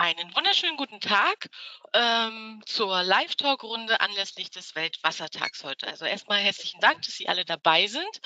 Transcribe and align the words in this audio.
Einen 0.00 0.34
wunderschönen 0.34 0.78
guten 0.78 0.98
Tag 0.98 1.50
ähm, 1.92 2.62
zur 2.64 3.02
Live-Talk-Runde 3.02 4.00
anlässlich 4.00 4.50
des 4.50 4.74
Weltwassertags 4.74 5.62
heute. 5.62 5.88
Also 5.88 6.06
erstmal 6.06 6.38
herzlichen 6.38 6.80
Dank, 6.80 7.02
dass 7.02 7.16
Sie 7.16 7.28
alle 7.28 7.44
dabei 7.44 7.86
sind. 7.86 8.20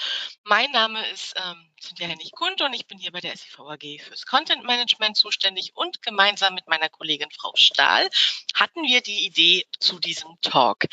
Mein 0.44 0.70
Name 0.70 1.04
ist 1.08 1.34
ähm, 1.36 1.68
Cynthia 1.80 2.06
Hennig-Kund 2.06 2.62
und 2.62 2.74
ich 2.74 2.86
bin 2.86 2.98
hier 2.98 3.10
bei 3.10 3.20
der 3.20 3.36
SIV 3.36 3.58
AG 3.58 4.00
fürs 4.06 4.24
Content 4.24 4.62
Management 4.62 5.16
zuständig 5.16 5.72
und 5.74 6.00
gemeinsam 6.00 6.54
mit 6.54 6.68
meiner 6.68 6.88
Kollegin 6.88 7.32
Frau 7.32 7.50
Stahl 7.56 8.08
hatten 8.54 8.84
wir 8.84 9.00
die 9.00 9.26
Idee 9.26 9.66
zu 9.80 9.98
diesem 9.98 10.40
Talk. 10.42 10.84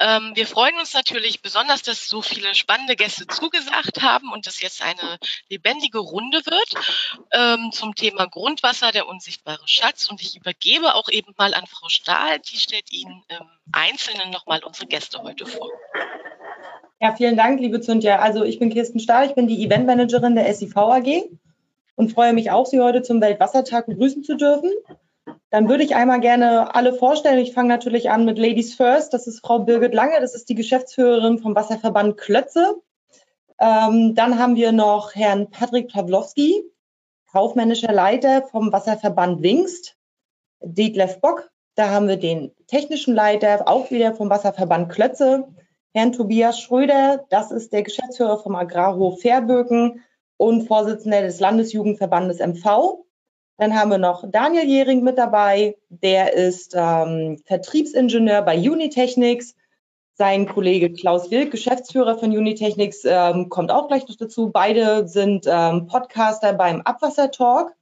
Ähm, 0.00 0.32
wir 0.34 0.46
freuen 0.46 0.78
uns 0.78 0.92
natürlich 0.92 1.40
besonders, 1.40 1.80
dass 1.80 2.08
so 2.08 2.20
viele 2.20 2.54
spannende 2.54 2.94
Gäste 2.94 3.26
zugesagt 3.26 4.02
haben 4.02 4.30
und 4.30 4.46
dass 4.46 4.60
jetzt 4.60 4.82
eine 4.82 5.18
lebendige 5.48 5.98
Runde 5.98 6.44
wird 6.44 6.74
ähm, 7.32 7.72
zum 7.72 7.94
Thema 7.94 8.26
Grundwasser, 8.26 8.92
der 8.92 9.08
unsichtbare 9.08 9.66
Schatz. 9.66 10.10
Und 10.10 10.20
ich 10.20 10.25
übergebe 10.34 10.94
auch 10.94 11.08
eben 11.08 11.32
mal 11.36 11.54
an 11.54 11.66
Frau 11.66 11.88
Stahl. 11.88 12.40
Die 12.40 12.56
stellt 12.56 12.90
Ihnen 12.90 13.22
im 13.28 13.46
Einzelnen 13.70 14.30
nochmal 14.30 14.64
unsere 14.64 14.86
Gäste 14.86 15.22
heute 15.22 15.46
vor. 15.46 15.70
Ja, 17.00 17.14
vielen 17.14 17.36
Dank, 17.36 17.60
liebe 17.60 17.80
Zündja. 17.80 18.18
Also 18.20 18.42
ich 18.42 18.58
bin 18.58 18.70
Kirsten 18.70 18.98
Stahl, 18.98 19.26
ich 19.26 19.34
bin 19.34 19.46
die 19.46 19.62
Eventmanagerin 19.62 20.34
der 20.34 20.52
SIV 20.52 20.76
AG 20.76 21.28
und 21.94 22.12
freue 22.12 22.32
mich 22.32 22.50
auch, 22.50 22.66
Sie 22.66 22.80
heute 22.80 23.02
zum 23.02 23.20
Weltwassertag 23.20 23.86
begrüßen 23.86 24.24
zu 24.24 24.36
dürfen. 24.36 24.72
Dann 25.50 25.68
würde 25.68 25.84
ich 25.84 25.94
einmal 25.94 26.20
gerne 26.20 26.74
alle 26.74 26.92
vorstellen. 26.94 27.38
Ich 27.38 27.52
fange 27.52 27.68
natürlich 27.68 28.10
an 28.10 28.24
mit 28.24 28.38
Ladies 28.38 28.74
First. 28.74 29.12
Das 29.12 29.26
ist 29.26 29.40
Frau 29.40 29.60
Birgit 29.60 29.94
Lange, 29.94 30.20
das 30.20 30.34
ist 30.34 30.48
die 30.48 30.54
Geschäftsführerin 30.54 31.38
vom 31.38 31.54
Wasserverband 31.54 32.16
Klötze. 32.16 32.80
Ähm, 33.58 34.14
dann 34.14 34.38
haben 34.38 34.56
wir 34.56 34.72
noch 34.72 35.14
Herrn 35.14 35.50
Patrick 35.50 35.92
Pawlowski, 35.92 36.62
kaufmännischer 37.30 37.92
Leiter 37.92 38.42
vom 38.42 38.72
Wasserverband 38.72 39.42
Wingst. 39.42 39.95
Detlef 40.60 41.20
Bock. 41.20 41.50
Da 41.74 41.90
haben 41.90 42.08
wir 42.08 42.16
den 42.16 42.52
technischen 42.66 43.14
Leiter, 43.14 43.68
auch 43.68 43.90
wieder 43.90 44.14
vom 44.14 44.30
Wasserverband 44.30 44.90
Klötze, 44.90 45.44
Herrn 45.92 46.12
Tobias 46.12 46.58
Schröder. 46.60 47.24
Das 47.28 47.50
ist 47.50 47.72
der 47.72 47.82
Geschäftsführer 47.82 48.38
vom 48.38 48.54
Agrarhof 48.54 49.20
Fährböken 49.20 50.02
und 50.36 50.66
Vorsitzender 50.66 51.22
des 51.22 51.40
Landesjugendverbandes 51.40 52.38
MV. 52.38 53.04
Dann 53.58 53.74
haben 53.74 53.90
wir 53.90 53.98
noch 53.98 54.24
Daniel 54.30 54.64
Jering 54.66 55.02
mit 55.02 55.16
dabei. 55.16 55.76
Der 55.88 56.34
ist 56.34 56.74
ähm, 56.76 57.38
Vertriebsingenieur 57.46 58.42
bei 58.42 58.58
Unitechnics. 58.58 59.54
Sein 60.14 60.46
Kollege 60.46 60.92
Klaus 60.92 61.30
Wilk, 61.30 61.50
Geschäftsführer 61.50 62.18
von 62.18 62.30
Unitechnics, 62.30 63.04
ähm, 63.04 63.50
kommt 63.50 63.70
auch 63.70 63.88
gleich 63.88 64.08
noch 64.08 64.16
dazu. 64.16 64.50
Beide 64.50 65.08
sind 65.08 65.46
ähm, 65.46 65.86
Podcaster 65.86 66.54
beim 66.54 66.80
Abwassertalk. 66.82 67.74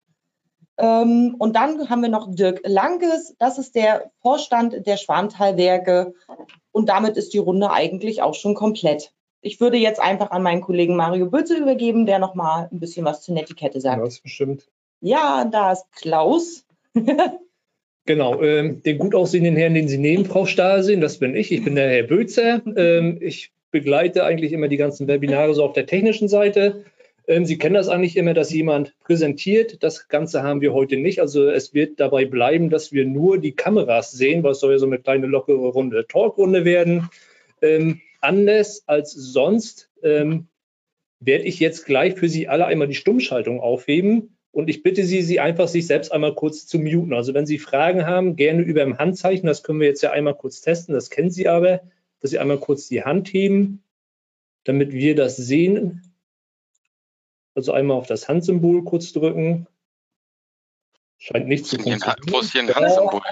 Ähm, 0.76 1.36
und 1.38 1.54
dann 1.54 1.88
haben 1.88 2.02
wir 2.02 2.08
noch 2.08 2.34
Dirk 2.34 2.60
Lankes, 2.64 3.34
das 3.38 3.58
ist 3.58 3.74
der 3.74 4.10
Vorstand 4.20 4.86
der 4.86 4.96
Schwanthalwerke. 4.96 6.14
Und 6.72 6.88
damit 6.88 7.16
ist 7.16 7.32
die 7.32 7.38
Runde 7.38 7.70
eigentlich 7.70 8.22
auch 8.22 8.34
schon 8.34 8.54
komplett. 8.54 9.12
Ich 9.40 9.60
würde 9.60 9.76
jetzt 9.76 10.00
einfach 10.00 10.30
an 10.30 10.42
meinen 10.42 10.62
Kollegen 10.62 10.96
Mario 10.96 11.26
Bötze 11.26 11.56
übergeben, 11.56 12.06
der 12.06 12.18
nochmal 12.18 12.68
ein 12.72 12.80
bisschen 12.80 13.04
was 13.04 13.22
zur 13.22 13.34
Netiquette 13.34 13.80
sagt. 13.80 13.98
Ja, 13.98 14.04
das 14.04 14.20
bestimmt. 14.20 14.68
Ja, 15.00 15.44
da 15.44 15.72
ist 15.72 15.84
Klaus. 15.92 16.64
genau, 18.06 18.40
ähm, 18.40 18.82
den 18.82 18.98
gut 18.98 19.14
aussehenden 19.14 19.54
Herrn, 19.54 19.74
den 19.74 19.86
Sie 19.86 19.98
neben 19.98 20.24
Frau 20.24 20.46
Stahl 20.46 20.82
sehen, 20.82 21.02
das 21.02 21.18
bin 21.18 21.36
ich. 21.36 21.52
Ich 21.52 21.62
bin 21.62 21.74
der 21.74 21.90
Herr 21.90 22.04
Bötzer. 22.04 22.62
Ähm, 22.76 23.18
ich 23.20 23.52
begleite 23.70 24.24
eigentlich 24.24 24.52
immer 24.52 24.68
die 24.68 24.78
ganzen 24.78 25.08
Webinare 25.08 25.52
so 25.52 25.64
auf 25.64 25.74
der 25.74 25.86
technischen 25.86 26.28
Seite. 26.28 26.84
Ähm, 27.26 27.46
Sie 27.46 27.58
kennen 27.58 27.74
das 27.74 27.88
eigentlich 27.88 28.16
immer, 28.16 28.34
dass 28.34 28.52
jemand 28.52 28.94
präsentiert. 29.00 29.82
Das 29.82 30.08
Ganze 30.08 30.42
haben 30.42 30.60
wir 30.60 30.72
heute 30.72 30.96
nicht. 30.96 31.20
Also 31.20 31.48
es 31.48 31.72
wird 31.72 32.00
dabei 32.00 32.24
bleiben, 32.26 32.70
dass 32.70 32.92
wir 32.92 33.06
nur 33.06 33.38
die 33.38 33.52
Kameras 33.52 34.10
sehen, 34.10 34.44
es 34.44 34.60
soll 34.60 34.72
ja 34.72 34.78
so 34.78 34.86
eine 34.86 34.98
kleine 34.98 35.26
lockere 35.26 35.68
Runde, 35.68 36.06
Talkrunde 36.06 36.64
werden. 36.64 37.08
Ähm, 37.62 38.00
anders 38.20 38.84
als 38.86 39.12
sonst 39.12 39.90
ähm, 40.02 40.48
werde 41.20 41.44
ich 41.44 41.60
jetzt 41.60 41.86
gleich 41.86 42.14
für 42.14 42.28
Sie 42.28 42.48
alle 42.48 42.66
einmal 42.66 42.88
die 42.88 42.94
Stummschaltung 42.94 43.60
aufheben. 43.60 44.36
Und 44.50 44.68
ich 44.68 44.82
bitte 44.82 45.04
Sie, 45.04 45.22
Sie 45.22 45.40
einfach 45.40 45.66
sich 45.66 45.86
selbst 45.86 46.12
einmal 46.12 46.34
kurz 46.34 46.66
zu 46.66 46.78
muten. 46.78 47.14
Also 47.14 47.34
wenn 47.34 47.46
Sie 47.46 47.58
Fragen 47.58 48.06
haben, 48.06 48.36
gerne 48.36 48.62
über 48.62 48.84
dem 48.84 48.98
Handzeichen. 48.98 49.46
Das 49.46 49.62
können 49.62 49.80
wir 49.80 49.88
jetzt 49.88 50.02
ja 50.02 50.10
einmal 50.10 50.34
kurz 50.34 50.60
testen. 50.60 50.94
Das 50.94 51.10
kennen 51.10 51.30
Sie 51.30 51.48
aber, 51.48 51.80
dass 52.20 52.30
Sie 52.30 52.38
einmal 52.38 52.58
kurz 52.58 52.86
die 52.88 53.02
Hand 53.02 53.32
heben, 53.32 53.82
damit 54.64 54.92
wir 54.92 55.14
das 55.16 55.36
sehen 55.36 56.02
also 57.54 57.72
einmal 57.72 57.96
auf 57.96 58.06
das 58.06 58.28
Handsymbol 58.28 58.84
kurz 58.84 59.12
drücken. 59.12 59.66
Scheint 61.18 61.48
nicht 61.48 61.66
zu 61.66 61.76
funktionieren. 61.76 62.16
Wo 62.28 62.40
ist 62.40 62.52
hier 62.52 62.62
ein 62.62 62.74
Handsymbol? 62.74 63.22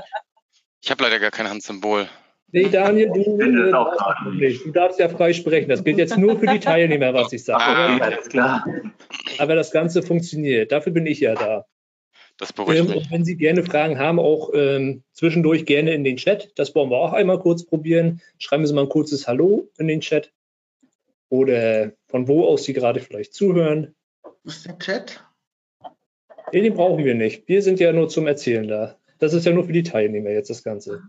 Ich 0.81 0.91
habe 0.91 1.03
leider 1.03 1.19
gar 1.21 1.31
kein 1.31 1.49
Handsymbol. 1.49 2.09
Nee, 2.55 2.69
Daniel, 2.69 3.11
du, 3.11 3.22
du, 3.38 4.65
du, 4.65 4.71
darfst 4.72 4.99
ja 4.99 5.09
frei 5.09 5.32
sprechen. 5.32 5.71
Das 5.71 5.82
gilt 5.84 5.97
jetzt 5.97 6.19
nur 6.19 6.38
für 6.38 6.47
die 6.47 6.61
Teilnehmer, 6.61 7.15
was 7.15 7.32
ich 7.32 7.44
sage. 7.44 7.65
Ah, 7.65 7.97
alles 7.97 8.28
klar. 8.28 8.66
Aber 9.38 9.55
das 9.55 9.71
Ganze 9.71 10.03
funktioniert. 10.03 10.71
Dafür 10.71 10.93
bin 10.93 11.06
ich 11.06 11.21
ja 11.21 11.34
da. 11.34 11.65
Das 12.37 12.53
beruhigt 12.53 12.81
ähm, 12.81 12.87
mich. 12.88 12.97
Und 12.97 13.11
wenn 13.11 13.25
Sie 13.25 13.37
gerne 13.37 13.65
Fragen 13.65 13.99
haben, 13.99 14.19
auch 14.19 14.50
ähm, 14.53 15.03
zwischendurch 15.12 15.65
gerne 15.65 15.94
in 15.94 16.05
den 16.05 16.19
Chat. 16.19 16.53
Das 16.56 16.75
wollen 16.75 16.91
wir 16.91 16.99
auch 16.99 17.15
einmal 17.15 17.38
kurz 17.38 17.65
probieren. 17.65 18.21
Schreiben 18.38 18.66
Sie 18.66 18.75
mal 18.75 18.82
ein 18.82 18.88
kurzes 18.91 19.27
Hallo 19.27 19.71
in 19.78 19.88
den 19.88 20.00
Chat. 20.00 20.31
Oder 21.31 21.93
von 22.09 22.28
wo 22.28 22.47
aus 22.47 22.65
Sie 22.65 22.75
gerade 22.75 23.00
vielleicht 23.00 23.32
zuhören. 23.32 23.94
Ist 24.45 24.67
der 24.67 24.79
Chat? 24.79 25.25
Nee, 26.53 26.63
den 26.63 26.75
brauchen 26.75 27.05
wir 27.05 27.15
nicht. 27.15 27.49
Wir 27.49 27.63
sind 27.63 27.81
ja 27.81 27.93
nur 27.93 28.09
zum 28.09 28.27
Erzählen 28.27 28.67
da. 28.67 28.97
Das 29.19 29.33
ist 29.33 29.47
ja 29.47 29.53
nur 29.53 29.65
für 29.65 29.73
die 29.73 29.85
Teilnehmer 29.85 30.31
jetzt 30.31 30.51
das 30.51 30.65
Ganze. 30.65 31.03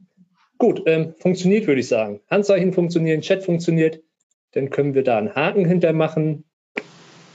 Gut, 0.57 0.83
ähm, 0.85 1.15
funktioniert, 1.17 1.67
würde 1.67 1.81
ich 1.81 1.87
sagen. 1.87 2.21
Handzeichen 2.29 2.73
funktionieren, 2.73 3.21
Chat 3.21 3.43
funktioniert. 3.43 4.01
Dann 4.51 4.69
können 4.69 4.93
wir 4.93 5.03
da 5.03 5.17
einen 5.17 5.35
Haken 5.35 5.65
hintermachen. 5.65 6.45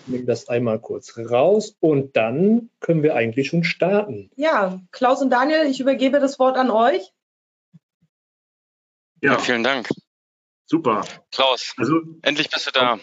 Nehmen 0.07 0.25
das 0.25 0.49
einmal 0.49 0.79
kurz 0.79 1.19
raus 1.19 1.77
und 1.81 2.17
dann 2.17 2.71
können 2.81 3.03
wir 3.03 3.15
eigentlich 3.15 3.49
schon 3.49 3.65
starten. 3.65 4.31
Ja, 4.37 4.81
Klaus 4.93 5.21
und 5.21 5.31
Daniel, 5.31 5.67
ich 5.67 5.81
übergebe 5.81 6.21
das 6.21 6.39
Wort 6.39 6.57
an 6.57 6.71
euch. 6.71 7.13
Ja, 9.21 9.33
ja 9.33 9.39
vielen 9.39 9.65
Dank. 9.65 9.89
Super. 10.65 11.05
Klaus, 11.33 11.75
also, 11.77 12.01
endlich 12.23 12.49
bist 12.51 12.67
du 12.67 12.71
da. 12.71 12.99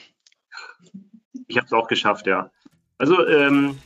Ich 1.47 1.57
habe 1.57 1.67
es 1.67 1.73
auch 1.73 1.87
geschafft, 1.87 2.25
ja. 2.25 2.51
Also 2.97 3.27
ähm, 3.27 3.77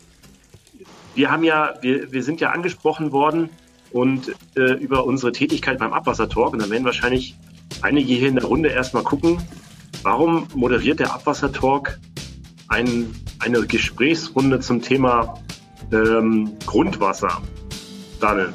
wir 1.15 1.31
haben 1.31 1.43
ja, 1.43 1.73
wir, 1.81 2.11
wir 2.11 2.23
sind 2.23 2.41
ja 2.41 2.51
angesprochen 2.51 3.11
worden 3.11 3.49
und 3.91 4.35
äh, 4.55 4.73
über 4.73 5.05
unsere 5.05 5.31
Tätigkeit 5.31 5.79
beim 5.79 5.93
Abwassertalk 5.93 6.53
und 6.53 6.61
dann 6.61 6.69
werden 6.69 6.85
wahrscheinlich 6.85 7.35
einige 7.81 8.13
hier 8.13 8.27
in 8.27 8.35
der 8.35 8.45
Runde 8.45 8.69
erstmal 8.69 9.03
gucken, 9.03 9.41
warum 10.03 10.47
moderiert 10.53 10.99
der 10.99 11.13
Abwassertalk 11.13 11.99
ein, 12.67 13.15
eine 13.39 13.65
Gesprächsrunde 13.65 14.59
zum 14.59 14.81
Thema 14.81 15.41
ähm, 15.91 16.55
Grundwasser. 16.67 17.41
Daniel, 18.19 18.53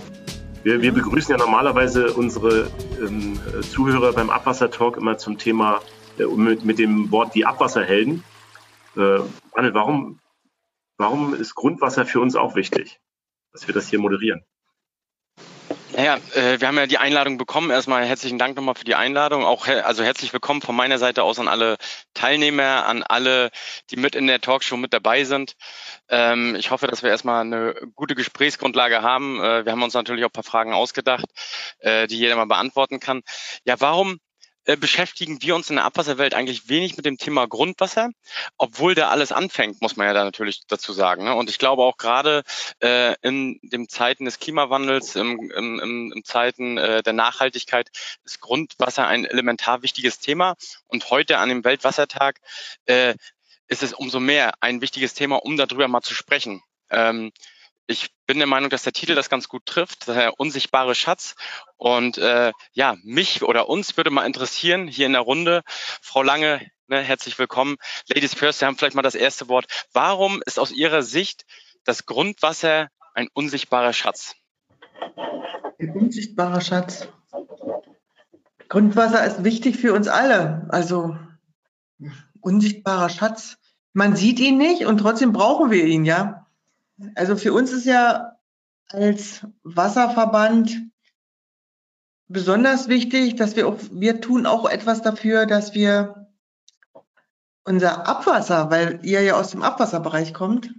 wir, 0.63 0.81
wir 0.83 0.93
begrüßen 0.93 1.33
ja 1.33 1.37
normalerweise 1.37 2.13
unsere 2.13 2.71
ähm, 3.01 3.41
Zuhörer 3.73 4.13
beim 4.13 4.31
Abwassertalk 4.31 4.99
immer 4.99 5.19
zum 5.19 5.37
Thema 5.37 5.81
äh, 6.19 6.25
mit, 6.25 6.65
mit 6.65 6.79
dem 6.79 7.11
Wort 7.11 7.35
die 7.35 7.45
Abwasserhelden. 7.45 8.23
Äh, 8.97 9.19
Daniel, 9.53 9.75
warum 9.75 10.21
warum 10.97 11.35
ist 11.35 11.55
Grundwasser 11.55 12.07
für 12.07 12.21
uns 12.21 12.37
auch 12.37 12.55
wichtig, 12.55 13.01
dass 13.53 13.67
wir 13.67 13.75
das 13.75 13.89
hier 13.89 13.99
moderieren? 13.99 14.45
Naja, 15.97 16.19
äh, 16.35 16.61
wir 16.61 16.67
haben 16.67 16.77
ja 16.77 16.89
die 16.89 16.99
Einladung 16.99 17.39
bekommen. 17.39 17.71
Erstmal 17.71 18.05
herzlichen 18.05 18.37
Dank 18.37 18.57
nochmal 18.57 18.75
für 18.75 18.85
die 18.85 18.97
Einladung. 18.97 19.45
Auch 19.45 19.69
also 19.69 20.03
herzlich 20.03 20.33
willkommen 20.33 20.61
von 20.61 20.75
meiner 20.75 20.99
Seite 20.99 21.23
aus 21.23 21.39
an 21.39 21.47
alle 21.47 21.77
Teilnehmer, 22.15 22.87
an 22.87 23.05
alle, 23.05 23.51
die 23.91 23.97
mit 23.97 24.17
in 24.17 24.27
der 24.27 24.41
Talkshow 24.41 24.77
mit 24.77 24.93
dabei 24.93 25.23
sind. 25.23 25.55
Ähm, 26.09 26.57
ich 26.57 26.73
hoffe, 26.73 26.89
dass 26.89 27.05
wir 27.05 27.11
erstmal 27.11 27.43
eine 27.43 27.75
gute 27.95 28.17
Gesprächsgrundlage 28.17 29.03
haben. 29.03 29.41
Äh, 29.41 29.65
wir 29.65 29.71
haben 29.71 29.85
uns 29.85 29.95
natürlich 29.95 30.25
auch 30.25 30.31
ein 30.31 30.33
paar 30.33 30.43
Fragen 30.43 30.73
ausgedacht, 30.73 31.27
äh, 31.79 32.09
die 32.09 32.19
jeder 32.19 32.35
mal 32.35 32.47
beantworten 32.47 32.99
kann. 32.99 33.23
Ja, 33.65 33.77
warum 33.79 34.19
beschäftigen 34.65 35.43
wir 35.43 35.55
uns 35.55 35.71
in 35.71 35.77
der 35.77 35.85
Abwasserwelt 35.85 36.35
eigentlich 36.35 36.69
wenig 36.69 36.97
mit 36.97 37.05
dem 37.05 37.19
Thema 37.19 37.47
Grundwasser, 37.47 38.11
obwohl 38.57 38.95
da 38.95 39.09
alles 39.09 39.33
anfängt, 39.33 39.83
muss 39.83 39.97
man 39.97 40.07
ja 40.07 40.15
da 40.15 40.25
natürlich 40.25 40.63
dazu 40.67 40.93
sagen. 40.93 41.25
Ne? 41.25 41.35
Und 41.35 41.51
ich 41.51 41.59
glaube 41.59 41.83
auch 41.83 41.97
gerade 41.97 42.43
äh, 42.81 43.15
in 43.23 43.59
den 43.63 43.89
Zeiten 43.89 44.25
des 44.25 44.39
Klimawandels, 44.39 45.17
im, 45.17 45.51
im, 45.51 45.81
im, 45.81 46.13
im 46.15 46.25
Zeiten 46.25 46.79
äh, 46.79 47.03
der 47.03 47.13
Nachhaltigkeit 47.13 47.91
ist 48.25 48.41
Grundwasser 48.41 49.07
ein 49.07 49.25
elementar 49.25 49.83
wichtiges 49.83 50.19
Thema. 50.19 50.57
Und 50.87 51.11
heute 51.11 51.39
an 51.39 51.49
dem 51.49 51.65
Weltwassertag 51.65 52.41
äh, 52.87 53.15
ist 53.69 53.83
es 53.83 53.93
umso 53.93 54.21
mehr 54.21 54.55
ein 54.61 54.81
wichtiges 54.81 55.15
Thema, 55.15 55.37
um 55.37 55.57
darüber 55.57 55.89
mal 55.89 56.03
zu 56.03 56.15
sprechen. 56.15 56.63
Ähm, 56.91 57.33
ich 57.87 58.09
bin 58.27 58.39
der 58.39 58.47
Meinung, 58.47 58.71
dass 58.71 58.83
der 58.83 58.93
Titel 58.93 59.15
das 59.15 59.29
ganz 59.29 59.49
gut 59.49 59.67
trifft, 59.67 60.09
der 60.09 60.39
unsichtbare 60.39 60.95
Schatz. 60.95 61.35
Und 61.77 62.19
äh, 62.19 62.53
ja, 62.73 62.97
mich 63.03 63.43
oder 63.43 63.69
uns 63.69 63.97
würde 63.97 64.11
mal 64.11 64.27
interessieren, 64.27 64.89
hier 64.89 65.07
in 65.07 65.13
der 65.13 65.21
Runde, 65.21 65.63
Frau 65.67 66.23
Lange, 66.23 66.67
ne, 66.87 67.01
herzlich 67.01 67.39
willkommen. 67.39 67.77
Ladies 68.09 68.35
first, 68.35 68.61
Sie 68.61 68.67
haben 68.67 68.77
vielleicht 68.77 68.97
mal 68.97 69.03
das 69.03 69.15
erste 69.15 69.49
Wort. 69.49 69.67
Warum 69.93 70.43
ist 70.47 70.59
aus 70.59 70.73
Ihrer 70.73 71.03
Sicht 71.03 71.45
das 71.85 72.07
Grundwasser 72.07 72.89
ein 73.15 73.29
unsichtbarer 73.35 73.93
Schatz? 73.93 74.35
Ein 75.79 75.91
unsichtbarer 75.91 76.61
Schatz. 76.63 77.09
Grundwasser 78.69 79.25
ist 79.27 79.45
wichtig 79.45 79.77
für 79.77 79.93
uns 79.93 80.09
alle. 80.09 80.67
Also 80.71 81.17
unsichtbarer 82.41 83.11
Schatz. 83.11 83.59
Man 83.93 84.17
sieht 84.17 84.41
ihn 84.41 84.57
nicht 84.57 84.87
und 84.87 84.99
trotzdem 84.99 85.33
brauchen 85.33 85.71
wir 85.71 85.85
ihn, 85.85 86.05
ja. 86.05 86.44
Also 87.15 87.37
für 87.37 87.53
uns 87.53 87.73
ist 87.73 87.87
ja 87.87 88.37
als 88.89 89.47
Wasserverband 89.63 90.91
besonders 92.29 92.89
wichtig, 92.89 93.37
dass 93.37 93.57
wir 93.57 93.69
auch, 93.69 93.79
wir 93.91 94.21
tun 94.21 94.47
auch 94.47 94.69
etwas 94.69 95.03
dafür, 95.03 95.47
dass 95.47 95.75
wir 95.75 96.29
unser 97.65 98.07
Abwasser, 98.07 98.71
weil 98.71 99.01
ihr 99.05 99.23
ja 99.23 99.35
aus 99.35 99.51
dem 99.51 99.63
Abwasserbereich 99.63 100.35
kommt, 100.35 100.75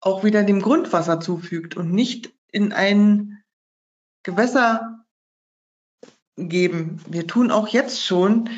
auch 0.00 0.24
wieder 0.24 0.44
dem 0.44 0.60
Grundwasser 0.60 1.20
zufügt 1.20 1.76
und 1.76 1.92
nicht 1.92 2.34
in 2.50 2.72
ein 2.72 3.42
Gewässer 4.22 5.04
geben. 6.36 7.00
Wir 7.06 7.26
tun 7.26 7.50
auch 7.50 7.68
jetzt 7.68 8.04
schon 8.04 8.48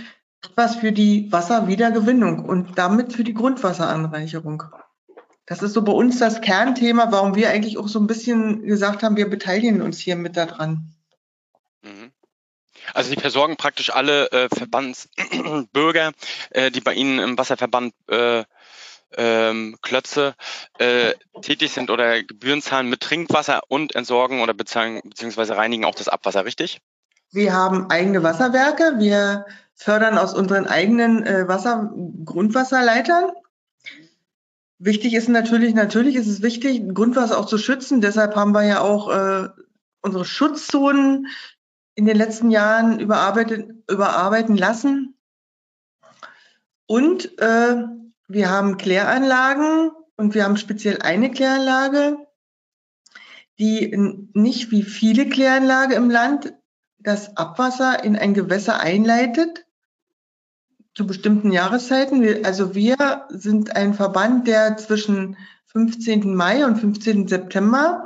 etwas 0.44 0.76
für 0.76 0.92
die 0.92 1.30
Wasserwiedergewinnung 1.32 2.44
und 2.44 2.78
damit 2.78 3.12
für 3.12 3.24
die 3.24 3.34
Grundwasseranreicherung. 3.34 4.62
Das 5.48 5.62
ist 5.62 5.72
so 5.72 5.80
bei 5.80 5.92
uns 5.92 6.18
das 6.18 6.42
Kernthema, 6.42 7.10
warum 7.10 7.34
wir 7.34 7.48
eigentlich 7.48 7.78
auch 7.78 7.88
so 7.88 7.98
ein 7.98 8.06
bisschen 8.06 8.66
gesagt 8.66 9.02
haben, 9.02 9.16
wir 9.16 9.30
beteiligen 9.30 9.80
uns 9.80 9.98
hier 9.98 10.14
mit 10.14 10.36
daran. 10.36 10.92
Mhm. 11.80 12.12
Also 12.92 13.08
Sie 13.08 13.16
versorgen 13.16 13.56
praktisch 13.56 13.90
alle 13.90 14.30
äh, 14.30 14.48
Verbandsbürger, 14.54 16.12
äh, 16.50 16.70
die 16.70 16.82
bei 16.82 16.92
Ihnen 16.92 17.18
im 17.18 17.38
Wasserverband 17.38 17.94
äh, 18.08 18.44
ähm, 19.16 19.78
Klötze 19.80 20.34
äh, 20.78 21.14
tätig 21.40 21.72
sind 21.72 21.90
oder 21.90 22.22
Gebühren 22.22 22.60
zahlen 22.60 22.90
mit 22.90 23.00
Trinkwasser 23.00 23.62
und 23.68 23.94
entsorgen 23.94 24.42
oder 24.42 24.52
bezahlen 24.52 25.00
beziehungsweise 25.02 25.56
reinigen 25.56 25.86
auch 25.86 25.94
das 25.94 26.08
Abwasser, 26.08 26.44
richtig? 26.44 26.82
Wir 27.30 27.54
haben 27.54 27.88
eigene 27.88 28.22
Wasserwerke. 28.22 28.96
Wir 28.98 29.46
fördern 29.74 30.18
aus 30.18 30.34
unseren 30.34 30.66
eigenen 30.66 31.24
äh, 31.24 31.48
Wasser 31.48 31.90
Grundwasserleitern. 32.26 33.30
Wichtig 34.78 35.14
ist 35.14 35.28
natürlich, 35.28 35.74
natürlich 35.74 36.14
ist 36.14 36.28
es 36.28 36.40
wichtig, 36.40 36.94
Grundwasser 36.94 37.38
auch 37.38 37.46
zu 37.46 37.58
schützen. 37.58 38.00
Deshalb 38.00 38.36
haben 38.36 38.52
wir 38.52 38.64
ja 38.64 38.80
auch 38.80 39.10
äh, 39.10 39.48
unsere 40.02 40.24
Schutzzonen 40.24 41.26
in 41.96 42.06
den 42.06 42.16
letzten 42.16 42.50
Jahren 42.52 43.00
überarbeitet, 43.00 43.70
überarbeiten 43.90 44.56
lassen. 44.56 45.18
Und 46.86 47.38
äh, 47.40 47.84
wir 48.28 48.50
haben 48.50 48.76
Kläranlagen 48.76 49.90
und 50.16 50.34
wir 50.34 50.44
haben 50.44 50.56
speziell 50.56 51.02
eine 51.02 51.32
Kläranlage, 51.32 52.18
die 53.58 53.96
nicht 54.32 54.70
wie 54.70 54.84
viele 54.84 55.28
Kläranlagen 55.28 55.96
im 55.96 56.08
Land 56.08 56.54
das 56.98 57.36
Abwasser 57.36 58.04
in 58.04 58.16
ein 58.16 58.32
Gewässer 58.32 58.78
einleitet 58.78 59.66
zu 60.98 61.06
bestimmten 61.06 61.52
Jahreszeiten. 61.52 62.44
Also 62.44 62.74
wir 62.74 62.96
sind 63.28 63.76
ein 63.76 63.94
Verband, 63.94 64.48
der 64.48 64.76
zwischen 64.78 65.36
15. 65.66 66.34
Mai 66.34 66.66
und 66.66 66.74
15. 66.74 67.28
September 67.28 68.04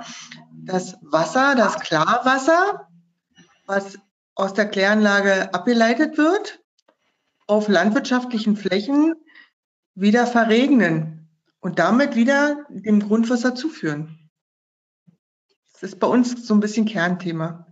das 0.66 0.98
Wasser, 1.00 1.54
das 1.54 1.80
Klarwasser, 1.80 2.86
was 3.64 3.98
aus 4.34 4.52
der 4.52 4.68
Kläranlage 4.68 5.54
abgeleitet 5.54 6.18
wird, 6.18 6.60
auf 7.46 7.66
landwirtschaftlichen 7.66 8.56
Flächen 8.56 9.14
wieder 9.94 10.26
verregnen 10.26 11.30
und 11.60 11.78
damit 11.78 12.14
wieder 12.14 12.66
dem 12.68 13.00
Grundwasser 13.00 13.54
zuführen. 13.54 14.30
Das 15.72 15.82
ist 15.82 15.98
bei 15.98 16.08
uns 16.08 16.46
so 16.46 16.52
ein 16.52 16.60
bisschen 16.60 16.84
Kernthema. 16.84 17.71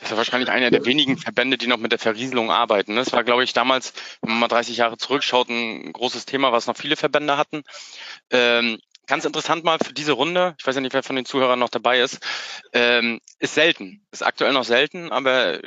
Das 0.00 0.08
ist 0.08 0.10
ja 0.12 0.16
wahrscheinlich 0.16 0.50
einer 0.50 0.70
der 0.70 0.84
wenigen 0.86 1.18
Verbände, 1.18 1.58
die 1.58 1.66
noch 1.66 1.78
mit 1.78 1.92
der 1.92 1.98
Verrieselung 1.98 2.50
arbeiten. 2.50 2.96
Das 2.96 3.12
war, 3.12 3.22
glaube 3.22 3.44
ich, 3.44 3.52
damals, 3.52 3.92
wenn 4.22 4.30
man 4.30 4.40
mal 4.40 4.48
30 4.48 4.76
Jahre 4.76 4.96
zurückschaut, 4.96 5.48
ein 5.50 5.92
großes 5.92 6.24
Thema, 6.24 6.52
was 6.52 6.66
noch 6.66 6.76
viele 6.76 6.96
Verbände 6.96 7.36
hatten. 7.36 7.62
Ähm, 8.30 8.78
ganz 9.06 9.24
interessant 9.24 9.64
mal 9.64 9.78
für 9.78 9.92
diese 9.92 10.12
Runde, 10.12 10.54
ich 10.58 10.66
weiß 10.66 10.76
ja 10.76 10.80
nicht, 10.80 10.94
wer 10.94 11.02
von 11.02 11.16
den 11.16 11.24
Zuhörern 11.24 11.58
noch 11.58 11.68
dabei 11.68 12.00
ist, 12.00 12.20
ähm, 12.72 13.20
ist 13.40 13.54
selten, 13.54 14.06
ist 14.12 14.24
aktuell 14.24 14.52
noch 14.52 14.64
selten, 14.64 15.10
aber 15.10 15.60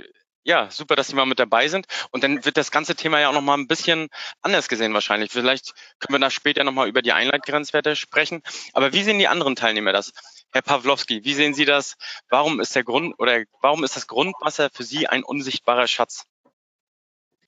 ja, 0.43 0.69
super, 0.69 0.95
dass 0.95 1.07
Sie 1.07 1.15
mal 1.15 1.25
mit 1.25 1.39
dabei 1.39 1.67
sind. 1.67 1.87
Und 2.11 2.23
dann 2.23 2.43
wird 2.45 2.57
das 2.57 2.71
ganze 2.71 2.95
Thema 2.95 3.19
ja 3.19 3.29
auch 3.29 3.33
noch 3.33 3.41
mal 3.41 3.57
ein 3.57 3.67
bisschen 3.67 4.09
anders 4.41 4.69
gesehen 4.69 4.93
wahrscheinlich. 4.93 5.31
Vielleicht 5.31 5.73
können 5.99 6.15
wir 6.15 6.19
da 6.19 6.29
später 6.29 6.63
noch 6.63 6.73
mal 6.73 6.87
über 6.87 7.01
die 7.01 7.13
Einleitgrenzwerte 7.13 7.95
sprechen. 7.95 8.41
Aber 8.73 8.93
wie 8.93 9.03
sehen 9.03 9.19
die 9.19 9.27
anderen 9.27 9.55
Teilnehmer 9.55 9.93
das? 9.93 10.13
Herr 10.51 10.61
Pawlowski, 10.61 11.23
wie 11.23 11.33
sehen 11.33 11.53
Sie 11.53 11.65
das? 11.65 11.95
Warum 12.29 12.59
ist 12.59 12.75
der 12.75 12.83
Grund 12.83 13.15
oder 13.17 13.43
warum 13.61 13.83
ist 13.83 13.95
das 13.95 14.07
Grundwasser 14.07 14.69
für 14.71 14.83
Sie 14.83 15.07
ein 15.07 15.23
unsichtbarer 15.23 15.87
Schatz? 15.87 16.25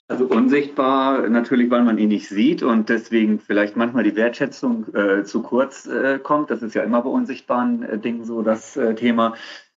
Also 0.07 0.25
unsichtbar 0.25 1.27
natürlich, 1.30 1.71
weil 1.71 1.83
man 1.83 1.98
ihn 1.98 2.09
nicht 2.09 2.30
sieht 2.30 2.62
und 2.62 2.89
deswegen 2.89 3.39
vielleicht 3.39 3.75
manchmal 3.75 4.03
die 4.03 4.15
Wertschätzung 4.15 4.94
äh, 4.94 5.24
zu 5.24 5.41
kurz 5.41 5.88
äh, 5.88 6.19
kommt. 6.19 6.51
Das 6.51 6.62
ist 6.62 6.75
ja 6.75 6.83
immer 6.83 7.01
bei 7.01 7.09
unsichtbaren 7.09 7.81
äh, 7.81 7.98
Dingen 7.98 8.24
so 8.24 8.44
das 8.44 8.77
äh, 8.77 8.94
Thema. 8.94 9.33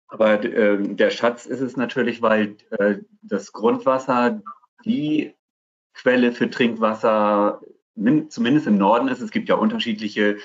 Aber 0.08 0.44
äh, 0.44 0.78
der 0.94 1.10
Schatz 1.10 1.46
ist 1.46 1.60
es 1.60 1.76
natürlich, 1.76 2.22
weil 2.22 2.56
äh, 2.70 2.96
das 3.22 3.52
Grundwasser 3.52 4.42
die 4.84 5.34
Quelle 5.94 6.32
für 6.32 6.50
Trinkwasser 6.50 7.60
zumindest 8.28 8.66
im 8.66 8.78
Norden 8.78 9.08
ist. 9.08 9.20
Es 9.20 9.30
gibt 9.30 9.48
ja 9.48 9.54
unterschiedliche 9.54 10.36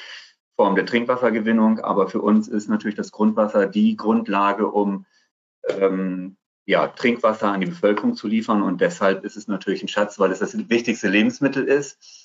Formen 0.55 0.75
der 0.75 0.85
Trinkwassergewinnung, 0.85 1.79
aber 1.79 2.07
für 2.07 2.21
uns 2.21 2.47
ist 2.47 2.69
natürlich 2.69 2.95
das 2.95 3.11
Grundwasser 3.11 3.67
die 3.67 3.97
Grundlage, 3.97 4.67
um 4.67 5.05
ähm, 5.67 6.37
ja, 6.65 6.87
Trinkwasser 6.87 7.51
an 7.51 7.61
die 7.61 7.67
Bevölkerung 7.67 8.15
zu 8.15 8.27
liefern. 8.27 8.61
Und 8.61 8.81
deshalb 8.81 9.25
ist 9.25 9.35
es 9.35 9.47
natürlich 9.47 9.83
ein 9.83 9.87
Schatz, 9.87 10.19
weil 10.19 10.31
es 10.31 10.39
das 10.39 10.57
wichtigste 10.69 11.09
Lebensmittel 11.09 11.65
ist. 11.65 12.20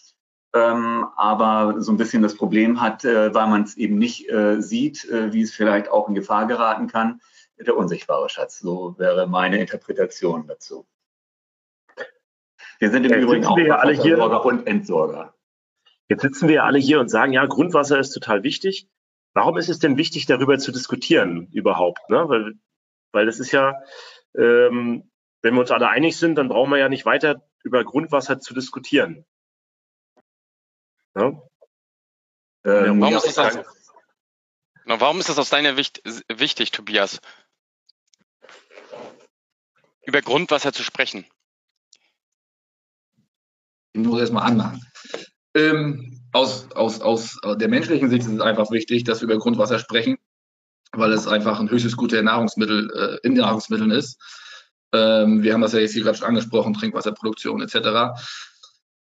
Ähm, 0.57 1.07
aber 1.17 1.75
so 1.83 1.93
ein 1.93 1.99
bisschen 1.99 2.23
das 2.23 2.35
Problem 2.35 2.81
hat, 2.81 3.05
äh, 3.05 3.35
weil 3.35 3.49
man 3.49 3.65
es 3.65 3.77
eben 3.77 3.99
nicht 3.99 4.31
äh, 4.31 4.63
sieht, 4.63 5.05
äh, 5.05 5.33
wie 5.33 5.43
es 5.43 5.53
vielleicht 5.53 5.91
auch 5.91 6.09
in 6.09 6.15
Gefahr 6.15 6.47
geraten 6.47 6.87
kann, 6.87 7.21
der 7.59 7.77
unsichtbare 7.77 8.29
Schatz. 8.31 8.61
So 8.61 8.99
wäre 8.99 9.27
meine 9.27 9.61
Interpretation 9.61 10.47
dazu. 10.47 10.87
Wir 12.79 12.91
sind 12.91 13.05
im 13.05 13.13
Jetzt 13.13 13.23
Übrigen 13.23 13.45
auch 13.45 13.59
ja 13.59 13.77
alle 13.77 13.93
hier 13.93 14.19
und 14.19 14.67
Entsorger. 14.67 15.35
Jetzt 16.09 16.23
sitzen 16.23 16.49
wir 16.49 16.57
ja 16.57 16.65
alle 16.65 16.79
hier 16.79 17.01
und 17.01 17.09
sagen, 17.11 17.33
ja, 17.33 17.45
Grundwasser 17.45 17.99
ist 17.99 18.13
total 18.13 18.43
wichtig. 18.43 18.89
Warum 19.35 19.59
ist 19.59 19.69
es 19.69 19.79
denn 19.79 19.99
wichtig, 19.99 20.25
darüber 20.25 20.59
zu 20.59 20.73
diskutieren 20.73 21.49
überhaupt? 21.53 22.09
Ne? 22.09 22.29
Weil, 22.29 22.55
weil 23.13 23.27
das 23.27 23.41
ist 23.41 23.53
ja, 23.53 23.75
ähm, 24.35 25.11
wenn 25.43 25.55
wir 25.55 25.61
uns 25.61 25.71
alle 25.71 25.89
einig 25.89 26.17
sind, 26.17 26.37
dann 26.37 26.49
brauchen 26.49 26.71
wir 26.71 26.79
ja 26.79 26.89
nicht 26.89 27.05
weiter 27.05 27.43
über 27.63 27.85
Grundwasser 27.85 28.41
zu 28.41 28.55
diskutieren. 28.55 29.27
Ne? 31.17 31.43
Ähm, 32.65 33.01
warum, 33.01 33.15
ja, 33.15 33.19
ist 33.19 33.39
das, 33.39 33.59
warum, 34.85 35.19
ist 35.19 35.29
das, 35.31 35.39
aus 35.39 35.49
deiner 35.49 35.75
Sicht 35.75 36.03
wichtig, 36.29 36.73
Tobias? 36.73 37.21
Über 40.05 40.21
Grundwasser 40.21 40.73
zu 40.75 40.83
sprechen? 40.83 41.27
Ich 43.95 44.03
muss 44.03 44.21
erstmal 44.21 44.47
anmachen. 44.47 44.85
Ähm, 45.55 46.21
aus, 46.33 46.71
aus, 46.73 47.01
aus 47.01 47.39
der 47.43 47.69
menschlichen 47.69 48.11
Sicht 48.11 48.27
ist 48.27 48.33
es 48.33 48.41
einfach 48.41 48.71
wichtig, 48.71 49.05
dass 49.05 49.23
wir 49.23 49.25
über 49.25 49.39
Grundwasser 49.39 49.79
sprechen, 49.79 50.19
weil 50.93 51.13
es 51.13 51.27
einfach 51.27 51.59
ein 51.61 51.71
höchstes 51.71 51.97
Gut 51.97 52.13
der 52.13 52.23
Nahrungsmittel 52.23 52.91
äh, 53.23 53.27
in 53.27 53.35
Nahrungsmitteln 53.35 53.91
ist. 53.91 54.21
Ähm, 54.93 55.43
wir 55.43 55.55
haben 55.55 55.63
das 55.63 55.73
ja 55.73 55.79
jetzt 55.79 55.95
hier 55.95 56.03
gerade 56.03 56.19
schon 56.19 56.29
angesprochen, 56.29 56.75
Trinkwasserproduktion 56.75 57.63
etc. 57.63 58.21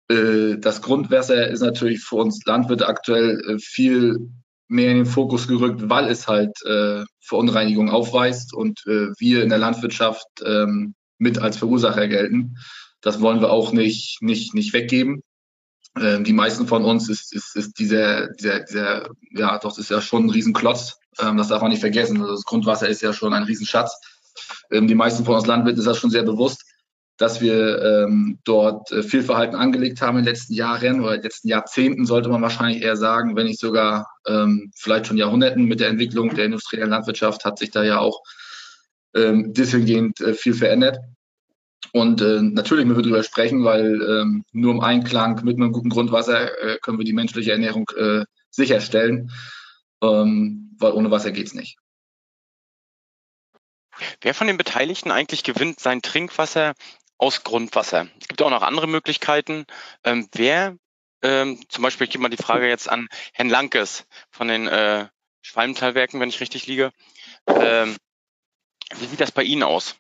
Äh, 0.09 0.57
das 0.57 0.81
Grundwasser 0.81 1.47
ist 1.47 1.62
natürlich 1.62 2.01
für 2.01 2.17
uns 2.17 2.45
Landwirte 2.45 2.88
aktuell 2.88 3.39
äh, 3.41 3.59
viel 3.59 4.29
mehr 4.67 4.91
in 4.91 4.97
den 4.97 5.05
Fokus 5.05 5.47
gerückt, 5.47 5.89
weil 5.89 6.07
es 6.07 6.27
halt 6.27 6.51
äh, 6.65 7.03
Verunreinigung 7.21 7.89
aufweist 7.89 8.53
und 8.53 8.79
wir 8.85 9.43
in 9.43 9.50
der 9.50 9.59
Landwirtschaft 9.59 10.25
ähm, 10.43 10.95
mit 11.19 11.38
als 11.38 11.57
Verursacher 11.57 12.07
gelten. 12.07 12.55
Das 13.01 13.21
wollen 13.21 13.41
wir 13.41 13.51
auch 13.51 13.74
nicht, 13.74 14.17
nicht, 14.21 14.55
nicht 14.55 14.74
weggeben. 14.74 15.21
Ähm, 16.00 16.24
die 16.24 16.33
meisten 16.33 16.67
von 16.67 16.83
uns 16.83 17.09
ist, 17.09 17.31
ist, 17.31 17.55
ist 17.55 17.77
dieser, 17.77 18.29
dieser, 18.33 18.62
dieser, 18.62 19.09
ja, 19.31 19.59
doch, 19.59 19.69
das 19.69 19.77
ist 19.77 19.91
ja 19.91 20.01
schon 20.01 20.25
ein 20.25 20.29
Riesenklotz. 20.31 20.97
Ähm, 21.19 21.38
das 21.38 21.50
darf 21.50 21.62
man 21.62 21.69
nicht 21.69 21.81
vergessen. 21.81 22.19
Also 22.19 22.33
das 22.33 22.43
Grundwasser 22.43 22.89
ist 22.89 23.01
ja 23.01 23.13
schon 23.13 23.33
ein 23.33 23.43
Riesenschatz. 23.43 24.00
Die 24.71 24.95
meisten 24.95 25.24
von 25.24 25.35
uns 25.35 25.45
Landwirten 25.45 25.79
ist 25.79 25.85
das 25.85 25.97
schon 25.97 26.09
sehr 26.09 26.24
bewusst, 26.24 26.64
dass 27.17 27.39
wir 27.39 27.81
ähm, 27.81 28.39
dort 28.43 28.91
äh, 28.91 29.03
viel 29.03 29.24
Verhalten 29.24 29.55
angelegt 29.55 30.01
haben 30.01 30.17
in 30.17 30.25
den 30.25 30.34
letzten 30.34 30.53
Jahren 30.53 31.00
oder 31.01 31.15
in 31.15 31.22
den 31.22 31.24
letzten 31.24 31.48
Jahrzehnten, 31.48 32.05
sollte 32.05 32.29
man 32.29 32.41
wahrscheinlich 32.41 32.84
eher 32.84 32.98
sagen, 32.98 33.36
wenn 33.36 33.48
nicht 33.48 33.60
sogar 33.60 34.07
ähm, 34.27 34.72
vielleicht 34.75 35.07
schon 35.07 35.17
Jahrhunderten 35.17 35.65
mit 35.65 35.79
der 35.79 35.89
Entwicklung 35.89 36.36
der 36.36 36.45
industriellen 36.45 36.89
Landwirtschaft 36.89 37.45
hat 37.45 37.57
sich 37.57 37.72
da 37.72 37.84
ja 37.84 38.00
auch 38.00 38.22
ähm, 39.15 39.53
dahingehend 39.53 40.19
äh, 40.19 40.34
viel 40.34 40.53
verändert. 40.53 41.00
Und 41.93 42.22
äh, 42.22 42.41
natürlich 42.41 42.86
müssen 42.86 42.98
wir 42.98 43.03
darüber 43.03 43.24
sprechen, 43.24 43.63
weil 43.63 44.01
ähm, 44.01 44.43
nur 44.51 44.74
im 44.74 44.81
Einklang 44.81 45.41
mit 45.45 45.55
einem 45.55 45.72
guten 45.72 45.89
Grundwasser 45.89 46.51
äh, 46.62 46.77
können 46.81 46.98
wir 46.98 47.05
die 47.05 47.13
menschliche 47.13 47.53
Ernährung 47.53 47.89
äh, 47.95 48.25
sicherstellen, 48.50 49.31
ähm, 50.01 50.75
weil 50.77 50.91
ohne 50.91 51.12
Wasser 51.12 51.31
geht's 51.31 51.53
nicht. 51.53 51.77
Wer 54.22 54.34
von 54.34 54.48
den 54.48 54.57
Beteiligten 54.57 55.12
eigentlich 55.12 55.43
gewinnt 55.43 55.79
sein 55.79 56.01
Trinkwasser 56.01 56.74
aus 57.17 57.43
Grundwasser? 57.43 58.07
Es 58.19 58.27
gibt 58.27 58.41
auch 58.41 58.50
noch 58.50 58.62
andere 58.62 58.88
Möglichkeiten. 58.88 59.65
Ähm, 60.03 60.27
wer, 60.34 60.77
ähm, 61.22 61.60
zum 61.69 61.84
Beispiel, 61.84 62.05
ich 62.05 62.12
gebe 62.12 62.22
mal 62.22 62.29
die 62.29 62.38
Frage 62.38 62.67
jetzt 62.67 62.89
an 62.89 63.07
Herrn 63.34 63.50
Lankes 63.50 64.05
von 64.31 64.48
den 64.48 64.67
äh, 64.67 65.07
Schwalmtalwerken, 65.41 66.19
wenn 66.19 66.29
ich 66.29 66.41
richtig 66.41 66.67
liege. 66.67 66.91
Ähm, 67.48 67.95
wie 68.95 69.05
sieht 69.05 69.22
das 69.22 69.31
bei 69.31 69.43
Ihnen 69.43 69.63
aus? 69.63 69.95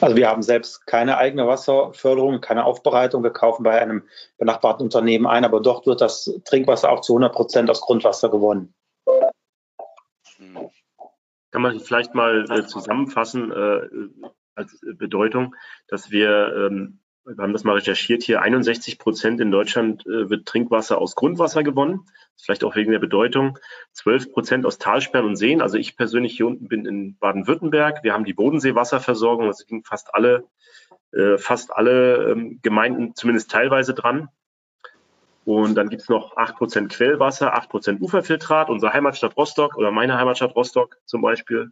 Also 0.00 0.16
wir 0.16 0.28
haben 0.28 0.42
selbst 0.42 0.86
keine 0.86 1.16
eigene 1.16 1.46
Wasserförderung, 1.46 2.40
keine 2.40 2.64
Aufbereitung. 2.64 3.22
Wir 3.22 3.30
kaufen 3.30 3.62
bei 3.62 3.80
einem 3.80 4.06
benachbarten 4.38 4.84
Unternehmen 4.84 5.26
ein, 5.26 5.44
aber 5.44 5.60
dort 5.60 5.86
wird 5.86 6.00
das 6.00 6.30
Trinkwasser 6.44 6.90
auch 6.90 7.00
zu 7.00 7.14
100 7.14 7.32
Prozent 7.32 7.70
aus 7.70 7.80
Grundwasser 7.80 8.28
gewonnen. 8.28 8.74
Kann 11.50 11.62
man 11.62 11.80
vielleicht 11.80 12.14
mal 12.14 12.44
äh, 12.50 12.66
zusammenfassen 12.66 13.50
äh, 13.50 13.88
als 14.56 14.78
Bedeutung, 14.98 15.54
dass 15.88 16.10
wir, 16.10 16.68
ähm, 16.68 17.00
wir 17.24 17.42
haben 17.42 17.52
das 17.52 17.64
mal 17.64 17.74
recherchiert 17.74 18.22
hier, 18.22 18.42
61 18.42 18.98
Prozent 18.98 19.40
in 19.40 19.50
Deutschland 19.50 20.06
äh, 20.06 20.30
wird 20.30 20.46
Trinkwasser 20.46 20.98
aus 20.98 21.14
Grundwasser 21.14 21.62
gewonnen. 21.62 22.06
Vielleicht 22.36 22.64
auch 22.64 22.76
wegen 22.76 22.92
der 22.92 22.98
Bedeutung. 22.98 23.58
12 23.92 24.32
Prozent 24.32 24.66
aus 24.66 24.78
Talsperren 24.78 25.26
und 25.26 25.36
Seen. 25.36 25.62
Also 25.62 25.78
ich 25.78 25.96
persönlich 25.96 26.36
hier 26.36 26.46
unten 26.46 26.68
bin 26.68 26.86
in 26.86 27.16
Baden-Württemberg. 27.18 28.02
Wir 28.02 28.12
haben 28.12 28.24
die 28.24 28.34
Bodenseewasserversorgung. 28.34 29.46
Das 29.46 29.58
sind 29.58 29.86
fast 29.86 30.14
alle, 30.14 30.44
äh, 31.12 31.38
fast 31.38 31.74
alle 31.74 32.30
ähm, 32.30 32.60
Gemeinden 32.62 33.14
zumindest 33.14 33.50
teilweise 33.50 33.94
dran. 33.94 34.28
Und 35.44 35.76
dann 35.76 35.88
gibt's 35.88 36.08
noch 36.08 36.36
acht 36.36 36.56
Prozent 36.56 36.92
Quellwasser, 36.92 37.54
acht 37.54 37.70
Prozent 37.70 38.00
Uferfiltrat, 38.00 38.68
unsere 38.68 38.92
Heimatstadt 38.92 39.36
Rostock 39.36 39.76
oder 39.76 39.92
meine 39.92 40.18
Heimatstadt 40.18 40.56
Rostock 40.56 40.96
zum 41.04 41.22
Beispiel. 41.22 41.70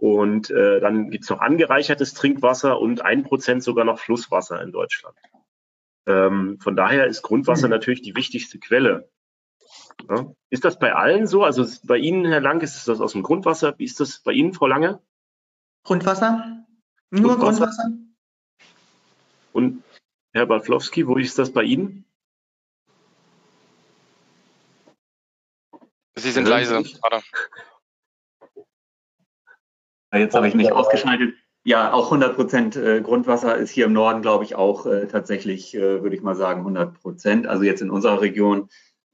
Und 0.00 0.50
äh, 0.50 0.78
dann 0.78 1.10
gibt's 1.10 1.28
noch 1.28 1.40
angereichertes 1.40 2.14
Trinkwasser 2.14 2.78
und 2.78 3.04
ein 3.04 3.24
Prozent 3.24 3.64
sogar 3.64 3.84
noch 3.84 3.98
Flusswasser 3.98 4.62
in 4.62 4.70
Deutschland. 4.70 5.16
Ähm, 6.06 6.58
von 6.60 6.76
daher 6.76 7.06
ist 7.06 7.22
Grundwasser 7.22 7.66
mhm. 7.66 7.72
natürlich 7.72 8.02
die 8.02 8.14
wichtigste 8.14 8.60
Quelle. 8.60 9.10
Ja. 10.08 10.32
Ist 10.50 10.64
das 10.64 10.78
bei 10.78 10.94
allen 10.94 11.26
so? 11.26 11.42
Also 11.42 11.66
bei 11.82 11.96
Ihnen, 11.96 12.24
Herr 12.26 12.40
Lang, 12.40 12.60
ist 12.60 12.86
das 12.86 13.00
aus 13.00 13.12
dem 13.12 13.24
Grundwasser? 13.24 13.74
Wie 13.78 13.84
ist 13.84 13.98
das 13.98 14.20
bei 14.20 14.32
Ihnen, 14.32 14.54
Frau 14.54 14.68
Lange? 14.68 15.02
Grundwasser? 15.82 16.64
Nur 17.10 17.36
Grundwasser? 17.36 17.66
Grundwasser? 17.66 17.90
Und 19.52 19.82
Herr 20.32 20.46
Bartlowski, 20.46 21.08
wo 21.08 21.16
ist 21.16 21.38
das 21.40 21.52
bei 21.52 21.64
Ihnen? 21.64 22.04
Sie 26.14 26.30
sind 26.30 26.46
leise. 26.46 26.76
Warte. 26.76 27.24
Jetzt 30.12 30.34
habe 30.34 30.48
ich 30.48 30.54
mich 30.54 30.72
ausgeschaltet. 30.72 31.34
Ja, 31.64 31.92
auch 31.92 32.06
100 32.06 32.34
Prozent 32.34 32.76
äh, 32.76 33.00
Grundwasser 33.02 33.56
ist 33.56 33.70
hier 33.70 33.86
im 33.86 33.92
Norden, 33.92 34.22
glaube 34.22 34.44
ich, 34.44 34.54
auch 34.54 34.86
äh, 34.86 35.06
tatsächlich, 35.06 35.74
äh, 35.74 36.02
würde 36.02 36.16
ich 36.16 36.22
mal 36.22 36.34
sagen, 36.34 36.60
100 36.60 36.94
Prozent. 36.94 37.46
Also 37.46 37.64
jetzt 37.64 37.82
in 37.82 37.90
unserer 37.90 38.22
Region, 38.22 38.70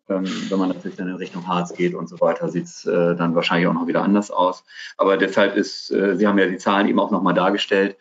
ähm, 0.09 0.25
wenn 0.49 0.59
man 0.59 0.69
natürlich 0.69 0.97
dann 0.97 1.09
in 1.09 1.17
Richtung 1.17 1.49
Harz 1.49 1.75
geht 1.75 1.95
und 1.95 2.09
so 2.09 2.21
weiter, 2.21 2.49
sieht 2.49 2.67
es 2.67 2.83
dann 2.83 3.35
wahrscheinlich 3.35 3.67
auch 3.67 3.75
noch 3.75 3.87
wieder 3.87 4.03
anders 4.03 4.31
aus. 4.31 4.65
Aber 4.97 5.17
deshalb 5.17 5.57
ist, 5.57 5.89
Sie 5.89 6.27
haben 6.27 6.39
ja 6.39 6.47
die 6.47 6.59
Zahlen 6.59 6.87
eben 6.87 7.01
auch 7.01 7.11
nochmal 7.11 7.35
dargestellt, 7.35 7.97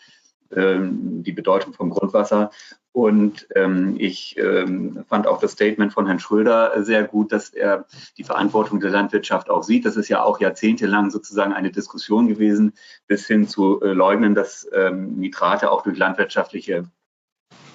ähm, 0.55 1.23
die 1.23 1.31
Bedeutung 1.31 1.73
vom 1.73 1.89
Grundwasser. 1.89 2.51
Und 2.93 3.47
ähm, 3.55 3.95
ich 3.97 4.37
ähm, 4.37 5.03
fand 5.09 5.25
auch 5.25 5.39
das 5.39 5.53
Statement 5.53 5.91
von 5.91 6.05
Herrn 6.05 6.19
Schröder 6.19 6.83
sehr 6.83 7.03
gut, 7.03 7.31
dass 7.31 7.49
er 7.49 7.85
die 8.19 8.23
Verantwortung 8.23 8.79
der 8.79 8.91
Landwirtschaft 8.91 9.49
auch 9.49 9.63
sieht. 9.63 9.85
Das 9.85 9.97
ist 9.97 10.09
ja 10.09 10.21
auch 10.21 10.39
jahrzehntelang 10.39 11.09
sozusagen 11.09 11.53
eine 11.53 11.71
Diskussion 11.71 12.27
gewesen, 12.27 12.73
bis 13.07 13.25
hin 13.25 13.47
zu 13.47 13.81
äh, 13.81 13.93
leugnen, 13.93 14.35
dass 14.35 14.69
ähm, 14.73 15.15
Nitrate 15.15 15.71
auch 15.71 15.81
durch 15.81 15.97
landwirtschaftliche 15.97 16.83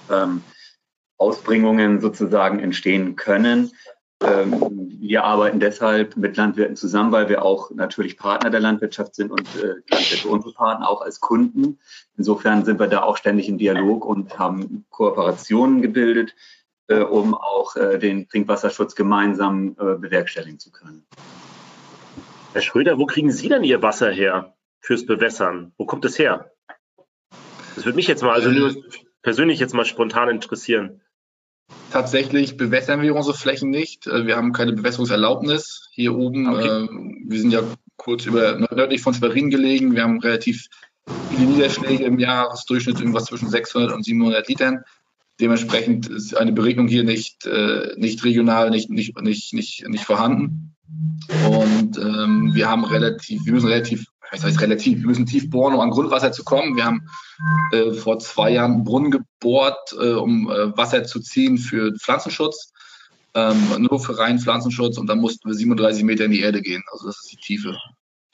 ähm, 0.08 0.42
Ausbringungen 1.16 2.00
sozusagen 2.00 2.60
entstehen 2.60 3.16
können. 3.16 3.72
Ähm, 4.20 4.98
wir 5.00 5.24
arbeiten 5.24 5.60
deshalb 5.60 6.16
mit 6.16 6.36
Landwirten 6.36 6.74
zusammen, 6.74 7.12
weil 7.12 7.28
wir 7.28 7.44
auch 7.44 7.70
natürlich 7.70 8.16
Partner 8.16 8.50
der 8.50 8.60
Landwirtschaft 8.60 9.14
sind 9.14 9.30
und 9.30 9.48
äh, 9.56 9.74
Landwirte 9.88 10.28
unsere 10.28 10.54
Partner 10.54 10.88
auch 10.88 11.02
als 11.02 11.20
Kunden. 11.20 11.78
Insofern 12.16 12.64
sind 12.64 12.80
wir 12.80 12.88
da 12.88 13.02
auch 13.02 13.16
ständig 13.16 13.48
im 13.48 13.58
Dialog 13.58 14.04
und 14.04 14.38
haben 14.38 14.84
Kooperationen 14.90 15.82
gebildet, 15.82 16.34
äh, 16.88 16.98
um 16.98 17.34
auch 17.34 17.76
äh, 17.76 17.98
den 17.98 18.28
Trinkwasserschutz 18.28 18.96
gemeinsam 18.96 19.76
äh, 19.78 19.94
bewerkstelligen 19.94 20.58
zu 20.58 20.72
können. 20.72 21.06
Herr 22.52 22.62
Schröder, 22.62 22.98
wo 22.98 23.06
kriegen 23.06 23.30
Sie 23.30 23.48
denn 23.48 23.62
Ihr 23.62 23.82
Wasser 23.82 24.10
her 24.10 24.56
fürs 24.80 25.06
Bewässern? 25.06 25.72
Wo 25.76 25.86
kommt 25.86 26.04
es 26.04 26.18
her? 26.18 26.50
Das 27.76 27.84
würde 27.84 27.96
mich 27.96 28.08
jetzt 28.08 28.22
mal, 28.24 28.32
also 28.32 28.50
nur 28.50 28.74
persönlich 29.22 29.60
jetzt 29.60 29.74
mal 29.74 29.84
spontan 29.84 30.28
interessieren. 30.28 31.02
Tatsächlich 31.90 32.56
bewässern 32.56 33.00
wir 33.00 33.14
unsere 33.14 33.36
Flächen 33.36 33.70
nicht. 33.70 34.06
Äh, 34.06 34.26
wir 34.26 34.36
haben 34.36 34.52
keine 34.52 34.72
Bewässerungserlaubnis 34.72 35.88
hier 35.92 36.14
oben. 36.14 36.48
Okay. 36.48 36.84
Äh, 36.84 36.88
wir 37.26 37.40
sind 37.40 37.50
ja 37.50 37.62
kurz 37.96 38.26
über 38.26 38.58
nördlich 38.58 39.00
von 39.00 39.14
Schwerin 39.14 39.50
gelegen. 39.50 39.94
Wir 39.94 40.02
haben 40.02 40.20
relativ 40.20 40.66
viele 41.30 41.46
Niederschläge 41.50 42.04
im 42.04 42.18
Jahresdurchschnitt, 42.18 43.00
irgendwas 43.00 43.24
zwischen 43.24 43.48
600 43.48 43.92
und 43.92 44.04
700 44.04 44.48
Litern. 44.48 44.84
Dementsprechend 45.40 46.08
ist 46.08 46.36
eine 46.36 46.52
Beregnung 46.52 46.88
hier 46.88 47.04
nicht, 47.04 47.46
äh, 47.46 47.94
nicht 47.96 48.24
regional, 48.24 48.70
nicht, 48.70 48.90
nicht, 48.90 49.20
nicht, 49.20 49.54
nicht, 49.54 49.88
nicht 49.88 50.04
vorhanden. 50.04 50.74
Und 51.48 51.96
ähm, 51.98 52.54
wir 52.54 52.68
haben 52.68 52.84
relativ, 52.84 53.44
wir 53.44 53.52
müssen 53.52 53.68
relativ 53.68 54.06
was 54.30 54.44
heißt 54.44 54.60
relativ, 54.60 55.00
wir 55.00 55.06
müssen 55.06 55.26
tief 55.26 55.50
bohren, 55.50 55.74
um 55.74 55.80
an 55.80 55.90
Grundwasser 55.90 56.32
zu 56.32 56.44
kommen. 56.44 56.76
Wir 56.76 56.84
haben 56.84 57.08
äh, 57.72 57.92
vor 57.92 58.18
zwei 58.18 58.50
Jahren 58.50 58.72
einen 58.74 58.84
Brunnen 58.84 59.10
gebohrt, 59.10 59.92
äh, 59.98 60.12
um 60.12 60.50
äh, 60.50 60.76
Wasser 60.76 61.04
zu 61.04 61.20
ziehen 61.20 61.58
für 61.58 61.94
Pflanzenschutz, 61.96 62.72
ähm, 63.34 63.86
nur 63.90 64.00
für 64.00 64.18
reinen 64.18 64.38
Pflanzenschutz 64.38 64.98
und 64.98 65.06
dann 65.06 65.20
mussten 65.20 65.48
wir 65.48 65.54
37 65.54 66.04
Meter 66.04 66.24
in 66.24 66.32
die 66.32 66.40
Erde 66.40 66.60
gehen. 66.60 66.82
Also 66.92 67.06
das 67.06 67.18
ist 67.18 67.32
die 67.32 67.36
Tiefe, 67.36 67.76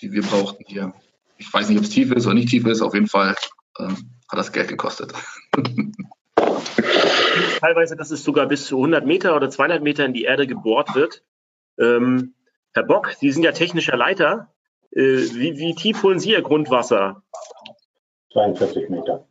die 0.01 0.13
wir 0.13 0.23
brauchten 0.23 0.65
hier. 0.67 0.93
Ich 1.39 1.53
weiß 1.53 1.69
nicht, 1.69 1.79
ob 1.79 1.85
es 1.85 1.91
tief 1.91 2.13
ist 2.13 2.27
oder 2.27 2.35
nicht 2.35 2.49
tief 2.49 2.67
ist, 2.67 2.81
auf 2.81 2.95
jeden 2.95 3.09
Fall 3.09 3.35
ähm, 3.79 4.11
hat 4.29 4.39
das 4.39 4.53
Geld 4.53 4.69
gekostet. 4.69 5.13
Teilweise, 7.61 7.97
dass 7.97 8.11
es 8.11 8.23
sogar 8.23 8.47
bis 8.47 8.67
zu 8.67 8.77
100 8.77 9.07
Meter 9.07 9.35
oder 9.35 9.51
200 9.51 9.83
Meter 9.83 10.05
in 10.05 10.13
die 10.13 10.25
Erde 10.25 10.47
gebohrt 10.47 10.95
wird. 10.95 11.23
Ähm, 11.79 12.35
Herr 12.73 12.85
Bock, 12.85 13.13
Sie 13.19 13.31
sind 13.31 13.43
ja 13.43 13.53
technischer 13.53 13.97
Leiter. 13.97 14.54
Äh, 14.95 15.01
wie, 15.35 15.59
wie 15.59 15.75
tief 15.75 16.03
holen 16.03 16.21
Sie 16.21 16.31
Ihr 16.31 16.43
Grundwasser? 16.43 17.23
42 18.33 18.89
Meter. 18.89 19.27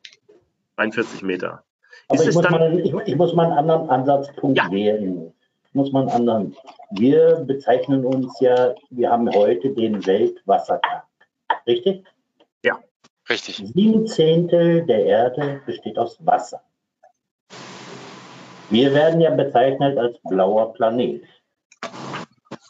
41 0.77 1.22
Meter. 1.22 1.63
Aber 2.10 2.24
ich 2.24 2.36
muss, 2.36 2.50
mal, 2.50 2.79
ich, 2.79 2.93
ich, 3.05 3.15
muss, 3.15 3.34
mal, 3.34 3.46
einen 3.46 3.58
anderen 3.58 3.89
Ansatzpunkt 3.89 4.58
ja. 4.58 4.70
wählen. 4.72 5.34
Ich 5.67 5.74
muss 5.74 5.91
mal 5.91 6.01
einen 6.01 6.10
anderen. 6.10 6.55
Wir 6.91 7.36
bezeichnen 7.48 8.05
uns 8.05 8.39
ja, 8.39 8.75
wir 8.89 9.10
haben 9.10 9.32
heute 9.34 9.70
den 9.70 10.05
Weltwassertag. 10.05 11.05
Richtig? 11.65 12.05
Ja, 12.63 12.79
richtig. 13.29 13.63
Sieben 13.74 14.05
Zehntel 14.05 14.86
der 14.86 15.05
Erde 15.05 15.62
besteht 15.65 15.98
aus 15.98 16.17
Wasser. 16.25 16.62
Wir 18.70 18.93
werden 18.93 19.22
ja 19.22 19.29
bezeichnet 19.29 19.98
als 19.98 20.17
blauer 20.24 20.74
Planet. 20.74 21.24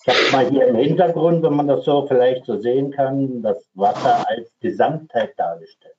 Ich 0.06 0.14
habe 0.14 0.32
mal 0.34 0.52
hier 0.52 0.68
im 0.68 0.76
Hintergrund, 0.76 1.44
wenn 1.44 1.56
man 1.56 1.68
das 1.68 1.86
so 1.86 2.06
vielleicht 2.08 2.46
so 2.46 2.60
sehen 2.60 2.92
kann, 2.92 3.42
das 3.42 3.70
Wasser 3.74 4.28
als 4.28 4.52
Gesamtheit 4.60 5.34
dargestellt. 5.38 5.96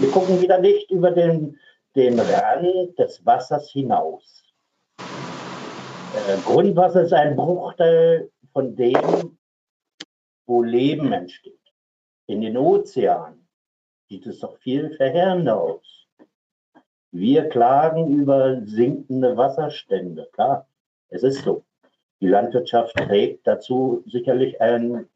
Wir 0.00 0.10
gucken 0.10 0.40
wieder 0.42 0.58
nicht 0.58 0.90
über 0.90 1.12
den, 1.12 1.56
den 1.94 2.18
Rand 2.18 2.98
des 2.98 3.24
Wassers 3.24 3.70
hinaus. 3.70 4.42
Äh, 4.98 6.38
Grundwasser 6.44 7.02
ist 7.02 7.12
ein 7.12 7.36
Bruchteil 7.36 8.32
von 8.52 8.74
dem, 8.74 9.38
wo 10.46 10.64
Leben 10.64 11.12
entsteht. 11.12 11.54
In 12.26 12.40
den 12.40 12.56
Ozeanen 12.56 13.46
sieht 14.08 14.26
es 14.26 14.40
doch 14.40 14.58
viel 14.58 14.90
verheerender 14.96 15.60
aus. 15.60 16.08
Wir 17.12 17.48
klagen 17.48 18.12
über 18.12 18.60
sinkende 18.64 19.36
Wasserstände. 19.36 20.28
Klar, 20.32 20.66
es 21.10 21.22
ist 21.22 21.44
so. 21.44 21.65
Die 22.20 22.28
Landwirtschaft 22.28 22.94
trägt 22.96 23.46
dazu 23.46 24.02
sicherlich 24.06 24.60
einen, 24.60 25.08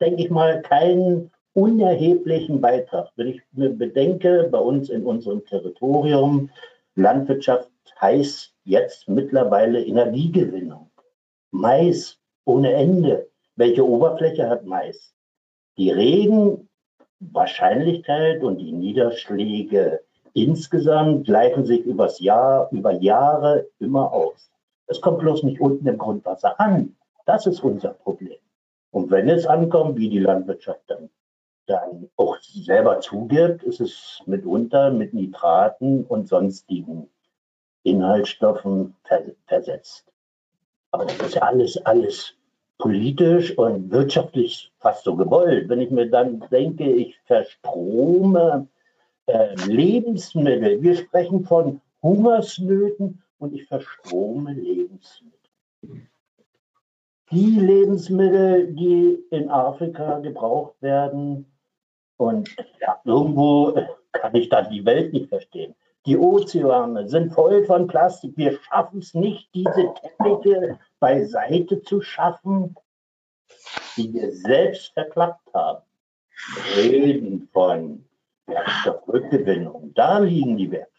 denke 0.00 0.22
ich 0.22 0.30
mal, 0.30 0.62
keinen 0.62 1.30
unerheblichen 1.54 2.60
Beitrag. 2.60 3.08
Wenn 3.16 3.28
ich 3.28 3.42
mir 3.52 3.70
bedenke, 3.70 4.48
bei 4.50 4.58
uns 4.58 4.90
in 4.90 5.06
unserem 5.06 5.44
Territorium, 5.44 6.50
Landwirtschaft 6.94 7.70
heißt 8.00 8.54
jetzt 8.64 9.08
mittlerweile 9.08 9.84
Energiegewinnung. 9.84 10.90
Mais 11.52 12.18
ohne 12.44 12.72
Ende. 12.72 13.28
Welche 13.56 13.86
Oberfläche 13.86 14.48
hat 14.48 14.64
Mais? 14.64 15.12
Die 15.76 15.90
Regenwahrscheinlichkeit 15.90 18.42
und 18.42 18.56
die 18.58 18.72
Niederschläge 18.72 20.00
insgesamt 20.34 21.26
gleichen 21.26 21.66
sich 21.66 21.84
übers 21.84 22.18
Jahr, 22.20 22.68
über 22.72 22.92
Jahre 22.92 23.66
immer 23.78 24.10
aus. 24.12 24.51
Es 24.92 25.00
kommt 25.00 25.20
bloß 25.20 25.42
nicht 25.42 25.60
unten 25.60 25.86
im 25.86 25.96
Grundwasser 25.96 26.60
an. 26.60 26.94
Das 27.24 27.46
ist 27.46 27.64
unser 27.64 27.94
Problem. 27.94 28.36
Und 28.90 29.10
wenn 29.10 29.30
es 29.30 29.46
ankommt, 29.46 29.96
wie 29.96 30.10
die 30.10 30.18
Landwirtschaft 30.18 30.82
dann 30.86 31.08
dann 31.66 32.10
auch 32.16 32.36
selber 32.40 33.00
zugibt, 33.00 33.62
ist 33.62 33.80
es 33.80 34.20
mitunter 34.26 34.90
mit 34.90 35.14
Nitraten 35.14 36.04
und 36.04 36.28
sonstigen 36.28 37.08
Inhaltsstoffen 37.84 38.94
versetzt. 39.46 40.04
Aber 40.90 41.06
das 41.06 41.18
ist 41.20 41.34
ja 41.36 41.42
alles, 41.42 41.78
alles 41.86 42.34
politisch 42.78 43.56
und 43.56 43.90
wirtschaftlich 43.90 44.72
fast 44.78 45.04
so 45.04 45.16
gewollt. 45.16 45.68
Wenn 45.68 45.80
ich 45.80 45.90
mir 45.90 46.10
dann 46.10 46.44
denke, 46.50 46.84
ich 46.84 47.18
verstrome 47.24 48.68
äh, 49.26 49.54
Lebensmittel, 49.66 50.82
wir 50.82 50.96
sprechen 50.96 51.44
von 51.44 51.80
Hungersnöten 52.02 53.22
und 53.42 53.54
ich 53.54 53.66
verstrome 53.66 54.52
Lebensmittel. 54.52 55.50
Die 57.32 57.58
Lebensmittel, 57.58 58.72
die 58.72 59.18
in 59.30 59.50
Afrika 59.50 60.20
gebraucht 60.20 60.80
werden, 60.80 61.46
und 62.18 62.54
ja, 62.80 63.00
irgendwo 63.04 63.76
kann 64.12 64.34
ich 64.36 64.48
da 64.48 64.62
die 64.62 64.84
Welt 64.84 65.12
nicht 65.12 65.28
verstehen. 65.28 65.74
Die 66.06 66.16
Ozeane 66.16 67.08
sind 67.08 67.32
voll 67.32 67.64
von 67.64 67.88
Plastik. 67.88 68.36
Wir 68.36 68.58
schaffen 68.60 69.00
es 69.00 69.12
nicht, 69.12 69.52
diese 69.54 69.92
Teppiche 69.94 70.78
beiseite 71.00 71.82
zu 71.82 72.00
schaffen, 72.00 72.76
die 73.96 74.12
wir 74.12 74.32
selbst 74.32 74.92
verklappt 74.92 75.52
haben. 75.52 75.82
Reden 76.76 77.48
von 77.52 78.04
Werkstoffrückgewinnung. 78.46 79.92
Da 79.94 80.18
liegen 80.18 80.56
die 80.56 80.70
Werkstoffe. 80.70 80.91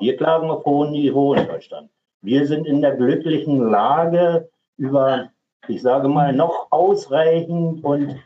Wir 0.00 0.16
klagen 0.16 0.50
auf 0.50 0.64
hohem 0.64 0.92
Niveau 0.92 1.34
in 1.34 1.46
Deutschland. 1.46 1.90
Wir 2.22 2.46
sind 2.46 2.66
in 2.66 2.80
der 2.80 2.96
glücklichen 2.96 3.70
Lage, 3.70 4.50
über, 4.78 5.28
ich 5.68 5.82
sage 5.82 6.08
mal, 6.08 6.32
noch 6.32 6.68
ausreichend 6.70 7.84
und 7.84 8.18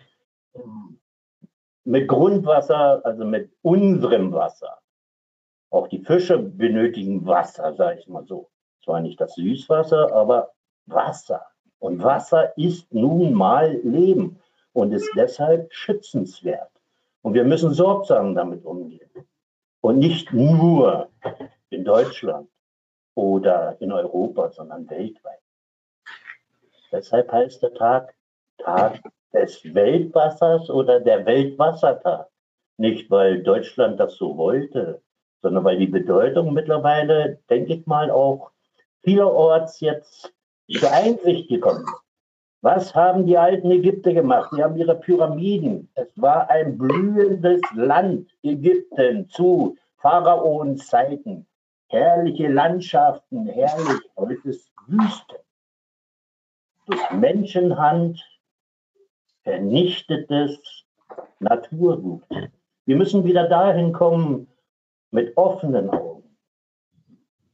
ähm, 0.55 1.01
mit 1.85 2.07
Grundwasser, 2.07 3.05
also 3.05 3.25
mit 3.25 3.51
unserem 3.63 4.33
Wasser. 4.33 4.79
Auch 5.71 5.89
die 5.89 5.99
Fische 5.99 6.39
benötigen 6.39 7.27
Wasser, 7.27 7.75
sage 7.75 7.99
ich 7.99 8.09
mal 8.09 8.25
so. 8.25 8.49
Zwar 8.85 9.01
nicht 9.01 9.21
das 9.21 9.35
Süßwasser, 9.35 10.13
aber 10.13 10.53
Wasser. 10.87 11.45
Und 11.81 12.05
Wasser 12.05 12.57
ist 12.57 12.95
nun 12.95 13.35
mal 13.35 13.81
Leben 13.83 14.39
und 14.73 14.93
ist 14.93 15.11
deshalb 15.17 15.73
schützenswert. 15.73 16.71
Und 17.23 17.35
wir 17.35 17.45
müssen 17.45 17.75
sorgsam 17.75 18.37
damit 18.37 18.65
umgehen. 18.65 19.11
Und 19.81 19.99
nicht 19.99 20.33
nur 20.33 21.09
Deutschland 21.85 22.49
oder 23.15 23.77
in 23.81 23.93
Europa, 23.93 24.51
sondern 24.51 24.89
weltweit. 24.91 25.41
Deshalb 26.91 27.31
heißt 27.31 27.63
der 27.63 27.75
Tag 27.75 28.15
Tag 28.59 29.01
des 29.33 29.63
Weltwassers 29.75 30.71
oder 30.71 31.01
der 31.01 31.27
Weltwassertag. 31.27 32.29
Nicht, 32.77 33.11
weil 33.11 33.43
Deutschland 33.43 34.01
das 34.01 34.17
so 34.17 34.37
wollte, 34.37 35.03
sondern 35.43 35.65
weil 35.65 35.79
die 35.79 35.87
Bedeutung 35.87 36.53
mittlerweile, 36.53 37.39
denke 37.51 37.75
ich 37.75 37.87
mal, 37.87 38.11
auch 38.11 38.51
vielerorts 39.03 39.81
jetzt 39.81 40.33
zur 40.71 40.91
Einsicht 40.91 41.49
gekommen 41.49 41.85
ist. 41.85 42.05
Was 42.63 42.95
haben 42.95 43.27
die 43.27 43.37
alten 43.37 43.71
Ägypter 43.71 44.15
gemacht? 44.15 44.51
Die 44.57 44.63
haben 44.63 44.79
ihre 44.79 44.95
Pyramiden. 44.95 45.91
Es 45.95 46.09
war 46.17 46.49
ein 46.49 46.79
blühendes 46.79 47.61
Land, 47.75 48.31
Ägypten, 48.43 49.29
zu 49.29 49.77
Pharaons 49.99 50.87
Zeiten. 50.87 51.47
Herrliche 51.95 52.49
Landschaften, 52.49 53.47
herrlich, 53.47 54.01
heute 54.17 54.49
ist 54.49 54.69
Wüste. 54.89 55.45
Durch 56.87 57.11
Menschenhand 57.13 58.21
vernichtetes 59.45 60.59
Naturgut. 61.39 62.25
Wir 62.85 62.97
müssen 62.97 63.25
wieder 63.25 63.49
dahin 63.49 63.93
kommen, 63.93 64.49
mit 65.13 65.37
offenen 65.37 65.89
Augen 65.89 66.37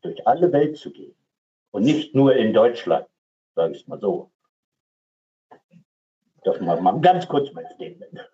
durch 0.01 0.27
alle 0.27 0.51
Welt 0.55 0.79
zu 0.79 0.91
gehen. 0.91 1.15
Und 1.71 1.83
nicht 1.83 2.15
nur 2.15 2.35
in 2.35 2.55
Deutschland, 2.55 3.07
sage 3.55 3.75
ich 3.75 3.87
mal 3.89 4.01
so. 4.01 4.31
Das 6.45 6.59
mal, 6.63 6.81
mal 6.81 6.99
ganz 7.03 7.29
kurz 7.29 7.53
mein 7.53 7.67
Statement. 7.75 8.27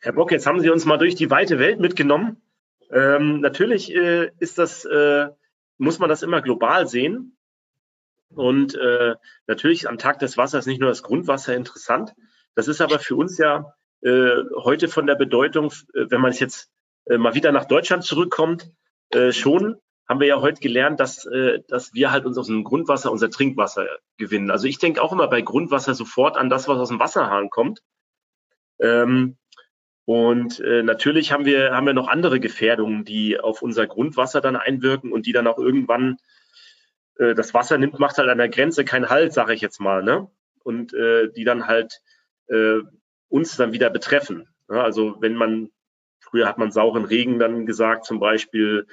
Herr 0.00 0.14
Bock, 0.14 0.32
jetzt 0.32 0.48
haben 0.48 0.58
Sie 0.58 0.70
uns 0.70 0.84
mal 0.84 0.98
durch 0.98 1.14
die 1.14 1.30
weite 1.30 1.60
Welt 1.60 1.78
mitgenommen. 1.78 2.42
Ähm, 2.90 3.40
natürlich 3.40 3.94
äh, 3.94 4.32
ist 4.40 4.58
das, 4.58 4.84
äh, 4.84 5.28
muss 5.78 5.98
man 5.98 6.08
das 6.08 6.22
immer 6.22 6.42
global 6.42 6.86
sehen. 6.86 7.36
Und 8.30 8.74
äh, 8.74 9.14
natürlich 9.46 9.88
am 9.88 9.98
Tag 9.98 10.18
des 10.18 10.36
Wassers 10.36 10.66
nicht 10.66 10.80
nur 10.80 10.88
das 10.88 11.02
Grundwasser 11.02 11.54
interessant, 11.54 12.14
das 12.54 12.68
ist 12.68 12.80
aber 12.80 12.98
für 12.98 13.16
uns 13.16 13.38
ja 13.38 13.74
äh, 14.02 14.42
heute 14.56 14.88
von 14.88 15.06
der 15.06 15.14
Bedeutung, 15.14 15.72
äh, 15.94 16.06
wenn 16.10 16.20
man 16.20 16.30
es 16.30 16.40
jetzt 16.40 16.70
äh, 17.06 17.18
mal 17.18 17.34
wieder 17.34 17.52
nach 17.52 17.64
Deutschland 17.64 18.04
zurückkommt, 18.04 18.70
äh, 19.10 19.32
schon 19.32 19.76
haben 20.08 20.20
wir 20.20 20.26
ja 20.26 20.40
heute 20.40 20.60
gelernt, 20.60 21.00
dass, 21.00 21.24
äh, 21.26 21.60
dass 21.68 21.94
wir 21.94 22.10
halt 22.12 22.26
uns 22.26 22.36
aus 22.36 22.46
dem 22.46 22.64
Grundwasser 22.64 23.10
unser 23.10 23.30
Trinkwasser 23.30 23.86
gewinnen. 24.18 24.50
Also 24.50 24.66
ich 24.66 24.78
denke 24.78 25.02
auch 25.02 25.12
immer 25.12 25.28
bei 25.28 25.40
Grundwasser 25.40 25.94
sofort 25.94 26.36
an 26.36 26.50
das, 26.50 26.68
was 26.68 26.78
aus 26.78 26.88
dem 26.88 27.00
Wasserhahn 27.00 27.48
kommt. 27.50 27.82
Ähm, 28.80 29.36
und 30.06 30.60
äh, 30.60 30.82
natürlich 30.82 31.32
haben 31.32 31.46
wir, 31.46 31.72
haben 31.72 31.86
wir 31.86 31.94
noch 31.94 32.08
andere 32.08 32.38
Gefährdungen, 32.38 33.04
die 33.04 33.40
auf 33.40 33.62
unser 33.62 33.86
Grundwasser 33.86 34.40
dann 34.40 34.56
einwirken 34.56 35.12
und 35.12 35.26
die 35.26 35.32
dann 35.32 35.46
auch 35.46 35.58
irgendwann 35.58 36.18
äh, 37.18 37.34
das 37.34 37.54
Wasser 37.54 37.78
nimmt, 37.78 37.98
macht 37.98 38.18
halt 38.18 38.28
an 38.28 38.38
der 38.38 38.50
Grenze 38.50 38.84
keinen 38.84 39.08
Halt, 39.08 39.32
sage 39.32 39.54
ich 39.54 39.62
jetzt 39.62 39.80
mal, 39.80 40.02
ne? 40.02 40.28
Und 40.62 40.92
äh, 40.94 41.30
die 41.32 41.44
dann 41.44 41.66
halt 41.66 42.00
äh, 42.48 42.80
uns 43.28 43.56
dann 43.56 43.72
wieder 43.72 43.90
betreffen. 43.90 44.48
Ja, 44.70 44.82
also 44.82 45.16
wenn 45.20 45.34
man, 45.34 45.70
früher 46.20 46.48
hat 46.48 46.58
man 46.58 46.70
sauren 46.70 47.04
Regen 47.04 47.38
dann 47.38 47.66
gesagt, 47.66 48.04
zum 48.04 48.20
Beispiel, 48.20 48.86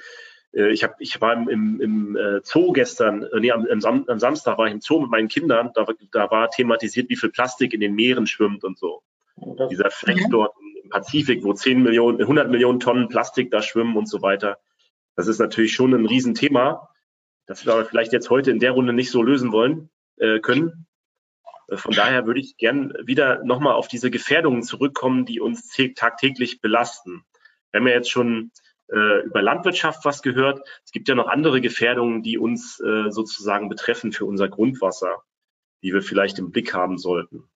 äh, 0.54 0.70
ich, 0.70 0.82
hab, 0.82 0.98
ich 0.98 1.20
war 1.20 1.34
im, 1.34 1.48
im, 1.48 1.80
im 1.80 2.16
äh, 2.16 2.40
Zoo 2.42 2.72
gestern, 2.72 3.22
äh, 3.22 3.40
nee, 3.40 3.52
am, 3.52 3.66
am, 3.66 4.04
am 4.06 4.18
Samstag 4.18 4.56
war 4.56 4.66
ich 4.66 4.72
im 4.72 4.80
Zoo 4.80 5.00
mit 5.00 5.10
meinen 5.10 5.28
Kindern, 5.28 5.72
da, 5.74 5.86
da 6.10 6.30
war 6.30 6.50
thematisiert, 6.50 7.10
wie 7.10 7.16
viel 7.16 7.30
Plastik 7.30 7.74
in 7.74 7.80
den 7.80 7.94
Meeren 7.94 8.26
schwimmt 8.26 8.64
und 8.64 8.78
so. 8.78 9.02
Das, 9.36 9.68
Dieser 9.70 9.90
Fleck 9.90 10.20
ja. 10.20 10.28
dort 10.30 10.54
Pazifik, 10.92 11.42
wo 11.42 11.52
10 11.54 11.82
Millionen, 11.82 12.20
100 12.20 12.50
Millionen 12.50 12.78
Tonnen 12.78 13.08
Plastik 13.08 13.50
da 13.50 13.62
schwimmen 13.62 13.96
und 13.96 14.08
so 14.08 14.22
weiter. 14.22 14.58
Das 15.16 15.26
ist 15.26 15.38
natürlich 15.38 15.72
schon 15.72 15.94
ein 15.94 16.06
Riesenthema, 16.06 16.88
das 17.46 17.66
wir 17.66 17.72
aber 17.72 17.84
vielleicht 17.84 18.12
jetzt 18.12 18.30
heute 18.30 18.50
in 18.50 18.60
der 18.60 18.72
Runde 18.72 18.92
nicht 18.92 19.10
so 19.10 19.22
lösen 19.22 19.52
wollen 19.52 19.90
äh, 20.18 20.38
können. 20.40 20.86
Äh, 21.68 21.76
von 21.76 21.94
daher 21.94 22.26
würde 22.26 22.40
ich 22.40 22.56
gern 22.56 22.92
wieder 23.04 23.42
nochmal 23.44 23.74
auf 23.74 23.88
diese 23.88 24.10
Gefährdungen 24.10 24.62
zurückkommen, 24.62 25.24
die 25.24 25.40
uns 25.40 25.74
tagtäglich 25.96 26.60
belasten. 26.60 27.24
Wir 27.70 27.80
haben 27.80 27.88
ja 27.88 27.94
jetzt 27.94 28.10
schon 28.10 28.52
äh, 28.88 29.24
über 29.24 29.42
Landwirtschaft 29.42 30.04
was 30.04 30.22
gehört. 30.22 30.60
Es 30.84 30.92
gibt 30.92 31.08
ja 31.08 31.14
noch 31.14 31.28
andere 31.28 31.60
Gefährdungen, 31.60 32.22
die 32.22 32.38
uns 32.38 32.80
äh, 32.80 33.10
sozusagen 33.10 33.68
betreffen 33.68 34.12
für 34.12 34.26
unser 34.26 34.48
Grundwasser, 34.48 35.22
die 35.82 35.92
wir 35.92 36.02
vielleicht 36.02 36.38
im 36.38 36.50
Blick 36.50 36.74
haben 36.74 36.98
sollten. 36.98 37.48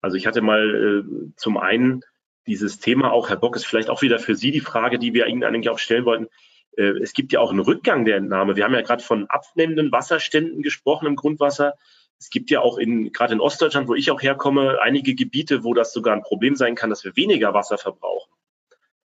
Also 0.00 0.16
ich 0.16 0.26
hatte 0.26 0.42
mal 0.42 1.04
äh, 1.04 1.32
zum 1.36 1.56
einen 1.56 2.02
dieses 2.46 2.78
Thema 2.78 3.12
auch, 3.12 3.28
Herr 3.28 3.36
Bock, 3.36 3.56
ist 3.56 3.66
vielleicht 3.66 3.90
auch 3.90 4.02
wieder 4.02 4.18
für 4.18 4.34
Sie 4.34 4.50
die 4.50 4.60
Frage, 4.60 4.98
die 4.98 5.14
wir 5.14 5.26
Ihnen 5.26 5.44
eigentlich 5.44 5.68
auch 5.68 5.78
stellen 5.78 6.04
wollten. 6.04 6.28
Äh, 6.76 6.98
es 7.02 7.12
gibt 7.12 7.32
ja 7.32 7.40
auch 7.40 7.50
einen 7.50 7.60
Rückgang 7.60 8.04
der 8.04 8.16
Entnahme. 8.16 8.56
Wir 8.56 8.64
haben 8.64 8.74
ja 8.74 8.82
gerade 8.82 9.02
von 9.02 9.26
abnehmenden 9.28 9.92
Wasserständen 9.92 10.62
gesprochen 10.62 11.06
im 11.06 11.16
Grundwasser. 11.16 11.74
Es 12.18 12.30
gibt 12.30 12.50
ja 12.50 12.60
auch 12.60 12.78
in, 12.78 13.12
gerade 13.12 13.34
in 13.34 13.40
Ostdeutschland, 13.40 13.88
wo 13.88 13.94
ich 13.94 14.10
auch 14.10 14.22
herkomme, 14.22 14.78
einige 14.80 15.14
Gebiete, 15.14 15.64
wo 15.64 15.74
das 15.74 15.92
sogar 15.92 16.14
ein 16.14 16.22
Problem 16.22 16.56
sein 16.56 16.74
kann, 16.74 16.90
dass 16.90 17.04
wir 17.04 17.16
weniger 17.16 17.52
Wasser 17.52 17.78
verbrauchen. 17.78 18.32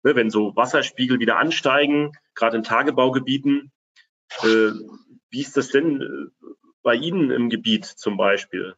Ne, 0.03 0.15
wenn 0.15 0.29
so 0.29 0.55
Wasserspiegel 0.55 1.19
wieder 1.19 1.37
ansteigen, 1.37 2.11
gerade 2.33 2.57
in 2.57 2.63
Tagebaugebieten, 2.63 3.71
äh, 4.43 4.71
wie 5.29 5.41
ist 5.41 5.57
das 5.57 5.69
denn 5.69 6.01
äh, 6.01 6.47
bei 6.81 6.95
Ihnen 6.95 7.31
im 7.31 7.49
Gebiet 7.49 7.85
zum 7.85 8.17
Beispiel? 8.17 8.75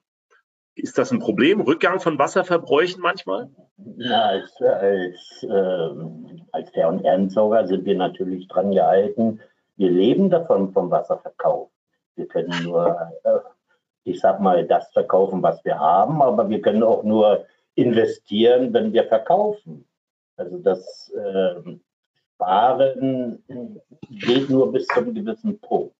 Ist 0.78 0.98
das 0.98 1.12
ein 1.12 1.20
Problem, 1.20 1.62
Rückgang 1.62 2.00
von 2.00 2.18
Wasserverbräuchen 2.20 3.02
manchmal? 3.02 3.50
Ja, 3.98 4.22
als, 4.26 4.62
als, 4.62 5.44
äh, 5.44 5.90
als 6.52 6.70
Fair- 6.72 6.90
und 6.90 7.04
Ehrensauger 7.04 7.68
sind 7.68 7.86
wir 7.86 7.96
natürlich 7.96 8.48
dran 8.48 8.72
gehalten. 8.72 9.40
Wir 9.76 9.90
leben 9.90 10.30
davon 10.30 10.72
vom 10.74 10.90
Wasserverkauf. 10.90 11.70
Wir 12.16 12.28
können 12.28 12.64
nur 12.64 12.98
äh, 13.24 13.40
ich 14.08 14.22
sag 14.22 14.40
mal, 14.40 14.66
das 14.66 14.92
verkaufen, 14.94 15.44
was 15.44 15.64
wir 15.66 15.78
haben, 15.78 16.22
aber 16.22 16.50
wir 16.50 16.62
können 16.62 16.84
auch 16.84 17.04
nur 17.04 17.46
investieren, 17.76 18.74
wenn 18.74 18.94
wir 18.94 19.04
verkaufen. 19.04 19.86
Also 20.38 20.58
das 20.60 21.12
äh, 21.14 21.78
Sparen 22.36 23.44
geht 24.10 24.50
nur 24.50 24.72
bis 24.72 24.88
zu 24.88 25.00
einem 25.00 25.14
gewissen 25.14 25.60
Punkt. 25.60 25.94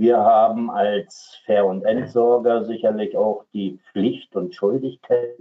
Wir 0.00 0.16
haben 0.16 0.70
als 0.70 1.38
Fair- 1.44 1.66
und 1.66 1.84
Entsorger 1.84 2.64
sicherlich 2.64 3.14
auch 3.18 3.44
die 3.52 3.78
Pflicht 3.92 4.34
und 4.34 4.54
Schuldigkeit, 4.54 5.36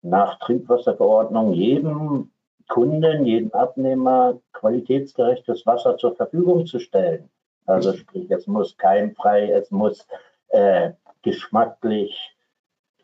nach 0.00 0.38
Trinkwasserverordnung 0.38 1.52
jedem 1.52 2.32
Kunden, 2.68 3.26
jedem 3.26 3.52
Abnehmer 3.52 4.40
qualitätsgerechtes 4.54 5.66
Wasser 5.66 5.98
zur 5.98 6.16
Verfügung 6.16 6.64
zu 6.64 6.78
stellen. 6.78 7.28
Also 7.66 7.92
sprich, 7.92 8.30
es 8.30 8.46
muss 8.46 8.78
keimfrei, 8.78 9.50
es 9.50 9.70
muss 9.70 10.06
äh, 10.48 10.92
geschmacklich 11.20 12.34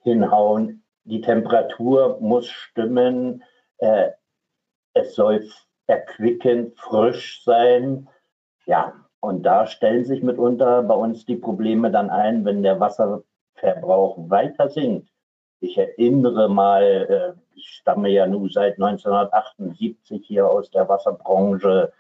hinhauen. 0.05 0.83
die 1.05 1.21
Temperatur 1.21 2.17
muss 2.19 2.49
stimmen, 2.49 3.45
äh, 3.77 4.09
es 4.95 5.15
soll 5.15 5.47
erquickend, 5.87 6.79
frisch 6.79 7.45
sein. 7.45 8.09
Ja, 8.65 8.95
und 9.21 9.43
da 9.43 9.67
stellen 9.67 10.05
sich 10.05 10.23
mitunter 10.23 10.83
bei 10.83 10.95
uns 10.95 11.25
die 11.25 11.37
Probleme 11.37 11.91
dann 11.91 12.11
ein, 12.11 12.45
wenn 12.45 12.63
der 12.63 12.79
Wasserverbrauch 12.79 14.31
weiter 14.31 14.69
sinkt. 14.69 15.09
Ich 15.61 15.77
erinnere 15.77 16.49
mal, 16.49 16.83
äh, 16.85 17.41
ich 17.57 17.69
stamme 17.69 18.11
ja 18.11 18.27
nun 18.27 18.49
seit 18.49 18.75
1978 18.75 20.25
hier 20.25 20.49
aus 20.49 20.71
der 20.71 20.89
Wasserbranche, 20.89 21.93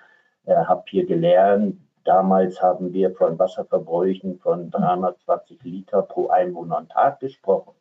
äh, 0.47 0.55
habe 0.55 0.85
hier 0.87 1.07
gelernt. 1.07 1.77
Damals 2.05 2.63
haben 2.63 2.93
wir 2.93 3.11
von 3.15 3.39
Wasserverbräuchen 3.39 4.39
von 4.39 4.71
320 4.71 5.63
Liter 5.65 6.03
pro 6.03 6.29
Einwohner 6.29 6.79
und 6.79 6.91
Tag 6.91 7.19
gesprochen. 7.19 7.75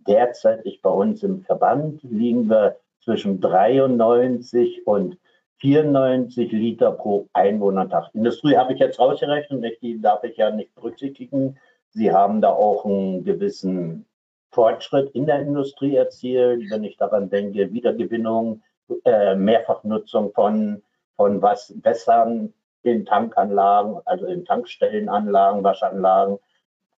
Derzeitig 0.00 0.82
bei 0.82 0.90
uns 0.90 1.22
im 1.22 1.42
Verband 1.42 2.02
liegen 2.02 2.50
wir 2.50 2.76
zwischen 3.00 3.40
93 3.40 4.86
und 4.86 5.16
94 5.58 6.52
Liter 6.52 6.92
pro 6.92 7.28
Einwohnertag. 7.32 8.10
Industrie 8.14 8.56
habe 8.56 8.74
ich 8.74 8.80
jetzt 8.80 8.98
rausgerechnet, 8.98 9.80
die 9.82 10.00
darf 10.00 10.22
ich 10.24 10.36
ja 10.36 10.50
nicht 10.50 10.74
berücksichtigen. 10.74 11.58
Sie 11.90 12.12
haben 12.12 12.40
da 12.40 12.50
auch 12.50 12.84
einen 12.84 13.24
gewissen 13.24 14.06
Fortschritt 14.50 15.10
in 15.14 15.26
der 15.26 15.40
Industrie 15.40 15.96
erzielt, 15.96 16.70
wenn 16.70 16.84
ich 16.84 16.96
daran 16.96 17.30
denke, 17.30 17.72
Wiedergewinnung, 17.72 18.62
äh, 19.04 19.34
Mehrfachnutzung 19.34 20.32
von, 20.32 20.82
von 21.16 21.42
was 21.42 21.74
Wässern 21.82 22.52
in 22.82 23.04
Tankanlagen, 23.04 24.00
also 24.04 24.26
in 24.26 24.44
Tankstellenanlagen, 24.44 25.64
Waschanlagen, 25.64 26.38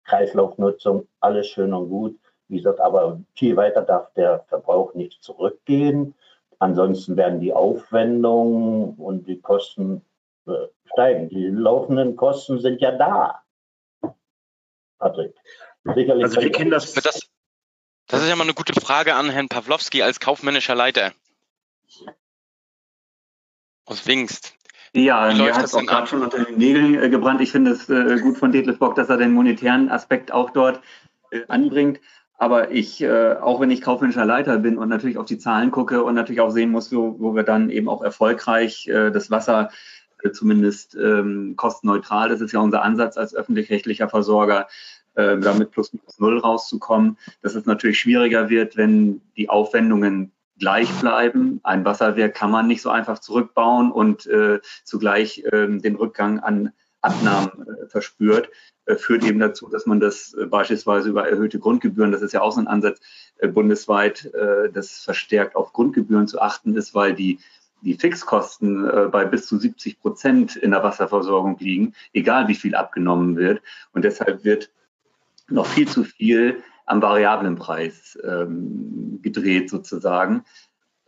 Kreislaufnutzung, 0.04 1.06
alles 1.20 1.46
schön 1.48 1.72
und 1.72 1.88
gut. 1.88 2.18
Wie 2.48 2.58
gesagt, 2.58 2.80
aber 2.80 3.20
viel 3.34 3.56
weiter 3.56 3.82
darf 3.82 4.12
der 4.14 4.44
Verbrauch 4.48 4.94
nicht 4.94 5.22
zurückgehen. 5.22 6.14
Ansonsten 6.58 7.16
werden 7.16 7.40
die 7.40 7.52
Aufwendungen 7.52 8.94
und 8.94 9.26
die 9.26 9.40
Kosten 9.40 10.02
äh, 10.46 10.52
steigen. 10.92 11.28
Die 11.28 11.46
laufenden 11.48 12.16
Kosten 12.16 12.60
sind 12.60 12.80
ja 12.80 12.92
da. 12.92 13.42
Patrick. 14.98 15.34
Sicherlich 15.84 16.24
also 16.24 16.40
wir 16.40 16.50
kennen 16.50 16.70
das, 16.70 16.92
das. 16.94 17.28
Das 18.08 18.22
ist 18.22 18.28
ja 18.28 18.36
mal 18.36 18.44
eine 18.44 18.54
gute 18.54 18.78
Frage 18.80 19.14
an 19.14 19.30
Herrn 19.30 19.48
Pawlowski 19.48 20.02
als 20.02 20.20
kaufmännischer 20.20 20.74
Leiter. 20.74 21.12
Aus 23.84 24.06
Wingst. 24.06 24.54
Ja, 24.92 25.32
mir 25.34 25.54
hat 25.54 25.64
es 25.64 25.74
auch 25.74 25.84
gerade 25.84 26.06
schon 26.06 26.22
unter 26.22 26.42
den 26.44 26.56
Nägeln 26.56 27.02
äh, 27.02 27.10
gebrannt. 27.10 27.40
Ich 27.40 27.52
finde 27.52 27.72
es 27.72 27.88
äh, 27.88 28.18
gut 28.20 28.38
von 28.38 28.52
Detlef 28.52 28.78
Bock, 28.78 28.94
dass 28.94 29.08
er 29.08 29.16
den 29.16 29.32
monetären 29.32 29.90
Aspekt 29.90 30.32
auch 30.32 30.50
dort 30.50 30.80
äh, 31.30 31.42
anbringt. 31.48 32.00
Aber 32.38 32.70
ich, 32.70 33.02
äh, 33.02 33.34
auch 33.34 33.60
wenn 33.60 33.70
ich 33.70 33.80
kaufmännischer 33.80 34.26
Leiter 34.26 34.58
bin 34.58 34.76
und 34.76 34.88
natürlich 34.88 35.16
auf 35.16 35.26
die 35.26 35.38
Zahlen 35.38 35.70
gucke 35.70 36.02
und 36.02 36.14
natürlich 36.14 36.40
auch 36.40 36.50
sehen 36.50 36.70
muss, 36.70 36.92
wo, 36.92 37.16
wo 37.18 37.34
wir 37.34 37.44
dann 37.44 37.70
eben 37.70 37.88
auch 37.88 38.02
erfolgreich 38.02 38.86
äh, 38.88 39.10
das 39.10 39.30
Wasser 39.30 39.70
äh, 40.22 40.30
zumindest 40.32 40.96
ähm, 40.96 41.54
kostenneutral, 41.56 42.28
das 42.28 42.40
ist 42.40 42.52
ja 42.52 42.60
unser 42.60 42.82
Ansatz 42.82 43.16
als 43.16 43.34
öffentlich-rechtlicher 43.34 44.08
Versorger, 44.08 44.68
äh, 45.14 45.38
damit 45.38 45.70
plus 45.70 45.92
minus 45.94 46.18
null 46.18 46.38
rauszukommen, 46.38 47.16
dass 47.40 47.54
es 47.54 47.64
natürlich 47.64 47.98
schwieriger 47.98 48.50
wird, 48.50 48.76
wenn 48.76 49.22
die 49.36 49.48
Aufwendungen 49.48 50.32
gleich 50.58 50.90
bleiben. 51.00 51.60
Ein 51.62 51.84
Wasserwerk 51.84 52.34
kann 52.34 52.50
man 52.50 52.66
nicht 52.66 52.82
so 52.82 52.90
einfach 52.90 53.18
zurückbauen 53.18 53.90
und 53.90 54.26
äh, 54.26 54.60
zugleich 54.84 55.42
äh, 55.44 55.68
den 55.68 55.96
Rückgang 55.96 56.40
an 56.40 56.72
Abnahmen 57.06 57.66
äh, 57.66 57.86
verspürt, 57.86 58.50
äh, 58.84 58.96
führt 58.96 59.24
eben 59.24 59.38
dazu, 59.38 59.68
dass 59.68 59.86
man 59.86 60.00
das 60.00 60.34
äh, 60.34 60.46
beispielsweise 60.46 61.08
über 61.08 61.28
erhöhte 61.28 61.58
Grundgebühren, 61.58 62.12
das 62.12 62.22
ist 62.22 62.32
ja 62.32 62.42
auch 62.42 62.52
so 62.52 62.60
ein 62.60 62.68
Ansatz 62.68 63.00
bundesweit, 63.52 64.32
das 64.72 65.00
verstärkt 65.04 65.56
auf 65.56 65.74
Grundgebühren 65.74 66.26
zu 66.26 66.40
achten 66.40 66.74
ist, 66.74 66.94
weil 66.94 67.12
die 67.12 67.38
die 67.82 67.94
Fixkosten 67.94 68.88
äh, 68.88 69.08
bei 69.10 69.24
bis 69.24 69.46
zu 69.46 69.58
70 69.58 70.00
Prozent 70.00 70.56
in 70.56 70.72
der 70.72 70.82
Wasserversorgung 70.82 71.56
liegen, 71.58 71.94
egal 72.12 72.48
wie 72.48 72.54
viel 72.54 72.74
abgenommen 72.74 73.36
wird. 73.36 73.62
Und 73.92 74.04
deshalb 74.04 74.44
wird 74.44 74.70
noch 75.48 75.66
viel 75.66 75.86
zu 75.86 76.04
viel 76.04 76.62
am 76.86 77.02
variablen 77.02 77.56
Preis 77.56 78.18
ähm, 78.24 79.20
gedreht 79.22 79.70
sozusagen. 79.70 80.44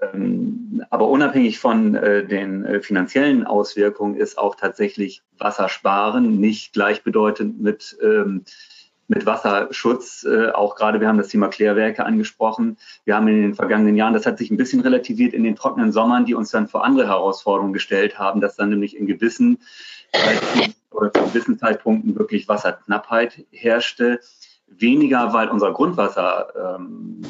Ähm, 0.01 0.85
aber 0.91 1.09
unabhängig 1.09 1.59
von 1.59 1.95
äh, 1.95 2.25
den 2.25 2.65
äh, 2.65 2.81
finanziellen 2.81 3.45
Auswirkungen 3.45 4.15
ist 4.15 4.39
auch 4.39 4.55
tatsächlich 4.55 5.23
Wassersparen 5.39 6.39
nicht 6.39 6.73
gleichbedeutend 6.73 7.61
mit, 7.61 7.99
ähm, 8.03 8.45
mit 9.09 9.27
Wasserschutz. 9.27 10.25
Äh, 10.25 10.51
auch 10.51 10.77
gerade, 10.77 11.01
wir 11.01 11.09
haben 11.09 11.19
das 11.19 11.29
Thema 11.29 11.49
Klärwerke 11.49 12.05
angesprochen. 12.05 12.77
Wir 13.05 13.17
haben 13.17 13.27
in 13.29 13.43
den 13.43 13.55
vergangenen 13.55 13.97
Jahren, 13.97 14.15
das 14.15 14.27
hat 14.27 14.39
sich 14.39 14.51
ein 14.51 14.57
bisschen 14.57 14.81
relativiert 14.81 15.35
in 15.35 15.43
den 15.43 15.57
trockenen 15.57 15.91
Sommern, 15.91 16.27
die 16.27 16.35
uns 16.35 16.51
dann 16.51 16.69
vor 16.69 16.85
andere 16.85 17.09
Herausforderungen 17.09 17.73
gestellt 17.73 18.19
haben, 18.19 18.41
dass 18.41 18.57
dann 18.57 18.71
nämlich 18.71 18.97
in 18.97 19.07
gewissen, 19.07 19.59
oder 20.91 21.13
zu 21.13 21.23
gewissen 21.23 21.59
Zeitpunkten 21.59 22.17
wirklich 22.17 22.49
Wasserknappheit 22.49 23.45
herrschte 23.51 24.21
weniger, 24.69 25.33
weil 25.33 25.49
unser 25.49 25.73
Grundwasser 25.73 26.77
ähm, 26.77 27.23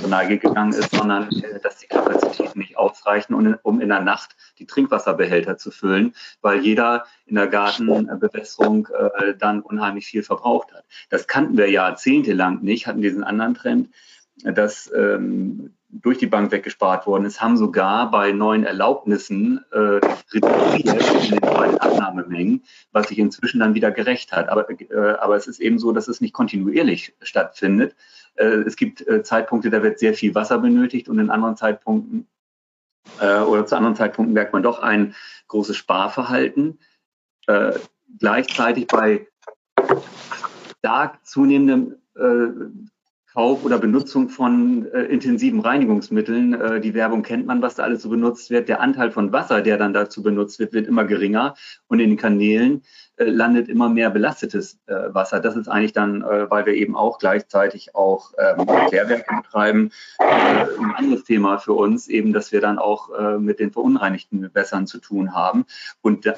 zur 0.00 0.08
Neige 0.08 0.38
gegangen 0.38 0.72
ist, 0.72 0.94
sondern 0.94 1.28
äh, 1.30 1.60
dass 1.60 1.78
die 1.78 1.86
Kapazitäten 1.86 2.58
nicht 2.58 2.76
ausreichen, 2.76 3.34
um 3.34 3.80
in, 3.80 3.88
der 3.88 4.00
Nacht 4.00 4.36
die 4.58 4.66
Trinkwasserbehälter 4.66 5.56
zu 5.58 5.70
füllen, 5.70 6.14
weil 6.40 6.60
jeder 6.60 7.04
in 7.26 7.36
der 7.36 7.48
Gartenbewässerung 7.48 8.88
äh, 8.88 9.34
dann 9.38 9.60
unheimlich 9.60 10.06
viel 10.06 10.22
verbraucht 10.22 10.72
hat. 10.72 10.84
Das 11.10 11.26
kannten 11.26 11.56
wir 11.56 11.70
jahrzehntelang 11.70 12.62
nicht, 12.62 12.86
hatten 12.86 13.02
diesen 13.02 13.24
anderen 13.24 13.54
Trend, 13.54 13.90
dass 14.44 14.90
ähm, 14.94 15.76
durch 15.88 16.18
die 16.18 16.26
Bank 16.26 16.52
weggespart 16.52 17.06
worden 17.06 17.24
ist, 17.24 17.40
haben 17.40 17.56
sogar 17.56 18.10
bei 18.10 18.32
neuen 18.32 18.64
Erlaubnissen 18.64 19.64
äh, 19.70 20.00
reduziert 20.32 21.24
in 21.24 21.38
den 21.38 21.54
neuen 21.54 21.78
Abnahmemengen, 21.78 22.64
was 22.92 23.08
sich 23.08 23.18
inzwischen 23.18 23.60
dann 23.60 23.74
wieder 23.74 23.90
gerecht 23.90 24.32
hat. 24.32 24.48
Aber, 24.48 24.68
äh, 24.70 25.14
aber 25.18 25.36
es 25.36 25.46
ist 25.46 25.60
eben 25.60 25.78
so, 25.78 25.92
dass 25.92 26.08
es 26.08 26.20
nicht 26.20 26.34
kontinuierlich 26.34 27.14
stattfindet. 27.22 27.94
Äh, 28.36 28.62
es 28.66 28.76
gibt 28.76 29.06
äh, 29.06 29.22
Zeitpunkte, 29.22 29.70
da 29.70 29.82
wird 29.82 29.98
sehr 29.98 30.14
viel 30.14 30.34
Wasser 30.34 30.58
benötigt 30.58 31.08
und 31.08 31.18
in 31.18 31.30
anderen 31.30 31.56
Zeitpunkten 31.56 32.26
äh, 33.20 33.40
oder 33.40 33.66
zu 33.66 33.76
anderen 33.76 33.96
Zeitpunkten 33.96 34.34
merkt 34.34 34.52
man 34.52 34.62
doch 34.62 34.80
ein 34.80 35.14
großes 35.48 35.76
Sparverhalten. 35.76 36.78
Gleichzeitig 38.18 38.88
bei 38.88 39.28
stark 40.78 41.24
zunehmendem 41.24 41.94
Kauf 43.36 43.66
oder 43.66 43.76
Benutzung 43.76 44.30
von 44.30 44.90
äh, 44.92 45.02
intensiven 45.02 45.60
Reinigungsmitteln. 45.60 46.54
Äh, 46.54 46.80
die 46.80 46.94
Werbung 46.94 47.22
kennt 47.22 47.44
man, 47.44 47.60
was 47.60 47.74
da 47.74 47.82
alles 47.82 48.00
so 48.00 48.08
benutzt 48.08 48.48
wird. 48.48 48.66
Der 48.66 48.80
Anteil 48.80 49.10
von 49.10 49.30
Wasser, 49.30 49.60
der 49.60 49.76
dann 49.76 49.92
dazu 49.92 50.22
benutzt 50.22 50.58
wird, 50.58 50.72
wird 50.72 50.86
immer 50.86 51.04
geringer 51.04 51.54
und 51.86 52.00
in 52.00 52.08
den 52.08 52.16
Kanälen 52.16 52.82
äh, 53.16 53.24
landet 53.24 53.68
immer 53.68 53.90
mehr 53.90 54.08
belastetes 54.08 54.78
äh, 54.86 55.12
Wasser. 55.12 55.40
Das 55.40 55.54
ist 55.54 55.68
eigentlich 55.68 55.92
dann, 55.92 56.22
äh, 56.22 56.50
weil 56.50 56.64
wir 56.64 56.72
eben 56.72 56.96
auch 56.96 57.18
gleichzeitig 57.18 57.94
auch 57.94 58.32
ähm, 58.38 58.66
Klärwerke 58.88 59.36
betreiben, 59.42 59.90
äh, 60.18 60.24
ein 60.24 60.94
anderes 60.96 61.24
Thema 61.24 61.58
für 61.58 61.74
uns, 61.74 62.08
eben, 62.08 62.32
dass 62.32 62.52
wir 62.52 62.62
dann 62.62 62.78
auch 62.78 63.10
mit 63.38 63.60
den 63.60 63.70
verunreinigten 63.70 64.40
Gewässern 64.40 64.86
zu 64.86 64.98
tun 64.98 65.34
haben 65.34 65.66
und 66.00 66.32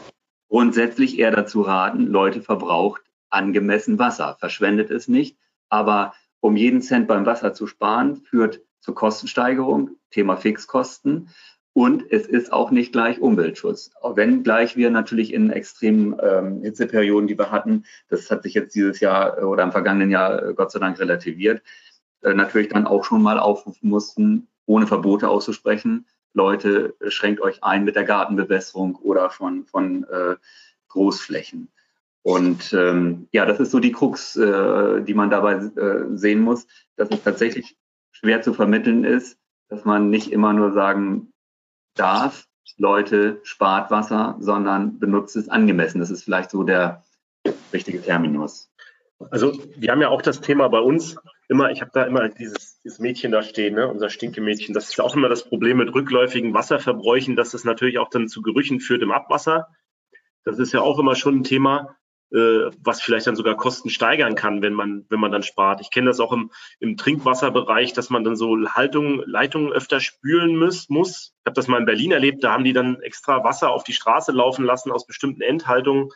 grundsätzlich 0.48 1.18
eher 1.18 1.30
dazu 1.30 1.62
raten, 1.62 2.08
Leute 2.08 2.42
verbraucht 2.42 3.02
angemessen 3.30 4.00
Wasser, 4.00 4.36
verschwendet 4.40 4.90
es 4.90 5.06
nicht, 5.06 5.36
aber 5.68 6.14
um 6.40 6.56
jeden 6.56 6.80
Cent 6.82 7.08
beim 7.08 7.26
Wasser 7.26 7.52
zu 7.52 7.66
sparen, 7.66 8.16
führt 8.16 8.60
zur 8.80 8.94
Kostensteigerung, 8.94 9.90
Thema 10.10 10.36
Fixkosten. 10.36 11.30
Und 11.72 12.10
es 12.10 12.26
ist 12.26 12.52
auch 12.52 12.70
nicht 12.70 12.92
gleich 12.92 13.20
Umweltschutz. 13.20 13.92
Wenn 14.14 14.42
gleich 14.42 14.76
wir 14.76 14.90
natürlich 14.90 15.32
in 15.32 15.50
extremen 15.50 16.16
ähm, 16.20 16.62
Hitzeperioden, 16.62 17.28
die 17.28 17.38
wir 17.38 17.52
hatten, 17.52 17.84
das 18.08 18.30
hat 18.30 18.42
sich 18.42 18.54
jetzt 18.54 18.74
dieses 18.74 18.98
Jahr 18.98 19.46
oder 19.46 19.62
im 19.62 19.70
vergangenen 19.72 20.10
Jahr 20.10 20.42
äh, 20.42 20.54
Gott 20.54 20.72
sei 20.72 20.80
Dank 20.80 20.98
relativiert, 20.98 21.62
äh, 22.22 22.34
natürlich 22.34 22.68
dann 22.68 22.86
auch 22.86 23.04
schon 23.04 23.22
mal 23.22 23.38
aufrufen 23.38 23.88
mussten, 23.90 24.48
ohne 24.66 24.86
Verbote 24.86 25.28
auszusprechen, 25.28 26.06
Leute, 26.34 26.94
schränkt 27.08 27.40
euch 27.40 27.64
ein 27.64 27.84
mit 27.84 27.96
der 27.96 28.04
Gartenbewässerung 28.04 28.96
oder 28.96 29.30
von, 29.30 29.64
von 29.64 30.04
äh, 30.04 30.36
Großflächen. 30.88 31.68
Und 32.22 32.72
ähm, 32.72 33.28
ja, 33.32 33.46
das 33.46 33.60
ist 33.60 33.70
so 33.70 33.78
die 33.78 33.92
Krux, 33.92 34.36
äh, 34.36 35.02
die 35.02 35.14
man 35.14 35.30
dabei 35.30 35.54
äh, 35.54 36.16
sehen 36.16 36.40
muss, 36.40 36.66
dass 36.96 37.10
es 37.10 37.22
tatsächlich 37.22 37.76
schwer 38.12 38.42
zu 38.42 38.52
vermitteln 38.52 39.04
ist, 39.04 39.38
dass 39.68 39.84
man 39.84 40.10
nicht 40.10 40.32
immer 40.32 40.52
nur 40.52 40.72
sagen 40.72 41.32
darf, 41.94 42.46
Leute, 42.76 43.40
spart 43.42 43.90
Wasser, 43.90 44.36
sondern 44.40 44.98
benutzt 44.98 45.36
es 45.36 45.48
angemessen. 45.48 46.00
Das 46.00 46.10
ist 46.10 46.24
vielleicht 46.24 46.50
so 46.50 46.62
der 46.62 47.04
richtige 47.72 48.00
Terminus. 48.00 48.70
Also 49.30 49.52
wir 49.76 49.90
haben 49.90 50.00
ja 50.00 50.08
auch 50.08 50.22
das 50.22 50.40
Thema 50.40 50.68
bei 50.68 50.78
uns 50.78 51.16
immer, 51.48 51.70
ich 51.70 51.80
habe 51.80 51.90
da 51.92 52.04
immer 52.04 52.28
dieses, 52.28 52.80
dieses 52.82 53.00
Mädchen 53.00 53.32
da 53.32 53.42
stehen, 53.42 53.74
ne, 53.74 53.88
unser 53.88 54.10
Stinkemädchen. 54.10 54.74
Das 54.74 54.90
ist 54.90 55.00
auch 55.00 55.16
immer 55.16 55.28
das 55.28 55.44
Problem 55.48 55.78
mit 55.78 55.92
rückläufigen 55.92 56.54
Wasserverbräuchen, 56.54 57.34
dass 57.34 57.50
das 57.50 57.64
natürlich 57.64 57.98
auch 57.98 58.10
dann 58.10 58.28
zu 58.28 58.42
Gerüchen 58.42 58.80
führt 58.80 59.02
im 59.02 59.10
Abwasser. 59.10 59.68
Das 60.44 60.58
ist 60.58 60.72
ja 60.72 60.80
auch 60.82 60.98
immer 60.98 61.16
schon 61.16 61.38
ein 61.38 61.44
Thema. 61.44 61.96
Äh, 62.32 62.70
was 62.78 63.00
vielleicht 63.00 63.26
dann 63.26 63.36
sogar 63.36 63.56
Kosten 63.56 63.90
steigern 63.90 64.34
kann, 64.34 64.62
wenn 64.62 64.74
man, 64.74 65.06
wenn 65.08 65.20
man 65.20 65.32
dann 65.32 65.42
spart. 65.42 65.80
Ich 65.80 65.90
kenne 65.90 66.08
das 66.08 66.20
auch 66.20 66.32
im, 66.32 66.50
im 66.78 66.96
Trinkwasserbereich, 66.96 67.92
dass 67.92 68.10
man 68.10 68.24
dann 68.24 68.36
so 68.36 68.56
Haltung, 68.68 69.22
Leitungen 69.24 69.72
öfter 69.72 70.00
spülen 70.00 70.58
muss. 70.58 70.88
muss. 70.88 71.34
Ich 71.40 71.46
habe 71.46 71.54
das 71.54 71.68
mal 71.68 71.78
in 71.78 71.86
Berlin 71.86 72.12
erlebt, 72.12 72.44
da 72.44 72.52
haben 72.52 72.64
die 72.64 72.72
dann 72.72 73.00
extra 73.00 73.44
Wasser 73.44 73.70
auf 73.70 73.84
die 73.84 73.92
Straße 73.94 74.32
laufen 74.32 74.64
lassen 74.64 74.92
aus 74.92 75.06
bestimmten 75.06 75.40
Endhaltungen, 75.40 76.10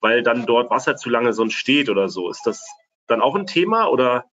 weil 0.00 0.22
dann 0.22 0.46
dort 0.46 0.70
Wasser 0.70 0.96
zu 0.96 1.10
lange 1.10 1.32
sonst 1.32 1.54
steht 1.54 1.90
oder 1.90 2.08
so. 2.08 2.30
Ist 2.30 2.46
das 2.46 2.66
dann 3.06 3.20
auch 3.20 3.34
ein 3.34 3.46
Thema 3.46 3.88
oder? 3.88 4.24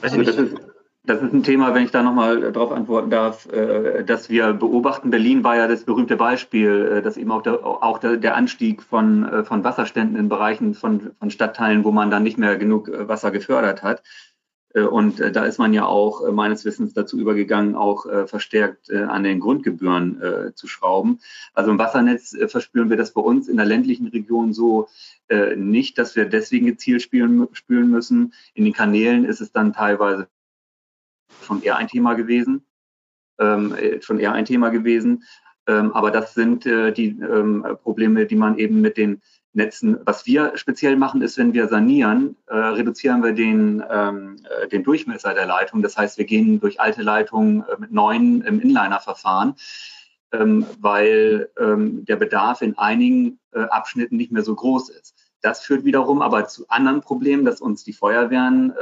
Weiß 0.00 0.12
ich 0.12 0.28
also 0.28 0.42
nicht. 0.42 0.67
Das 1.08 1.22
ist 1.22 1.32
ein 1.32 1.42
Thema, 1.42 1.74
wenn 1.74 1.84
ich 1.84 1.90
da 1.90 2.02
nochmal 2.02 2.42
äh, 2.44 2.52
darauf 2.52 2.70
antworten 2.70 3.08
darf, 3.08 3.50
äh, 3.50 4.04
dass 4.04 4.28
wir 4.28 4.52
beobachten. 4.52 5.08
Berlin 5.08 5.42
war 5.42 5.56
ja 5.56 5.66
das 5.66 5.84
berühmte 5.84 6.16
Beispiel, 6.16 6.98
äh, 6.98 7.02
dass 7.02 7.16
eben 7.16 7.30
auch 7.30 7.40
der, 7.40 7.64
auch 7.64 7.98
der 7.98 8.36
Anstieg 8.36 8.82
von, 8.82 9.46
von 9.46 9.64
Wasserständen 9.64 10.18
in 10.18 10.28
Bereichen 10.28 10.74
von, 10.74 11.12
von 11.18 11.30
Stadtteilen, 11.30 11.82
wo 11.84 11.92
man 11.92 12.10
dann 12.10 12.24
nicht 12.24 12.36
mehr 12.36 12.58
genug 12.58 12.90
Wasser 12.92 13.30
gefördert 13.30 13.82
hat. 13.82 14.02
Und 14.74 15.18
da 15.18 15.46
ist 15.46 15.58
man 15.58 15.72
ja 15.72 15.86
auch 15.86 16.30
meines 16.30 16.66
Wissens 16.66 16.92
dazu 16.92 17.18
übergegangen, 17.18 17.74
auch 17.74 18.04
verstärkt 18.26 18.92
an 18.92 19.24
den 19.24 19.40
Grundgebühren 19.40 20.52
zu 20.54 20.66
schrauben. 20.66 21.20
Also 21.54 21.70
im 21.70 21.78
Wassernetz 21.78 22.36
verspüren 22.48 22.90
wir 22.90 22.98
das 22.98 23.12
bei 23.12 23.22
uns 23.22 23.48
in 23.48 23.56
der 23.56 23.64
ländlichen 23.64 24.08
Region 24.08 24.52
so 24.52 24.88
nicht, 25.56 25.96
dass 25.96 26.16
wir 26.16 26.26
deswegen 26.26 26.66
gezielt 26.66 27.00
spülen 27.02 27.90
müssen. 27.90 28.34
In 28.52 28.64
den 28.64 28.74
Kanälen 28.74 29.24
ist 29.24 29.40
es 29.40 29.52
dann 29.52 29.72
teilweise 29.72 30.28
schon 31.42 31.62
eher 31.62 31.76
ein 31.76 31.88
Thema 31.88 32.14
gewesen. 32.14 32.66
Ähm, 33.38 33.74
äh, 33.74 34.02
schon 34.02 34.18
eher 34.18 34.32
ein 34.32 34.44
Thema 34.44 34.70
gewesen. 34.70 35.24
Ähm, 35.66 35.92
aber 35.92 36.10
das 36.10 36.34
sind 36.34 36.66
äh, 36.66 36.92
die 36.92 37.08
ähm, 37.20 37.64
Probleme, 37.82 38.26
die 38.26 38.36
man 38.36 38.58
eben 38.58 38.80
mit 38.80 38.96
den 38.96 39.20
Netzen, 39.52 39.98
was 40.04 40.26
wir 40.26 40.52
speziell 40.56 40.96
machen, 40.96 41.20
ist, 41.20 41.36
wenn 41.36 41.52
wir 41.52 41.68
sanieren, 41.68 42.36
äh, 42.46 42.56
reduzieren 42.56 43.22
wir 43.22 43.32
den, 43.32 43.82
ähm, 43.90 44.36
äh, 44.44 44.68
den 44.68 44.84
Durchmesser 44.84 45.34
der 45.34 45.46
Leitung. 45.46 45.82
Das 45.82 45.96
heißt, 45.96 46.16
wir 46.16 46.24
gehen 46.24 46.60
durch 46.60 46.80
alte 46.80 47.02
Leitungen 47.02 47.62
äh, 47.62 47.76
mit 47.78 47.92
neuen 47.92 48.42
im 48.42 48.60
Inliner-Verfahren, 48.60 49.54
ähm, 50.32 50.66
weil 50.80 51.50
ähm, 51.58 52.04
der 52.04 52.16
Bedarf 52.16 52.62
in 52.62 52.78
einigen 52.78 53.38
äh, 53.52 53.60
Abschnitten 53.60 54.16
nicht 54.16 54.32
mehr 54.32 54.42
so 54.42 54.54
groß 54.54 54.90
ist. 54.90 55.14
Das 55.40 55.60
führt 55.60 55.84
wiederum 55.84 56.22
aber 56.22 56.46
zu 56.46 56.68
anderen 56.68 57.00
Problemen, 57.00 57.44
dass 57.44 57.60
uns 57.60 57.84
die 57.84 57.92
Feuerwehren 57.92 58.72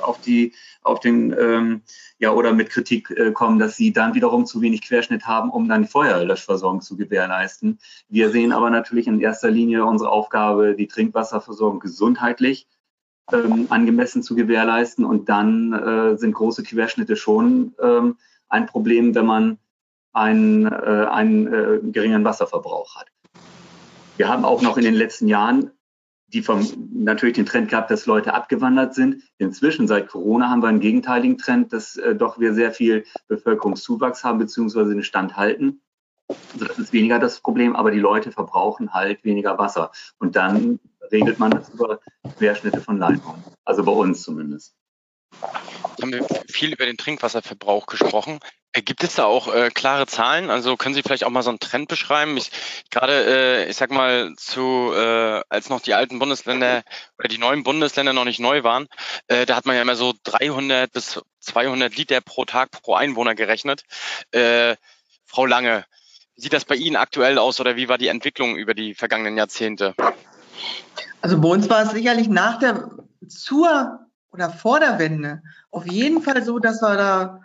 auf 0.00 0.20
die, 0.20 0.54
auf 0.82 1.00
den, 1.00 1.34
ähm, 1.38 1.82
ja, 2.18 2.32
oder 2.32 2.52
mit 2.52 2.70
Kritik 2.70 3.10
äh, 3.10 3.32
kommen, 3.32 3.58
dass 3.58 3.76
sie 3.76 3.92
dann 3.92 4.14
wiederum 4.14 4.46
zu 4.46 4.60
wenig 4.60 4.82
Querschnitt 4.82 5.26
haben, 5.26 5.50
um 5.50 5.68
dann 5.68 5.86
Feuerlöschversorgung 5.86 6.80
zu 6.80 6.96
gewährleisten. 6.96 7.78
Wir 8.08 8.30
sehen 8.30 8.52
aber 8.52 8.70
natürlich 8.70 9.06
in 9.06 9.20
erster 9.20 9.50
Linie 9.50 9.84
unsere 9.84 10.10
Aufgabe, 10.10 10.74
die 10.74 10.86
Trinkwasserversorgung 10.86 11.80
gesundheitlich 11.80 12.66
ähm, 13.32 13.66
angemessen 13.70 14.22
zu 14.22 14.34
gewährleisten. 14.34 15.04
Und 15.04 15.28
dann 15.28 15.72
äh, 15.72 16.16
sind 16.16 16.34
große 16.34 16.62
Querschnitte 16.62 17.16
schon 17.16 17.74
ähm, 17.82 18.16
ein 18.48 18.66
Problem, 18.66 19.14
wenn 19.14 19.26
man 19.26 19.58
einen, 20.12 20.66
äh, 20.66 21.06
einen 21.10 21.46
äh, 21.46 21.78
geringen 21.92 22.24
Wasserverbrauch 22.24 22.96
hat. 22.96 23.06
Wir 24.16 24.28
haben 24.28 24.44
auch 24.44 24.60
noch 24.60 24.76
in 24.76 24.84
den 24.84 24.94
letzten 24.94 25.28
Jahren 25.28 25.70
die 26.32 26.42
vom, 26.42 26.66
natürlich 26.92 27.34
den 27.34 27.46
Trend 27.46 27.68
gehabt, 27.68 27.90
dass 27.90 28.06
Leute 28.06 28.34
abgewandert 28.34 28.94
sind. 28.94 29.22
Inzwischen 29.38 29.88
seit 29.88 30.08
Corona 30.08 30.48
haben 30.48 30.62
wir 30.62 30.68
einen 30.68 30.80
gegenteiligen 30.80 31.38
Trend, 31.38 31.72
dass 31.72 31.96
äh, 31.96 32.14
doch 32.14 32.38
wir 32.38 32.54
sehr 32.54 32.72
viel 32.72 33.04
Bevölkerungszuwachs 33.28 34.24
haben 34.24 34.38
beziehungsweise 34.38 34.90
den 34.90 35.02
Stand 35.02 35.36
halten. 35.36 35.80
Also 36.52 36.66
das 36.66 36.78
ist 36.78 36.92
weniger 36.92 37.18
das 37.18 37.40
Problem, 37.40 37.74
aber 37.74 37.90
die 37.90 37.98
Leute 37.98 38.30
verbrauchen 38.30 38.92
halt 38.92 39.24
weniger 39.24 39.58
Wasser. 39.58 39.90
Und 40.18 40.36
dann 40.36 40.78
regelt 41.10 41.38
man 41.38 41.50
das 41.50 41.68
über 41.70 42.00
Querschnitte 42.38 42.80
von 42.80 42.98
Leitungen. 42.98 43.42
Also 43.64 43.82
bei 43.84 43.92
uns 43.92 44.22
zumindest. 44.22 44.74
Jetzt 45.32 46.02
haben 46.02 46.12
wir 46.12 46.26
viel 46.48 46.72
über 46.72 46.86
den 46.86 46.96
Trinkwasserverbrauch 46.96 47.86
gesprochen. 47.86 48.38
Äh, 48.72 48.82
gibt 48.82 49.02
es 49.02 49.14
da 49.14 49.24
auch 49.24 49.52
äh, 49.52 49.70
klare 49.70 50.06
Zahlen? 50.06 50.50
Also 50.50 50.76
können 50.76 50.94
Sie 50.94 51.02
vielleicht 51.02 51.24
auch 51.24 51.30
mal 51.30 51.42
so 51.42 51.50
einen 51.50 51.58
Trend 51.58 51.88
beschreiben? 51.88 52.36
Ich, 52.36 52.50
gerade, 52.90 53.12
äh, 53.12 53.70
ich 53.70 53.76
sag 53.76 53.90
mal, 53.90 54.32
zu, 54.36 54.92
äh, 54.94 55.42
als 55.48 55.68
noch 55.68 55.80
die 55.80 55.94
alten 55.94 56.18
Bundesländer 56.18 56.82
oder 57.18 57.28
die 57.28 57.38
neuen 57.38 57.64
Bundesländer 57.64 58.12
noch 58.12 58.24
nicht 58.24 58.40
neu 58.40 58.62
waren, 58.62 58.86
äh, 59.26 59.46
da 59.46 59.56
hat 59.56 59.66
man 59.66 59.76
ja 59.76 59.82
immer 59.82 59.96
so 59.96 60.14
300 60.22 60.92
bis 60.92 61.20
200 61.40 61.96
Liter 61.96 62.20
pro 62.20 62.44
Tag 62.44 62.70
pro 62.70 62.94
Einwohner 62.94 63.34
gerechnet. 63.34 63.84
Äh, 64.30 64.76
Frau 65.26 65.46
Lange, 65.46 65.84
wie 66.36 66.42
sieht 66.42 66.52
das 66.52 66.64
bei 66.64 66.76
Ihnen 66.76 66.96
aktuell 66.96 67.38
aus 67.38 67.60
oder 67.60 67.76
wie 67.76 67.88
war 67.88 67.98
die 67.98 68.08
Entwicklung 68.08 68.56
über 68.56 68.74
die 68.74 68.94
vergangenen 68.94 69.36
Jahrzehnte? 69.36 69.94
Also 71.22 71.40
bei 71.40 71.48
uns 71.48 71.68
war 71.68 71.82
es 71.82 71.90
sicherlich 71.90 72.28
nach 72.28 72.58
der, 72.58 72.90
zur 73.28 74.06
oder 74.32 74.50
vor 74.50 74.78
der 74.78 74.98
Wende 74.98 75.42
auf 75.70 75.86
jeden 75.86 76.22
Fall 76.22 76.44
so, 76.44 76.58
dass 76.58 76.80
wir 76.82 76.96
da 76.96 77.40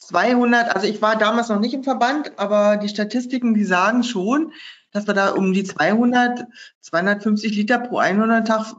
200, 0.00 0.74
also 0.74 0.86
ich 0.86 1.00
war 1.02 1.16
damals 1.16 1.48
noch 1.48 1.60
nicht 1.60 1.74
im 1.74 1.84
Verband, 1.84 2.32
aber 2.36 2.78
die 2.78 2.88
Statistiken, 2.88 3.54
die 3.54 3.64
sagen 3.64 4.02
schon, 4.02 4.52
dass 4.92 5.06
wir 5.06 5.14
da 5.14 5.30
um 5.30 5.52
die 5.52 5.62
200, 5.62 6.46
250 6.80 7.54
Liter 7.54 7.78
pro 7.78 7.98
Einwohner 7.98 8.44
Tag 8.44 8.74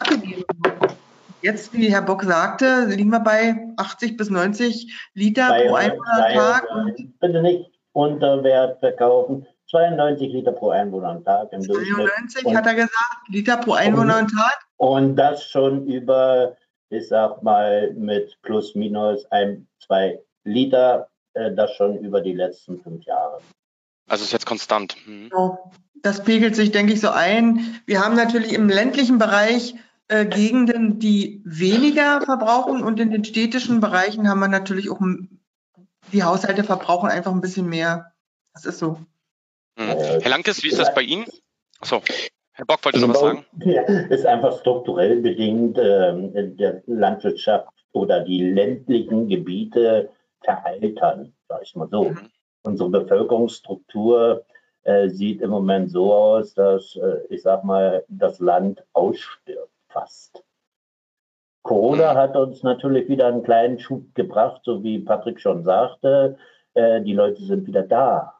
abgegeben 0.00 0.44
haben. 0.64 0.96
Jetzt, 1.42 1.74
wie 1.74 1.92
Herr 1.92 2.00
Bock 2.00 2.24
sagte, 2.24 2.86
liegen 2.86 3.10
wir 3.10 3.20
bei 3.20 3.54
80 3.76 4.16
bis 4.16 4.30
90 4.30 5.10
Liter 5.12 5.48
200, 5.48 5.66
pro 5.66 5.74
Einwohnertag. 5.74 6.66
Bitte 7.20 7.42
nicht 7.42 7.70
unter 7.92 8.42
Wert 8.42 8.80
verkaufen. 8.80 9.46
92 9.70 10.32
Liter 10.32 10.52
pro 10.52 10.70
Einwohner 10.70 11.08
am 11.08 11.24
Tag 11.24 11.52
im 11.52 11.60
92 11.60 12.56
hat 12.56 12.66
er 12.66 12.74
gesagt, 12.74 13.28
Liter 13.28 13.58
pro 13.58 13.74
Einwohner 13.74 14.16
am 14.16 14.28
Tag. 14.28 14.58
Und 14.78 15.16
das 15.16 15.44
schon 15.44 15.86
über 15.86 16.56
ich 16.94 17.08
sag 17.08 17.42
mal, 17.42 17.92
mit 17.94 18.36
plus 18.42 18.74
minus 18.74 19.26
ein, 19.30 19.66
zwei 19.86 20.20
Liter, 20.44 21.08
äh, 21.34 21.52
das 21.52 21.74
schon 21.74 21.98
über 21.98 22.20
die 22.20 22.32
letzten 22.32 22.80
fünf 22.80 23.04
Jahre. 23.04 23.40
Also 24.06 24.24
ist 24.24 24.32
jetzt 24.32 24.46
konstant. 24.46 24.96
Mhm. 25.06 25.30
Das 26.02 26.22
pegelt 26.22 26.54
sich, 26.54 26.70
denke 26.70 26.92
ich, 26.92 27.00
so 27.00 27.08
ein. 27.10 27.80
Wir 27.86 28.04
haben 28.04 28.14
natürlich 28.14 28.52
im 28.52 28.68
ländlichen 28.68 29.18
Bereich 29.18 29.74
äh, 30.08 30.26
Gegenden, 30.26 30.98
die 30.98 31.40
weniger 31.44 32.20
verbrauchen 32.20 32.82
und 32.82 33.00
in 33.00 33.10
den 33.10 33.24
städtischen 33.24 33.80
Bereichen 33.80 34.28
haben 34.28 34.40
wir 34.40 34.48
natürlich 34.48 34.90
auch, 34.90 35.00
die 36.12 36.22
Haushalte 36.22 36.62
verbrauchen 36.62 37.08
einfach 37.08 37.32
ein 37.32 37.40
bisschen 37.40 37.68
mehr. 37.68 38.12
Das 38.52 38.66
ist 38.66 38.78
so. 38.78 38.98
Mhm. 39.76 39.86
Herr 40.20 40.28
Lankes, 40.28 40.62
wie 40.62 40.68
ist 40.68 40.78
das 40.78 40.94
bei 40.94 41.02
Ihnen? 41.02 41.24
Achso. 41.80 42.02
Herr 42.52 42.66
Bock 42.66 42.84
wollte 42.84 42.98
also 42.98 43.08
noch 43.08 43.14
was 43.14 43.20
sagen. 43.20 43.44
Ist 44.10 44.26
einfach 44.26 44.60
strukturell 44.60 45.20
bedingt 45.20 45.76
äh, 45.76 46.50
der 46.54 46.82
Landwirtschaft 46.86 47.73
oder 47.94 48.20
die 48.20 48.50
ländlichen 48.50 49.28
Gebiete 49.28 50.10
veraltern, 50.42 51.32
sag 51.48 51.62
ich 51.62 51.74
mal 51.74 51.88
so. 51.88 52.10
Mhm. 52.10 52.30
Unsere 52.64 52.90
Bevölkerungsstruktur 52.90 54.44
äh, 54.82 55.08
sieht 55.08 55.40
im 55.40 55.50
Moment 55.50 55.90
so 55.90 56.12
aus, 56.12 56.54
dass, 56.54 56.96
äh, 56.96 57.20
ich 57.30 57.42
sag 57.42 57.64
mal, 57.64 58.04
das 58.08 58.40
Land 58.40 58.84
ausstirbt 58.92 59.70
fast. 59.88 60.42
Corona 61.62 62.12
mhm. 62.12 62.16
hat 62.18 62.36
uns 62.36 62.62
natürlich 62.62 63.08
wieder 63.08 63.28
einen 63.28 63.44
kleinen 63.44 63.78
Schub 63.78 64.14
gebracht, 64.14 64.62
so 64.64 64.82
wie 64.82 64.98
Patrick 64.98 65.40
schon 65.40 65.62
sagte. 65.62 66.36
Äh, 66.74 67.00
die 67.02 67.14
Leute 67.14 67.42
sind 67.44 67.66
wieder 67.66 67.82
da. 67.82 68.34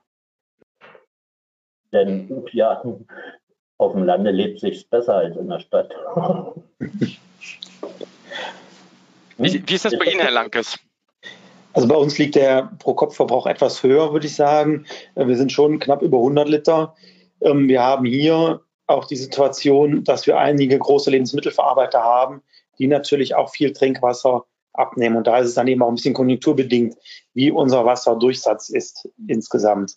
Denn 1.93 2.45
ja, 2.53 2.83
auf 3.79 3.93
dem 3.93 4.03
Lande 4.03 4.33
lebt 4.33 4.59
sich 4.59 4.91
besser 4.91 5.15
als 5.15 5.37
in 5.37 5.49
der 5.49 5.61
Stadt. 5.61 5.95
wie, 9.39 9.63
wie, 9.67 9.75
ist 9.75 9.85
das 9.85 9.99
bei 9.99 10.07
Ihnen, 10.07 10.21
Herr 10.21 10.31
Lankes? 10.31 10.79
Also 11.73 11.89
bei 11.89 11.97
uns 11.97 12.19
liegt 12.19 12.37
der 12.37 12.71
Pro-Kopf-Verbrauch 12.79 13.47
etwas 13.47 13.83
höher, 13.83 14.13
würde 14.13 14.27
ich 14.27 14.37
sagen. 14.37 14.87
Wir 15.17 15.37
sind 15.37 15.51
schon 15.51 15.81
knapp 15.81 16.03
über 16.03 16.19
100 16.19 16.49
Liter. 16.49 16.95
Ähm, 17.41 17.69
wir 17.69 17.83
haben 17.83 18.05
hier 18.05 18.61
auch 18.87 19.07
die 19.07 19.17
Situation, 19.17 20.05
dass 20.05 20.27
wir 20.27 20.39
einige 20.39 20.79
große 20.79 21.11
Lebensmittelverarbeiter 21.11 22.03
haben, 22.03 22.43
die 22.79 22.87
natürlich 22.87 23.35
auch 23.35 23.51
viel 23.51 23.73
Trinkwasser 23.73 24.45
abnehmen. 24.73 25.17
Und 25.17 25.27
da 25.27 25.39
ist 25.39 25.49
es 25.49 25.55
dann 25.55 25.67
eben 25.67 25.83
auch 25.83 25.89
ein 25.89 25.97
bisschen 25.97 26.15
konjunkturbedingt, 26.15 26.97
wie 27.33 27.51
unser 27.51 27.85
Wasserdurchsatz 27.85 28.69
ist 28.69 29.09
insgesamt. 29.27 29.95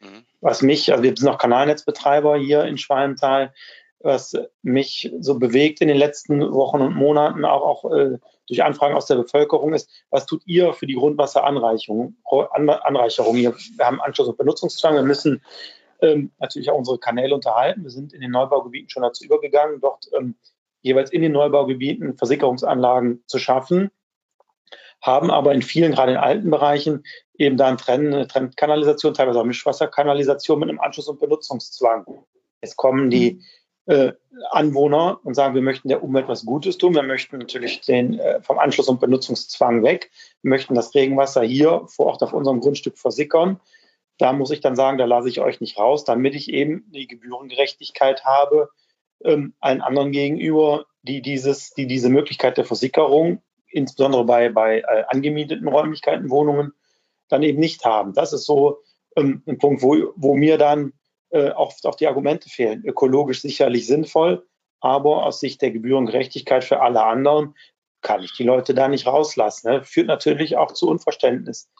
Mhm 0.00 0.24
was 0.42 0.60
mich, 0.60 0.90
also 0.90 1.02
wir 1.02 1.16
sind 1.16 1.24
noch 1.24 1.38
Kanalnetzbetreiber 1.38 2.36
hier 2.36 2.64
in 2.64 2.76
Schwalmtal, 2.76 3.54
was 4.02 4.34
mich 4.62 5.12
so 5.20 5.38
bewegt 5.38 5.80
in 5.80 5.88
den 5.88 5.96
letzten 5.96 6.52
Wochen 6.52 6.80
und 6.80 6.94
Monaten, 6.94 7.44
auch, 7.44 7.84
auch 7.84 7.92
äh, 7.92 8.18
durch 8.48 8.62
Anfragen 8.62 8.94
aus 8.94 9.06
der 9.06 9.16
Bevölkerung 9.16 9.72
ist, 9.72 9.88
was 10.10 10.26
tut 10.26 10.42
ihr 10.46 10.72
für 10.72 10.86
die 10.86 10.94
Grundwasseranreicherung? 10.94 12.16
Anreicherung 12.52 13.36
hier? 13.36 13.54
Wir 13.76 13.86
haben 13.86 14.00
Anschluss 14.00 14.28
und 14.28 14.38
Benutzungszwang, 14.38 14.94
wir 14.94 15.02
müssen 15.02 15.42
ähm, 16.00 16.32
natürlich 16.38 16.70
auch 16.70 16.78
unsere 16.78 16.98
Kanäle 16.98 17.34
unterhalten. 17.34 17.84
Wir 17.84 17.90
sind 17.90 18.12
in 18.12 18.20
den 18.20 18.30
Neubaugebieten 18.30 18.90
schon 18.90 19.02
dazu 19.02 19.24
übergegangen, 19.24 19.80
dort 19.80 20.08
ähm, 20.12 20.34
jeweils 20.82 21.12
in 21.12 21.22
den 21.22 21.32
Neubaugebieten 21.32 22.16
Versickerungsanlagen 22.16 23.22
zu 23.26 23.38
schaffen, 23.38 23.90
haben 25.00 25.30
aber 25.30 25.54
in 25.54 25.62
vielen, 25.62 25.92
gerade 25.92 26.12
in 26.12 26.18
alten 26.18 26.50
Bereichen, 26.50 27.04
eben 27.34 27.56
da 27.56 27.68
eine 27.68 27.76
Trenn, 27.76 28.28
Trennkanalisation, 28.28 29.14
teilweise 29.14 29.40
auch 29.40 29.44
Mischwasserkanalisation 29.44 30.58
mit 30.58 30.68
einem 30.68 30.80
Anschluss- 30.80 31.08
und 31.08 31.20
Benutzungszwang. 31.20 32.04
Jetzt 32.62 32.76
kommen 32.76 33.10
die 33.10 33.42
äh, 33.86 34.12
Anwohner 34.50 35.20
und 35.24 35.34
sagen, 35.34 35.54
wir 35.54 35.62
möchten 35.62 35.88
der 35.88 36.02
Umwelt 36.02 36.28
was 36.28 36.44
Gutes 36.44 36.78
tun. 36.78 36.94
Wir 36.94 37.02
möchten 37.02 37.38
natürlich 37.38 37.80
den, 37.80 38.18
äh, 38.18 38.40
vom 38.42 38.58
Anschluss- 38.58 38.88
und 38.88 39.00
Benutzungszwang 39.00 39.82
weg. 39.82 40.10
Wir 40.42 40.50
möchten 40.50 40.74
das 40.74 40.94
Regenwasser 40.94 41.42
hier 41.42 41.82
vor 41.88 42.06
Ort 42.06 42.22
auf 42.22 42.32
unserem 42.32 42.60
Grundstück 42.60 42.98
versickern. 42.98 43.60
Da 44.18 44.32
muss 44.32 44.50
ich 44.50 44.60
dann 44.60 44.76
sagen, 44.76 44.98
da 44.98 45.04
lasse 45.04 45.28
ich 45.28 45.40
euch 45.40 45.60
nicht 45.60 45.78
raus, 45.78 46.04
damit 46.04 46.34
ich 46.34 46.52
eben 46.52 46.84
die 46.90 47.08
Gebührengerechtigkeit 47.08 48.24
habe 48.24 48.68
ähm, 49.24 49.54
allen 49.60 49.80
anderen 49.80 50.12
gegenüber, 50.12 50.86
die 51.02 51.22
dieses, 51.22 51.72
die 51.74 51.86
diese 51.86 52.08
Möglichkeit 52.08 52.56
der 52.56 52.64
Versickerung, 52.64 53.42
insbesondere 53.68 54.24
bei, 54.24 54.48
bei 54.48 54.80
äh, 54.80 55.04
angemieteten 55.08 55.68
Räumlichkeiten, 55.68 56.30
Wohnungen, 56.30 56.72
dann 57.28 57.42
eben 57.42 57.60
nicht 57.60 57.84
haben. 57.84 58.12
Das 58.12 58.32
ist 58.32 58.44
so 58.44 58.78
ähm, 59.16 59.42
ein 59.46 59.58
Punkt, 59.58 59.82
wo, 59.82 60.12
wo 60.16 60.34
mir 60.34 60.58
dann 60.58 60.92
äh, 61.32 61.50
oft 61.50 61.84
auch 61.86 61.94
die 61.94 62.06
Argumente 62.06 62.48
fehlen. 62.48 62.84
Ökologisch 62.84 63.40
sicherlich 63.40 63.86
sinnvoll, 63.86 64.46
aber 64.80 65.24
aus 65.24 65.40
Sicht 65.40 65.62
der 65.62 65.70
Gebührengerechtigkeit 65.70 66.64
für 66.64 66.80
alle 66.80 67.02
anderen 67.04 67.54
kann 68.00 68.22
ich 68.22 68.32
die 68.32 68.44
Leute 68.44 68.74
da 68.74 68.88
nicht 68.88 69.06
rauslassen. 69.06 69.70
Ne? 69.70 69.84
Führt 69.84 70.08
natürlich 70.08 70.56
auch 70.56 70.72
zu 70.72 70.88
Unverständnis 70.88 71.70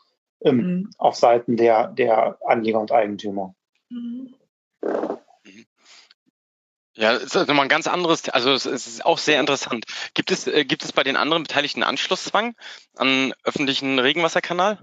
ähm, 0.42 0.56
mhm. 0.56 0.90
auf 0.98 1.16
Seiten 1.16 1.56
der, 1.56 1.88
der 1.88 2.38
Anleger 2.46 2.80
und 2.80 2.92
Eigentümer. 2.92 3.54
Mhm. 3.90 4.34
Ja, 6.94 7.14
es 7.14 7.34
ist 7.34 7.48
nochmal 7.48 7.64
ein 7.64 7.70
ganz 7.70 7.86
anderes, 7.86 8.28
also 8.28 8.52
es 8.52 8.66
ist 8.66 9.04
auch 9.04 9.18
sehr 9.18 9.40
interessant. 9.40 9.86
Gibt 10.14 10.30
es, 10.30 10.46
äh, 10.46 10.64
gibt 10.64 10.84
es 10.84 10.92
bei 10.92 11.02
den 11.02 11.16
anderen 11.16 11.42
Beteiligten 11.42 11.82
Anschlusszwang 11.82 12.54
an 12.96 13.32
öffentlichen 13.44 13.98
Regenwasserkanal? 13.98 14.78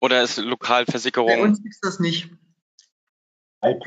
Oder 0.00 0.22
ist 0.22 0.38
Lokalversickerung? 0.38 1.28
Bei 1.28 1.42
uns 1.42 1.60
gibt 1.60 1.74
es 1.74 1.80
das 1.80 1.98
nicht. 1.98 2.30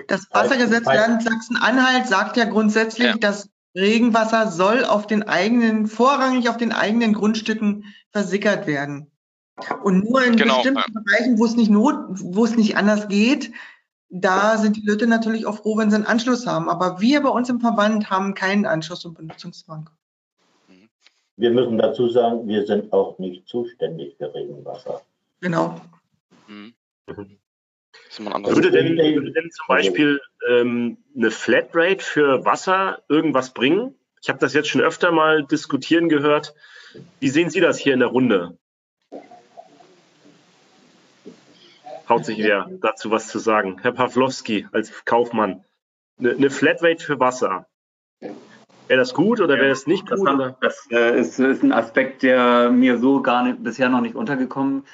Das 0.07 0.27
Wassergesetz 0.31 0.85
Land 0.85 1.23
Sachsen-Anhalt 1.23 2.07
sagt 2.07 2.37
ja 2.37 2.45
grundsätzlich, 2.45 3.07
ja. 3.07 3.17
dass 3.17 3.49
Regenwasser 3.75 4.51
soll 4.51 4.83
auf 4.83 5.07
den 5.07 5.23
eigenen, 5.23 5.87
vorrangig 5.87 6.49
auf 6.49 6.57
den 6.57 6.73
eigenen 6.73 7.13
Grundstücken 7.13 7.85
versickert 8.11 8.67
werden. 8.67 9.11
Und 9.83 10.03
nur 10.03 10.23
in 10.23 10.35
genau, 10.35 10.55
bestimmten. 10.55 10.93
Bereichen, 10.93 11.39
wo 11.39 11.45
es 11.45 11.55
nicht 11.55 11.69
not, 11.69 11.95
wo 12.09 12.43
es 12.43 12.57
nicht 12.57 12.75
anders 12.75 13.07
geht, 13.07 13.51
da 14.09 14.57
sind 14.57 14.75
die 14.75 14.85
Leute 14.85 15.07
natürlich 15.07 15.45
auch 15.45 15.57
froh, 15.57 15.77
wenn 15.77 15.89
sie 15.89 15.95
einen 15.95 16.05
Anschluss 16.05 16.45
haben. 16.45 16.69
Aber 16.69 16.99
wir 16.99 17.21
bei 17.21 17.29
uns 17.29 17.49
im 17.49 17.61
Verband 17.61 18.09
haben 18.09 18.33
keinen 18.33 18.65
Anschluss- 18.65 19.05
und 19.05 19.17
Benutzungszwang. 19.17 19.89
Wir 21.37 21.51
müssen 21.51 21.77
dazu 21.77 22.09
sagen, 22.09 22.47
wir 22.47 22.65
sind 22.65 22.91
auch 22.91 23.17
nicht 23.17 23.47
zuständig 23.47 24.15
für 24.17 24.33
Regenwasser. 24.33 25.01
Genau. 25.39 25.79
Mhm. 26.47 26.73
Würde 28.17 28.71
denn, 28.71 28.97
würde 28.97 29.31
denn 29.31 29.51
zum 29.51 29.67
Beispiel 29.67 30.21
ähm, 30.49 30.97
eine 31.15 31.31
Flatrate 31.31 32.03
für 32.03 32.43
Wasser 32.43 33.01
irgendwas 33.07 33.53
bringen? 33.53 33.95
Ich 34.21 34.29
habe 34.29 34.39
das 34.39 34.53
jetzt 34.53 34.67
schon 34.67 34.81
öfter 34.81 35.11
mal 35.11 35.45
diskutieren 35.45 36.09
gehört. 36.09 36.53
Wie 37.19 37.29
sehen 37.29 37.49
Sie 37.49 37.61
das 37.61 37.79
hier 37.79 37.93
in 37.93 37.99
der 37.99 38.09
Runde? 38.09 38.57
Traut 42.05 42.25
sich 42.25 42.39
wer 42.39 42.69
dazu 42.81 43.11
was 43.11 43.29
zu 43.29 43.39
sagen? 43.39 43.79
Herr 43.81 43.93
Pawlowski 43.93 44.67
als 44.73 45.05
Kaufmann. 45.05 45.63
Eine, 46.19 46.31
eine 46.31 46.49
Flatrate 46.49 47.03
für 47.03 47.19
Wasser. 47.19 47.67
Wäre 48.19 48.99
das 48.99 49.13
gut 49.13 49.39
oder 49.39 49.55
wäre 49.55 49.69
es 49.69 49.87
nicht 49.87 50.09
gut? 50.09 50.27
Das, 50.27 50.55
das 50.59 50.87
äh, 50.91 51.17
ist, 51.17 51.39
ist, 51.39 51.63
ein 51.63 51.71
Aspekt, 51.71 52.23
der 52.23 52.69
mir 52.69 52.97
so 52.97 53.21
gar 53.21 53.43
nicht, 53.43 53.63
bisher 53.63 53.87
noch 53.87 54.01
nicht 54.01 54.15
untergekommen 54.15 54.85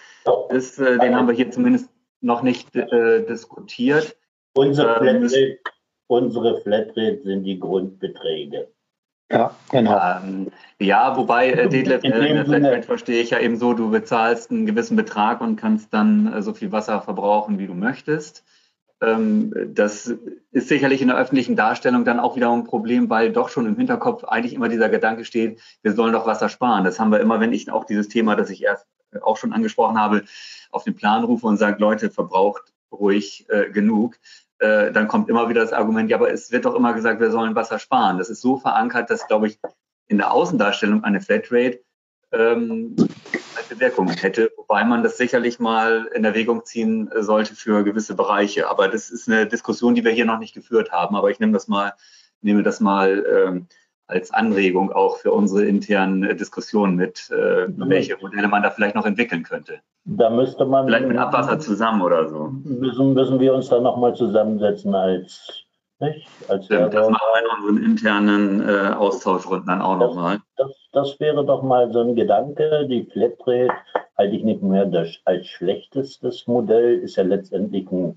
ist. 0.49 0.77
Äh, 0.77 0.99
den 0.99 1.15
haben 1.15 1.27
wir 1.27 1.33
hier 1.33 1.49
zumindest 1.49 1.89
noch 2.21 2.41
nicht 2.41 2.75
äh, 2.75 3.25
diskutiert. 3.25 4.17
Unsere 4.53 4.97
ähm, 5.05 5.27
Flatrate, 5.27 5.59
unsere 6.07 6.61
Flatrate 6.61 7.21
sind 7.23 7.43
die 7.43 7.59
Grundbeträge. 7.59 8.67
Ja, 9.29 9.55
genau. 9.71 9.99
Ähm, 10.23 10.51
ja, 10.79 11.17
wobei, 11.17 11.51
äh, 11.51 11.67
Detlef, 11.67 12.03
äh, 12.03 12.07
in 12.07 12.35
der 12.35 12.45
Flatrate 12.45 12.83
verstehe 12.83 13.21
ich 13.21 13.31
ja 13.31 13.39
eben 13.39 13.57
so, 13.57 13.73
du 13.73 13.91
bezahlst 13.91 14.51
einen 14.51 14.65
gewissen 14.65 14.95
Betrag 14.95 15.41
und 15.41 15.57
kannst 15.57 15.93
dann 15.93 16.31
äh, 16.31 16.41
so 16.41 16.53
viel 16.53 16.71
Wasser 16.71 17.01
verbrauchen, 17.01 17.59
wie 17.59 17.67
du 17.67 17.73
möchtest. 17.73 18.45
Ähm, 19.01 19.53
das 19.73 20.15
ist 20.51 20.69
sicherlich 20.69 21.01
in 21.01 21.09
der 21.09 21.17
öffentlichen 21.17 21.55
Darstellung 21.55 22.05
dann 22.05 22.19
auch 22.19 22.35
wieder 22.35 22.51
ein 22.51 22.63
Problem, 22.63 23.09
weil 23.09 23.31
doch 23.31 23.49
schon 23.49 23.67
im 23.67 23.75
Hinterkopf 23.75 24.23
eigentlich 24.23 24.53
immer 24.53 24.69
dieser 24.69 24.89
Gedanke 24.89 25.25
steht, 25.25 25.59
wir 25.83 25.91
sollen 25.91 26.13
doch 26.13 26.25
Wasser 26.25 26.49
sparen. 26.49 26.83
Das 26.83 26.99
haben 26.99 27.11
wir 27.11 27.19
immer, 27.19 27.39
wenn 27.39 27.53
ich 27.53 27.69
auch 27.69 27.83
dieses 27.83 28.07
Thema, 28.07 28.35
das 28.35 28.49
ich 28.49 28.63
erst 28.63 28.87
auch 29.21 29.37
schon 29.37 29.53
angesprochen 29.53 29.99
habe, 29.99 30.23
auf 30.71 30.83
den 30.83 30.95
Plan 30.95 31.23
rufe 31.23 31.47
und 31.47 31.57
sage, 31.57 31.79
Leute, 31.79 32.09
verbraucht 32.09 32.73
ruhig 32.91 33.45
äh, 33.49 33.69
genug. 33.69 34.17
Äh, 34.59 34.91
dann 34.91 35.07
kommt 35.07 35.29
immer 35.29 35.49
wieder 35.49 35.61
das 35.61 35.73
Argument, 35.73 36.09
ja, 36.09 36.17
aber 36.17 36.31
es 36.31 36.51
wird 36.51 36.65
doch 36.65 36.75
immer 36.75 36.93
gesagt, 36.93 37.19
wir 37.19 37.31
sollen 37.31 37.55
Wasser 37.55 37.79
sparen. 37.79 38.17
Das 38.17 38.29
ist 38.29 38.41
so 38.41 38.57
verankert, 38.57 39.09
dass, 39.09 39.27
glaube 39.27 39.47
ich, 39.47 39.59
in 40.07 40.17
der 40.17 40.31
Außendarstellung 40.31 41.03
eine 41.03 41.21
Flatrate 41.21 41.79
ähm, 42.31 42.95
eine 43.69 43.79
Wirkung 43.79 44.09
hätte, 44.09 44.51
wobei 44.57 44.83
man 44.83 45.03
das 45.03 45.17
sicherlich 45.17 45.59
mal 45.59 46.09
in 46.13 46.23
Erwägung 46.23 46.65
ziehen 46.65 47.09
sollte 47.19 47.55
für 47.55 47.83
gewisse 47.83 48.15
Bereiche. 48.15 48.69
Aber 48.69 48.87
das 48.87 49.09
ist 49.09 49.27
eine 49.27 49.47
Diskussion, 49.47 49.95
die 49.95 50.03
wir 50.03 50.11
hier 50.11 50.25
noch 50.25 50.39
nicht 50.39 50.53
geführt 50.53 50.91
haben. 50.91 51.15
Aber 51.15 51.29
ich 51.29 51.39
nehme 51.39 51.53
das 51.53 51.67
mal, 51.67 51.93
nehme 52.41 52.63
das 52.63 52.79
mal 52.79 53.25
ähm, 53.25 53.67
als 54.07 54.31
Anregung 54.31 54.91
auch 54.91 55.17
für 55.17 55.31
unsere 55.31 55.65
internen 55.65 56.37
Diskussionen 56.37 56.95
mit, 56.95 57.29
äh, 57.29 57.67
welche 57.75 58.17
Modelle 58.17 58.47
man 58.47 58.63
da 58.63 58.71
vielleicht 58.71 58.95
noch 58.95 59.05
entwickeln 59.05 59.43
könnte. 59.43 59.79
Da 60.05 60.29
müsste 60.29 60.65
man. 60.65 60.85
Vielleicht 60.85 61.07
mit 61.07 61.17
Abwasser 61.17 61.59
zusammen 61.59 62.01
oder 62.01 62.29
so. 62.29 62.51
Müssen, 62.63 63.13
müssen 63.13 63.39
wir 63.39 63.53
uns 63.53 63.67
da 63.67 63.79
nochmal 63.79 64.15
zusammensetzen 64.15 64.95
als. 64.95 65.63
Nicht? 65.99 66.27
als 66.47 66.65
Stimmt, 66.65 66.93
das 66.93 67.09
machen 67.09 67.21
wir 67.33 67.41
in 67.41 67.57
unseren 67.57 67.83
internen 67.83 68.69
äh, 68.69 68.93
Austauschrunden 68.93 69.65
dann 69.65 69.81
auch 69.81 69.97
nochmal. 69.97 70.37
Das, 70.55 70.71
das 70.91 71.19
wäre 71.19 71.43
doch 71.43 71.63
mal 71.63 71.91
so 71.91 72.01
ein 72.01 72.15
Gedanke. 72.15 72.85
Die 72.87 73.03
Flatrate 73.11 73.73
halte 74.15 74.35
ich 74.35 74.43
nicht 74.43 74.61
mehr 74.61 74.85
das, 74.85 75.17
als 75.25 75.47
schlechtestes 75.47 76.45
Modell, 76.45 76.99
ist 76.99 77.15
ja 77.15 77.23
letztendlich 77.23 77.91
ein 77.91 78.15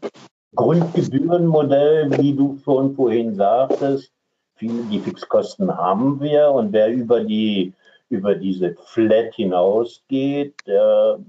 Grundgebührenmodell, 0.54 2.10
wie 2.18 2.34
du 2.34 2.58
schon 2.62 2.94
vorhin 2.94 3.34
sagtest 3.34 4.12
viele, 4.60 4.82
die 4.84 5.00
Fixkosten 5.00 5.74
haben 5.74 6.20
wir 6.20 6.50
und 6.50 6.72
wer 6.72 6.92
über 6.92 7.24
die 7.24 7.72
über 8.10 8.34
diese 8.34 8.74
Flat 8.74 9.34
hinausgeht, 9.34 10.54
der 10.66 11.20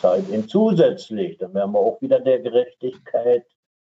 zahlt 0.00 0.28
ihn 0.28 0.46
zusätzlich. 0.46 1.38
Dann 1.38 1.54
wären 1.54 1.72
wir 1.72 1.78
auch 1.78 2.00
wieder 2.00 2.20
der 2.20 2.40
Gerechtigkeit 2.40 3.46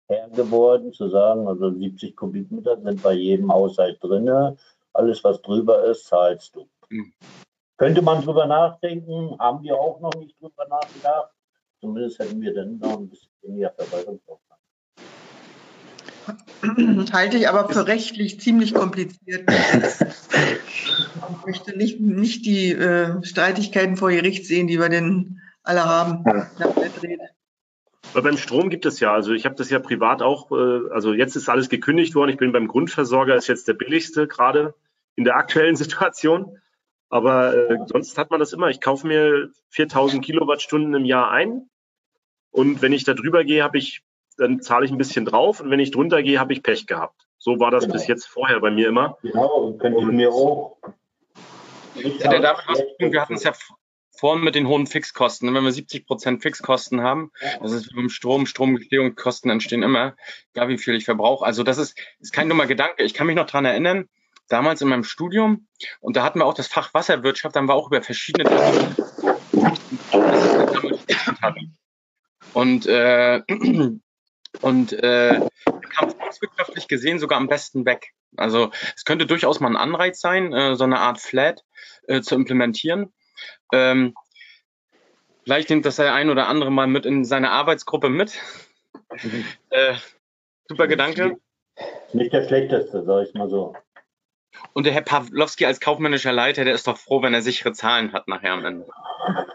Herr 0.09 0.29
geworden, 0.31 0.93
zu 0.93 1.09
sagen, 1.09 1.47
also 1.47 1.71
70 1.71 2.17
Kubikmeter 2.17 2.81
sind 2.81 3.03
bei 3.03 3.13
jedem 3.15 3.53
Haushalt 3.53 4.03
drin. 4.03 4.57
Alles, 4.93 5.25
was 5.25 5.41
drüber 5.41 5.85
ist, 5.85 6.07
zahlst 6.07 6.57
du. 6.57 6.67
Mhm. 6.91 7.13
Könnte 7.77 8.03
man 8.03 8.23
drüber 8.23 8.47
nachdenken, 8.47 9.37
haben 9.39 9.63
wir 9.63 9.77
auch 9.77 10.01
noch 10.01 10.15
nicht 10.15 10.41
drüber 10.41 10.67
nachgedacht. 10.69 11.31
Zumindest 11.81 12.19
hätten 12.19 12.41
wir 12.41 12.55
dann 12.55 12.79
noch 12.79 12.99
ein 12.99 13.09
bisschen 13.09 13.31
weniger 13.43 13.71
Verwaltungsaufwand. 13.71 14.54
Halte 17.13 17.37
ich 17.37 17.49
aber 17.49 17.69
für 17.69 17.87
rechtlich 17.87 18.41
ziemlich 18.41 18.75
kompliziert. 18.75 19.51
Ich 19.51 21.47
möchte 21.47 21.77
nicht, 21.77 22.01
nicht 22.01 22.47
die 22.47 22.73
äh, 22.73 23.23
Streitigkeiten 23.25 23.97
vor 23.97 24.11
Gericht 24.11 24.47
sehen, 24.47 24.67
die 24.67 24.79
wir 24.79 24.89
denn 24.89 25.41
alle 25.63 25.85
haben. 25.85 26.25
Aber 28.13 28.23
beim 28.23 28.37
Strom 28.37 28.71
gibt 28.71 28.87
es 28.87 29.01
ja, 29.01 29.13
also 29.13 29.33
ich 29.33 29.45
habe 29.45 29.57
das 29.57 29.71
ja 29.71 29.79
privat 29.79 30.23
auch, 30.23 30.51
äh, 30.53 30.91
also 30.93 31.13
jetzt 31.13 31.37
ist 31.37 31.49
alles 31.49 31.69
gekündigt 31.69 32.15
worden. 32.15 32.31
Ich 32.31 32.37
bin 32.37 32.53
beim 32.53 32.69
Grundversorger, 32.69 33.35
ist 33.35 33.49
jetzt 33.49 33.67
der 33.67 33.75
billigste 33.75 34.29
gerade 34.29 34.75
in 35.17 35.25
der 35.25 35.37
aktuellen 35.37 35.77
Situation. 35.77 36.59
Aber 37.09 37.55
äh, 37.55 37.79
sonst 37.87 38.17
hat 38.19 38.31
man 38.31 38.41
das 38.41 38.53
immer. 38.53 38.71
Ich 38.71 38.81
kaufe 38.81 39.07
mir 39.07 39.51
4000 39.71 40.25
Kilowattstunden 40.25 40.95
im 40.95 41.05
Jahr 41.05 41.31
ein. 41.31 41.69
Und 42.51 42.83
wenn 42.83 42.93
ich 42.93 43.05
da 43.05 43.15
drüber 43.15 43.45
gehe, 43.45 43.63
habe 43.63 43.79
ich 43.79 44.03
dann 44.37 44.61
zahle 44.61 44.85
ich 44.85 44.91
ein 44.91 44.99
bisschen 44.99 45.25
drauf 45.25 45.61
und 45.61 45.71
wenn 45.71 45.81
ich 45.81 45.91
drunter 45.91 46.23
gehe, 46.23 46.39
habe 46.39 46.53
ich 46.53 46.63
Pech 46.63 46.87
gehabt. 46.87 47.27
So 47.39 47.61
war 47.61 47.71
das 47.71 47.85
genau. 47.85 47.95
bis 47.95 48.07
jetzt 48.07 48.27
vorher 48.27 48.61
bei 48.61 48.71
mir 48.71 48.89
immer. 48.89 49.19
Genau, 49.23 49.73
könnte 49.75 50.01
ich 50.01 50.07
mir 50.07 50.31
auch. 50.31 50.79
Ja, 51.95 52.31
der 52.31 52.41
David, 52.41 52.87
wir 52.99 53.21
hatten 53.21 53.35
es 53.35 53.45
ja 53.45 53.53
vorhin 54.19 54.43
mit 54.43 54.55
den 54.55 54.67
hohen 54.67 54.87
Fixkosten. 54.87 55.53
Wenn 55.55 55.65
wir 55.65 55.73
70 55.73 56.07
Prozent 56.07 56.43
Fixkosten 56.43 57.03
haben, 57.03 57.31
das 57.61 57.73
ist 57.73 57.91
wie 57.91 57.97
beim 57.97 58.09
Strom, 58.09 58.47
Stromgestehungskosten 58.47 59.51
entstehen 59.51 59.83
immer, 59.83 60.17
egal 60.55 60.69
wie 60.69 60.79
viel 60.79 60.95
ich 60.95 61.05
verbrauche. 61.05 61.45
Also 61.45 61.63
das 61.63 61.79
ist, 61.79 61.99
ist 62.21 62.33
kein 62.33 62.49
dummer 62.49 62.67
Gedanke. 62.67 63.03
Ich 63.03 63.15
kann 63.15 63.27
mich 63.27 63.37
noch 63.37 63.47
dran 63.47 63.65
erinnern, 63.65 64.09
damals 64.49 64.81
in 64.83 64.89
meinem 64.89 65.05
Studium, 65.05 65.67
und 66.01 66.17
da 66.17 66.23
hatten 66.23 66.39
wir 66.39 66.47
auch 66.47 66.55
das 66.55 66.67
Fach 66.67 66.95
Wasserwirtschaft, 66.95 67.55
dann 67.57 67.69
war 67.69 67.77
auch 67.77 67.89
über 67.89 68.03
verschiedene 68.03 68.51
und 72.53 72.87
äh, 72.87 73.43
und 74.61 74.93
äh, 74.93 75.41
kam 75.97 76.11
volkswirtschaftlich 76.11 76.89
gesehen 76.89 77.19
sogar 77.19 77.39
am 77.39 77.49
besten 77.49 77.85
weg. 77.87 78.13
Also 78.37 78.71
es 78.97 79.05
könnte 79.05 79.27
durchaus 79.27 79.61
mal 79.61 79.69
ein 79.69 79.77
Anreiz 79.77 80.21
sein, 80.21 80.53
äh, 80.53 80.75
so 80.77 80.85
eine 80.85 80.99
Art 80.99 81.21
Flat 81.21 81.65
äh, 82.09 82.21
zu 82.21 82.35
implementieren. 82.35 83.13
Ähm, 83.73 84.15
Vielleicht 85.45 85.69
nimmt 85.69 85.85
das 85.85 85.97
der 85.97 86.15
ein 86.15 86.31
oder 86.31 86.49
andere 86.49 86.71
mal 86.73 86.87
mit 86.87 87.05
in 87.05 87.25
seine 87.25 87.51
Arbeitsgruppe 87.51 88.09
mit. 88.09 88.35
Mhm. 89.23 89.45
Äh, 89.71 89.95
super 90.69 90.87
Gedanke. 90.87 91.37
Nicht 92.13 92.33
der 92.33 92.47
schlechteste, 92.47 93.05
sag 93.05 93.27
ich 93.27 93.35
mal 93.35 93.51
so. 93.51 93.75
Und 94.73 94.87
der 94.87 94.93
Herr 94.93 95.03
Pawlowski 95.03 95.67
als 95.67 95.81
kaufmännischer 95.81 96.33
Leiter, 96.33 96.65
der 96.65 96.75
ist 96.75 96.87
doch 96.87 96.97
froh, 96.97 97.23
wenn 97.23 97.35
er 97.35 97.43
sichere 97.43 97.73
Zahlen 97.73 98.13
hat 98.13 98.29
nachher 98.29 98.53
am 98.53 98.65
Ende. 98.65 98.87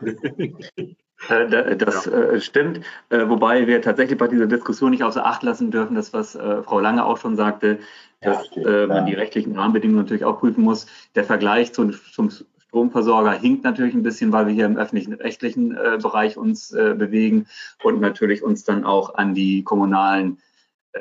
Äh, 1.28 1.76
das 1.76 2.08
äh, 2.08 2.40
stimmt, 2.40 2.80
äh, 3.10 3.28
wobei 3.28 3.68
wir 3.68 3.82
tatsächlich 3.82 4.18
bei 4.18 4.30
dieser 4.30 4.48
Diskussion 4.48 4.92
nicht 4.92 5.04
außer 5.04 5.26
Acht 5.26 5.44
lassen 5.44 5.70
dürfen, 5.72 5.96
das, 5.96 6.14
was 6.14 6.38
Frau 6.64 6.80
Lange 6.80 7.04
auch 7.06 7.18
schon 7.18 7.36
sagte, 7.36 7.80
dass 8.22 8.50
ja, 8.56 8.88
man 8.88 9.06
die 9.06 9.14
rechtlichen 9.14 9.58
Rahmenbedingungen 9.58 10.04
natürlich 10.04 10.26
auch 10.26 10.40
prüfen 10.40 10.64
muss. 10.64 10.88
Der 11.16 11.24
Vergleich 11.24 11.72
zum, 11.74 11.94
zum 11.94 12.30
Stromversorger 12.68 13.32
hinkt 13.32 13.64
natürlich 13.64 13.94
ein 13.94 14.04
bisschen, 14.04 14.34
weil 14.34 14.48
wir 14.48 14.54
hier 14.54 14.66
im 14.66 14.78
öffentlichen 14.78 15.14
rechtlichen 15.14 15.70
Bereich 15.70 16.38
uns 16.38 16.70
bewegen 16.70 17.48
und 17.82 18.02
natürlich 18.02 18.44
uns 18.44 18.66
dann 18.66 18.84
auch 18.84 19.16
an 19.16 19.34
die 19.34 19.64
kommunalen 19.64 20.40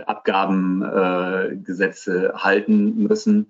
Abgabengesetze 0.06 2.34
halten 2.36 3.02
müssen. 3.02 3.48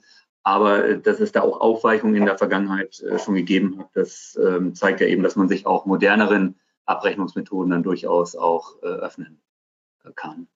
Aber 0.48 0.82
äh, 0.82 0.98
dass 0.98 1.20
es 1.20 1.30
da 1.30 1.42
auch 1.42 1.60
Aufweichungen 1.60 2.16
in 2.16 2.24
der 2.24 2.38
Vergangenheit 2.38 3.00
äh, 3.00 3.18
schon 3.18 3.34
gegeben 3.34 3.78
hat, 3.78 3.90
das 3.92 4.38
ähm, 4.42 4.74
zeigt 4.74 5.02
ja 5.02 5.06
eben, 5.06 5.22
dass 5.22 5.36
man 5.36 5.46
sich 5.46 5.66
auch 5.66 5.84
moderneren 5.84 6.58
Abrechnungsmethoden 6.86 7.70
dann 7.70 7.82
durchaus 7.82 8.34
auch 8.34 8.82
äh, 8.82 8.86
öffnen 8.86 9.42
kann. 10.14 10.48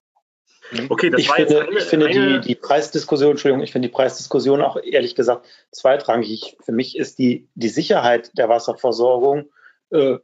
Okay, 0.89 1.11
das 1.11 1.21
ich 1.21 1.29
war 1.29 1.35
finde, 1.35 1.61
eine, 1.61 1.77
ich 1.77 1.83
finde 1.83 2.07
eine... 2.07 2.39
die, 2.39 2.47
die 2.47 2.55
Preisdiskussion, 2.55 3.31
Entschuldigung, 3.31 3.63
ich 3.63 3.71
finde 3.71 3.87
die 3.87 3.93
Preisdiskussion 3.93 4.63
auch 4.63 4.77
ehrlich 4.81 5.13
gesagt 5.13 5.45
zweitrangig. 5.69 6.57
Für 6.61 6.71
mich 6.71 6.97
ist 6.97 7.19
die, 7.19 7.47
die 7.53 7.69
Sicherheit 7.69 8.35
der 8.35 8.49
Wasserversorgung 8.49 9.51
äh, 9.91 10.17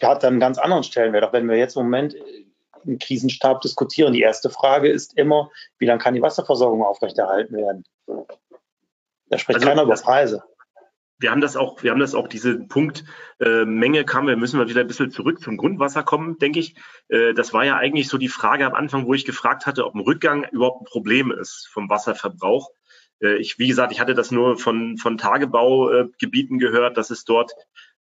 hat 0.00 0.24
einen 0.24 0.38
ganz 0.38 0.58
anderen 0.58 0.84
Stellenwert. 0.84 1.24
Auch 1.24 1.32
wenn 1.32 1.48
wir 1.48 1.56
jetzt 1.56 1.76
im 1.76 1.82
Moment 1.82 2.14
im 2.84 3.00
Krisenstab 3.00 3.60
diskutieren. 3.60 4.12
Die 4.12 4.22
erste 4.22 4.50
Frage 4.50 4.88
ist 4.88 5.18
immer, 5.18 5.50
wie 5.78 5.86
lange 5.86 6.00
kann 6.00 6.14
die 6.14 6.22
Wasserversorgung 6.22 6.84
aufrechterhalten 6.84 7.56
werden? 7.56 7.84
Da 9.30 9.38
spricht 9.38 9.56
also, 9.56 9.68
keiner 9.68 9.84
über 9.84 9.94
Preise. 9.94 10.42
Wir 11.18 11.30
haben 11.30 11.40
das 11.40 11.56
auch, 11.56 11.82
wir 11.82 11.90
haben 11.90 12.00
das 12.00 12.14
auch, 12.14 12.28
diese 12.28 12.58
Punkt 12.58 13.04
äh, 13.40 13.64
Menge 13.64 14.04
kam, 14.04 14.26
wir 14.26 14.36
müssen 14.36 14.58
mal 14.58 14.68
wieder 14.68 14.80
ein 14.80 14.86
bisschen 14.86 15.10
zurück 15.10 15.40
zum 15.40 15.56
Grundwasser 15.56 16.02
kommen, 16.02 16.38
denke 16.38 16.58
ich. 16.58 16.74
Äh, 17.08 17.34
das 17.34 17.52
war 17.52 17.64
ja 17.64 17.76
eigentlich 17.76 18.08
so 18.08 18.18
die 18.18 18.28
Frage 18.28 18.66
am 18.66 18.74
Anfang, 18.74 19.06
wo 19.06 19.14
ich 19.14 19.24
gefragt 19.24 19.66
hatte, 19.66 19.86
ob 19.86 19.94
ein 19.94 20.00
Rückgang 20.00 20.44
überhaupt 20.50 20.82
ein 20.82 20.86
Problem 20.86 21.30
ist 21.30 21.68
vom 21.70 21.88
Wasserverbrauch. 21.88 22.70
Äh, 23.22 23.36
ich, 23.36 23.58
wie 23.58 23.68
gesagt, 23.68 23.92
ich 23.92 24.00
hatte 24.00 24.14
das 24.14 24.30
nur 24.30 24.58
von, 24.58 24.96
von 24.96 25.18
Tagebaugebieten 25.18 26.58
gehört, 26.58 26.96
dass 26.96 27.10
es 27.10 27.24
dort 27.24 27.52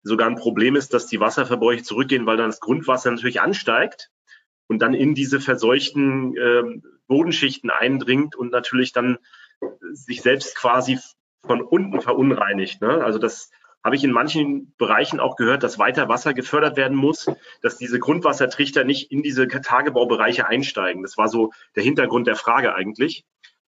sogar 0.03 0.29
ein 0.29 0.35
Problem 0.35 0.75
ist, 0.75 0.93
dass 0.93 1.07
die 1.07 1.19
Wasserverbräuche 1.19 1.83
zurückgehen, 1.83 2.25
weil 2.25 2.37
dann 2.37 2.49
das 2.49 2.61
Grundwasser 2.61 3.11
natürlich 3.11 3.41
ansteigt 3.41 4.11
und 4.67 4.81
dann 4.81 4.93
in 4.93 5.15
diese 5.15 5.41
verseuchten 5.41 6.37
äh, 6.37 6.63
Bodenschichten 7.07 7.71
eindringt 7.71 8.35
und 8.35 8.51
natürlich 8.51 8.93
dann 8.93 9.17
sich 9.91 10.21
selbst 10.21 10.55
quasi 10.55 10.99
von 11.45 11.61
unten 11.61 12.01
verunreinigt. 12.01 12.81
Ne? 12.81 13.03
Also 13.03 13.19
das 13.19 13.51
habe 13.83 13.95
ich 13.95 14.03
in 14.03 14.11
manchen 14.11 14.73
Bereichen 14.77 15.19
auch 15.19 15.35
gehört, 15.35 15.63
dass 15.63 15.79
weiter 15.79 16.09
Wasser 16.09 16.33
gefördert 16.33 16.75
werden 16.75 16.97
muss, 16.97 17.31
dass 17.61 17.77
diese 17.77 17.99
Grundwassertrichter 17.99 18.83
nicht 18.83 19.11
in 19.11 19.23
diese 19.23 19.47
Tagebaubereiche 19.47 20.47
einsteigen. 20.47 21.01
Das 21.01 21.17
war 21.17 21.29
so 21.29 21.53
der 21.75 21.83
Hintergrund 21.83 22.27
der 22.27 22.35
Frage 22.35 22.75
eigentlich. 22.75 23.23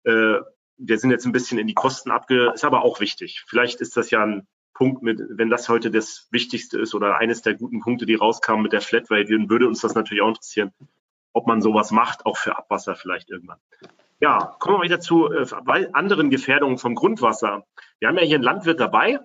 Äh, 0.05 0.39
wir 0.79 0.99
sind 0.99 1.11
jetzt 1.11 1.27
ein 1.27 1.33
bisschen 1.33 1.59
in 1.59 1.67
die 1.67 1.75
Kosten 1.75 2.11
abge, 2.11 2.53
ist 2.55 2.65
aber 2.65 2.83
auch 2.83 3.01
wichtig. 3.01 3.45
Vielleicht 3.47 3.81
ist 3.81 3.97
das 3.97 4.11
ja 4.11 4.23
ein 4.23 4.47
Punkt 4.75 5.03
mit, 5.03 5.21
wenn 5.31 5.49
das 5.49 5.69
heute 5.69 5.91
das 5.91 6.29
Wichtigste 6.31 6.79
ist 6.79 6.95
oder 6.95 7.17
eines 7.17 7.41
der 7.43 7.55
guten 7.55 7.81
Punkte, 7.81 8.05
die 8.05 8.15
rauskamen 8.15 8.63
mit 8.63 8.75
der 8.75 8.83
Flatrate, 8.83 9.33
dann 9.33 9.49
würde 9.49 9.67
uns 9.67 9.81
das 9.81 9.95
natürlich 9.95 10.23
auch 10.23 10.29
interessieren, 10.29 10.73
ob 11.33 11.47
man 11.47 11.63
sowas 11.63 11.91
macht, 11.91 12.27
auch 12.27 12.37
für 12.37 12.57
Abwasser 12.57 12.95
vielleicht 12.95 13.31
irgendwann. 13.31 13.59
Ja, 14.19 14.57
kommen 14.61 14.79
wir 14.79 14.85
wieder 14.85 15.01
zu 15.01 15.31
äh, 15.31 15.47
anderen 15.93 16.31
Gefährdungen 16.31 16.79
vom 16.79 16.95
Grundwasser. 16.95 17.67
Wir 17.99 18.09
haben 18.09 18.17
ja 18.17 18.25
hier 18.25 18.37
einen 18.37 18.45
Landwirt 18.45 18.81
dabei. 18.81 19.21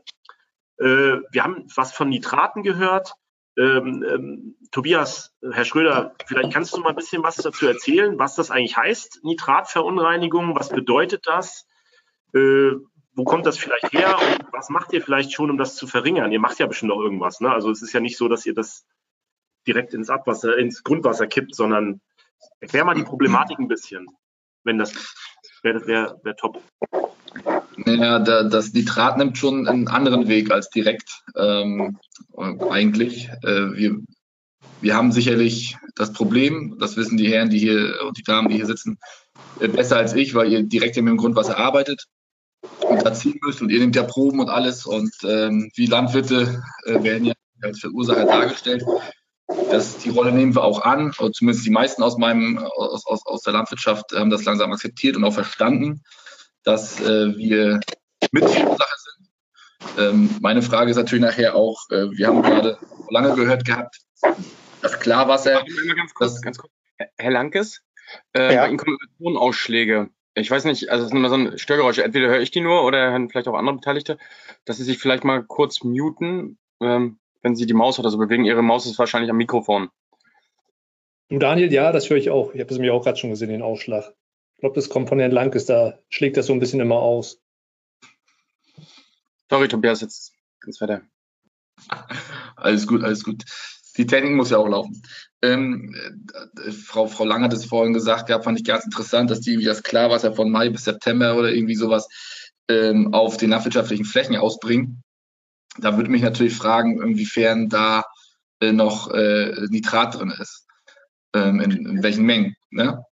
Äh, 0.77 1.19
wir 1.31 1.43
haben 1.43 1.65
was 1.75 1.93
von 1.93 2.09
Nitraten 2.09 2.61
gehört. 2.61 3.13
Ähm, 3.57 4.03
ähm, 4.03 4.57
Tobias, 4.71 5.33
Herr 5.41 5.65
Schröder, 5.65 6.15
vielleicht 6.25 6.53
kannst 6.53 6.75
du 6.75 6.81
mal 6.81 6.89
ein 6.89 6.95
bisschen 6.95 7.23
was 7.23 7.35
dazu 7.35 7.67
erzählen, 7.67 8.17
was 8.17 8.35
das 8.35 8.49
eigentlich 8.49 8.77
heißt, 8.77 9.23
Nitratverunreinigung, 9.23 10.55
was 10.55 10.69
bedeutet 10.69 11.27
das? 11.27 11.67
Äh, 12.33 12.71
wo 13.13 13.25
kommt 13.25 13.45
das 13.45 13.57
vielleicht 13.57 13.91
her 13.91 14.17
und 14.17 14.53
was 14.53 14.69
macht 14.69 14.93
ihr 14.93 15.01
vielleicht 15.01 15.33
schon, 15.33 15.49
um 15.49 15.57
das 15.57 15.75
zu 15.75 15.85
verringern? 15.85 16.31
Ihr 16.31 16.39
macht 16.39 16.59
ja 16.59 16.65
bestimmt 16.65 16.93
auch 16.93 17.01
irgendwas, 17.01 17.41
ne? 17.41 17.51
Also 17.51 17.69
es 17.71 17.81
ist 17.81 17.91
ja 17.91 17.99
nicht 17.99 18.17
so, 18.17 18.29
dass 18.29 18.45
ihr 18.45 18.53
das 18.53 18.85
direkt 19.67 19.93
ins 19.93 20.09
Abwasser, 20.09 20.57
ins 20.57 20.83
Grundwasser 20.83 21.27
kippt, 21.27 21.53
sondern 21.53 21.99
erklär 22.61 22.85
mal 22.85 22.95
die 22.95 23.03
Problematik 23.03 23.59
ein 23.59 23.67
bisschen 23.67 24.07
wenn 24.63 24.77
das 24.77 24.93
wäre 25.63 25.85
wär, 25.87 26.19
wär 26.23 26.35
top. 26.35 26.61
Ja, 27.85 28.19
da, 28.19 28.43
das 28.43 28.73
Nitrat 28.73 29.17
nimmt 29.17 29.37
schon 29.37 29.67
einen 29.67 29.87
anderen 29.87 30.27
Weg 30.27 30.51
als 30.51 30.69
direkt 30.69 31.23
ähm, 31.35 31.97
eigentlich. 32.37 33.29
Äh, 33.43 33.73
wir, 33.73 33.97
wir 34.81 34.95
haben 34.95 35.11
sicherlich 35.11 35.77
das 35.95 36.13
Problem, 36.13 36.77
das 36.79 36.97
wissen 36.97 37.17
die 37.17 37.31
Herren, 37.31 37.49
die 37.49 37.59
hier 37.59 37.99
und 38.05 38.17
die 38.17 38.23
Damen, 38.23 38.49
die 38.49 38.55
hier 38.55 38.65
sitzen, 38.65 38.97
äh, 39.59 39.67
besser 39.67 39.97
als 39.97 40.13
ich, 40.13 40.35
weil 40.35 40.51
ihr 40.51 40.63
direkt 40.63 40.95
mit 40.97 41.07
dem 41.07 41.17
Grundwasser 41.17 41.57
arbeitet 41.57 42.05
und 42.81 43.05
da 43.05 43.13
ziehen 43.13 43.39
müsst 43.41 43.61
und 43.61 43.69
ihr 43.69 43.79
nehmt 43.79 43.95
ja 43.95 44.03
Proben 44.03 44.39
und 44.39 44.49
alles 44.49 44.85
und 44.85 45.13
ähm, 45.23 45.71
wie 45.75 45.85
Landwirte 45.87 46.61
äh, 46.85 47.03
werden 47.03 47.25
ja 47.25 47.33
als 47.63 47.79
Verursacher 47.79 48.25
dargestellt. 48.25 48.83
Das, 49.69 49.97
die 49.97 50.09
Rolle 50.09 50.31
nehmen 50.31 50.55
wir 50.55 50.63
auch 50.63 50.81
an, 50.81 51.13
oder 51.19 51.31
zumindest 51.31 51.65
die 51.65 51.71
meisten 51.71 52.03
aus, 52.03 52.17
meinem, 52.17 52.57
aus, 52.57 53.05
aus, 53.05 53.25
aus 53.25 53.41
der 53.41 53.53
Landwirtschaft 53.53 54.11
haben 54.13 54.29
das 54.29 54.45
langsam 54.45 54.71
akzeptiert 54.71 55.15
und 55.15 55.23
auch 55.23 55.33
verstanden, 55.33 56.03
dass 56.63 56.99
äh, 57.01 57.35
wir 57.35 57.79
Mitverursacher 58.31 58.97
sind. 58.97 59.29
Ähm, 59.97 60.29
meine 60.41 60.61
Frage 60.61 60.91
ist 60.91 60.97
natürlich 60.97 61.23
nachher 61.23 61.55
auch, 61.55 61.89
äh, 61.89 62.11
wir 62.11 62.27
haben 62.27 62.41
gerade 62.41 62.77
lange 63.09 63.35
gehört 63.35 63.65
gehabt, 63.65 63.97
das 64.81 64.99
Klarwasser. 64.99 65.63
Ganz 65.95 66.13
kurz, 66.13 66.33
das, 66.33 66.41
ganz 66.41 66.57
kurz. 66.57 66.71
Herr 67.17 67.31
Lankes, 67.31 67.81
äh, 68.35 68.53
ja. 68.53 68.69
Tonausschläge. 69.17 70.09
Ich 70.33 70.49
weiß 70.49 70.65
nicht, 70.65 70.89
also 70.89 71.03
es 71.03 71.11
ist 71.11 71.15
immer 71.15 71.29
so 71.29 71.35
ein 71.35 71.57
Störgeräusch. 71.57 71.97
Entweder 71.97 72.27
höre 72.27 72.39
ich 72.39 72.51
die 72.51 72.61
nur 72.61 72.83
oder 72.83 73.11
hören 73.11 73.29
vielleicht 73.29 73.47
auch 73.47 73.55
andere 73.55 73.75
Beteiligte, 73.75 74.17
dass 74.65 74.77
sie 74.77 74.83
sich 74.83 74.97
vielleicht 74.97 75.23
mal 75.23 75.43
kurz 75.43 75.83
muten. 75.83 76.57
Ähm, 76.79 77.19
wenn 77.41 77.55
Sie 77.55 77.65
die 77.65 77.73
Maus 77.73 77.99
oder 77.99 78.09
so 78.09 78.17
bewegen. 78.17 78.45
Ihre 78.45 78.61
Maus 78.61 78.85
ist 78.85 78.99
wahrscheinlich 78.99 79.31
am 79.31 79.37
Mikrofon. 79.37 79.89
Du 81.29 81.39
Daniel, 81.39 81.71
ja, 81.71 81.91
das 81.91 82.09
höre 82.09 82.17
ich 82.17 82.29
auch. 82.29 82.53
Ich 82.53 82.59
habe 82.59 82.73
es 82.73 82.79
mir 82.79 82.93
auch 82.93 83.03
gerade 83.03 83.17
schon 83.17 83.29
gesehen, 83.29 83.49
den 83.49 83.61
Ausschlag. 83.61 84.13
Ich 84.55 84.59
glaube, 84.59 84.75
das 84.75 84.89
kommt 84.89 85.09
von 85.09 85.19
Herrn 85.19 85.31
Lankes, 85.31 85.65
da 85.65 85.97
schlägt 86.09 86.37
das 86.37 86.45
so 86.45 86.53
ein 86.53 86.59
bisschen 86.59 86.81
immer 86.81 86.97
aus. 86.97 87.41
Sorry, 89.49 89.67
Tobias, 89.67 90.01
jetzt 90.01 90.33
ganz 90.59 90.79
weiter. 90.81 91.01
Alles 92.55 92.85
gut, 92.85 93.03
alles 93.03 93.23
gut. 93.23 93.43
Die 93.97 94.05
Technik 94.05 94.33
muss 94.33 94.51
ja 94.51 94.57
auch 94.57 94.67
laufen. 94.67 95.01
Ähm, 95.41 95.95
äh, 96.63 96.71
Frau, 96.71 97.07
Frau 97.07 97.25
Lang 97.25 97.43
hat 97.43 97.53
es 97.53 97.65
vorhin 97.65 97.93
gesagt 97.93 98.27
gehabt, 98.27 98.43
fand 98.45 98.59
ich 98.59 98.65
ganz 98.65 98.85
interessant, 98.85 99.31
dass 99.31 99.41
die 99.41 99.51
irgendwie 99.51 99.65
das 99.65 99.83
Klarwasser 99.83 100.33
von 100.33 100.51
Mai 100.51 100.69
bis 100.69 100.83
September 100.83 101.35
oder 101.35 101.51
irgendwie 101.51 101.75
sowas 101.75 102.07
ähm, 102.69 103.13
auf 103.13 103.37
den 103.37 103.49
landwirtschaftlichen 103.49 104.05
Flächen 104.05 104.35
ausbringen. 104.37 105.03
Da 105.77 105.95
würde 105.97 106.09
mich 106.09 106.21
natürlich 106.21 106.55
fragen, 106.55 107.01
inwiefern 107.01 107.69
da 107.69 108.03
äh, 108.59 108.71
noch 108.71 109.11
äh, 109.11 109.67
Nitrat 109.69 110.15
drin 110.19 110.33
ist. 110.39 110.67
Ähm, 111.33 111.61
in, 111.61 111.71
in, 111.71 112.03
welchen 112.03 112.25
Mengen. 112.25 112.55
Ne? 112.71 113.05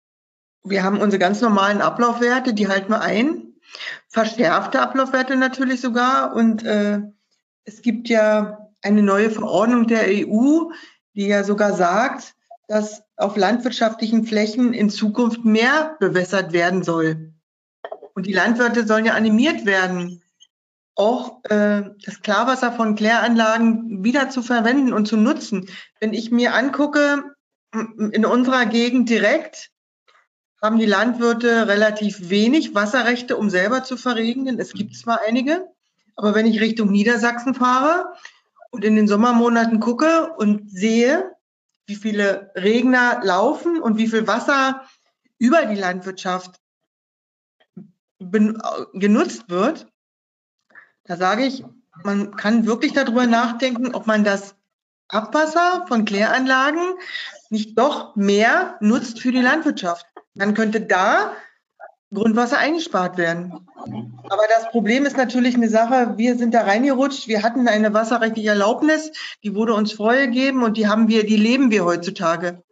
Wir 0.63 0.83
haben 0.83 0.99
unsere 0.99 1.19
ganz 1.19 1.41
normalen 1.41 1.81
Ablaufwerte, 1.81 2.53
die 2.53 2.67
halten 2.67 2.91
wir 2.91 3.01
ein. 3.01 3.53
Verschärfte 4.09 4.81
Ablaufwerte 4.81 5.35
natürlich 5.35 5.81
sogar. 5.81 6.35
Und 6.35 6.63
äh, 6.63 7.01
es 7.63 7.81
gibt 7.83 8.09
ja 8.09 8.69
eine 8.81 9.03
neue 9.03 9.29
Verordnung 9.29 9.87
der 9.87 10.05
EU, 10.07 10.71
die 11.13 11.27
ja 11.27 11.43
sogar 11.43 11.73
sagt, 11.73 12.35
dass 12.67 13.03
auf 13.15 13.37
landwirtschaftlichen 13.37 14.25
Flächen 14.25 14.73
in 14.73 14.89
Zukunft 14.89 15.45
mehr 15.45 15.95
bewässert 15.99 16.53
werden 16.53 16.83
soll. 16.83 17.33
Und 18.13 18.25
die 18.25 18.33
Landwirte 18.33 18.85
sollen 18.87 19.05
ja 19.05 19.13
animiert 19.13 19.65
werden, 19.65 20.23
auch 20.97 21.43
äh, 21.45 21.83
das 22.03 22.21
Klarwasser 22.21 22.71
von 22.71 22.95
Kläranlagen 22.95 24.03
wieder 24.03 24.29
zu 24.29 24.41
verwenden 24.41 24.93
und 24.93 25.07
zu 25.07 25.15
nutzen. 25.15 25.69
Wenn 25.99 26.13
ich 26.13 26.31
mir 26.31 26.53
angucke, 26.53 27.23
in 27.73 28.25
unserer 28.25 28.65
Gegend 28.65 29.09
direkt 29.09 29.69
haben 30.61 30.79
die 30.79 30.85
Landwirte 30.85 31.67
relativ 31.67 32.29
wenig 32.29 32.73
Wasserrechte, 32.73 33.37
um 33.37 33.49
selber 33.49 33.83
zu 33.83 33.95
verregnen. 33.95 34.59
Es 34.59 34.73
gibt 34.73 34.95
zwar 34.95 35.21
einige, 35.27 35.67
aber 36.15 36.33
wenn 36.33 36.47
ich 36.47 36.59
Richtung 36.59 36.89
Niedersachsen 36.89 37.53
fahre 37.53 38.13
und 38.71 38.83
in 38.83 38.95
den 38.95 39.07
Sommermonaten 39.07 39.79
gucke 39.79 40.33
und 40.37 40.71
sehe, 40.71 41.31
wie 41.85 41.95
viele 41.95 42.51
Regner 42.55 43.21
laufen 43.23 43.79
und 43.79 43.97
wie 43.97 44.07
viel 44.07 44.27
Wasser 44.27 44.83
über 45.37 45.65
die 45.65 45.79
Landwirtschaft 45.79 46.59
genutzt 48.19 49.49
wird, 49.49 49.87
da 51.07 51.15
sage 51.15 51.45
ich, 51.45 51.63
man 52.03 52.35
kann 52.35 52.65
wirklich 52.65 52.93
darüber 52.93 53.25
nachdenken, 53.25 53.95
ob 53.95 54.07
man 54.07 54.23
das 54.23 54.55
Abwasser 55.07 55.85
von 55.87 56.05
Kläranlagen 56.05 56.81
nicht 57.49 57.77
doch 57.77 58.15
mehr 58.15 58.75
nutzt 58.81 59.21
für 59.21 59.31
die 59.31 59.41
Landwirtschaft. 59.41 60.05
Dann 60.35 60.53
könnte 60.53 60.81
da 60.81 61.31
Grundwasser 62.13 62.57
eingespart 62.57 63.17
werden. 63.17 63.67
Aber 64.29 64.43
das 64.55 64.69
Problem 64.71 65.05
ist 65.05 65.17
natürlich 65.17 65.55
eine 65.55 65.69
Sache, 65.69 66.17
wir 66.17 66.37
sind 66.37 66.53
da 66.53 66.61
reingerutscht, 66.61 67.27
wir 67.27 67.43
hatten 67.43 67.67
eine 67.67 67.93
wasserrechtliche 67.93 68.49
Erlaubnis, 68.49 69.11
die 69.43 69.55
wurde 69.55 69.73
uns 69.73 69.93
vorgegeben 69.93 70.63
und 70.63 70.77
die 70.77 70.87
haben 70.87 71.07
wir, 71.07 71.25
die 71.25 71.37
leben 71.37 71.71
wir 71.71 71.85
heutzutage. 71.85 72.63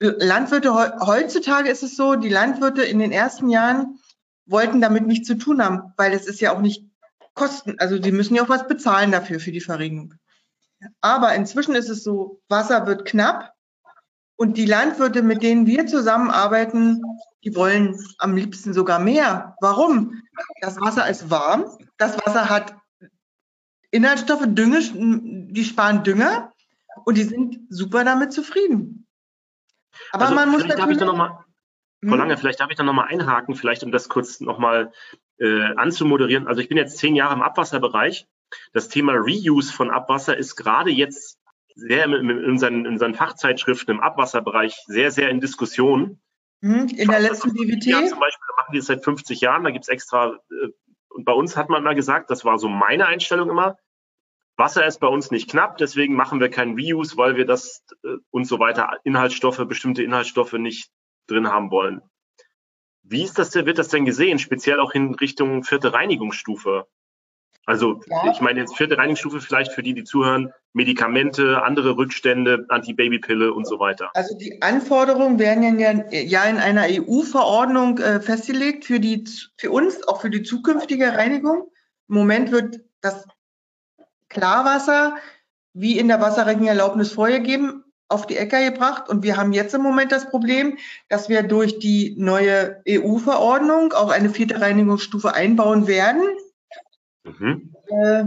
Landwirte, 0.00 0.74
heutzutage 1.00 1.70
ist 1.70 1.82
es 1.82 1.96
so, 1.96 2.14
die 2.14 2.28
Landwirte 2.28 2.82
in 2.82 2.98
den 2.98 3.12
ersten 3.12 3.48
Jahren 3.48 3.98
wollten 4.46 4.80
damit 4.80 5.06
nichts 5.06 5.26
zu 5.26 5.36
tun 5.36 5.62
haben, 5.62 5.92
weil 5.96 6.12
es 6.12 6.26
ist 6.26 6.40
ja 6.40 6.54
auch 6.54 6.60
nicht 6.60 6.84
Kosten, 7.34 7.78
also 7.78 7.98
die 7.98 8.12
müssen 8.12 8.34
ja 8.34 8.44
auch 8.44 8.48
was 8.48 8.66
bezahlen 8.66 9.12
dafür, 9.12 9.40
für 9.40 9.52
die 9.52 9.60
Verregnung. 9.60 10.14
Aber 11.00 11.34
inzwischen 11.34 11.74
ist 11.74 11.88
es 11.88 12.04
so, 12.04 12.40
Wasser 12.48 12.86
wird 12.86 13.04
knapp 13.04 13.52
und 14.36 14.56
die 14.56 14.66
Landwirte, 14.66 15.22
mit 15.22 15.42
denen 15.42 15.66
wir 15.66 15.86
zusammenarbeiten, 15.86 17.02
die 17.44 17.54
wollen 17.54 17.98
am 18.18 18.36
liebsten 18.36 18.72
sogar 18.72 18.98
mehr. 18.98 19.56
Warum? 19.60 20.22
Das 20.60 20.80
Wasser 20.80 21.08
ist 21.08 21.30
warm, 21.30 21.66
das 21.98 22.16
Wasser 22.24 22.48
hat 22.48 22.74
Inhaltsstoffe, 23.90 24.44
Dünge, 24.46 24.80
die 24.82 25.64
sparen 25.64 26.02
Dünger 26.02 26.52
und 27.04 27.16
die 27.16 27.22
sind 27.22 27.60
super 27.68 28.04
damit 28.04 28.32
zufrieden. 28.32 29.06
Aber 30.10 30.24
also 30.24 30.34
man 30.34 30.50
muss 30.50 30.66
darf 30.66 30.90
ich 30.90 30.98
da 30.98 31.04
noch 31.04 31.16
mal, 31.16 31.44
Frau 32.04 32.12
hm? 32.12 32.18
Lange, 32.18 32.36
vielleicht 32.36 32.60
darf 32.60 32.70
ich 32.70 32.76
da 32.76 32.82
nochmal 32.82 33.08
einhaken, 33.08 33.54
vielleicht 33.54 33.84
um 33.84 33.92
das 33.92 34.08
kurz 34.08 34.40
nochmal 34.40 34.92
äh, 35.38 35.74
anzumoderieren. 35.76 36.46
Also 36.46 36.60
ich 36.60 36.68
bin 36.68 36.78
jetzt 36.78 36.98
zehn 36.98 37.14
Jahre 37.14 37.34
im 37.34 37.42
Abwasserbereich. 37.42 38.26
Das 38.72 38.88
Thema 38.88 39.14
Reuse 39.14 39.72
von 39.72 39.90
Abwasser 39.90 40.36
ist 40.36 40.56
gerade 40.56 40.90
jetzt 40.90 41.38
sehr 41.74 42.04
in, 42.04 42.30
in, 42.30 42.58
seinen, 42.58 42.84
in 42.86 42.98
seinen 42.98 43.14
Fachzeitschriften 43.14 43.96
im 43.96 44.00
Abwasserbereich 44.00 44.76
sehr, 44.86 45.10
sehr 45.10 45.30
in 45.30 45.40
Diskussion. 45.40 46.20
Mhm, 46.60 46.88
in 46.88 47.08
der 47.08 47.20
letzten 47.20 47.50
DWT? 47.50 47.86
Ja, 47.86 48.06
zum 48.06 48.20
Beispiel 48.20 48.46
machen 48.56 48.72
die 48.72 48.78
es 48.78 48.86
seit 48.86 49.02
50 49.02 49.40
Jahren, 49.40 49.64
da 49.64 49.70
gibt 49.70 49.84
es 49.84 49.88
extra, 49.88 50.38
äh, 50.50 50.68
und 51.08 51.24
bei 51.24 51.32
uns 51.32 51.56
hat 51.56 51.68
man 51.68 51.82
mal 51.82 51.94
gesagt, 51.94 52.30
das 52.30 52.44
war 52.44 52.58
so 52.58 52.68
meine 52.68 53.06
Einstellung 53.06 53.50
immer, 53.50 53.76
Wasser 54.56 54.86
ist 54.86 55.00
bei 55.00 55.08
uns 55.08 55.30
nicht 55.30 55.50
knapp, 55.50 55.78
deswegen 55.78 56.14
machen 56.14 56.40
wir 56.40 56.48
keinen 56.48 56.78
Reuse, 56.78 57.16
weil 57.16 57.36
wir 57.36 57.44
das 57.44 57.84
äh, 58.04 58.16
und 58.30 58.46
so 58.46 58.60
weiter, 58.60 58.98
Inhaltsstoffe, 59.02 59.62
bestimmte 59.66 60.02
Inhaltsstoffe 60.02 60.52
nicht 60.54 60.90
drin 61.26 61.48
haben 61.48 61.70
wollen. 61.70 62.02
Wie 63.04 63.22
ist 63.22 63.38
das, 63.38 63.54
wird 63.54 63.78
das 63.78 63.88
denn 63.88 64.04
gesehen, 64.04 64.38
speziell 64.38 64.80
auch 64.80 64.92
in 64.92 65.14
Richtung 65.14 65.62
vierte 65.62 65.92
Reinigungsstufe? 65.92 66.86
Also 67.66 68.00
ja. 68.08 68.30
ich 68.30 68.40
meine 68.40 68.60
jetzt 68.60 68.76
vierte 68.76 68.98
Reinigungsstufe 68.98 69.40
vielleicht 69.40 69.72
für 69.72 69.82
die, 69.82 69.94
die 69.94 70.04
zuhören, 70.04 70.52
Medikamente, 70.72 71.62
andere 71.62 71.96
Rückstände, 71.96 72.66
Antibabypille 72.68 73.52
und 73.52 73.66
so 73.66 73.78
weiter. 73.78 74.10
Also 74.14 74.36
die 74.36 74.60
Anforderungen 74.60 75.38
werden 75.38 75.78
ja, 75.78 75.92
ja 76.10 76.44
in 76.44 76.56
einer 76.56 76.84
EU-Verordnung 76.88 77.98
äh, 77.98 78.20
festgelegt 78.20 78.84
für, 78.84 79.00
die, 79.00 79.24
für 79.56 79.70
uns, 79.70 80.06
auch 80.06 80.20
für 80.20 80.30
die 80.30 80.42
zukünftige 80.42 81.16
Reinigung. 81.16 81.70
Im 82.08 82.16
Moment 82.16 82.52
wird 82.52 82.80
das 83.00 83.26
Klarwasser, 84.28 85.16
wie 85.72 85.98
in 85.98 86.08
der 86.08 86.20
Wasserregenerlaubnis 86.20 87.12
vorgegeben, 87.12 87.83
auf 88.08 88.26
die 88.26 88.36
Äcker 88.36 88.70
gebracht. 88.70 89.08
Und 89.08 89.22
wir 89.22 89.36
haben 89.36 89.52
jetzt 89.52 89.74
im 89.74 89.82
Moment 89.82 90.12
das 90.12 90.28
Problem, 90.30 90.78
dass 91.08 91.28
wir 91.28 91.42
durch 91.42 91.78
die 91.78 92.14
neue 92.18 92.82
EU-Verordnung 92.88 93.92
auch 93.92 94.10
eine 94.10 94.30
vierte 94.30 94.60
Reinigungsstufe 94.60 95.34
einbauen 95.34 95.86
werden 95.86 96.22
Mhm. 97.24 97.74
Äh, 97.86 98.24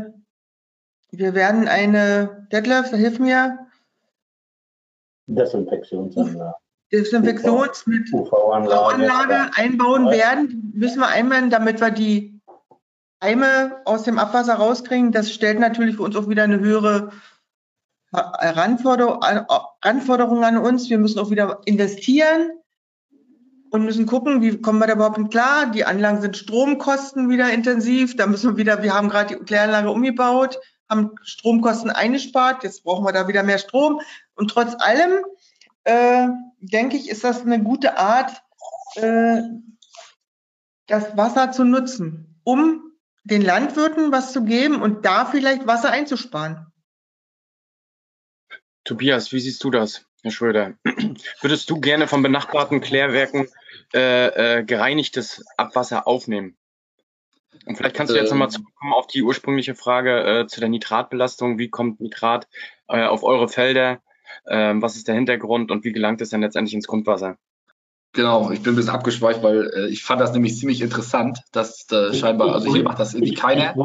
wir 1.11 1.33
werden 1.33 1.67
eine, 1.67 2.47
Detlef, 2.51 2.89
hilf 2.89 3.19
mir. 3.19 3.59
Desinfektionsanlage. 5.27 6.55
Desinfektions 6.91 7.85
mit 7.85 8.11
UV-Anlage 8.13 9.51
einbauen 9.55 10.09
werden. 10.09 10.71
Müssen 10.73 10.99
wir 10.99 11.07
einbauen, 11.07 11.49
damit 11.49 11.81
wir 11.81 11.91
die 11.91 12.39
Eime 13.19 13.81
aus 13.85 14.03
dem 14.03 14.19
Abwasser 14.19 14.55
rauskriegen. 14.55 15.11
Das 15.11 15.31
stellt 15.31 15.59
natürlich 15.59 15.97
für 15.97 16.03
uns 16.03 16.15
auch 16.15 16.29
wieder 16.29 16.43
eine 16.43 16.59
höhere 16.59 17.11
Anforderung 18.11 19.23
an 20.43 20.57
uns. 20.57 20.89
Wir 20.89 20.97
müssen 20.97 21.19
auch 21.19 21.29
wieder 21.29 21.61
investieren 21.65 22.51
und 23.69 23.83
müssen 23.83 24.05
gucken, 24.05 24.41
wie 24.41 24.61
kommen 24.61 24.79
wir 24.79 24.87
da 24.87 24.93
überhaupt 24.93 25.31
klar. 25.31 25.71
Die 25.71 25.85
Anlagen 25.85 26.21
sind 26.21 26.37
Stromkosten 26.37 27.29
wieder 27.29 27.51
intensiv. 27.51 28.15
Da 28.15 28.27
müssen 28.27 28.51
wir 28.51 28.57
wieder, 28.57 28.83
wir 28.83 28.93
haben 28.93 29.09
gerade 29.09 29.35
die 29.35 29.43
Kläranlage 29.43 29.91
umgebaut, 29.91 30.59
haben 30.89 31.11
Stromkosten 31.23 31.91
eingespart. 31.91 32.63
Jetzt 32.63 32.83
brauchen 32.83 33.05
wir 33.05 33.11
da 33.11 33.27
wieder 33.27 33.43
mehr 33.43 33.57
Strom. 33.57 33.99
Und 34.35 34.51
trotz 34.51 34.75
allem, 34.81 35.25
äh, 35.83 36.27
denke 36.59 36.97
ich, 36.97 37.09
ist 37.09 37.23
das 37.23 37.41
eine 37.41 37.61
gute 37.61 37.97
Art, 37.97 38.41
äh, 38.95 39.41
das 40.87 41.17
Wasser 41.17 41.51
zu 41.51 41.65
nutzen, 41.65 42.39
um 42.43 42.81
den 43.25 43.41
Landwirten 43.41 44.13
was 44.13 44.31
zu 44.31 44.45
geben 44.45 44.81
und 44.81 45.05
da 45.05 45.25
vielleicht 45.25 45.67
Wasser 45.67 45.91
einzusparen. 45.91 46.66
Tobias, 48.87 49.33
wie 49.33 49.39
siehst 49.41 49.61
du 49.65 49.69
das? 49.69 50.05
Herr 50.23 50.31
Schröder, 50.31 50.73
würdest 51.41 51.69
du 51.69 51.81
gerne 51.81 52.07
von 52.07 52.23
benachbarten 52.23 52.79
Klärwerken 52.79 53.49
äh, 53.93 54.59
äh, 54.59 54.63
gereinigtes 54.63 55.43
Abwasser 55.57 56.07
aufnehmen? 56.07 56.55
Und 57.65 57.75
vielleicht 57.75 57.97
kannst 57.97 58.13
du 58.13 58.17
jetzt 58.17 58.29
nochmal 58.29 58.47
ähm. 58.47 58.51
zurückkommen 58.51 58.93
auf 58.93 59.07
die 59.07 59.23
ursprüngliche 59.23 59.75
Frage 59.75 60.23
äh, 60.23 60.47
zu 60.47 60.61
der 60.61 60.69
Nitratbelastung. 60.69 61.59
Wie 61.59 61.69
kommt 61.69 61.99
Nitrat 61.99 62.47
äh, 62.87 63.03
auf 63.03 63.23
eure 63.23 63.49
Felder? 63.49 64.01
Ähm, 64.47 64.81
was 64.81 64.95
ist 64.95 65.09
der 65.09 65.15
Hintergrund 65.15 65.69
und 65.69 65.83
wie 65.83 65.91
gelangt 65.91 66.21
es 66.21 66.29
dann 66.29 66.41
letztendlich 66.41 66.73
ins 66.73 66.87
Grundwasser? 66.87 67.37
Genau, 68.13 68.49
ich 68.51 68.63
bin 68.63 68.73
ein 68.73 68.75
bisschen 68.75 68.93
abgeschweift, 68.93 69.43
weil 69.43 69.69
äh, 69.75 69.87
ich 69.89 70.03
fand 70.03 70.21
das 70.21 70.33
nämlich 70.33 70.57
ziemlich 70.57 70.81
interessant, 70.81 71.39
dass 71.51 71.85
äh, 71.91 72.13
scheinbar, 72.13 72.53
also 72.53 72.73
hier 72.73 72.83
macht 72.83 72.99
das 72.99 73.13
irgendwie 73.13 73.35
keiner. 73.35 73.75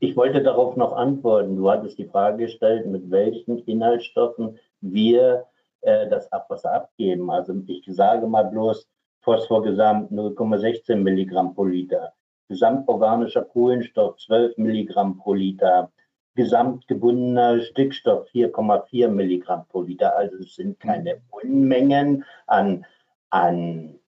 Ich, 0.00 0.10
ich, 0.10 0.16
wollte 0.16 0.42
darauf 0.42 0.76
noch 0.76 0.94
antworten. 0.94 1.56
Du 1.56 1.70
hattest 1.70 1.98
die 1.98 2.06
Frage 2.06 2.44
gestellt, 2.44 2.86
mit 2.86 3.10
welchen 3.10 3.58
Inhaltsstoffen 3.58 4.58
wir 4.80 5.44
äh, 5.82 6.08
das 6.08 6.32
Abwasser 6.32 6.72
abgeben. 6.72 7.30
Also 7.30 7.54
ich 7.66 7.84
sage 7.88 8.26
mal 8.26 8.44
bloß 8.44 8.86
Phosphorgesamt 9.20 10.12
0,16 10.12 10.96
Milligramm 10.96 11.54
pro 11.54 11.64
Liter, 11.64 12.12
gesamtorganischer 12.48 13.42
Kohlenstoff 13.42 14.16
12 14.18 14.56
Milligramm 14.58 15.18
pro 15.18 15.34
Liter, 15.34 15.90
gesamtgebundener 16.36 17.60
Stickstoff 17.60 18.28
4,4 18.32 19.08
Milligramm 19.08 19.66
pro 19.68 19.82
Liter. 19.82 20.16
Also 20.16 20.36
es 20.38 20.54
sind 20.56 20.80
keine 20.80 21.22
Unmengen 21.30 22.24
an, 22.46 22.84
an 23.30 23.98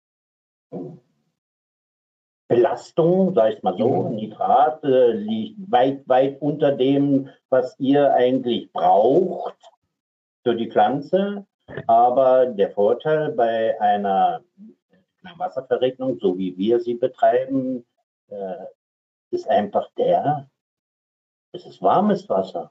Belastung, 2.49 3.35
sag 3.35 3.55
ich 3.55 3.63
mal 3.63 3.77
so. 3.77 3.89
Mhm. 3.89 4.15
Nitrat 4.15 4.85
äh, 4.85 5.13
liegt 5.13 5.71
weit, 5.71 6.09
weit 6.09 6.41
unter 6.41 6.73
dem, 6.73 7.29
was 7.49 7.79
ihr 7.79 8.13
eigentlich 8.13 8.73
braucht 8.73 9.57
für 10.43 10.55
die 10.55 10.71
Pflanze. 10.71 11.47
Aber 11.89 12.47
der 12.47 12.71
Vorteil 12.71 13.33
bei 13.33 13.81
einer 13.81 14.43
Wasserverregnung, 15.37 16.19
so 16.21 16.39
wie 16.39 16.57
wir 16.57 16.79
sie 16.79 16.95
betreiben, 16.95 17.85
äh, 18.29 18.65
ist 19.31 19.49
einfach 19.49 19.91
der, 19.99 20.49
es 21.53 21.67
ist 21.67 21.83
warmes 21.83 22.29
Wasser. 22.29 22.71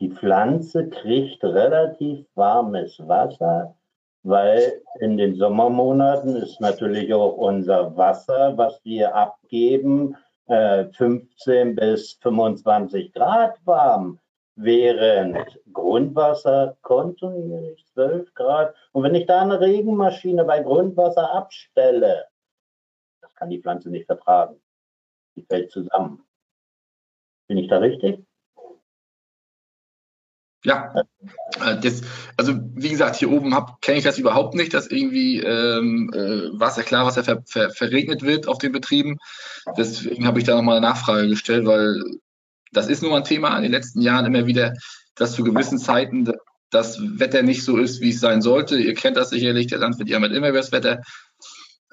Die 0.00 0.10
Pflanze 0.10 0.90
kriegt 0.90 1.42
relativ 1.42 2.26
warmes 2.34 2.98
Wasser, 3.08 3.77
weil 4.22 4.82
in 5.00 5.16
den 5.16 5.36
Sommermonaten 5.36 6.36
ist 6.36 6.60
natürlich 6.60 7.12
auch 7.14 7.36
unser 7.36 7.96
Wasser, 7.96 8.56
was 8.56 8.84
wir 8.84 9.14
abgeben, 9.14 10.16
15 10.46 11.28
äh, 11.46 11.72
bis 11.74 12.14
25 12.22 13.12
Grad 13.12 13.58
warm 13.66 14.18
während 14.60 15.60
Grundwasser 15.72 16.76
kontinuierlich 16.82 17.86
12 17.92 18.34
Grad. 18.34 18.74
Und 18.92 19.04
wenn 19.04 19.14
ich 19.14 19.26
da 19.26 19.42
eine 19.42 19.60
Regenmaschine 19.60 20.44
bei 20.44 20.60
Grundwasser 20.60 21.32
abstelle, 21.32 22.26
das 23.20 23.34
kann 23.34 23.50
die 23.50 23.60
Pflanze 23.60 23.88
nicht 23.88 24.06
vertragen. 24.06 24.60
Die 25.36 25.42
fällt 25.42 25.70
zusammen. 25.70 26.24
Bin 27.46 27.58
ich 27.58 27.68
da 27.68 27.78
richtig? 27.78 28.27
Ja, 30.64 30.92
äh, 31.64 31.78
das, 31.80 32.02
also 32.36 32.58
wie 32.74 32.88
gesagt, 32.88 33.16
hier 33.16 33.30
oben 33.30 33.54
kenne 33.80 33.98
ich 33.98 34.04
das 34.04 34.18
überhaupt 34.18 34.54
nicht, 34.54 34.74
dass 34.74 34.88
irgendwie 34.88 35.38
ähm, 35.38 36.10
äh, 36.12 36.58
Wasser, 36.58 36.82
Klarwasser 36.82 37.22
ver, 37.22 37.42
ver, 37.46 37.70
verregnet 37.70 38.22
wird 38.22 38.48
auf 38.48 38.58
den 38.58 38.72
Betrieben. 38.72 39.18
Deswegen 39.76 40.26
habe 40.26 40.40
ich 40.40 40.44
da 40.44 40.56
nochmal 40.56 40.78
eine 40.78 40.86
Nachfrage 40.86 41.28
gestellt, 41.28 41.64
weil 41.64 42.02
das 42.72 42.88
ist 42.88 43.02
nur 43.02 43.16
ein 43.16 43.24
Thema 43.24 43.56
in 43.56 43.62
den 43.62 43.72
letzten 43.72 44.00
Jahren 44.00 44.26
immer 44.26 44.46
wieder, 44.46 44.74
dass 45.14 45.32
zu 45.32 45.44
gewissen 45.44 45.78
Zeiten 45.78 46.30
das 46.70 46.98
Wetter 47.00 47.42
nicht 47.42 47.64
so 47.64 47.78
ist, 47.78 48.00
wie 48.00 48.10
es 48.10 48.20
sein 48.20 48.42
sollte. 48.42 48.78
Ihr 48.78 48.94
kennt 48.94 49.16
das 49.16 49.30
sicherlich, 49.30 49.68
der 49.68 49.78
Landwirt 49.78 50.08
jammert 50.08 50.32
immer 50.32 50.48
über 50.48 50.58
das 50.58 50.72
Wetter. 50.72 51.00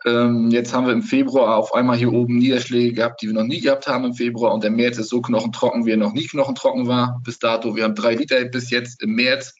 Ähm, 0.05 0.51
jetzt 0.51 0.73
haben 0.73 0.85
wir 0.85 0.93
im 0.93 1.01
Februar 1.01 1.57
auf 1.57 1.73
einmal 1.73 1.97
hier 1.97 2.13
oben 2.13 2.37
Niederschläge 2.37 2.93
gehabt, 2.93 3.21
die 3.21 3.27
wir 3.27 3.33
noch 3.33 3.43
nie 3.43 3.59
gehabt 3.59 3.87
haben 3.87 4.05
im 4.05 4.13
Februar. 4.13 4.53
Und 4.53 4.63
der 4.63 4.71
März 4.71 4.99
ist 4.99 5.09
so 5.09 5.21
knochentrocken, 5.21 5.85
wie 5.85 5.91
er 5.91 5.97
noch 5.97 6.13
nie 6.13 6.27
knochentrocken 6.27 6.87
war 6.87 7.19
bis 7.23 7.39
dato. 7.39 7.75
Wir 7.75 7.85
haben 7.85 7.95
drei 7.95 8.13
Liter 8.13 8.43
bis 8.45 8.69
jetzt 8.69 9.01
im 9.01 9.15
März, 9.15 9.55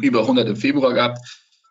über 0.00 0.20
100 0.20 0.48
im 0.48 0.56
Februar 0.56 0.94
gehabt. 0.94 1.18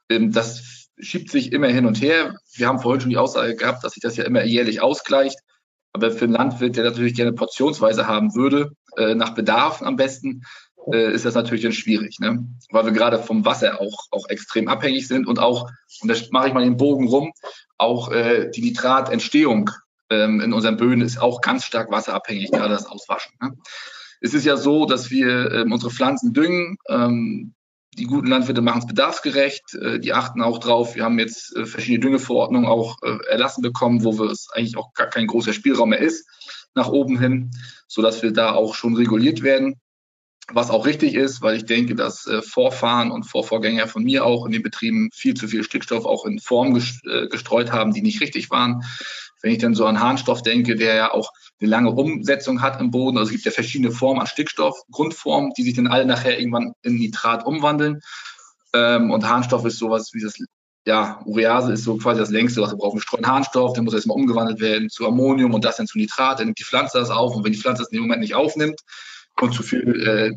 Ähm, 0.09 0.33
das 0.33 0.89
schiebt 0.99 1.31
sich 1.31 1.53
immer 1.53 1.67
hin 1.67 1.85
und 1.85 2.01
her. 2.01 2.35
Wir 2.55 2.67
haben 2.67 2.79
vorhin 2.79 3.01
schon 3.01 3.09
die 3.09 3.17
Aussage 3.17 3.55
gehabt, 3.55 3.83
dass 3.83 3.93
sich 3.93 4.01
das 4.01 4.17
ja 4.17 4.25
immer 4.25 4.43
jährlich 4.43 4.81
ausgleicht. 4.81 5.39
Aber 5.93 6.11
für 6.11 6.25
einen 6.25 6.33
Landwirt, 6.33 6.75
der 6.75 6.83
natürlich 6.83 7.15
gerne 7.15 7.33
portionsweise 7.33 8.07
haben 8.07 8.35
würde, 8.35 8.71
äh, 8.97 9.15
nach 9.15 9.33
Bedarf 9.33 9.81
am 9.81 9.95
besten, 9.95 10.43
äh, 10.91 11.13
ist 11.13 11.25
das 11.25 11.35
natürlich 11.35 11.63
dann 11.63 11.73
schwierig, 11.73 12.19
ne? 12.19 12.45
weil 12.71 12.85
wir 12.85 12.91
gerade 12.91 13.19
vom 13.19 13.45
Wasser 13.45 13.81
auch, 13.81 14.05
auch 14.11 14.29
extrem 14.29 14.67
abhängig 14.67 15.07
sind 15.07 15.27
und 15.27 15.39
auch, 15.39 15.69
und 16.01 16.09
da 16.09 16.15
mache 16.31 16.47
ich 16.47 16.53
mal 16.53 16.63
den 16.63 16.77
Bogen 16.77 17.07
rum, 17.07 17.33
auch 17.77 18.11
äh, 18.11 18.49
die 18.49 18.61
Nitratentstehung 18.61 19.69
ähm, 20.09 20.41
in 20.41 20.53
unseren 20.53 20.77
Böden 20.77 21.01
ist 21.01 21.21
auch 21.21 21.41
ganz 21.41 21.65
stark 21.65 21.91
wasserabhängig, 21.91 22.51
gerade 22.51 22.73
das 22.73 22.85
Auswaschen. 22.85 23.33
Ne? 23.41 23.57
Es 24.21 24.33
ist 24.33 24.45
ja 24.45 24.57
so, 24.57 24.85
dass 24.85 25.11
wir 25.11 25.51
ähm, 25.51 25.71
unsere 25.71 25.91
Pflanzen 25.91 26.33
düngen. 26.33 26.77
Ähm, 26.89 27.53
die 27.97 28.05
guten 28.05 28.27
Landwirte 28.27 28.61
machen 28.61 28.79
es 28.79 28.87
bedarfsgerecht. 28.87 29.75
Äh, 29.75 29.99
die 29.99 30.13
achten 30.13 30.41
auch 30.41 30.59
drauf. 30.59 30.95
Wir 30.95 31.03
haben 31.03 31.19
jetzt 31.19 31.55
äh, 31.55 31.65
verschiedene 31.65 31.99
Düngeverordnungen 31.99 32.67
auch 32.67 32.97
äh, 33.03 33.17
erlassen 33.29 33.61
bekommen, 33.61 34.03
wo 34.03 34.23
es 34.23 34.49
eigentlich 34.53 34.77
auch 34.77 34.93
gar 34.93 35.07
kein 35.07 35.27
großer 35.27 35.53
Spielraum 35.53 35.89
mehr 35.89 35.99
ist 35.99 36.27
nach 36.73 36.89
oben 36.89 37.19
hin, 37.19 37.51
so 37.87 38.01
dass 38.01 38.21
wir 38.21 38.31
da 38.31 38.51
auch 38.51 38.75
schon 38.75 38.95
reguliert 38.95 39.41
werden 39.43 39.79
was 40.53 40.69
auch 40.69 40.85
richtig 40.85 41.13
ist, 41.13 41.41
weil 41.41 41.57
ich 41.57 41.65
denke, 41.65 41.95
dass 41.95 42.25
äh, 42.25 42.41
Vorfahren 42.41 43.11
und 43.11 43.23
Vorvorgänger 43.23 43.87
von 43.87 44.03
mir 44.03 44.25
auch 44.25 44.45
in 44.45 44.53
den 44.53 44.63
Betrieben 44.63 45.09
viel 45.13 45.33
zu 45.33 45.47
viel 45.47 45.63
Stickstoff 45.63 46.05
auch 46.05 46.25
in 46.25 46.39
Form 46.39 46.75
äh, 46.75 47.27
gestreut 47.27 47.71
haben, 47.71 47.93
die 47.93 48.01
nicht 48.01 48.21
richtig 48.21 48.49
waren. 48.49 48.83
Wenn 49.41 49.51
ich 49.51 49.59
dann 49.59 49.75
so 49.75 49.85
an 49.85 49.99
Harnstoff 49.99 50.41
denke, 50.41 50.75
der 50.75 50.95
ja 50.95 51.13
auch 51.13 51.31
eine 51.59 51.69
lange 51.69 51.91
Umsetzung 51.91 52.61
hat 52.61 52.79
im 52.79 52.91
Boden, 52.91 53.17
also 53.17 53.29
es 53.29 53.33
gibt 53.33 53.45
ja 53.45 53.51
verschiedene 53.51 53.91
Formen 53.91 54.21
an 54.21 54.27
Stickstoff, 54.27 54.81
Grundformen, 54.89 55.51
die 55.57 55.63
sich 55.63 55.75
dann 55.75 55.87
alle 55.87 56.05
nachher 56.05 56.39
irgendwann 56.39 56.73
in 56.81 56.95
Nitrat 56.95 57.45
umwandeln. 57.45 57.99
Ähm, 58.73 59.11
und 59.11 59.27
Harnstoff 59.27 59.65
ist 59.65 59.79
sowas 59.79 60.11
wie 60.13 60.21
das, 60.21 60.35
ja, 60.85 61.19
Urease 61.25 61.73
ist 61.73 61.83
so 61.83 61.97
quasi 61.97 62.21
das 62.21 62.29
längste, 62.29 62.61
was 62.61 62.71
wir 62.71 62.77
brauchen. 62.77 62.97
Wir 62.97 63.01
streuen 63.01 63.27
Harnstoff, 63.27 63.73
der 63.73 63.83
muss 63.83 63.93
erstmal 63.93 64.15
umgewandelt 64.15 64.61
werden 64.61 64.89
zu 64.89 65.05
Ammonium 65.05 65.53
und 65.53 65.65
das 65.65 65.75
dann 65.75 65.87
zu 65.87 65.97
Nitrat, 65.97 66.39
dann 66.39 66.47
nimmt 66.47 66.59
die 66.59 66.63
Pflanze 66.63 66.97
das 66.97 67.09
auf 67.09 67.35
und 67.35 67.43
wenn 67.43 67.51
die 67.51 67.59
Pflanze 67.59 67.83
das 67.83 67.91
in 67.91 67.97
dem 67.97 68.03
Moment 68.03 68.21
nicht 68.21 68.35
aufnimmt, 68.35 68.79
und 69.41 69.53
zu 69.53 69.63
viel 69.63 70.07
äh, 70.07 70.31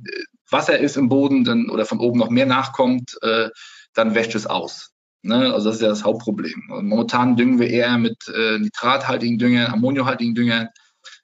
Wasser 0.51 0.79
ist 0.79 0.97
im 0.97 1.09
Boden 1.09 1.45
dann, 1.45 1.71
oder 1.71 1.85
von 1.85 2.01
oben 2.01 2.19
noch 2.19 2.31
mehr 2.31 2.47
nachkommt, 2.47 3.17
äh, 3.23 3.49
dann 3.95 4.15
wäscht 4.15 4.35
es 4.35 4.47
aus. 4.47 4.91
Ne? 5.23 5.53
Also 5.53 5.69
das 5.69 5.77
ist 5.77 5.83
ja 5.83 5.89
das 5.89 6.05
Hauptproblem. 6.05 6.71
Und 6.71 6.87
momentan 6.87 7.37
düngen 7.37 7.59
wir 7.59 7.69
eher 7.69 7.99
mit 7.99 8.29
äh, 8.29 8.59
nitrathaltigen 8.59 9.39
Düngern, 9.39 9.73
ammoniumhaltigen 9.73 10.35
Düngern. 10.35 10.69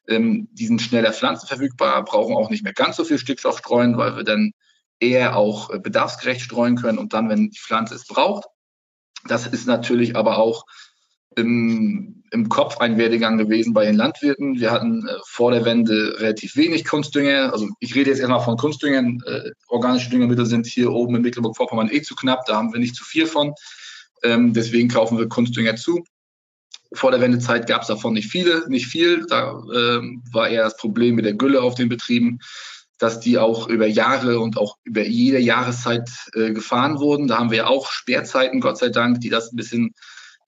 Ähm, 0.08 0.48
die 0.52 0.66
sind 0.66 0.82
schneller 0.82 1.12
pflanzenverfügbar, 1.12 2.04
brauchen 2.04 2.36
auch 2.36 2.50
nicht 2.50 2.62
mehr 2.62 2.74
ganz 2.74 2.96
so 2.96 3.04
viel 3.04 3.18
Stickstoff 3.18 3.58
streuen, 3.58 3.96
weil 3.96 4.16
wir 4.16 4.24
dann 4.24 4.52
eher 5.00 5.36
auch 5.36 5.70
äh, 5.70 5.78
bedarfsgerecht 5.78 6.40
streuen 6.40 6.76
können 6.76 6.98
und 6.98 7.12
dann, 7.12 7.28
wenn 7.28 7.50
die 7.50 7.58
Pflanze 7.58 7.94
es 7.94 8.06
braucht. 8.06 8.46
Das 9.24 9.46
ist 9.46 9.66
natürlich 9.66 10.14
aber 10.16 10.38
auch 10.38 10.64
im, 11.37 12.24
im 12.30 12.49
Kopf 12.49 12.78
ein 12.78 12.99
Werdegang 12.99 13.39
gewesen 13.39 13.72
bei 13.72 13.84
den 13.84 13.95
Landwirten. 13.95 14.59
Wir 14.59 14.70
hatten 14.70 15.07
äh, 15.07 15.12
vor 15.26 15.53
der 15.53 15.64
Wende 15.64 16.16
relativ 16.18 16.57
wenig 16.57 16.84
Kunstdünger. 16.84 17.53
Also 17.53 17.68
ich 17.78 17.95
rede 17.95 18.11
jetzt 18.11 18.20
erstmal 18.20 18.41
von 18.43 18.57
Kunstdüngern. 18.57 19.22
Äh, 19.26 19.51
organische 19.68 20.11
Düngemittel 20.11 20.47
sind 20.47 20.66
hier 20.66 20.91
oben 20.91 21.16
in 21.16 21.22
Mecklenburg-Vorpommern 21.22 21.91
eh 21.93 22.03
zu 22.03 22.14
knapp. 22.14 22.47
Da 22.47 22.57
haben 22.57 22.72
wir 22.72 22.80
nicht 22.80 22.97
zu 22.97 23.05
viel 23.05 23.26
von. 23.26 23.53
Ähm, 24.22 24.55
deswegen 24.55 24.89
kaufen 24.89 25.18
wir 25.18 25.28
Kunstdünger 25.28 25.76
zu. 25.76 26.05
Vor 26.93 27.11
der 27.11 27.20
Wendezeit 27.20 27.66
gab 27.66 27.82
es 27.82 27.89
davon 27.89 28.14
nicht 28.14 28.30
viele, 28.30 28.64
nicht 28.68 28.87
viel. 28.87 29.26
Da 29.28 29.62
ähm, 29.74 30.22
war 30.32 30.49
eher 30.49 30.64
das 30.64 30.76
Problem 30.76 31.16
mit 31.16 31.26
der 31.26 31.34
Gülle 31.34 31.61
auf 31.61 31.74
den 31.74 31.91
Betrieben, 31.91 32.39
dass 32.99 33.20
die 33.20 33.37
auch 33.37 33.68
über 33.68 33.87
Jahre 33.87 34.41
und 34.41 34.57
auch 34.57 34.78
über 34.84 35.03
jede 35.03 35.39
Jahreszeit 35.39 36.09
äh, 36.32 36.53
gefahren 36.53 36.99
wurden. 36.99 37.26
Da 37.26 37.39
haben 37.39 37.51
wir 37.51 37.68
auch 37.68 37.91
Sperrzeiten, 37.91 38.61
Gott 38.61 38.78
sei 38.78 38.89
Dank, 38.89 39.20
die 39.20 39.28
das 39.28 39.53
ein 39.53 39.57
bisschen 39.57 39.95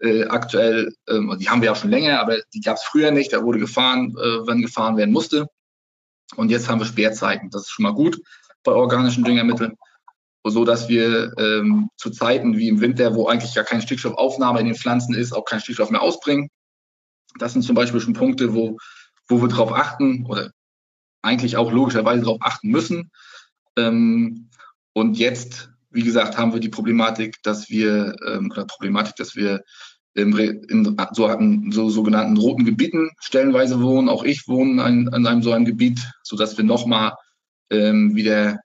äh, 0.01 0.25
aktuell, 0.25 0.95
ähm, 1.09 1.37
die 1.41 1.49
haben 1.49 1.63
wir 1.63 1.73
auch 1.73 1.77
schon 1.77 1.91
länger, 1.91 2.21
aber 2.21 2.39
die 2.55 2.61
gab 2.61 2.77
es 2.77 2.85
früher 2.85 3.11
nicht. 3.11 3.33
Da 3.33 3.43
wurde 3.43 3.59
gefahren, 3.59 4.15
äh, 4.17 4.47
wenn 4.47 4.63
gefahren 4.63 4.97
werden 4.97 5.13
musste. 5.13 5.49
Und 6.37 6.51
jetzt 6.51 6.69
haben 6.69 6.81
wir 6.81 6.87
Sperrzeiten. 6.87 7.51
Das 7.51 7.63
ist 7.63 7.71
schon 7.71 7.85
mal 7.85 7.95
gut 7.95 8.21
bei 8.63 8.73
organischen 8.73 9.25
Düngermitteln. 9.25 9.77
So 10.45 10.65
dass 10.65 10.89
wir 10.89 11.37
ähm, 11.37 11.91
zu 11.97 12.11
Zeiten 12.11 12.57
wie 12.57 12.69
im 12.69 12.81
Winter, 12.81 13.15
wo 13.15 13.27
eigentlich 13.27 13.55
gar 13.55 13.65
keine 13.65 13.83
Stickstoffaufnahme 13.83 14.61
in 14.61 14.67
den 14.67 14.77
Pflanzen 14.77 15.15
ist, 15.15 15.33
auch 15.33 15.45
keinen 15.45 15.61
Stickstoff 15.61 15.91
mehr 15.91 16.01
ausbringen. 16.01 16.49
Das 17.39 17.53
sind 17.53 17.63
zum 17.63 17.75
Beispiel 17.75 18.01
schon 18.01 18.15
Punkte, 18.15 18.55
wo, 18.55 18.79
wo 19.27 19.43
wir 19.43 19.49
darauf 19.49 19.73
achten 19.73 20.25
oder 20.27 20.53
eigentlich 21.23 21.57
auch 21.57 21.71
logischerweise 21.71 22.23
darauf 22.23 22.39
achten 22.41 22.69
müssen. 22.69 23.11
Ähm, 23.77 24.49
und 24.95 25.19
jetzt 25.19 25.71
wie 25.91 26.03
gesagt, 26.03 26.37
haben 26.37 26.53
wir 26.53 26.61
die 26.61 26.69
Problematik, 26.69 27.43
dass 27.43 27.71
wir, 27.71 28.15
ähm, 28.27 28.51
Problematik, 28.51 29.17
dass 29.17 29.37
wir 29.37 29.63
in, 30.15 30.37
in 30.37 30.97
so, 31.13 31.31
so 31.71 31.91
sogenannten 31.91 32.37
roten 32.37 32.65
Gebieten 32.65 33.11
stellenweise 33.21 33.81
wohnen. 33.81 34.09
Auch 34.09 34.25
ich 34.25 34.49
wohne 34.49 34.83
an, 34.83 35.09
an 35.09 35.27
einem 35.27 35.43
so 35.43 35.53
einem 35.53 35.65
Gebiet, 35.65 36.01
sodass 36.23 36.57
wir 36.57 36.65
nochmal 36.65 37.13
ähm, 37.71 38.15
wieder 38.15 38.59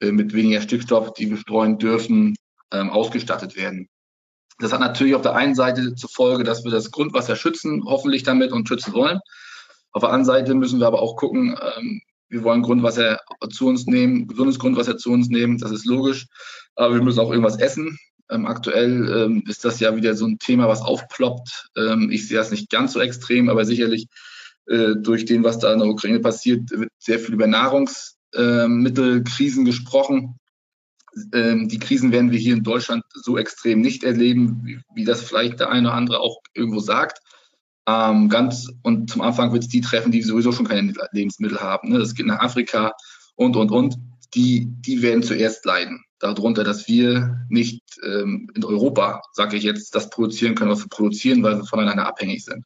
äh, 0.00 0.12
mit 0.12 0.32
weniger 0.32 0.60
Stickstoff, 0.60 1.12
die 1.14 1.30
wir 1.30 1.36
streuen 1.36 1.78
dürfen, 1.78 2.36
ähm, 2.72 2.90
ausgestattet 2.90 3.56
werden. 3.56 3.88
Das 4.58 4.72
hat 4.72 4.80
natürlich 4.80 5.14
auf 5.14 5.22
der 5.22 5.34
einen 5.34 5.54
Seite 5.54 5.94
zur 5.94 6.10
Folge, 6.10 6.44
dass 6.44 6.64
wir 6.64 6.70
das 6.70 6.90
Grundwasser 6.90 7.34
schützen, 7.34 7.82
hoffentlich 7.86 8.22
damit 8.22 8.52
und 8.52 8.68
schützen 8.68 8.92
wollen. 8.92 9.20
Auf 9.92 10.02
der 10.02 10.10
anderen 10.10 10.26
Seite 10.26 10.54
müssen 10.54 10.80
wir 10.80 10.86
aber 10.86 11.00
auch 11.00 11.16
gucken, 11.16 11.56
ähm, 11.78 12.02
wir 12.28 12.44
wollen 12.44 12.62
Grundwasser 12.62 13.18
zu 13.50 13.66
uns 13.66 13.86
nehmen, 13.86 14.28
gesundes 14.28 14.58
Grundwasser 14.58 14.96
zu 14.96 15.10
uns 15.10 15.28
nehmen, 15.28 15.58
das 15.58 15.72
ist 15.72 15.84
logisch. 15.84 16.26
Aber 16.76 16.94
wir 16.94 17.02
müssen 17.02 17.18
auch 17.18 17.30
irgendwas 17.30 17.58
essen. 17.58 17.98
Ähm, 18.30 18.46
aktuell 18.46 19.08
ähm, 19.08 19.42
ist 19.48 19.64
das 19.64 19.80
ja 19.80 19.96
wieder 19.96 20.14
so 20.14 20.26
ein 20.26 20.38
Thema, 20.38 20.68
was 20.68 20.82
aufploppt. 20.82 21.70
Ähm, 21.76 22.10
ich 22.10 22.28
sehe 22.28 22.36
das 22.36 22.50
nicht 22.50 22.68
ganz 22.70 22.92
so 22.92 23.00
extrem, 23.00 23.48
aber 23.48 23.64
sicherlich 23.64 24.08
äh, 24.66 24.96
durch 24.96 25.24
den, 25.24 25.42
was 25.42 25.58
da 25.58 25.72
in 25.72 25.78
der 25.80 25.88
Ukraine 25.88 26.20
passiert, 26.20 26.70
wird 26.70 26.90
sehr 26.98 27.18
viel 27.18 27.32
über 27.34 27.46
Nahrungsmittelkrisen 27.46 29.64
gesprochen. 29.64 30.36
Ähm, 31.32 31.68
die 31.68 31.78
Krisen 31.80 32.12
werden 32.12 32.30
wir 32.30 32.38
hier 32.38 32.54
in 32.54 32.62
Deutschland 32.62 33.02
so 33.12 33.36
extrem 33.36 33.80
nicht 33.80 34.04
erleben, 34.04 34.60
wie, 34.64 34.78
wie 34.94 35.04
das 35.04 35.22
vielleicht 35.22 35.58
der 35.58 35.70
eine 35.70 35.88
oder 35.88 35.96
andere 35.96 36.20
auch 36.20 36.38
irgendwo 36.54 36.78
sagt. 36.78 37.18
Ähm, 37.88 38.28
ganz 38.28 38.68
und 38.82 39.10
zum 39.10 39.22
Anfang 39.22 39.52
wird 39.52 39.64
es 39.64 39.68
die 39.68 39.80
treffen, 39.80 40.12
die 40.12 40.22
sowieso 40.22 40.52
schon 40.52 40.68
keine 40.68 40.92
Lebensmittel 41.12 41.60
haben. 41.60 41.90
Ne? 41.90 41.98
Das 41.98 42.14
geht 42.14 42.26
nach 42.26 42.38
Afrika 42.40 42.92
und 43.34 43.56
und 43.56 43.72
und. 43.72 43.96
Die, 44.34 44.66
die 44.66 45.02
werden 45.02 45.22
zuerst 45.22 45.64
leiden. 45.64 46.04
Darunter, 46.18 46.64
dass 46.64 46.86
wir 46.86 47.46
nicht 47.48 47.82
ähm, 48.04 48.50
in 48.54 48.64
Europa, 48.64 49.22
sage 49.32 49.56
ich 49.56 49.64
jetzt, 49.64 49.94
das 49.94 50.10
produzieren 50.10 50.54
können, 50.54 50.70
was 50.70 50.82
wir 50.82 50.88
produzieren, 50.88 51.42
weil 51.42 51.56
wir 51.56 51.64
voneinander 51.64 52.06
abhängig 52.06 52.44
sind. 52.44 52.64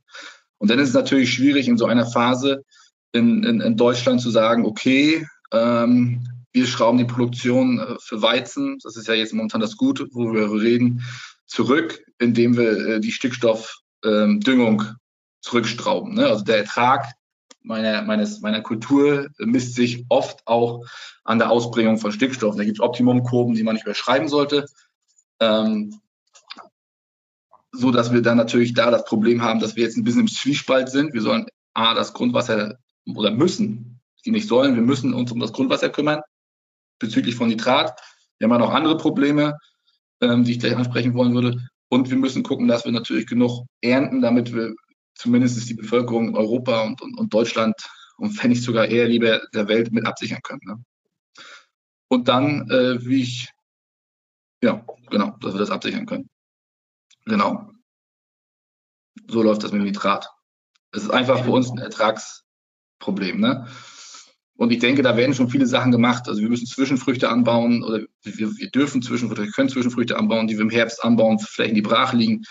Und 0.58 0.70
dann 0.70 0.78
ist 0.78 0.88
es 0.88 0.94
natürlich 0.94 1.32
schwierig, 1.32 1.68
in 1.68 1.78
so 1.78 1.86
einer 1.86 2.06
Phase 2.06 2.64
in, 3.12 3.44
in, 3.44 3.60
in 3.60 3.76
Deutschland 3.76 4.20
zu 4.20 4.30
sagen, 4.30 4.66
okay, 4.66 5.26
ähm, 5.52 6.26
wir 6.52 6.66
schrauben 6.66 6.98
die 6.98 7.04
Produktion 7.04 7.78
äh, 7.78 7.96
für 8.00 8.22
Weizen, 8.22 8.78
das 8.82 8.96
ist 8.96 9.08
ja 9.08 9.14
jetzt 9.14 9.32
momentan 9.32 9.60
das 9.60 9.76
Gute, 9.76 10.06
wo 10.12 10.32
wir 10.32 10.50
reden, 10.52 11.02
zurück, 11.46 12.02
indem 12.18 12.56
wir 12.56 12.86
äh, 12.86 13.00
die 13.00 13.12
Stickstoffdüngung 13.12 14.80
ähm, 14.82 14.96
zurückstrauben. 15.42 16.14
Ne? 16.14 16.26
Also 16.26 16.44
der 16.44 16.58
Ertrag 16.58 17.12
meiner, 17.64 18.02
meines, 18.02 18.40
meiner 18.40 18.60
Kultur 18.60 19.28
misst 19.38 19.74
sich 19.74 20.04
oft 20.08 20.46
auch 20.46 20.84
an 21.24 21.38
der 21.38 21.50
Ausbringung 21.50 21.98
von 21.98 22.12
Stickstoff. 22.12 22.56
Da 22.56 22.64
gibt 22.64 22.78
es 22.78 22.84
Optimumkurven, 22.84 23.54
die 23.54 23.62
man 23.64 23.74
nicht 23.74 23.84
überschreiben 23.84 24.28
sollte. 24.28 24.66
Ähm, 25.40 26.00
so 27.72 27.90
dass 27.90 28.12
wir 28.12 28.22
dann 28.22 28.36
natürlich 28.36 28.74
da 28.74 28.90
das 28.90 29.04
Problem 29.04 29.42
haben, 29.42 29.58
dass 29.58 29.74
wir 29.74 29.82
jetzt 29.82 29.96
ein 29.96 30.04
bisschen 30.04 30.20
im 30.20 30.28
Zwiespalt 30.28 30.88
sind. 30.88 31.12
Wir 31.12 31.22
sollen 31.22 31.46
A, 31.72 31.94
das 31.94 32.12
Grundwasser 32.12 32.78
oder 33.16 33.32
müssen, 33.32 34.00
die 34.24 34.30
nicht 34.30 34.46
sollen, 34.46 34.76
wir 34.76 34.82
müssen 34.82 35.12
uns 35.12 35.32
um 35.32 35.40
das 35.40 35.52
Grundwasser 35.52 35.88
kümmern 35.88 36.20
bezüglich 37.00 37.34
von 37.34 37.48
Nitrat. 37.48 37.98
Wir 38.38 38.46
haben 38.46 38.52
ja 38.52 38.58
noch 38.58 38.72
andere 38.72 38.96
Probleme, 38.96 39.58
ähm, 40.20 40.44
die 40.44 40.52
ich 40.52 40.60
gleich 40.60 40.76
ansprechen 40.76 41.14
wollen 41.14 41.34
würde. 41.34 41.68
Und 41.88 42.10
wir 42.10 42.16
müssen 42.16 42.42
gucken, 42.42 42.68
dass 42.68 42.84
wir 42.84 42.92
natürlich 42.92 43.26
genug 43.26 43.66
ernten, 43.80 44.20
damit 44.20 44.54
wir 44.54 44.74
zumindest 45.14 45.68
die 45.68 45.74
Bevölkerung 45.74 46.36
Europa 46.36 46.82
und, 46.82 47.00
und, 47.00 47.18
und 47.18 47.32
Deutschland 47.32 47.74
und 48.16 48.42
wenn 48.42 48.50
nicht 48.50 48.62
sogar 48.62 48.86
eher 48.86 49.08
lieber 49.08 49.40
der 49.52 49.68
Welt 49.68 49.92
mit 49.92 50.06
absichern 50.06 50.42
können. 50.42 50.60
Ne? 50.64 50.84
Und 52.08 52.28
dann, 52.28 52.70
äh, 52.70 53.04
wie 53.04 53.22
ich, 53.22 53.48
ja, 54.62 54.84
genau, 55.10 55.36
dass 55.40 55.54
wir 55.54 55.60
das 55.60 55.70
absichern 55.70 56.06
können. 56.06 56.28
Genau. 57.26 57.70
So 59.28 59.42
läuft 59.42 59.62
das 59.62 59.72
mit 59.72 59.80
dem 59.80 59.86
Nitrat. 59.86 60.28
Es 60.92 61.02
ist 61.02 61.10
einfach 61.10 61.44
für 61.44 61.50
uns 61.50 61.70
ein 61.70 61.78
Ertragsproblem. 61.78 63.40
Ne? 63.40 63.66
Und 64.56 64.70
ich 64.70 64.78
denke, 64.78 65.02
da 65.02 65.16
werden 65.16 65.34
schon 65.34 65.50
viele 65.50 65.66
Sachen 65.66 65.90
gemacht. 65.90 66.28
Also 66.28 66.40
wir 66.40 66.48
müssen 66.48 66.66
Zwischenfrüchte 66.66 67.28
anbauen 67.28 67.82
oder 67.82 68.06
wir, 68.22 68.56
wir 68.56 68.70
dürfen 68.70 69.02
Zwischenfrüchte, 69.02 69.44
wir 69.44 69.50
können 69.50 69.68
Zwischenfrüchte 69.68 70.16
anbauen, 70.16 70.46
die 70.46 70.54
wir 70.54 70.62
im 70.62 70.70
Herbst 70.70 71.02
anbauen, 71.02 71.38
Flächen, 71.40 71.74
die 71.74 71.82
brach 71.82 72.12
liegen 72.12 72.44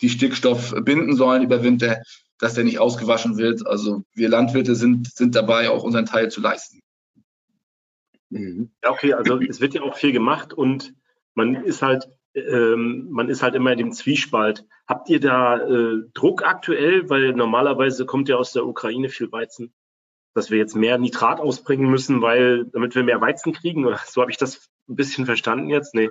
die 0.00 0.08
Stickstoff 0.08 0.74
binden 0.82 1.16
sollen 1.16 1.42
über 1.42 1.62
Winter, 1.62 2.02
dass 2.38 2.54
der 2.54 2.64
nicht 2.64 2.78
ausgewaschen 2.78 3.36
wird. 3.36 3.66
Also 3.66 4.04
wir 4.14 4.28
Landwirte 4.28 4.74
sind, 4.74 5.12
sind 5.12 5.34
dabei, 5.34 5.70
auch 5.70 5.82
unseren 5.82 6.06
Teil 6.06 6.30
zu 6.30 6.40
leisten. 6.40 6.80
Mhm. 8.30 8.70
Ja, 8.82 8.90
okay, 8.90 9.14
also 9.14 9.40
es 9.40 9.60
wird 9.60 9.74
ja 9.74 9.82
auch 9.82 9.96
viel 9.96 10.12
gemacht 10.12 10.52
und 10.52 10.94
man 11.34 11.64
ist 11.64 11.82
halt, 11.82 12.08
ähm, 12.34 13.08
man 13.10 13.28
ist 13.28 13.42
halt 13.42 13.54
immer 13.54 13.72
in 13.72 13.78
dem 13.78 13.92
Zwiespalt. 13.92 14.66
Habt 14.86 15.08
ihr 15.08 15.20
da 15.20 15.58
äh, 15.58 16.02
Druck 16.14 16.44
aktuell? 16.44 17.08
Weil 17.08 17.32
normalerweise 17.32 18.06
kommt 18.06 18.28
ja 18.28 18.36
aus 18.36 18.52
der 18.52 18.66
Ukraine 18.66 19.08
viel 19.08 19.30
Weizen, 19.32 19.72
dass 20.34 20.50
wir 20.50 20.58
jetzt 20.58 20.76
mehr 20.76 20.98
Nitrat 20.98 21.40
ausbringen 21.40 21.90
müssen, 21.90 22.20
weil 22.22 22.66
damit 22.66 22.94
wir 22.94 23.02
mehr 23.02 23.20
Weizen 23.20 23.52
kriegen. 23.52 23.86
Oder 23.86 24.00
so 24.04 24.20
habe 24.20 24.30
ich 24.30 24.36
das 24.36 24.68
ein 24.88 24.96
bisschen 24.96 25.26
verstanden 25.26 25.68
jetzt. 25.68 25.94
Nee. 25.94 26.10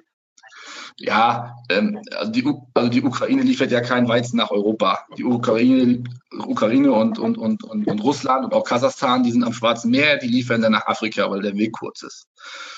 Ja, 1.00 1.56
ähm, 1.70 2.02
also, 2.18 2.32
die, 2.32 2.44
also 2.74 2.90
die 2.90 3.04
Ukraine 3.04 3.44
liefert 3.44 3.72
ja 3.72 3.82
keinen 3.82 4.08
Weizen 4.08 4.38
nach 4.38 4.50
Europa. 4.50 5.06
Die 5.16 5.24
Ukraine, 5.24 6.04
Ukraine 6.32 6.92
und, 6.92 7.20
und, 7.20 7.38
und, 7.38 7.64
und, 7.64 7.86
und 7.88 8.04
Russland 8.04 8.46
und 8.46 8.54
auch 8.54 8.64
Kasachstan, 8.64 9.22
die 9.22 9.32
sind 9.32 9.44
am 9.44 9.54
Schwarzen 9.54 9.92
Meer, 9.92 10.18
die 10.18 10.28
liefern 10.28 10.64
dann 10.64 10.72
nach 10.72 10.88
Afrika, 10.88 11.30
weil 11.30 11.44
der 11.44 11.56
Weg 11.56 11.74
kurz 11.74 12.02
ist. 12.02 12.28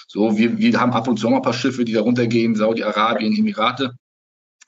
So, 0.08 0.38
wir, 0.38 0.58
wir 0.58 0.80
haben 0.80 0.92
ab 0.92 1.08
und 1.08 1.18
zu 1.18 1.30
mal 1.30 1.38
ein 1.38 1.42
paar 1.42 1.54
Schiffe, 1.54 1.86
die 1.86 1.94
da 1.94 2.02
runtergehen, 2.02 2.56
Saudi-Arabien, 2.56 3.38
Emirate, 3.38 3.94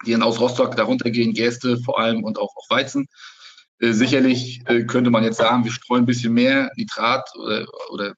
die 0.06 0.12
dann 0.12 0.24
aus 0.24 0.40
Rostock 0.40 0.78
da 0.78 0.84
runtergehen, 0.84 1.34
Gäste 1.34 1.78
vor 1.78 2.00
allem 2.00 2.24
und 2.24 2.40
auch, 2.40 2.56
auch 2.56 2.70
Weizen. 2.70 3.08
Äh, 3.80 3.92
sicherlich 3.92 4.62
äh, 4.68 4.86
könnte 4.86 5.10
man 5.10 5.26
jetzt 5.26 5.38
sagen, 5.38 5.66
wir 5.66 5.72
streuen 5.74 6.04
ein 6.04 6.06
bisschen 6.06 6.34
mehr 6.34 6.72
Nitrat 6.78 7.30
oder, 7.36 7.66
oder 7.92 8.14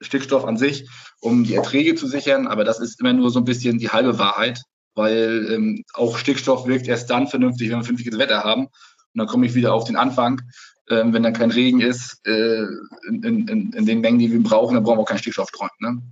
Stickstoff 0.00 0.44
an 0.44 0.56
sich, 0.56 0.88
um 1.20 1.44
die 1.44 1.54
Erträge 1.54 1.94
zu 1.94 2.06
sichern. 2.06 2.46
Aber 2.46 2.64
das 2.64 2.80
ist 2.80 3.00
immer 3.00 3.12
nur 3.12 3.30
so 3.30 3.40
ein 3.40 3.44
bisschen 3.44 3.78
die 3.78 3.90
halbe 3.90 4.18
Wahrheit, 4.18 4.62
weil 4.94 5.48
ähm, 5.50 5.84
auch 5.94 6.18
Stickstoff 6.18 6.66
wirkt 6.66 6.88
erst 6.88 7.10
dann 7.10 7.28
vernünftig, 7.28 7.70
wenn 7.70 7.78
wir 7.78 7.84
vernünftiges 7.84 8.18
Wetter 8.18 8.44
haben. 8.44 8.66
Und 8.66 8.70
dann 9.14 9.26
komme 9.26 9.46
ich 9.46 9.54
wieder 9.54 9.74
auf 9.74 9.84
den 9.84 9.96
Anfang. 9.96 10.42
Ähm, 10.90 11.12
wenn 11.12 11.22
dann 11.22 11.34
kein 11.34 11.50
Regen 11.50 11.80
ist, 11.80 12.26
äh, 12.26 12.64
in, 13.08 13.22
in, 13.22 13.72
in, 13.72 13.86
den 13.86 14.00
Mengen, 14.00 14.18
die 14.18 14.32
wir 14.32 14.42
brauchen, 14.42 14.74
dann 14.74 14.84
brauchen 14.84 14.98
wir 14.98 15.02
auch 15.02 15.08
keinen 15.08 15.18
Stickstoff 15.18 15.48
streuen. 15.48 15.70
Ne? 15.80 16.02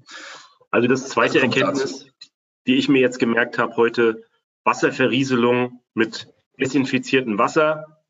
Also 0.70 0.87
das 0.87 1.09
zweite 1.09 1.34
das 1.34 1.45
Erkenntnis, 1.45 2.07
die 2.66 2.74
ich 2.74 2.89
mir 2.89 3.01
jetzt 3.01 3.18
gemerkt 3.18 3.59
habe 3.59 3.76
heute, 3.76 4.22
Wasserverrieselung 4.64 5.80
mit 5.95 6.28
desinfiziertem 6.61 7.39
Wasser, 7.39 8.03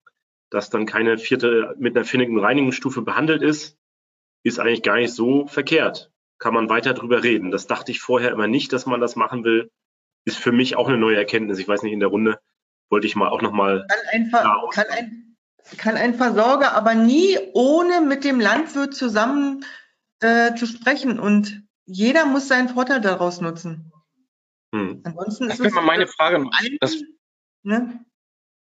das 0.51 0.71
dann 0.71 0.87
keine 0.87 1.19
vierte 1.19 1.75
mit 1.79 1.97
einer 1.97 2.05
finnigen 2.05 2.41
Reinigungsstufe 2.41 3.03
behandelt 3.03 3.43
ist, 3.43 3.77
ist 4.47 4.61
eigentlich 4.61 4.83
gar 4.83 4.97
nicht 4.97 5.13
so 5.13 5.49
verkehrt. 5.49 6.13
Kann 6.39 6.55
man 6.55 6.69
weiter 6.69 6.95
drüber 6.95 7.25
reden. 7.25 7.51
Das 7.51 7.67
dachte 7.67 7.91
ich 7.91 8.01
vorher 8.01 8.31
immer 8.31 8.47
nicht, 8.47 8.73
dass 8.73 8.87
man 8.87 9.01
das 9.01 9.17
machen 9.17 9.43
will. 9.43 9.73
Ist 10.25 10.39
für 10.39 10.53
mich 10.53 10.77
auch 10.77 10.87
eine 10.89 10.99
neue 10.99 11.17
Erkenntnis. 11.17 11.59
Ich 11.59 11.67
weiß 11.67 11.83
nicht, 11.83 11.93
in 11.93 12.01
der 12.01 12.11
Runde 12.11 12.39
wollte 12.89 13.09
ich 13.09 13.17
mal 13.17 13.29
auch 13.29 13.43
nochmal. 13.43 13.87
Kann 13.89 13.99
ein, 14.13 14.31
kann, 14.71 14.87
ein, 14.91 15.37
kann 15.79 15.97
ein 15.97 16.15
Versorger 16.15 16.75
aber 16.75 16.95
nie 16.95 17.39
ohne 17.55 18.01
mit 18.01 18.23
dem 18.23 18.39
Landwirt 18.39 18.95
zusammen 18.95 19.65
äh, 20.21 20.55
zu 20.55 20.67
sprechen. 20.67 21.19
Und 21.19 21.63
jeder 21.85 22.25
muss 22.27 22.47
seinen 22.47 22.69
Vorteil 22.69 23.01
daraus 23.01 23.41
nutzen. 23.41 23.91
Hm. 24.73 25.01
Ansonsten 25.03 25.45
ist 25.51 25.59
das 25.59 25.75
wäre 25.75 25.83
meine 25.83 26.07
Frage. 26.07 26.49
Das, 26.81 27.03
ne? 27.65 28.05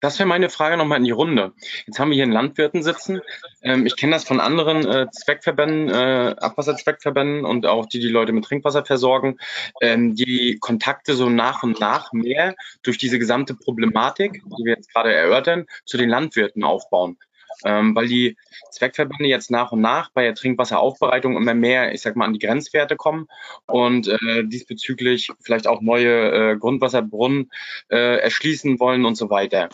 Das 0.00 0.18
wäre 0.18 0.28
meine 0.28 0.50
Frage 0.50 0.76
nochmal 0.76 0.98
in 0.98 1.04
die 1.04 1.10
Runde. 1.10 1.52
Jetzt 1.86 1.98
haben 1.98 2.10
wir 2.10 2.16
hier 2.16 2.24
einen 2.24 2.32
Landwirten 2.32 2.82
sitzen. 2.82 3.20
Ähm, 3.62 3.86
ich 3.86 3.96
kenne 3.96 4.12
das 4.12 4.24
von 4.24 4.40
anderen 4.40 4.86
äh, 4.86 5.06
Zweckverbänden, 5.10 5.88
äh, 5.88 6.34
Abwasserzweckverbänden 6.38 7.46
und 7.46 7.66
auch 7.66 7.86
die, 7.86 8.00
die 8.00 8.08
Leute 8.08 8.32
mit 8.32 8.44
Trinkwasser 8.44 8.84
versorgen, 8.84 9.38
ähm, 9.80 10.14
die 10.14 10.58
Kontakte 10.60 11.14
so 11.14 11.30
nach 11.30 11.62
und 11.62 11.80
nach 11.80 12.12
mehr 12.12 12.54
durch 12.82 12.98
diese 12.98 13.18
gesamte 13.18 13.54
Problematik, 13.54 14.42
die 14.44 14.64
wir 14.64 14.74
jetzt 14.74 14.92
gerade 14.92 15.14
erörtern, 15.14 15.66
zu 15.86 15.96
den 15.96 16.10
Landwirten 16.10 16.62
aufbauen 16.62 17.18
ähm, 17.64 17.94
weil 17.94 18.08
die 18.08 18.36
Zweckverbände 18.70 19.26
jetzt 19.26 19.50
nach 19.50 19.72
und 19.72 19.80
nach 19.80 20.10
bei 20.10 20.22
der 20.22 20.34
Trinkwasseraufbereitung 20.34 21.36
immer 21.36 21.54
mehr, 21.54 21.92
ich 21.92 22.02
sag 22.02 22.16
mal, 22.16 22.26
an 22.26 22.32
die 22.32 22.38
Grenzwerte 22.38 22.96
kommen 22.96 23.28
und 23.66 24.08
äh, 24.08 24.44
diesbezüglich 24.44 25.30
vielleicht 25.40 25.66
auch 25.66 25.80
neue 25.80 26.52
äh, 26.52 26.56
Grundwasserbrunnen 26.56 27.50
äh, 27.88 28.18
erschließen 28.18 28.78
wollen 28.80 29.04
und 29.04 29.16
so 29.16 29.30
weiter. 29.30 29.68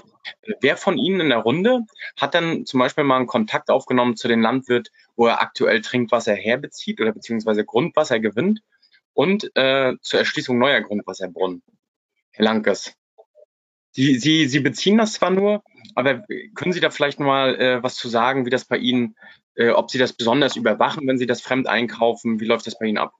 Wer 0.60 0.76
von 0.76 0.98
Ihnen 0.98 1.20
in 1.20 1.28
der 1.30 1.38
Runde 1.38 1.80
hat 2.16 2.34
dann 2.34 2.64
zum 2.64 2.78
Beispiel 2.80 3.04
mal 3.04 3.16
einen 3.16 3.26
Kontakt 3.26 3.70
aufgenommen 3.70 4.16
zu 4.16 4.28
den 4.28 4.40
Landwirt, 4.40 4.90
wo 5.16 5.26
er 5.26 5.40
aktuell 5.40 5.80
Trinkwasser 5.80 6.34
herbezieht 6.34 7.00
oder 7.00 7.12
beziehungsweise 7.12 7.64
Grundwasser 7.64 8.20
gewinnt 8.20 8.60
und 9.14 9.50
äh, 9.56 9.94
zur 10.00 10.20
Erschließung 10.20 10.58
neuer 10.58 10.80
Grundwasserbrunnen? 10.80 11.62
Herr 12.30 12.44
Lankes. 12.44 12.94
Sie, 13.92 14.18
Sie, 14.18 14.48
Sie 14.48 14.60
beziehen 14.60 14.98
das 14.98 15.14
zwar 15.14 15.30
nur, 15.30 15.62
aber 15.94 16.24
können 16.54 16.72
Sie 16.72 16.80
da 16.80 16.90
vielleicht 16.90 17.20
mal 17.20 17.54
äh, 17.56 17.82
was 17.82 17.94
zu 17.94 18.08
sagen, 18.08 18.46
wie 18.46 18.50
das 18.50 18.64
bei 18.64 18.78
Ihnen, 18.78 19.16
äh, 19.54 19.70
ob 19.70 19.90
Sie 19.90 19.98
das 19.98 20.12
besonders 20.14 20.56
überwachen, 20.56 21.06
wenn 21.06 21.18
Sie 21.18 21.26
das 21.26 21.42
fremd 21.42 21.66
einkaufen? 21.66 22.40
Wie 22.40 22.46
läuft 22.46 22.66
das 22.66 22.78
bei 22.78 22.86
Ihnen 22.86 22.98
ab? 22.98 23.12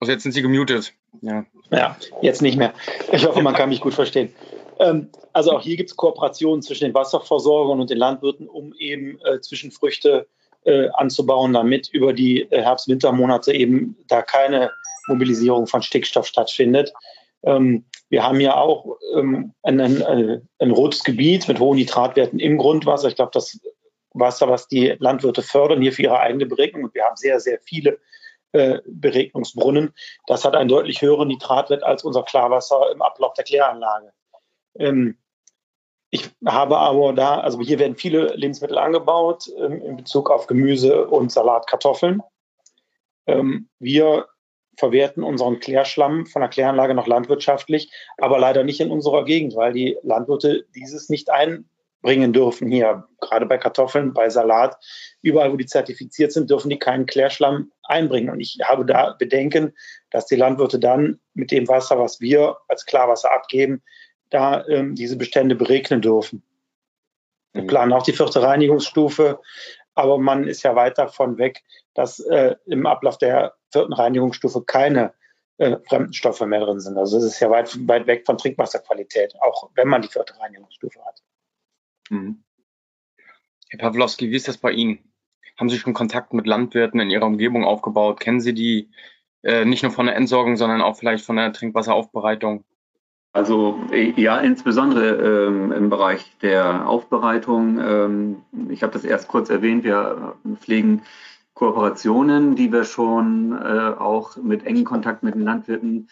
Also 0.00 0.12
jetzt 0.12 0.22
sind 0.22 0.32
Sie 0.32 0.42
gemutet. 0.42 0.94
Ja, 1.20 1.44
ja 1.70 1.96
jetzt 2.22 2.42
nicht 2.42 2.56
mehr. 2.56 2.74
Ich 3.12 3.26
hoffe, 3.26 3.42
man 3.42 3.54
kann 3.54 3.68
mich 3.68 3.80
gut 3.80 3.94
verstehen. 3.94 4.34
Ähm, 4.78 5.10
also 5.32 5.52
auch 5.52 5.62
hier 5.62 5.76
gibt 5.76 5.90
es 5.90 5.96
Kooperationen 5.96 6.62
zwischen 6.62 6.84
den 6.84 6.94
Wasserversorgern 6.94 7.80
und 7.80 7.90
den 7.90 7.98
Landwirten, 7.98 8.48
um 8.48 8.74
eben 8.78 9.18
äh, 9.24 9.40
Zwischenfrüchte 9.40 10.26
äh, 10.64 10.88
anzubauen, 10.94 11.52
damit 11.52 11.88
über 11.88 12.12
die 12.12 12.42
äh, 12.42 12.62
Herbst-Wintermonate 12.62 13.52
eben 13.52 13.96
da 14.08 14.22
keine 14.22 14.70
Mobilisierung 15.08 15.66
von 15.66 15.82
Stickstoff 15.82 16.26
stattfindet. 16.26 16.92
Ähm, 17.42 17.84
wir 18.08 18.22
haben 18.22 18.40
ja 18.40 18.56
auch 18.56 18.98
ähm, 19.14 19.52
ein, 19.62 19.80
ein, 19.80 20.48
ein, 20.58 20.70
rotes 20.70 21.02
Gebiet 21.02 21.48
mit 21.48 21.58
hohen 21.58 21.76
Nitratwerten 21.76 22.38
im 22.38 22.56
Grundwasser. 22.56 23.08
Ich 23.08 23.16
glaube, 23.16 23.32
das 23.34 23.60
Wasser, 24.12 24.48
was 24.48 24.68
die 24.68 24.96
Landwirte 24.98 25.42
fördern, 25.42 25.82
hier 25.82 25.92
für 25.92 26.02
ihre 26.02 26.20
eigene 26.20 26.46
Beregnung. 26.46 26.84
Und 26.84 26.94
wir 26.94 27.04
haben 27.04 27.16
sehr, 27.16 27.40
sehr 27.40 27.58
viele 27.60 27.98
äh, 28.52 28.78
Beregnungsbrunnen. 28.86 29.92
Das 30.26 30.44
hat 30.44 30.54
einen 30.54 30.68
deutlich 30.68 31.02
höheren 31.02 31.28
Nitratwert 31.28 31.82
als 31.82 32.04
unser 32.04 32.22
Klarwasser 32.22 32.90
im 32.92 33.02
Ablauf 33.02 33.34
der 33.34 33.44
Kläranlage. 33.44 34.12
Ähm, 34.78 35.18
ich 36.10 36.30
habe 36.46 36.78
aber 36.78 37.12
da, 37.12 37.40
also 37.40 37.60
hier 37.60 37.78
werden 37.78 37.96
viele 37.96 38.34
Lebensmittel 38.34 38.78
angebaut 38.78 39.50
ähm, 39.58 39.82
in 39.82 39.96
Bezug 39.96 40.30
auf 40.30 40.46
Gemüse 40.46 41.06
und 41.08 41.32
Salat, 41.32 41.66
Kartoffeln. 41.66 42.22
Ähm, 43.26 43.68
wir 43.80 44.28
verwerten 44.76 45.22
unseren 45.22 45.58
Klärschlamm 45.58 46.26
von 46.26 46.40
der 46.40 46.48
Kläranlage 46.48 46.94
noch 46.94 47.06
landwirtschaftlich, 47.06 47.90
aber 48.18 48.38
leider 48.38 48.64
nicht 48.64 48.80
in 48.80 48.90
unserer 48.90 49.24
Gegend, 49.24 49.56
weil 49.56 49.72
die 49.72 49.96
Landwirte 50.02 50.66
dieses 50.74 51.08
nicht 51.08 51.30
einbringen 51.30 52.32
dürfen 52.32 52.70
hier. 52.70 53.06
Gerade 53.20 53.46
bei 53.46 53.58
Kartoffeln, 53.58 54.12
bei 54.12 54.28
Salat, 54.28 54.76
überall, 55.22 55.52
wo 55.52 55.56
die 55.56 55.66
zertifiziert 55.66 56.32
sind, 56.32 56.50
dürfen 56.50 56.68
die 56.68 56.78
keinen 56.78 57.06
Klärschlamm 57.06 57.72
einbringen. 57.84 58.30
Und 58.30 58.40
ich 58.40 58.58
habe 58.64 58.84
da 58.84 59.16
Bedenken, 59.18 59.74
dass 60.10 60.26
die 60.26 60.36
Landwirte 60.36 60.78
dann 60.78 61.20
mit 61.34 61.50
dem 61.50 61.68
Wasser, 61.68 61.98
was 61.98 62.20
wir 62.20 62.56
als 62.68 62.84
Klarwasser 62.84 63.32
abgeben, 63.32 63.82
da 64.30 64.66
ähm, 64.66 64.94
diese 64.94 65.16
Bestände 65.16 65.54
beregnen 65.54 66.02
dürfen. 66.02 66.42
Wir 67.52 67.62
mhm. 67.62 67.68
planen 67.68 67.92
auch 67.92 68.02
die 68.02 68.12
vierte 68.12 68.42
Reinigungsstufe, 68.42 69.40
aber 69.94 70.18
man 70.18 70.46
ist 70.46 70.62
ja 70.62 70.74
weit 70.76 70.98
davon 70.98 71.38
weg, 71.38 71.62
dass 71.94 72.20
äh, 72.20 72.54
im 72.66 72.86
Ablauf 72.86 73.16
der 73.16 73.54
vierten 73.70 73.92
Reinigungsstufe 73.92 74.62
keine 74.62 75.14
äh, 75.58 75.76
fremden 75.88 76.12
Stoffe 76.12 76.46
mehr 76.46 76.60
drin 76.60 76.80
sind. 76.80 76.98
Also 76.98 77.18
es 77.18 77.24
ist 77.24 77.40
ja 77.40 77.50
weit, 77.50 77.76
weit 77.88 78.06
weg 78.06 78.24
von 78.26 78.38
Trinkwasserqualität, 78.38 79.34
auch 79.40 79.70
wenn 79.74 79.88
man 79.88 80.02
die 80.02 80.08
vierte 80.08 80.38
Reinigungsstufe 80.38 81.00
hat. 81.04 81.22
Mhm. 82.10 82.42
Herr 83.70 83.78
Pawlowski, 83.78 84.30
wie 84.30 84.36
ist 84.36 84.48
das 84.48 84.58
bei 84.58 84.70
Ihnen? 84.70 84.98
Haben 85.56 85.70
Sie 85.70 85.78
schon 85.78 85.94
Kontakt 85.94 86.34
mit 86.34 86.46
Landwirten 86.46 87.00
in 87.00 87.10
Ihrer 87.10 87.26
Umgebung 87.26 87.64
aufgebaut? 87.64 88.20
Kennen 88.20 88.40
Sie 88.40 88.52
die 88.52 88.90
äh, 89.42 89.64
nicht 89.64 89.82
nur 89.82 89.92
von 89.92 90.06
der 90.06 90.16
Entsorgung, 90.16 90.56
sondern 90.56 90.82
auch 90.82 90.96
vielleicht 90.96 91.24
von 91.24 91.36
der 91.36 91.52
Trinkwasseraufbereitung? 91.52 92.64
Also 93.32 93.78
ja, 94.16 94.38
insbesondere 94.38 95.46
ähm, 95.48 95.72
im 95.72 95.90
Bereich 95.90 96.24
der 96.40 96.88
Aufbereitung. 96.88 97.78
Ähm, 97.78 98.42
ich 98.70 98.82
habe 98.82 98.92
das 98.92 99.04
erst 99.04 99.28
kurz 99.28 99.50
erwähnt, 99.50 99.84
wir 99.84 100.36
pflegen 100.54 101.02
Kooperationen, 101.56 102.54
die 102.54 102.70
wir 102.70 102.84
schon 102.84 103.52
äh, 103.52 103.94
auch 103.98 104.36
mit 104.36 104.66
engen 104.66 104.84
Kontakt 104.84 105.22
mit 105.22 105.34
den 105.34 105.40
Landwirten 105.40 106.10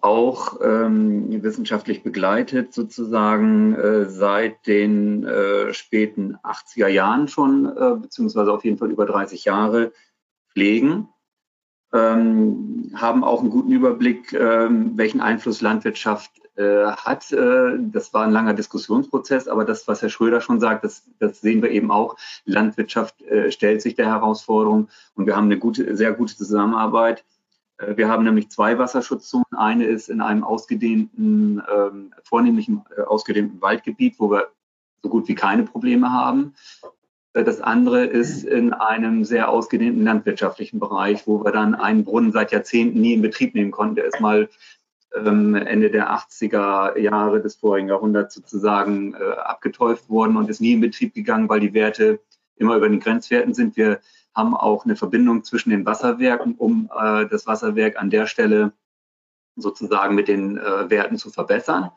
auch 0.00 0.60
ähm, 0.60 1.42
wissenschaftlich 1.42 2.02
begleitet, 2.02 2.74
sozusagen 2.74 3.76
äh, 3.76 4.06
seit 4.06 4.66
den 4.66 5.24
äh, 5.24 5.72
späten 5.72 6.36
80er 6.42 6.88
Jahren 6.88 7.28
schon, 7.28 7.66
äh, 7.66 7.94
beziehungsweise 7.94 8.52
auf 8.52 8.64
jeden 8.64 8.76
Fall 8.76 8.90
über 8.90 9.06
30 9.06 9.44
Jahre 9.44 9.92
pflegen. 10.52 11.08
Ähm, 11.92 12.90
haben 12.96 13.22
auch 13.22 13.42
einen 13.42 13.50
guten 13.50 13.70
Überblick, 13.70 14.32
ähm, 14.32 14.96
welchen 14.96 15.20
Einfluss 15.20 15.60
Landwirtschaft 15.60 16.32
hat. 16.62 17.32
Äh, 17.32 17.78
das 17.78 18.12
war 18.12 18.24
ein 18.24 18.32
langer 18.32 18.54
Diskussionsprozess, 18.54 19.48
aber 19.48 19.64
das, 19.64 19.86
was 19.88 20.02
Herr 20.02 20.10
Schröder 20.10 20.40
schon 20.40 20.60
sagt, 20.60 20.84
das, 20.84 21.04
das 21.18 21.40
sehen 21.40 21.62
wir 21.62 21.70
eben 21.70 21.90
auch. 21.90 22.16
Landwirtschaft 22.44 23.22
äh, 23.22 23.50
stellt 23.50 23.82
sich 23.82 23.94
der 23.94 24.06
Herausforderung 24.06 24.88
und 25.14 25.26
wir 25.26 25.36
haben 25.36 25.46
eine 25.46 25.58
gute, 25.58 25.96
sehr 25.96 26.12
gute 26.12 26.36
Zusammenarbeit. 26.36 27.24
Äh, 27.78 27.96
wir 27.96 28.08
haben 28.08 28.24
nämlich 28.24 28.50
zwei 28.50 28.78
Wasserschutzzonen. 28.78 29.46
Eine 29.56 29.86
ist 29.86 30.08
in 30.08 30.20
einem 30.20 30.44
ausgedehnten, 30.44 31.62
ähm, 31.72 32.14
vornehmlich 32.22 32.68
äh, 32.68 33.02
ausgedehnten 33.02 33.60
Waldgebiet, 33.60 34.16
wo 34.18 34.30
wir 34.30 34.48
so 35.02 35.08
gut 35.08 35.28
wie 35.28 35.34
keine 35.34 35.64
Probleme 35.64 36.12
haben. 36.12 36.54
Äh, 37.32 37.44
das 37.44 37.60
andere 37.60 38.04
ist 38.04 38.44
in 38.44 38.72
einem 38.72 39.24
sehr 39.24 39.48
ausgedehnten 39.48 40.04
landwirtschaftlichen 40.04 40.80
Bereich, 40.80 41.26
wo 41.26 41.44
wir 41.44 41.52
dann 41.52 41.74
einen 41.74 42.04
Brunnen 42.04 42.32
seit 42.32 42.52
Jahrzehnten 42.52 43.00
nie 43.00 43.14
in 43.14 43.22
Betrieb 43.22 43.54
nehmen 43.54 43.70
konnten. 43.70 43.96
Der 43.96 44.06
ist 44.06 44.20
mal 44.20 44.48
Ende 45.12 45.90
der 45.90 46.10
80er 46.10 46.98
Jahre 46.98 47.40
des 47.40 47.56
vorigen 47.56 47.88
Jahrhunderts 47.88 48.34
sozusagen 48.34 49.14
äh, 49.14 49.32
abgetäuft 49.38 50.08
worden 50.08 50.36
und 50.36 50.48
ist 50.48 50.60
nie 50.60 50.72
in 50.72 50.80
Betrieb 50.80 51.14
gegangen, 51.14 51.48
weil 51.48 51.60
die 51.60 51.74
Werte 51.74 52.20
immer 52.56 52.76
über 52.76 52.88
den 52.88 53.00
Grenzwerten 53.00 53.54
sind. 53.54 53.76
Wir 53.76 54.00
haben 54.34 54.54
auch 54.54 54.84
eine 54.84 54.96
Verbindung 54.96 55.42
zwischen 55.42 55.70
den 55.70 55.84
Wasserwerken, 55.84 56.54
um 56.54 56.88
äh, 56.96 57.26
das 57.26 57.46
Wasserwerk 57.46 58.00
an 58.00 58.10
der 58.10 58.26
Stelle 58.26 58.72
sozusagen 59.56 60.14
mit 60.14 60.28
den 60.28 60.58
äh, 60.58 60.90
Werten 60.90 61.16
zu 61.16 61.30
verbessern. 61.30 61.90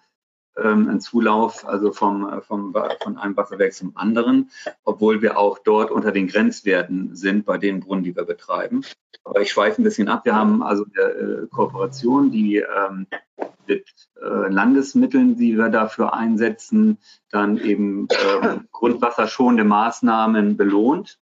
Ähm, 0.56 0.90
ein 0.90 1.02
Zulauf 1.02 1.68
also 1.68 1.92
vom, 1.92 2.42
vom, 2.44 2.76
von 3.02 3.18
einem 3.18 3.36
Wasserwerk 3.36 3.74
zum 3.74 3.96
anderen, 3.96 4.52
obwohl 4.84 5.22
wir 5.22 5.38
auch 5.38 5.60
dort 5.60 5.90
unter 5.92 6.12
den 6.12 6.28
Grenzwerten 6.28 7.16
sind 7.16 7.46
bei 7.46 7.58
den 7.58 7.80
Brunnen, 7.80 8.04
die 8.04 8.16
wir 8.16 8.26
betreiben. 8.26 8.84
Aber 9.24 9.42
ich 9.42 9.52
schweife 9.52 9.82
ein 9.82 9.84
bisschen 9.84 10.10
ab. 10.10 10.26
Wir 10.26 10.36
haben 10.36 10.62
also 10.62 10.86
eine 10.94 11.44
äh, 11.44 11.48
Kooperation, 11.48 12.30
die 12.30 12.58
ähm, 12.58 13.08
mit 13.68 13.88
äh, 14.22 14.50
Landesmitteln, 14.50 15.38
die 15.38 15.58
wir 15.58 15.70
dafür 15.70 16.14
einsetzen, 16.14 16.98
dann 17.30 17.58
eben 17.58 18.08
äh, 18.10 18.58
grundwasserschonende 18.72 19.64
Maßnahmen 19.64 20.58
belohnt. 20.58 21.20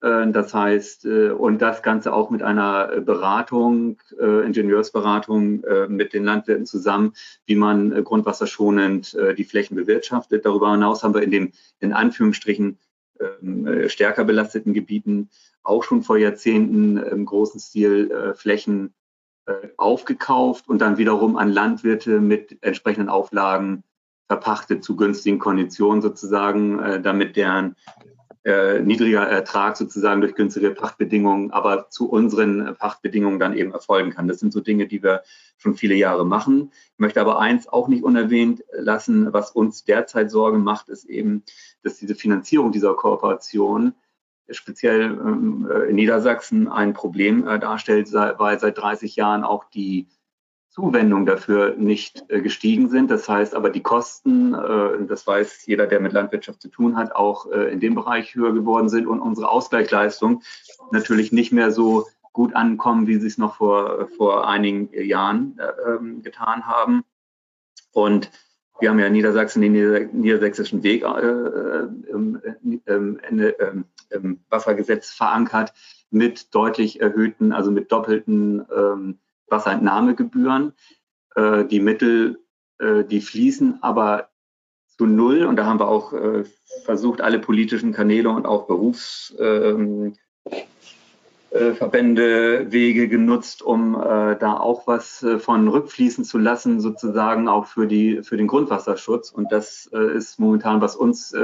Äh, 0.00 0.30
das 0.30 0.54
heißt, 0.54 1.04
äh, 1.04 1.30
und 1.30 1.60
das 1.60 1.82
Ganze 1.82 2.12
auch 2.12 2.30
mit 2.30 2.42
einer 2.42 3.00
Beratung, 3.00 3.98
äh, 4.18 4.44
Ingenieursberatung 4.44 5.62
mit 5.88 6.12
den 6.12 6.24
Landwirten 6.24 6.66
zusammen, 6.66 7.12
wie 7.46 7.56
man 7.56 8.04
grundwasserschonend 8.04 9.16
die 9.36 9.44
Flächen 9.44 9.76
bewirtschaftet. 9.76 10.44
Darüber 10.44 10.72
hinaus 10.72 11.02
haben 11.02 11.14
wir 11.14 11.22
in 11.22 11.30
den, 11.30 11.52
in 11.80 11.92
Anführungsstrichen, 11.92 12.78
ähm, 13.20 13.88
stärker 13.88 14.24
belasteten 14.24 14.72
Gebieten 14.72 15.28
auch 15.62 15.84
schon 15.84 16.02
vor 16.02 16.16
Jahrzehnten 16.16 16.96
im 16.96 17.26
großen 17.26 17.60
Stil 17.60 18.34
Flächen 18.34 18.94
aufgekauft 19.76 20.68
und 20.68 20.80
dann 20.80 20.96
wiederum 20.96 21.36
an 21.36 21.50
Landwirte 21.50 22.20
mit 22.20 22.58
entsprechenden 22.62 23.08
Auflagen 23.08 23.82
verpachtet 24.26 24.84
zu 24.84 24.96
günstigen 24.96 25.38
Konditionen 25.38 26.02
sozusagen, 26.02 27.02
damit 27.02 27.36
deren 27.36 27.76
äh, 28.44 28.80
niedriger 28.80 29.22
Ertrag 29.22 29.76
sozusagen 29.76 30.20
durch 30.20 30.34
günstige 30.34 30.70
Pachtbedingungen, 30.70 31.50
aber 31.50 31.90
zu 31.90 32.08
unseren 32.08 32.74
Pachtbedingungen 32.76 33.38
dann 33.38 33.56
eben 33.56 33.72
erfolgen 33.72 34.10
kann. 34.10 34.28
Das 34.28 34.40
sind 34.40 34.52
so 34.52 34.60
Dinge, 34.60 34.86
die 34.86 35.02
wir 35.02 35.22
schon 35.58 35.74
viele 35.74 35.94
Jahre 35.94 36.24
machen. 36.24 36.72
Ich 36.94 36.98
möchte 36.98 37.20
aber 37.20 37.38
eins 37.38 37.68
auch 37.68 37.88
nicht 37.88 38.02
unerwähnt 38.02 38.64
lassen, 38.72 39.32
was 39.32 39.50
uns 39.50 39.84
derzeit 39.84 40.30
Sorgen 40.30 40.62
macht, 40.62 40.88
ist 40.88 41.04
eben, 41.04 41.42
dass 41.82 41.98
diese 41.98 42.14
Finanzierung 42.14 42.72
dieser 42.72 42.94
Kooperation 42.94 43.94
speziell 44.48 45.02
ähm, 45.02 45.70
in 45.88 45.96
Niedersachsen 45.96 46.68
ein 46.68 46.94
Problem 46.94 47.46
äh, 47.46 47.58
darstellt, 47.58 48.12
weil 48.12 48.58
seit 48.58 48.78
30 48.78 49.16
Jahren 49.16 49.44
auch 49.44 49.64
die 49.64 50.08
Zuwendungen 50.70 51.26
dafür 51.26 51.74
nicht 51.76 52.24
äh, 52.28 52.40
gestiegen 52.40 52.88
sind. 52.88 53.10
Das 53.10 53.28
heißt 53.28 53.54
aber, 53.56 53.70
die 53.70 53.82
Kosten, 53.82 54.54
äh, 54.54 55.04
das 55.06 55.26
weiß 55.26 55.66
jeder, 55.66 55.88
der 55.88 56.00
mit 56.00 56.12
Landwirtschaft 56.12 56.62
zu 56.62 56.68
tun 56.68 56.96
hat, 56.96 57.14
auch 57.14 57.50
äh, 57.50 57.72
in 57.72 57.80
dem 57.80 57.96
Bereich 57.96 58.36
höher 58.36 58.54
geworden 58.54 58.88
sind 58.88 59.08
und 59.08 59.20
unsere 59.20 59.50
Ausgleichsleistung 59.50 60.42
natürlich 60.92 61.32
nicht 61.32 61.52
mehr 61.52 61.72
so 61.72 62.06
gut 62.32 62.54
ankommen, 62.54 63.08
wie 63.08 63.18
sie 63.18 63.26
es 63.26 63.36
noch 63.36 63.56
vor, 63.56 64.08
vor 64.16 64.48
einigen 64.48 64.88
Jahren 64.92 65.58
ähm, 65.84 66.22
getan 66.22 66.68
haben. 66.68 67.02
Und 67.92 68.30
wir 68.78 68.90
haben 68.90 69.00
ja 69.00 69.06
in 69.06 69.12
Niedersachsen 69.12 69.60
den 69.62 69.72
niedersächsischen 70.12 70.84
Weg 70.84 71.02
im, 71.02 72.40
im, 72.86 73.20
im, 73.28 73.84
im, 74.10 74.40
Wassergesetz 74.48 75.10
verankert 75.10 75.74
mit 76.10 76.54
deutlich 76.54 77.00
erhöhten, 77.00 77.52
also 77.52 77.72
mit 77.72 77.90
doppelten 77.90 78.64
ähm, 78.74 79.18
Wasserentnahmegebühren. 79.50 80.72
Äh, 81.34 81.64
die 81.64 81.80
Mittel, 81.80 82.40
äh, 82.78 83.04
die 83.04 83.20
fließen 83.20 83.82
aber 83.82 84.28
zu 84.96 85.06
null 85.06 85.44
und 85.44 85.56
da 85.56 85.66
haben 85.66 85.80
wir 85.80 85.88
auch 85.88 86.12
äh, 86.12 86.44
versucht, 86.84 87.20
alle 87.20 87.38
politischen 87.38 87.92
Kanäle 87.92 88.30
und 88.30 88.46
auch 88.46 88.66
Berufsverbände, 88.66 90.16
ähm, 91.52 92.72
Wege 92.72 93.08
genutzt, 93.08 93.62
um 93.62 93.94
da 93.94 94.56
auch 94.56 94.86
was 94.86 95.24
von 95.38 95.68
rückfließen 95.68 96.24
zu 96.24 96.38
lassen, 96.38 96.80
sozusagen 96.80 97.48
auch 97.48 97.66
für, 97.66 97.86
die, 97.86 98.22
für 98.22 98.36
den 98.36 98.46
Grundwasserschutz. 98.46 99.30
Und 99.30 99.50
das 99.50 99.86
ist 99.86 100.38
momentan, 100.38 100.80
was 100.80 100.94
uns 100.96 101.34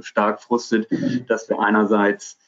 stark 0.00 0.42
frustet, 0.42 0.88
dass 1.28 1.48
wir 1.48 1.60
einerseits 1.60 2.38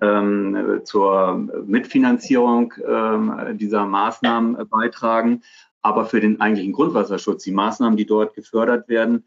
ähm, 0.00 0.80
zur 0.84 1.48
Mitfinanzierung 1.66 2.74
ähm, 2.86 3.58
dieser 3.58 3.86
Maßnahmen 3.86 4.68
beitragen. 4.68 5.42
Aber 5.82 6.06
für 6.06 6.20
den 6.20 6.40
eigentlichen 6.40 6.72
Grundwasserschutz, 6.72 7.44
die 7.44 7.52
Maßnahmen, 7.52 7.96
die 7.96 8.06
dort 8.06 8.34
gefördert 8.34 8.88
werden, 8.88 9.24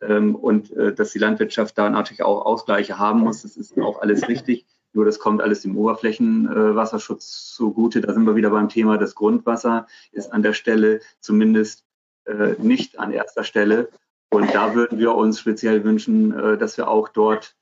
ähm, 0.00 0.34
und 0.34 0.70
äh, 0.72 0.94
dass 0.94 1.12
die 1.12 1.18
Landwirtschaft 1.18 1.76
da 1.78 1.88
natürlich 1.88 2.22
auch 2.22 2.44
Ausgleiche 2.44 2.98
haben 2.98 3.20
muss, 3.20 3.42
das 3.42 3.56
ist 3.56 3.78
auch 3.78 4.00
alles 4.02 4.28
richtig. 4.28 4.66
Nur 4.92 5.04
das 5.04 5.18
kommt 5.18 5.42
alles 5.42 5.62
dem 5.62 5.76
Oberflächenwasserschutz 5.76 7.52
äh, 7.52 7.56
zugute. 7.56 8.00
Da 8.00 8.12
sind 8.12 8.26
wir 8.26 8.36
wieder 8.36 8.50
beim 8.50 8.68
Thema, 8.68 8.98
das 8.98 9.14
Grundwasser 9.14 9.86
ist 10.12 10.32
an 10.32 10.42
der 10.42 10.52
Stelle 10.52 11.00
zumindest 11.20 11.84
äh, 12.24 12.54
nicht 12.58 12.98
an 12.98 13.12
erster 13.12 13.44
Stelle. 13.44 13.88
Und 14.30 14.54
da 14.54 14.74
würden 14.74 14.98
wir 14.98 15.14
uns 15.14 15.40
speziell 15.40 15.84
wünschen, 15.84 16.32
äh, 16.32 16.58
dass 16.58 16.76
wir 16.76 16.88
auch 16.88 17.08
dort 17.08 17.56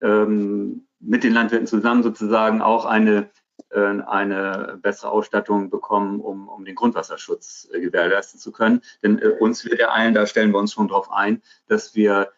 ähm, 0.00 0.87
mit 1.00 1.24
den 1.24 1.32
Landwirten 1.32 1.66
zusammen 1.66 2.02
sozusagen 2.02 2.60
auch 2.60 2.84
eine, 2.84 3.30
äh, 3.70 3.80
eine 3.80 4.78
bessere 4.82 5.10
Ausstattung 5.10 5.70
bekommen, 5.70 6.20
um, 6.20 6.48
um 6.48 6.64
den 6.64 6.74
Grundwasserschutz 6.74 7.68
äh, 7.72 7.80
gewährleisten 7.80 8.40
zu 8.40 8.52
können. 8.52 8.82
Denn 9.02 9.18
äh, 9.18 9.28
uns 9.28 9.64
wird 9.64 9.80
er 9.80 9.92
allen, 9.92 10.14
da 10.14 10.26
stellen 10.26 10.52
wir 10.52 10.58
uns 10.58 10.72
schon 10.72 10.88
darauf 10.88 11.12
ein, 11.12 11.42
dass 11.68 11.94
wir, 11.94 12.30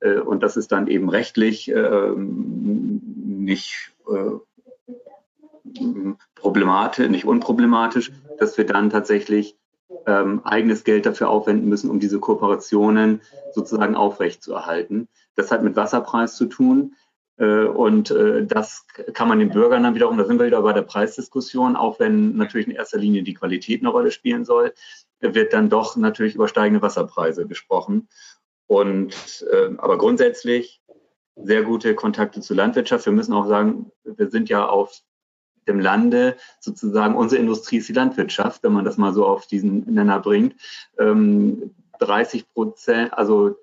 äh, 0.00 0.18
und 0.18 0.42
das 0.42 0.56
ist 0.56 0.72
dann 0.72 0.86
eben 0.86 1.08
rechtlich 1.08 1.68
ähm, 1.68 3.00
nicht 3.26 3.92
äh, 4.08 4.38
problematisch, 6.34 7.08
nicht 7.08 7.24
unproblematisch, 7.24 8.12
dass 8.38 8.56
wir 8.56 8.66
dann 8.66 8.90
tatsächlich 8.90 9.56
ähm, 10.06 10.40
eigenes 10.44 10.84
Geld 10.84 11.06
dafür 11.06 11.28
aufwenden 11.28 11.68
müssen, 11.68 11.90
um 11.90 12.00
diese 12.00 12.18
Kooperationen 12.18 13.20
sozusagen 13.52 13.94
aufrechtzuerhalten. 13.94 15.08
Das 15.34 15.50
hat 15.50 15.62
mit 15.62 15.76
Wasserpreis 15.76 16.36
zu 16.36 16.46
tun. 16.46 16.94
Äh, 17.38 17.64
und 17.64 18.10
äh, 18.10 18.46
das 18.46 18.86
kann 19.12 19.28
man 19.28 19.38
den 19.38 19.50
Bürgern 19.50 19.82
dann 19.82 19.94
wiederum, 19.94 20.16
da 20.16 20.24
sind 20.24 20.38
wir 20.38 20.46
wieder 20.46 20.62
bei 20.62 20.72
der 20.72 20.82
Preisdiskussion, 20.82 21.76
auch 21.76 22.00
wenn 22.00 22.36
natürlich 22.36 22.66
in 22.66 22.74
erster 22.74 22.98
Linie 22.98 23.22
die 23.22 23.34
Qualität 23.34 23.80
eine 23.80 23.90
Rolle 23.90 24.10
spielen 24.10 24.44
soll, 24.44 24.72
wird 25.20 25.52
dann 25.52 25.70
doch 25.70 25.96
natürlich 25.96 26.34
über 26.34 26.48
steigende 26.48 26.82
Wasserpreise 26.82 27.46
gesprochen. 27.46 28.08
Und 28.66 29.46
äh, 29.50 29.70
aber 29.78 29.98
grundsätzlich 29.98 30.80
sehr 31.36 31.62
gute 31.62 31.94
Kontakte 31.94 32.40
zur 32.40 32.56
Landwirtschaft. 32.56 33.06
Wir 33.06 33.12
müssen 33.12 33.34
auch 33.34 33.46
sagen, 33.46 33.92
wir 34.04 34.28
sind 34.28 34.48
ja 34.48 34.66
auf 34.66 35.02
dem 35.68 35.80
Lande 35.80 36.36
sozusagen, 36.60 37.14
unsere 37.14 37.40
Industrie 37.40 37.78
ist 37.78 37.88
die 37.88 37.92
Landwirtschaft, 37.92 38.62
wenn 38.62 38.72
man 38.72 38.84
das 38.84 38.96
mal 38.96 39.12
so 39.12 39.26
auf 39.26 39.46
diesen 39.46 39.92
Nenner 39.92 40.20
bringt. 40.20 40.54
30 40.96 42.40
ähm, 42.40 42.46
Prozent, 42.54 43.12
also 43.12 43.56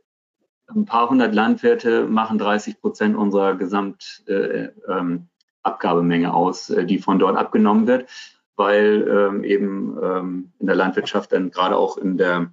ein 0.68 0.86
paar 0.86 1.09
hundert 1.09 1.34
Landwirte 1.36 2.05
machen 2.05 2.38
30 2.38 2.82
Prozent 2.82 3.16
unserer 3.16 3.55
Gesamtabgabemenge 3.55 6.26
äh, 6.26 6.30
ähm, 6.30 6.34
aus, 6.34 6.70
äh, 6.70 6.86
die 6.86 6.99
von 6.99 7.20
dort 7.20 7.38
abgenommen 7.38 7.88
wird, 7.88 8.09
weil 8.55 9.07
ähm, 9.07 9.43
eben 9.43 9.97
ähm, 10.01 10.53
in 10.59 10.68
der 10.68 10.76
Landwirtschaft 10.76 11.32
dann 11.32 11.51
gerade 11.51 11.78
auch 11.78 11.97
in 11.97 12.18
der 12.18 12.51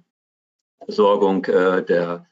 Versorgung 0.83 1.45
äh, 1.45 1.83
der 1.83 2.25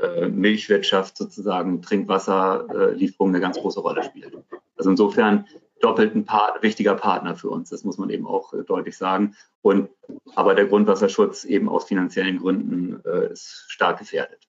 äh, 0.00 0.28
Milchwirtschaft 0.28 1.16
sozusagen 1.16 1.82
Trinkwasserlieferung 1.82 3.30
eine 3.30 3.40
ganz 3.40 3.58
große 3.58 3.80
Rolle 3.80 4.02
spielt. 4.02 4.36
Also 4.76 4.90
insofern 4.90 5.46
doppelt 5.80 6.14
ein 6.14 6.24
Part, 6.24 6.62
wichtiger 6.62 6.94
Partner 6.94 7.36
für 7.36 7.50
uns, 7.50 7.70
das 7.70 7.84
muss 7.84 7.98
man 7.98 8.10
eben 8.10 8.26
auch 8.26 8.52
äh, 8.52 8.64
deutlich 8.64 8.96
sagen. 8.96 9.36
Und 9.62 9.90
aber 10.34 10.54
der 10.54 10.66
Grundwasserschutz 10.66 11.44
eben 11.44 11.68
aus 11.68 11.84
finanziellen 11.84 12.38
Gründen 12.38 13.02
äh, 13.04 13.32
ist 13.32 13.66
stark 13.68 13.98
gefährdet. 13.98 14.45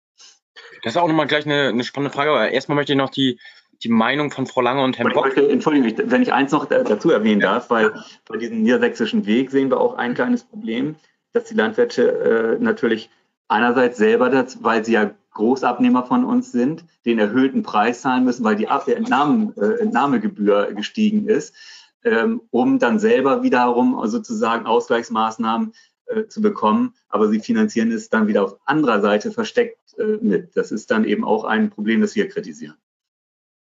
Das 0.82 0.94
ist 0.94 0.98
auch 0.98 1.08
nochmal 1.08 1.28
gleich 1.28 1.46
eine, 1.46 1.70
eine 1.70 1.84
spannende 1.84 2.14
Frage, 2.14 2.32
aber 2.32 2.50
erstmal 2.50 2.76
möchte 2.76 2.94
ich 2.94 2.98
noch 2.98 3.10
die, 3.10 3.40
die 3.84 3.90
Meinung 3.90 4.32
von 4.32 4.48
Frau 4.48 4.62
Lange 4.62 4.82
und 4.84 4.98
Herrn 4.98 5.14
Bock. 5.14 5.26
Möchte, 5.26 5.48
Entschuldigung, 5.50 6.10
wenn 6.10 6.22
ich 6.22 6.34
eins 6.34 6.52
noch 6.52 6.66
dazu 6.66 7.12
erwähnen 7.12 7.42
darf, 7.42 7.70
weil 7.70 7.94
bei 8.28 8.38
diesem 8.38 8.64
niedersächsischen 8.64 9.26
Weg 9.26 9.52
sehen 9.52 9.70
wir 9.70 9.80
auch 9.80 9.96
ein 9.96 10.14
kleines 10.14 10.44
Problem, 10.44 10.96
dass 11.34 11.46
die 11.46 11.56
Landwirte 11.56 12.58
äh, 12.60 12.64
natürlich 12.64 13.10
einerseits 13.48 13.98
selber, 13.98 14.30
das, 14.30 14.64
weil 14.64 14.84
sie 14.86 14.94
ja 14.94 15.12
Großabnehmer 15.32 16.04
von 16.04 16.26
uns 16.26 16.52
sind, 16.52 16.86
den 17.06 17.20
erhöhten 17.20 17.64
Preis 17.64 18.02
zahlen 18.02 18.24
müssen, 18.24 18.44
weil 18.44 18.56
die 18.56 18.66
Entnahmen, 18.66 19.54
äh, 19.58 19.82
Entnahmegebühr 19.82 20.74
gestiegen 20.74 21.28
ist. 21.28 21.56
ähm, 22.06 22.42
um 22.52 22.80
dann 22.80 23.00
selber 23.00 23.44
wiederum 23.44 24.00
sozusagen 24.08 24.66
Ausgleichsmaßnahmen 24.66 25.74
äh, 26.16 26.28
zu 26.28 26.42
bekommen. 26.42 26.96
Aber 27.10 27.30
sie 27.30 27.40
finanzieren 27.40 27.92
es 27.92 28.10
dann 28.10 28.28
wieder 28.28 28.44
auf 28.44 28.58
anderer 28.66 29.02
Seite 29.02 29.32
versteckt 29.32 29.78
äh, 29.98 30.18
mit. 30.22 30.56
Das 30.56 30.72
ist 30.72 30.92
dann 30.92 31.06
eben 31.06 31.24
auch 31.24 31.44
ein 31.44 31.70
Problem, 31.70 32.02
das 32.02 32.16
wir 32.16 32.28
kritisieren. 32.28 32.76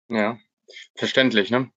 Ja, 0.09 0.37
verständlich. 0.95 1.49
Ne? 1.51 1.71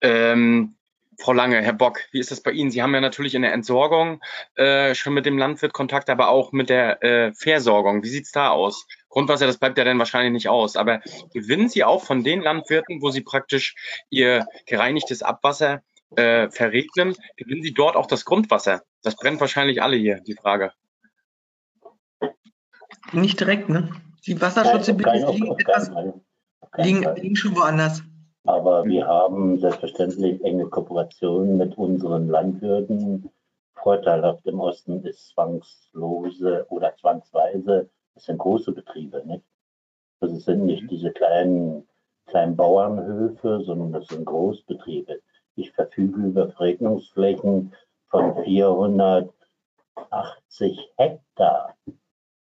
Ähm, 0.00 0.76
Frau 1.18 1.32
Lange, 1.32 1.62
Herr 1.62 1.72
Bock, 1.72 2.00
wie 2.10 2.18
ist 2.18 2.30
das 2.30 2.42
bei 2.42 2.50
Ihnen? 2.50 2.70
Sie 2.70 2.82
haben 2.82 2.94
ja 2.94 3.00
natürlich 3.00 3.34
in 3.34 3.42
der 3.42 3.52
Entsorgung 3.52 4.20
äh, 4.56 4.94
schon 4.94 5.14
mit 5.14 5.26
dem 5.26 5.38
Landwirt 5.38 5.72
Kontakt, 5.72 6.10
aber 6.10 6.28
auch 6.28 6.52
mit 6.52 6.68
der 6.68 7.02
äh, 7.02 7.32
Versorgung. 7.34 8.02
Wie 8.02 8.08
sieht's 8.08 8.32
da 8.32 8.48
aus? 8.50 8.86
Grundwasser, 9.08 9.46
das 9.46 9.58
bleibt 9.58 9.78
ja 9.78 9.84
dann 9.84 9.98
wahrscheinlich 9.98 10.32
nicht 10.32 10.48
aus. 10.48 10.74
Aber 10.74 11.00
gewinnen 11.32 11.68
Sie 11.68 11.84
auch 11.84 12.02
von 12.02 12.24
den 12.24 12.40
Landwirten, 12.40 13.02
wo 13.02 13.10
Sie 13.10 13.20
praktisch 13.20 13.76
Ihr 14.10 14.46
gereinigtes 14.66 15.22
Abwasser 15.22 15.82
äh, 16.16 16.50
verregnen, 16.50 17.14
gewinnen 17.36 17.62
Sie 17.62 17.74
dort 17.74 17.96
auch 17.96 18.06
das 18.06 18.24
Grundwasser? 18.24 18.82
Das 19.02 19.16
brennt 19.16 19.40
wahrscheinlich 19.40 19.82
alle 19.82 19.96
hier, 19.96 20.20
die 20.20 20.34
Frage. 20.34 20.72
Nicht 23.12 23.40
direkt, 23.40 23.68
ne? 23.68 23.90
Die 24.26 24.40
Wasserschutzgebiete 24.40 25.10
liegen, 25.32 26.22
liegen, 26.76 27.14
liegen 27.16 27.36
schon 27.36 27.56
woanders. 27.56 28.02
Aber 28.44 28.84
wir 28.84 29.06
haben 29.06 29.58
selbstverständlich 29.58 30.42
enge 30.44 30.66
Kooperationen 30.66 31.56
mit 31.56 31.76
unseren 31.76 32.28
Landwirten. 32.28 33.30
Vorteilhaft 33.74 34.46
im 34.46 34.60
Osten 34.60 35.04
ist 35.04 35.30
zwangslose 35.30 36.66
oder 36.68 36.94
zwangsweise, 36.96 37.90
es 38.14 38.24
sind 38.24 38.38
große 38.38 38.72
Betriebe, 38.72 39.22
nicht? 39.26 39.44
Also 40.20 40.36
es 40.36 40.44
sind 40.44 40.66
nicht 40.66 40.88
diese 40.88 41.10
kleinen, 41.10 41.88
kleinen 42.26 42.56
Bauernhöfe, 42.56 43.62
sondern 43.64 43.92
das 43.92 44.06
sind 44.06 44.24
Großbetriebe. 44.24 45.20
Ich 45.56 45.72
verfüge 45.72 46.20
über 46.20 46.50
Verregnungsflächen 46.50 47.74
von 48.08 48.42
480 48.44 49.32
Hektar. 50.96 51.74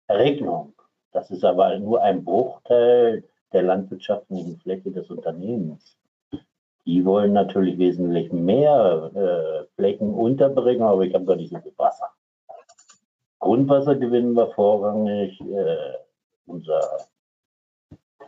Erregnung. 0.07 0.73
Das 1.11 1.31
ist 1.31 1.43
aber 1.43 1.77
nur 1.79 2.01
ein 2.01 2.23
Bruchteil 2.23 3.23
der 3.51 3.63
landwirtschaftlichen 3.63 4.59
Fläche 4.59 4.91
des 4.91 5.09
Unternehmens. 5.09 5.97
Die 6.85 7.05
wollen 7.05 7.33
natürlich 7.33 7.77
wesentlich 7.77 8.31
mehr 8.33 9.11
äh, 9.15 9.65
Flächen 9.75 10.13
unterbringen, 10.13 10.83
aber 10.83 11.03
ich 11.03 11.13
habe 11.13 11.25
gar 11.25 11.35
nicht 11.35 11.51
so 11.51 11.59
viel 11.59 11.73
Wasser. 11.77 12.09
Grundwasser 13.39 13.95
gewinnen 13.95 14.33
wir 14.33 14.47
vorrangig 14.51 15.39
äh, 15.41 15.97
unser, 16.45 17.07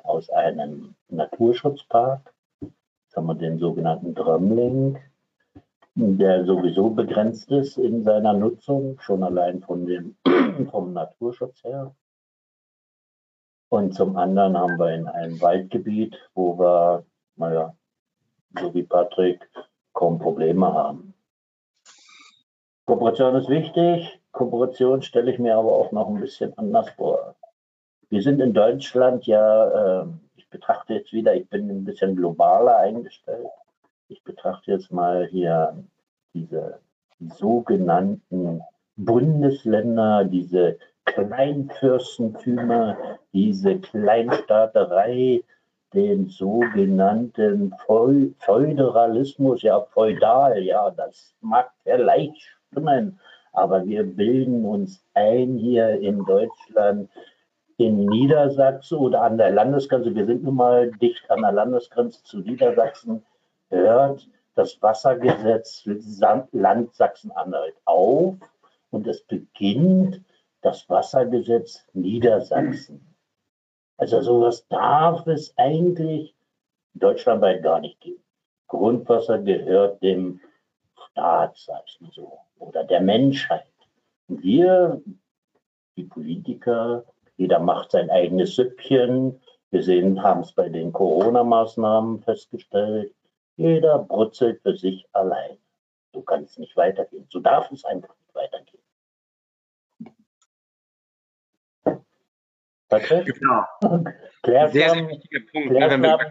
aus 0.04 0.30
einem 0.30 0.96
Naturschutzpark. 1.10 2.35
Haben 3.16 3.28
wir 3.28 3.36
den 3.36 3.60
sogenannten 3.60 4.14
Drömling, 4.14 4.98
der 5.96 6.46
sowieso 6.46 6.90
begrenzt 6.90 7.50
ist 7.52 7.78
in 7.78 8.04
seiner 8.04 8.34
Nutzung, 8.34 9.00
schon 9.00 9.24
allein 9.24 9.62
von 9.62 9.86
dem, 9.86 10.16
vom 10.72 10.94
Naturschutz 10.94 11.64
her. 11.64 11.96
Und 13.70 13.94
zum 13.94 14.18
anderen 14.18 14.58
haben 14.58 14.78
wir 14.78 14.94
in 14.94 15.08
einem 15.08 15.42
Waldgebiet, 15.42 16.16
wo 16.34 16.60
wir, 16.60 17.06
naja, 17.38 17.74
so 18.60 18.74
wie 18.74 18.84
Patrick, 18.84 19.50
kaum 19.94 20.20
Probleme 20.20 20.74
haben. 20.74 21.14
Kooperation 22.86 23.36
ist 23.36 23.50
wichtig. 23.50 24.22
Kooperation 24.32 25.02
stelle 25.02 25.32
ich 25.32 25.40
mir 25.40 25.56
aber 25.56 25.72
auch 25.72 25.92
noch 25.92 26.10
ein 26.10 26.20
bisschen 26.20 26.56
anders 26.58 26.90
vor. 26.92 27.36
Wir 28.10 28.22
sind 28.22 28.40
in 28.40 28.54
Deutschland 28.54 29.26
ja, 29.26 30.04
äh, 30.04 30.06
betrachte 30.56 30.94
jetzt 30.94 31.12
wieder, 31.12 31.36
ich 31.36 31.50
bin 31.50 31.70
ein 31.70 31.84
bisschen 31.84 32.16
globaler 32.16 32.78
eingestellt. 32.78 33.48
Ich 34.08 34.24
betrachte 34.24 34.72
jetzt 34.72 34.92
mal 34.92 35.28
hier 35.28 35.76
diese 36.34 36.80
sogenannten 37.20 38.62
Bundesländer, 38.96 40.24
diese 40.24 40.78
Kleinfürstentümer, 41.06 42.98
diese 43.34 43.80
Kleinstaaterei, 43.80 45.44
den 45.94 46.28
sogenannten 46.28 47.74
Föderalismus, 48.40 49.62
ja 49.62 49.82
feudal, 49.82 50.62
ja, 50.64 50.90
das 50.92 51.34
mag 51.42 51.72
vielleicht 51.84 52.38
stimmen, 52.70 53.20
aber 53.52 53.86
wir 53.86 54.04
bilden 54.04 54.66
uns 54.66 55.04
ein 55.14 55.58
hier 55.58 56.00
in 56.00 56.24
Deutschland, 56.26 57.10
in 57.78 58.06
Niedersachsen 58.06 58.98
oder 58.98 59.24
an 59.24 59.38
der 59.38 59.52
Landesgrenze, 59.52 60.16
wir 60.16 60.26
sind 60.26 60.44
nun 60.44 60.56
mal 60.56 60.92
dicht 60.92 61.30
an 61.30 61.42
der 61.42 61.52
Landesgrenze 61.52 62.24
zu 62.24 62.40
Niedersachsen, 62.40 63.26
hört 63.70 64.28
das 64.56 64.82
Wassergesetz 64.82 65.84
Land 66.54 66.96
Sachsen-Anhalt 66.96 67.76
auf 67.84 68.36
und 68.92 69.08
es 69.08 69.22
beginnt 69.24 70.22
das 70.62 70.90
Wassergesetz 70.90 71.86
Niedersachsen. 71.94 73.06
Also 73.98 74.22
sowas 74.22 74.66
darf 74.68 75.28
es 75.28 75.54
eigentlich 75.58 76.34
deutschlandweit 76.94 77.64
gar 77.64 77.82
nicht 77.82 78.00
geben. 78.02 78.24
Grundwasser 78.68 79.40
gehört 79.40 80.02
dem 80.02 80.40
Staat, 81.12 81.58
sag 81.58 81.84
ich 81.88 82.02
mal 82.02 82.12
so, 82.12 82.40
oder 82.60 82.84
der 82.84 83.02
Menschheit. 83.02 83.66
Und 84.28 84.42
wir, 84.44 85.02
die 85.98 86.04
Politiker, 86.04 87.04
jeder 87.38 87.60
macht 87.60 87.92
sein 87.92 88.10
eigenes 88.10 88.56
Süppchen. 88.56 89.42
Wir 89.72 89.84
sehen, 89.84 90.24
haben 90.24 90.42
es 90.42 90.54
bei 90.54 90.70
den 90.70 90.94
Corona-Maßnahmen 90.94 92.22
festgestellt. 92.22 93.14
Jeder 93.58 94.00
brutzelt 94.00 94.62
für 94.62 94.76
sich 94.76 95.06
allein. 95.12 95.58
So 96.14 96.22
kann 96.22 96.44
es 96.44 96.58
nicht 96.58 96.76
weitergehen. 96.78 97.28
So 97.30 97.40
darf 97.40 97.72
es 97.72 97.84
einfach 97.84 98.16
nicht 98.18 98.36
weitergehen. 98.36 98.82
Patrick? 102.88 103.26
Genau. 103.26 103.66
Sehr, 104.46 104.70
sehr 104.70 105.08
wichtiger 105.10 105.40
Punkt. 105.52 105.72
Ne, 105.72 106.00
darf, 106.00 106.22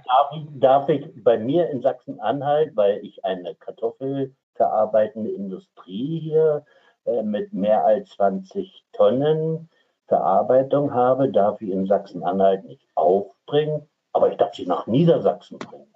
darf 0.52 0.88
ich 0.88 1.04
bei 1.16 1.36
mir 1.36 1.68
in 1.68 1.82
Sachsen-Anhalt, 1.82 2.76
weil 2.76 3.04
ich 3.04 3.24
eine 3.24 3.54
kartoffelverarbeitende 3.56 5.30
Industrie 5.30 6.20
hier 6.20 6.64
äh, 7.04 7.22
mit 7.22 7.52
mehr 7.52 7.84
als 7.84 8.10
20 8.10 8.84
Tonnen 8.92 9.68
Verarbeitung 10.06 10.92
habe, 10.92 11.30
darf 11.30 11.60
ich 11.60 11.70
in 11.70 11.86
Sachsen-Anhalt 11.86 12.64
nicht 12.64 12.86
aufbringen, 12.94 13.88
aber 14.12 14.30
ich 14.30 14.36
darf 14.36 14.54
sie 14.54 14.66
nach 14.66 14.86
Niedersachsen 14.86 15.58
bringen. 15.58 15.92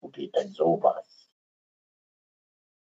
Wo 0.00 0.08
geht 0.08 0.36
denn 0.36 0.52
sowas? 0.52 1.30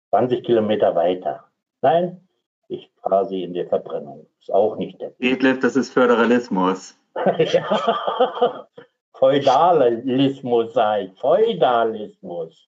20 0.10 0.44
Kilometer 0.44 0.96
weiter. 0.96 1.46
Nein, 1.82 2.28
ich 2.68 2.92
fahre 3.02 3.28
sie 3.28 3.44
in 3.44 3.54
der 3.54 3.68
Verbrennung. 3.68 4.28
Ist 4.40 4.54
auch 4.54 4.78
nicht 4.78 5.02
der 5.02 5.12
Detlef, 5.12 5.60
das 5.60 5.76
ist 5.76 5.92
Föderalismus. 5.92 6.98
ja. 7.38 8.68
Feudalismus 9.14 10.74
sei, 10.74 11.12
Feudalismus. 11.20 12.68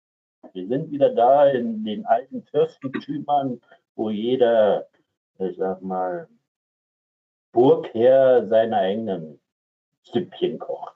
Wir 0.54 0.68
sind 0.68 0.92
wieder 0.92 1.10
da 1.10 1.48
in 1.48 1.84
den 1.84 2.06
alten 2.06 2.44
Fürstentümern, 2.44 3.60
wo 3.96 4.10
jeder, 4.10 4.88
ich 5.40 5.58
sag 5.58 5.82
mal, 5.82 6.28
Burgherr 7.56 8.47
seine 8.47 8.78
eigenen 8.78 9.39
Süppchen 10.03 10.60
kocht 10.60 10.95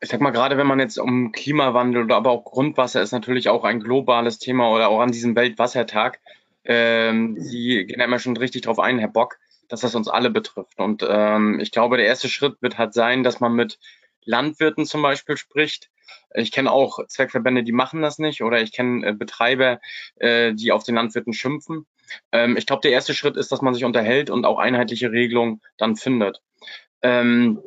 ich 0.00 0.10
sag 0.10 0.20
mal, 0.20 0.30
gerade 0.30 0.56
wenn 0.56 0.66
man 0.66 0.80
jetzt 0.80 0.98
um 0.98 1.32
Klimawandel 1.32 2.04
oder 2.04 2.16
aber 2.16 2.30
auch 2.30 2.44
Grundwasser 2.44 3.00
ist 3.02 3.12
natürlich 3.12 3.48
auch 3.48 3.64
ein 3.64 3.80
globales 3.80 4.38
Thema 4.38 4.70
oder 4.70 4.88
auch 4.88 5.00
an 5.00 5.10
diesem 5.10 5.34
Weltwassertag. 5.34 6.20
Ähm, 6.64 7.36
Sie 7.38 7.86
gehen 7.86 8.00
ja 8.00 8.04
immer 8.04 8.18
schon 8.18 8.36
richtig 8.36 8.62
drauf 8.62 8.78
ein, 8.78 8.98
Herr 8.98 9.08
Bock, 9.08 9.38
dass 9.68 9.80
das 9.80 9.94
uns 9.94 10.08
alle 10.08 10.30
betrifft. 10.30 10.78
Und 10.78 11.04
ähm, 11.08 11.60
ich 11.60 11.72
glaube, 11.72 11.96
der 11.96 12.06
erste 12.06 12.28
Schritt 12.28 12.60
wird 12.60 12.78
halt 12.78 12.94
sein, 12.94 13.22
dass 13.22 13.40
man 13.40 13.54
mit 13.54 13.78
Landwirten 14.24 14.84
zum 14.84 15.02
Beispiel 15.02 15.36
spricht. 15.36 15.90
Ich 16.34 16.52
kenne 16.52 16.70
auch 16.70 17.06
Zweckverbände, 17.06 17.62
die 17.62 17.72
machen 17.72 18.02
das 18.02 18.18
nicht, 18.18 18.42
oder 18.42 18.60
ich 18.60 18.72
kenne 18.72 19.06
äh, 19.06 19.12
Betreiber, 19.12 19.80
äh, 20.16 20.52
die 20.52 20.72
auf 20.72 20.84
den 20.84 20.96
Landwirten 20.96 21.32
schimpfen. 21.32 21.86
Ähm, 22.32 22.56
ich 22.56 22.66
glaube, 22.66 22.82
der 22.82 22.92
erste 22.92 23.14
Schritt 23.14 23.36
ist, 23.36 23.52
dass 23.52 23.62
man 23.62 23.74
sich 23.74 23.84
unterhält 23.84 24.30
und 24.30 24.44
auch 24.44 24.58
einheitliche 24.58 25.10
Regelungen 25.10 25.60
dann 25.76 25.96
findet. 25.96 26.40
Ähm, 27.02 27.60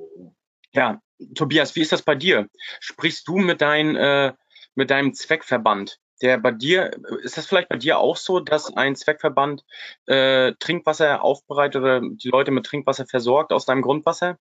ja, 0.73 1.01
Tobias, 1.35 1.75
wie 1.75 1.81
ist 1.81 1.91
das 1.91 2.01
bei 2.01 2.15
dir? 2.15 2.47
Sprichst 2.79 3.27
du 3.27 3.37
mit, 3.37 3.61
dein, 3.61 3.95
äh, 3.95 4.33
mit 4.75 4.89
deinem 4.89 5.13
Zweckverband? 5.13 5.99
Der 6.21 6.37
bei 6.37 6.51
dir, 6.51 6.91
ist 7.23 7.37
das 7.37 7.45
vielleicht 7.45 7.69
bei 7.69 7.77
dir 7.77 7.97
auch 7.97 8.17
so, 8.17 8.41
dass 8.41 8.75
ein 8.75 8.95
Zweckverband 8.95 9.63
äh, 10.05 10.53
Trinkwasser 10.59 11.23
aufbereitet 11.23 11.81
oder 11.81 12.01
die 12.01 12.27
Leute 12.27 12.51
mit 12.51 12.65
Trinkwasser 12.65 13.05
versorgt 13.05 13.53
aus 13.53 13.65
deinem 13.65 13.81
Grundwasser? 13.81 14.37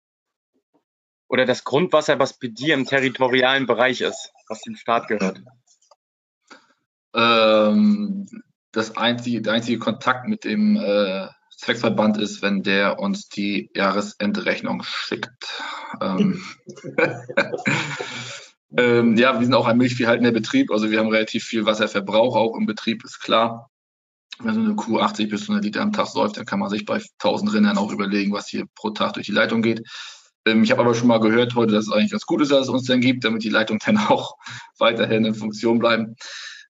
Oder 1.29 1.45
das 1.45 1.63
Grundwasser, 1.63 2.19
was 2.19 2.39
bei 2.39 2.47
dir 2.47 2.73
im 2.73 2.85
territorialen 2.85 3.67
Bereich 3.67 4.01
ist, 4.01 4.31
was 4.47 4.61
dem 4.61 4.75
Staat 4.75 5.07
gehört? 5.07 5.41
Ähm, 7.13 8.27
das 8.77 8.95
einzige, 8.95 9.41
der 9.41 9.53
einzige 9.53 9.79
Kontakt 9.79 10.27
mit 10.27 10.43
dem 10.43 10.77
äh, 10.77 11.27
Zweckverband 11.57 12.17
ist, 12.17 12.41
wenn 12.41 12.61
der 12.63 12.99
uns 12.99 13.27
die 13.29 13.69
Jahresendrechnung 13.73 14.83
schickt. 14.83 15.61
Ähm, 16.01 16.43
Ähm, 18.75 19.15
ja, 19.15 19.39
wir 19.39 19.45
sind 19.45 19.53
auch 19.53 19.65
ein 19.65 19.77
milchviehhaltender 19.77 20.31
Betrieb, 20.31 20.71
also 20.71 20.91
wir 20.91 20.99
haben 20.99 21.07
relativ 21.07 21.45
viel 21.45 21.65
Wasserverbrauch 21.65 22.35
auch 22.35 22.57
im 22.57 22.65
Betrieb, 22.65 23.03
ist 23.05 23.19
klar. 23.19 23.69
Wenn 24.39 24.53
so 24.53 24.59
eine 24.59 24.75
Kuh 24.75 24.99
80 24.99 25.29
bis 25.29 25.43
100 25.43 25.63
Liter 25.63 25.81
am 25.81 25.93
Tag 25.93 26.07
säuft, 26.07 26.37
dann 26.37 26.45
kann 26.45 26.59
man 26.59 26.69
sich 26.69 26.85
bei 26.85 27.01
1000 27.19 27.53
Rindern 27.53 27.77
auch 27.77 27.91
überlegen, 27.91 28.33
was 28.33 28.49
hier 28.49 28.65
pro 28.75 28.89
Tag 28.89 29.13
durch 29.13 29.25
die 29.25 29.31
Leitung 29.31 29.61
geht. 29.61 29.83
Ähm, 30.45 30.63
ich 30.63 30.71
habe 30.71 30.81
aber 30.81 30.93
schon 30.93 31.07
mal 31.07 31.19
gehört 31.19 31.55
heute, 31.55 31.73
dass 31.73 31.87
es 31.87 31.91
eigentlich 31.91 32.11
ganz 32.11 32.25
gut 32.25 32.41
ist, 32.41 32.51
dass 32.51 32.63
es 32.63 32.69
uns 32.69 32.85
dann 32.85 32.99
gibt, 32.99 33.23
damit 33.23 33.43
die 33.43 33.49
Leitungen 33.49 33.79
dann 33.85 33.97
auch 34.09 34.35
weiterhin 34.77 35.23
in 35.25 35.33
Funktion 35.33 35.79
bleiben. 35.79 36.15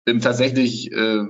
Ähm, 0.05 0.21
tatsächlich 0.21 0.91
äh, 0.91 1.23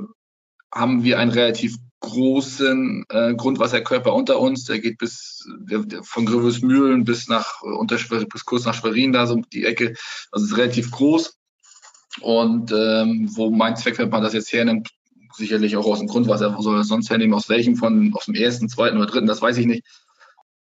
haben 0.74 1.04
wir 1.04 1.20
einen 1.20 1.32
relativ 1.32 1.76
großen 2.00 3.06
äh, 3.10 3.34
Grundwasserkörper 3.36 4.14
unter 4.14 4.40
uns. 4.40 4.66
Der 4.66 4.80
geht 4.80 4.98
bis 4.98 5.48
der, 5.60 5.80
der 5.80 6.04
von 6.04 6.26
Gröbesmühlen 6.26 7.04
bis 7.04 7.28
nach 7.28 7.62
äh, 7.64 8.26
bis 8.32 8.46
kurz 8.46 8.66
nach 8.66 8.76
Schwerin 8.76 9.14
da 9.14 9.26
so 9.28 9.42
die 9.52 9.66
Ecke. 9.66 9.96
Also 10.32 10.46
ist 10.46 10.58
relativ 10.58 10.92
groß. 10.92 11.38
Und 12.22 12.72
ähm, 12.72 13.30
wo 13.36 13.52
mein 13.52 13.76
Zweckverband 13.76 14.26
das 14.26 14.34
jetzt 14.34 14.52
hernimmt, 14.52 14.90
sicherlich 15.36 15.78
auch 15.78 15.86
aus 15.86 16.00
dem 16.00 16.08
Grundwasser, 16.08 16.56
wo 16.58 16.62
soll 16.62 16.78
er 16.78 16.84
sonst 16.84 17.10
hernehmen, 17.10 17.36
aus 17.36 17.50
welchem 17.50 17.76
von, 17.76 18.14
aus 18.16 18.26
dem 18.26 18.34
ersten, 18.34 18.70
zweiten 18.70 18.98
oder 18.98 19.06
dritten, 19.06 19.28
das 19.28 19.42
weiß 19.42 19.58
ich 19.58 19.68
nicht. 19.68 19.84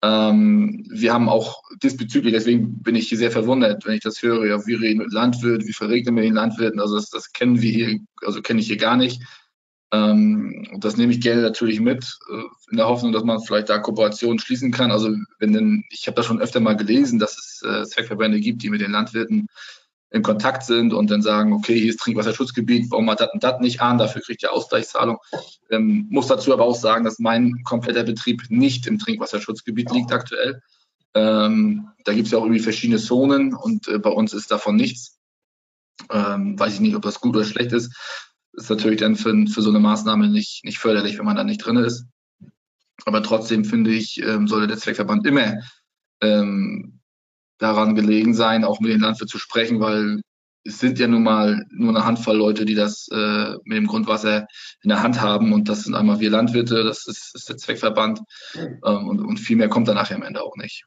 Ähm, 0.02 0.86
wir 0.90 1.14
haben 1.14 1.30
auch 1.30 1.62
diesbezüglich, 1.82 2.34
deswegen 2.34 2.82
bin 2.82 2.96
ich 2.96 3.08
hier 3.08 3.18
sehr 3.18 3.32
verwundert, 3.32 3.86
wenn 3.86 3.94
ich 3.94 4.02
das 4.02 4.22
höre, 4.22 4.46
ja, 4.46 4.66
wir 4.66 4.82
reden 4.82 5.00
mit 5.00 5.14
Landwirt, 5.14 5.66
wie 5.66 5.74
verregnen 5.74 6.16
wir 6.16 6.24
den 6.24 6.34
Landwirten, 6.34 6.80
also 6.80 6.96
das, 6.96 7.10
das 7.10 7.32
kennen 7.32 7.62
wir 7.62 7.72
hier, 7.72 8.00
also 8.26 8.42
kenne 8.42 8.60
ich 8.60 8.68
hier 8.68 8.78
gar 8.78 8.98
nicht. 8.98 9.22
Ähm, 9.94 10.68
das 10.80 10.98
nehme 10.98 11.14
ich 11.14 11.22
gerne 11.22 11.44
natürlich 11.44 11.80
mit, 11.80 12.18
äh, 12.32 12.72
in 12.72 12.78
der 12.78 12.88
Hoffnung, 12.88 13.12
dass 13.12 13.24
man 13.24 13.40
vielleicht 13.40 13.70
da 13.70 13.78
Kooperationen 13.78 14.40
schließen 14.40 14.72
kann. 14.72 14.92
Also 14.92 15.16
wenn 15.38 15.54
denn, 15.54 15.84
ich 15.92 16.08
habe 16.08 16.16
das 16.16 16.26
schon 16.26 16.42
öfter 16.42 16.60
mal 16.60 16.76
gelesen, 16.76 17.20
dass 17.20 17.38
es 17.38 17.62
äh, 17.62 17.86
Zweckverbände 17.86 18.40
gibt, 18.40 18.64
die 18.64 18.72
mit 18.72 18.82
den 18.82 18.92
Landwirten 18.92 19.48
in 20.10 20.24
Kontakt 20.24 20.64
sind 20.64 20.94
und 20.94 21.12
dann 21.12 21.22
sagen, 21.22 21.54
okay, 21.54 21.80
hier 21.80 21.90
ist 21.90 22.00
Trinkwasserschutzgebiet, 22.00 22.90
warum 22.90 23.10
hat 23.10 23.20
das 23.20 23.30
und 23.34 23.44
das 23.44 23.60
nicht 23.62 23.82
an, 23.82 24.00
dafür 24.00 24.24
kriegt 24.24 24.42
ihr 24.42 24.52
Ausgleichszahlung. 24.52 25.18
Ähm, 25.70 26.08
muss 26.10 26.28
dazu 26.28 26.54
aber 26.54 26.66
auch 26.66 26.76
sagen, 26.76 27.04
dass 27.04 27.20
mein 27.20 27.62
kompletter 27.64 28.04
Betrieb 28.04 28.42
nicht 28.50 28.88
im 28.88 28.98
Trinkwasserschutzgebiet 28.98 29.92
liegt 29.92 30.12
aktuell. 30.12 30.62
Ähm, 31.14 31.90
da 32.04 32.14
gibt 32.14 32.26
es 32.26 32.32
ja 32.32 32.40
auch 32.40 32.44
irgendwie 32.44 32.62
verschiedene 32.62 33.00
Zonen 33.00 33.54
und 33.54 33.88
äh, 33.88 34.00
bei 34.00 34.10
uns 34.10 34.34
ist 34.34 34.50
davon 34.50 34.76
nichts. 34.76 35.20
Ähm, 36.12 36.60
weiß 36.60 36.74
ich 36.74 36.80
nicht, 36.80 36.96
ob 36.96 37.04
das 37.04 37.22
gut 37.22 37.36
oder 37.36 37.46
schlecht 37.46 37.72
ist 37.74 37.96
ist 38.54 38.70
natürlich 38.70 39.00
dann 39.00 39.16
für, 39.16 39.34
für 39.48 39.62
so 39.62 39.70
eine 39.70 39.80
Maßnahme 39.80 40.30
nicht, 40.30 40.64
nicht 40.64 40.80
förderlich, 40.80 41.18
wenn 41.18 41.26
man 41.26 41.36
da 41.36 41.44
nicht 41.44 41.60
drin 41.60 41.78
ist. 41.78 42.06
Aber 43.06 43.24
trotzdem 43.24 43.66
finde 43.66 43.92
ich, 43.92 44.22
ähm, 44.22 44.48
sollte 44.48 44.68
der 44.68 44.78
Zweckverband 44.78 45.26
immer 45.26 45.60
ähm, 46.22 47.00
daran 47.58 47.96
gelegen 47.96 48.34
sein, 48.34 48.64
auch 48.64 48.80
mit 48.80 48.92
den 48.92 49.02
Landwirten 49.02 49.28
zu 49.28 49.40
sprechen, 49.40 49.80
weil 49.80 50.22
es 50.66 50.80
sind 50.80 50.98
ja 51.00 51.08
nun 51.08 51.24
mal 51.24 51.66
nur 51.72 51.90
eine 51.90 52.06
Handvoll 52.06 52.38
Leute, 52.38 52.66
die 52.66 52.76
das 52.76 53.10
äh, 53.12 53.54
mit 53.66 53.78
dem 53.78 53.88
Grundwasser 53.88 54.48
in 54.82 54.90
der 54.90 55.04
Hand 55.04 55.20
haben. 55.20 55.52
Und 55.52 55.68
das 55.68 55.84
sind 55.84 55.96
einmal 55.96 56.20
wir 56.20 56.30
Landwirte, 56.30 56.84
das 56.84 57.06
ist, 57.06 57.36
ist 57.36 57.50
der 57.50 57.58
Zweckverband. 57.58 58.22
Ähm, 58.56 59.08
und, 59.08 59.20
und 59.20 59.38
viel 59.38 59.58
mehr 59.58 59.70
kommt 59.70 59.88
dann 59.88 59.96
nachher 59.96 60.16
am 60.16 60.24
Ende 60.24 60.42
auch 60.42 60.56
nicht. 60.56 60.86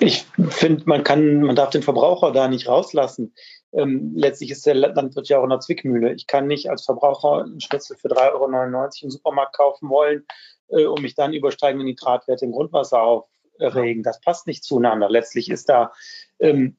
Ich 0.00 0.26
finde, 0.50 0.84
man 0.86 1.02
kann, 1.02 1.40
man 1.40 1.56
darf 1.56 1.70
den 1.70 1.82
Verbraucher 1.82 2.30
da 2.30 2.46
nicht 2.46 2.68
rauslassen 2.68 3.34
ähm, 3.72 4.12
letztlich 4.14 4.50
ist 4.50 4.64
der 4.66 4.74
Landwirt 4.74 5.28
ja 5.28 5.38
auch 5.38 5.44
in 5.44 5.50
der 5.50 5.60
Zwickmühle. 5.60 6.12
Ich 6.12 6.26
kann 6.26 6.46
nicht 6.46 6.70
als 6.70 6.84
Verbraucher 6.84 7.44
einen 7.44 7.60
Schnitzel 7.60 7.96
für 7.96 8.08
3,99 8.08 8.32
Euro 8.34 8.88
im 9.02 9.10
Supermarkt 9.10 9.56
kaufen 9.56 9.88
wollen 9.90 10.26
äh, 10.68 10.86
und 10.86 11.02
mich 11.02 11.14
dann 11.14 11.34
übersteigende 11.34 11.84
Nitratwerte 11.84 12.44
im 12.44 12.52
Grundwasser 12.52 13.02
aufregen. 13.02 14.02
Das 14.02 14.20
passt 14.20 14.46
nicht 14.46 14.64
zueinander. 14.64 15.10
Letztlich 15.10 15.50
ist 15.50 15.68
da 15.68 15.92
ähm, 16.38 16.76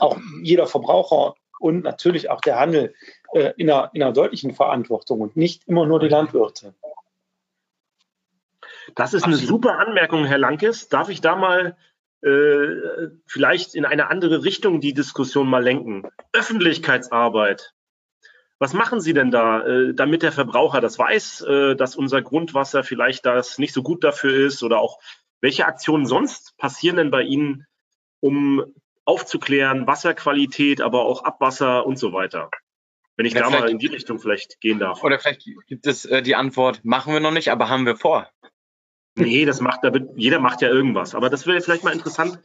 auch 0.00 0.18
jeder 0.42 0.66
Verbraucher 0.66 1.34
und 1.58 1.84
natürlich 1.84 2.30
auch 2.30 2.40
der 2.40 2.58
Handel 2.58 2.94
äh, 3.34 3.52
in, 3.56 3.70
einer, 3.70 3.90
in 3.92 4.02
einer 4.02 4.12
deutlichen 4.12 4.54
Verantwortung 4.54 5.20
und 5.20 5.36
nicht 5.36 5.68
immer 5.68 5.86
nur 5.86 6.00
die 6.00 6.08
Landwirte. 6.08 6.74
Das 8.94 9.14
ist 9.14 9.24
eine 9.24 9.36
super 9.36 9.78
Anmerkung, 9.78 10.24
Herr 10.24 10.38
Lankes. 10.38 10.88
Darf 10.88 11.10
ich 11.10 11.20
da 11.20 11.36
mal 11.36 11.76
äh, 12.22 13.08
vielleicht 13.26 13.74
in 13.74 13.84
eine 13.84 14.08
andere 14.08 14.44
Richtung 14.44 14.80
die 14.80 14.94
Diskussion 14.94 15.48
mal 15.48 15.62
lenken. 15.62 16.08
Öffentlichkeitsarbeit. 16.32 17.72
Was 18.58 18.74
machen 18.74 19.00
Sie 19.00 19.14
denn 19.14 19.30
da, 19.30 19.66
äh, 19.66 19.94
damit 19.94 20.22
der 20.22 20.32
Verbraucher 20.32 20.82
das 20.82 20.98
weiß, 20.98 21.40
äh, 21.42 21.76
dass 21.76 21.96
unser 21.96 22.20
Grundwasser 22.20 22.84
vielleicht 22.84 23.24
das 23.24 23.58
nicht 23.58 23.72
so 23.72 23.82
gut 23.82 24.04
dafür 24.04 24.46
ist 24.46 24.62
oder 24.62 24.80
auch 24.80 24.98
welche 25.40 25.64
Aktionen 25.64 26.04
sonst 26.04 26.56
passieren 26.58 26.96
denn 26.96 27.10
bei 27.10 27.22
Ihnen, 27.22 27.66
um 28.20 28.64
aufzuklären, 29.06 29.86
Wasserqualität, 29.86 30.82
aber 30.82 31.06
auch 31.06 31.24
Abwasser 31.24 31.86
und 31.86 31.98
so 31.98 32.12
weiter? 32.12 32.50
Wenn 33.16 33.24
ich 33.24 33.32
ja, 33.32 33.42
da 33.42 33.50
mal 33.50 33.70
in 33.70 33.78
die 33.78 33.86
Richtung 33.86 34.18
vielleicht 34.18 34.60
gehen 34.60 34.78
darf. 34.78 35.02
Oder 35.02 35.18
vielleicht 35.18 35.46
gibt 35.66 35.86
es 35.86 36.04
äh, 36.04 36.20
die 36.20 36.36
Antwort, 36.36 36.84
machen 36.84 37.14
wir 37.14 37.20
noch 37.20 37.32
nicht, 37.32 37.50
aber 37.50 37.70
haben 37.70 37.86
wir 37.86 37.96
vor. 37.96 38.30
Nee, 39.20 39.44
das 39.44 39.60
macht, 39.60 39.84
da 39.84 39.92
wird, 39.92 40.10
jeder 40.16 40.40
macht 40.40 40.62
ja 40.62 40.68
irgendwas. 40.68 41.14
Aber 41.14 41.30
das 41.30 41.46
wäre 41.46 41.60
vielleicht 41.60 41.84
mal 41.84 41.92
interessant. 41.92 42.38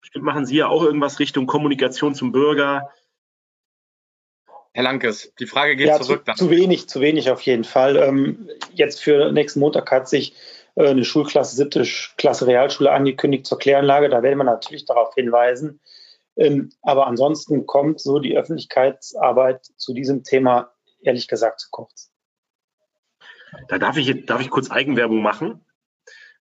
Bestimmt 0.00 0.24
machen 0.24 0.46
Sie 0.46 0.56
ja 0.56 0.68
auch 0.68 0.82
irgendwas 0.82 1.18
Richtung 1.18 1.46
Kommunikation 1.46 2.14
zum 2.14 2.32
Bürger. 2.32 2.90
Herr 4.74 4.84
Lankes, 4.84 5.34
die 5.38 5.46
Frage 5.46 5.76
geht 5.76 5.88
ja, 5.88 6.00
zurück. 6.00 6.24
Zu, 6.26 6.46
zu, 6.46 6.50
wenig, 6.50 6.88
zu 6.88 7.00
wenig 7.00 7.30
auf 7.30 7.42
jeden 7.42 7.64
Fall. 7.64 7.96
Ähm, 7.96 8.48
jetzt 8.72 9.02
für 9.02 9.30
nächsten 9.32 9.60
Montag 9.60 9.90
hat 9.90 10.08
sich 10.08 10.34
äh, 10.76 10.88
eine 10.88 11.04
Schulklasse, 11.04 11.56
siebte 11.56 11.84
Klasse 12.16 12.46
Realschule 12.46 12.90
angekündigt 12.90 13.46
zur 13.46 13.58
Kläranlage. 13.58 14.08
Da 14.08 14.22
werden 14.22 14.38
wir 14.38 14.44
natürlich 14.44 14.86
darauf 14.86 15.14
hinweisen. 15.14 15.80
Ähm, 16.36 16.70
aber 16.80 17.06
ansonsten 17.06 17.66
kommt 17.66 18.00
so 18.00 18.18
die 18.18 18.36
Öffentlichkeitsarbeit 18.36 19.66
zu 19.76 19.92
diesem 19.92 20.24
Thema 20.24 20.72
ehrlich 21.02 21.28
gesagt 21.28 21.60
zu 21.60 21.68
kurz. 21.70 22.11
Da 23.68 23.78
darf 23.78 23.96
ich, 23.96 24.26
darf 24.26 24.40
ich 24.40 24.50
kurz 24.50 24.70
Eigenwerbung 24.70 25.22
machen. 25.22 25.64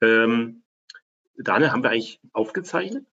Ähm, 0.01 0.63
Daniel, 1.37 1.73
haben 1.73 1.83
wir 1.83 1.91
eigentlich 1.91 2.21
aufgezeichnet? 2.33 3.05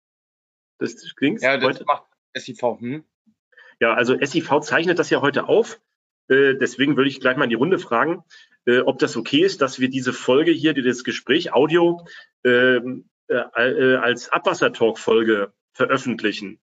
Das 0.78 1.14
klingt 1.16 1.43
Ja, 1.43 1.57
das 1.57 1.64
heute? 1.64 1.84
macht 1.84 2.05
SIV. 2.34 2.62
Hm? 2.78 3.05
Ja, 3.80 3.95
also 3.95 4.16
SIV 4.20 4.61
zeichnet 4.61 4.99
das 4.99 5.11
ja 5.11 5.20
heute 5.20 5.49
auf. 5.49 5.80
Äh, 6.28 6.55
deswegen 6.55 6.97
würde 6.97 7.11
ich 7.11 7.20
gleich 7.20 7.36
mal 7.36 7.45
in 7.45 7.51
die 7.51 7.57
Runde 7.57 7.78
fragen, 7.78 8.24
äh, 8.66 8.80
ob 8.80 8.99
das 8.99 9.16
okay 9.16 9.41
ist, 9.41 9.61
dass 9.62 9.80
wir 9.80 9.88
diese 9.91 10.12
Folge 10.12 10.53
hier, 10.53 10.74
dieses 10.74 11.05
Gespräch 11.05 11.53
Audio, 11.53 12.07
ähm, 12.45 13.09
äh, 13.28 13.34
äh, 13.36 13.97
als 13.97 14.28
Abwassertalk-Folge 14.30 15.53
veröffentlichen. 15.72 16.61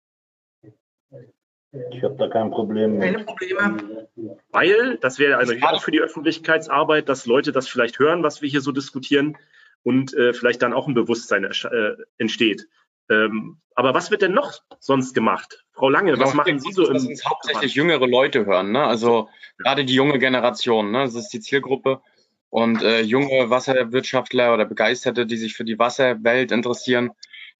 Ich 1.91 2.03
habe 2.03 2.15
da 2.17 2.28
kein 2.28 2.51
Problem 2.51 2.97
mit. 2.97 3.01
Keine 3.01 3.24
Probleme. 3.24 4.07
Weil, 4.51 4.97
das 4.97 5.17
wäre 5.17 5.38
also 5.38 5.53
auch 5.61 5.82
für 5.82 5.91
die 5.91 6.01
Öffentlichkeitsarbeit, 6.01 7.09
dass 7.09 7.26
Leute 7.26 7.51
das 7.51 7.67
vielleicht 7.67 7.97
hören, 7.97 8.21
was 8.21 8.41
wir 8.41 8.49
hier 8.49 8.61
so 8.61 8.71
diskutieren 8.71 9.38
und 9.82 10.13
äh, 10.13 10.34
vielleicht 10.34 10.61
dann 10.61 10.74
auch 10.74 10.88
ein 10.88 10.93
Bewusstsein 10.93 11.43
äh, 11.43 11.95
entsteht. 12.18 12.68
Ähm, 13.10 13.57
aber 13.76 13.93
was 13.93 14.11
wird 14.11 14.22
denn 14.22 14.34
noch 14.34 14.53
sonst 14.80 15.14
gemacht? 15.14 15.65
Frau 15.73 15.89
Lange, 15.89 16.18
was 16.19 16.34
machen 16.35 16.60
Sie 16.60 16.72
so? 16.72 16.85
Dass 16.85 17.06
uns 17.06 17.26
hauptsächlich 17.26 17.73
jüngere 17.73 18.07
Leute 18.07 18.45
hören, 18.45 18.72
ne? 18.72 18.84
also 18.84 19.30
gerade 19.57 19.84
die 19.84 19.95
junge 19.95 20.19
Generation, 20.19 20.91
ne? 20.91 20.99
das 20.99 21.15
ist 21.15 21.30
die 21.30 21.39
Zielgruppe. 21.39 22.02
Und 22.49 22.84
äh, 22.84 23.02
junge 23.02 23.49
Wasserwirtschaftler 23.49 24.53
oder 24.53 24.65
Begeisterte, 24.65 25.26
die 25.26 25.38
sich 25.38 25.56
für 25.56 25.64
die 25.64 25.80
Wasserwelt 25.80 26.52
interessieren, 26.52 27.10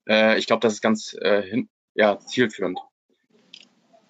äh, 0.08 0.38
ich 0.38 0.46
glaube, 0.46 0.60
das 0.60 0.74
ist 0.74 0.82
ganz 0.82 1.16
äh, 1.20 1.42
hin, 1.42 1.68
ja, 1.94 2.20
zielführend. 2.20 2.78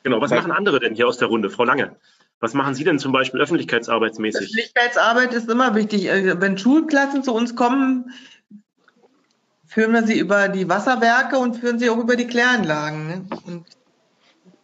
Genau, 0.04 0.20
was 0.20 0.30
machen 0.30 0.52
andere 0.52 0.80
denn 0.80 0.94
hier 0.94 1.08
aus 1.08 1.16
der 1.16 1.28
Runde? 1.28 1.48
Frau 1.48 1.64
Lange, 1.64 1.96
was 2.38 2.52
machen 2.52 2.74
Sie 2.74 2.84
denn 2.84 2.98
zum 2.98 3.10
Beispiel 3.10 3.40
öffentlichkeitsarbeitsmäßig? 3.40 4.48
Öffentlichkeitsarbeit 4.48 5.32
ist 5.32 5.50
immer 5.50 5.74
wichtig. 5.74 6.06
Äh, 6.06 6.40
wenn 6.40 6.58
Schulklassen 6.58 7.22
zu 7.22 7.34
uns 7.34 7.56
kommen, 7.56 8.12
führen 9.66 9.92
wir 9.92 10.06
sie 10.06 10.18
über 10.18 10.48
die 10.48 10.68
Wasserwerke 10.68 11.38
und 11.38 11.56
führen 11.56 11.78
sie 11.78 11.88
auch 11.88 11.96
über 11.96 12.16
die 12.16 12.26
Kläranlagen. 12.26 13.06
Ne? 13.08 13.26
Und 13.46 13.66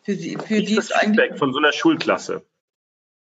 für 0.03 0.15
sie, 0.15 0.37
für 0.37 0.57
Wie 0.57 0.77
ist 0.77 0.91
das 0.91 1.01
Feedback 1.01 1.39
von 1.39 1.55
so 1.55 1.59
einer 1.59 1.73
Schulklasse? 1.73 2.45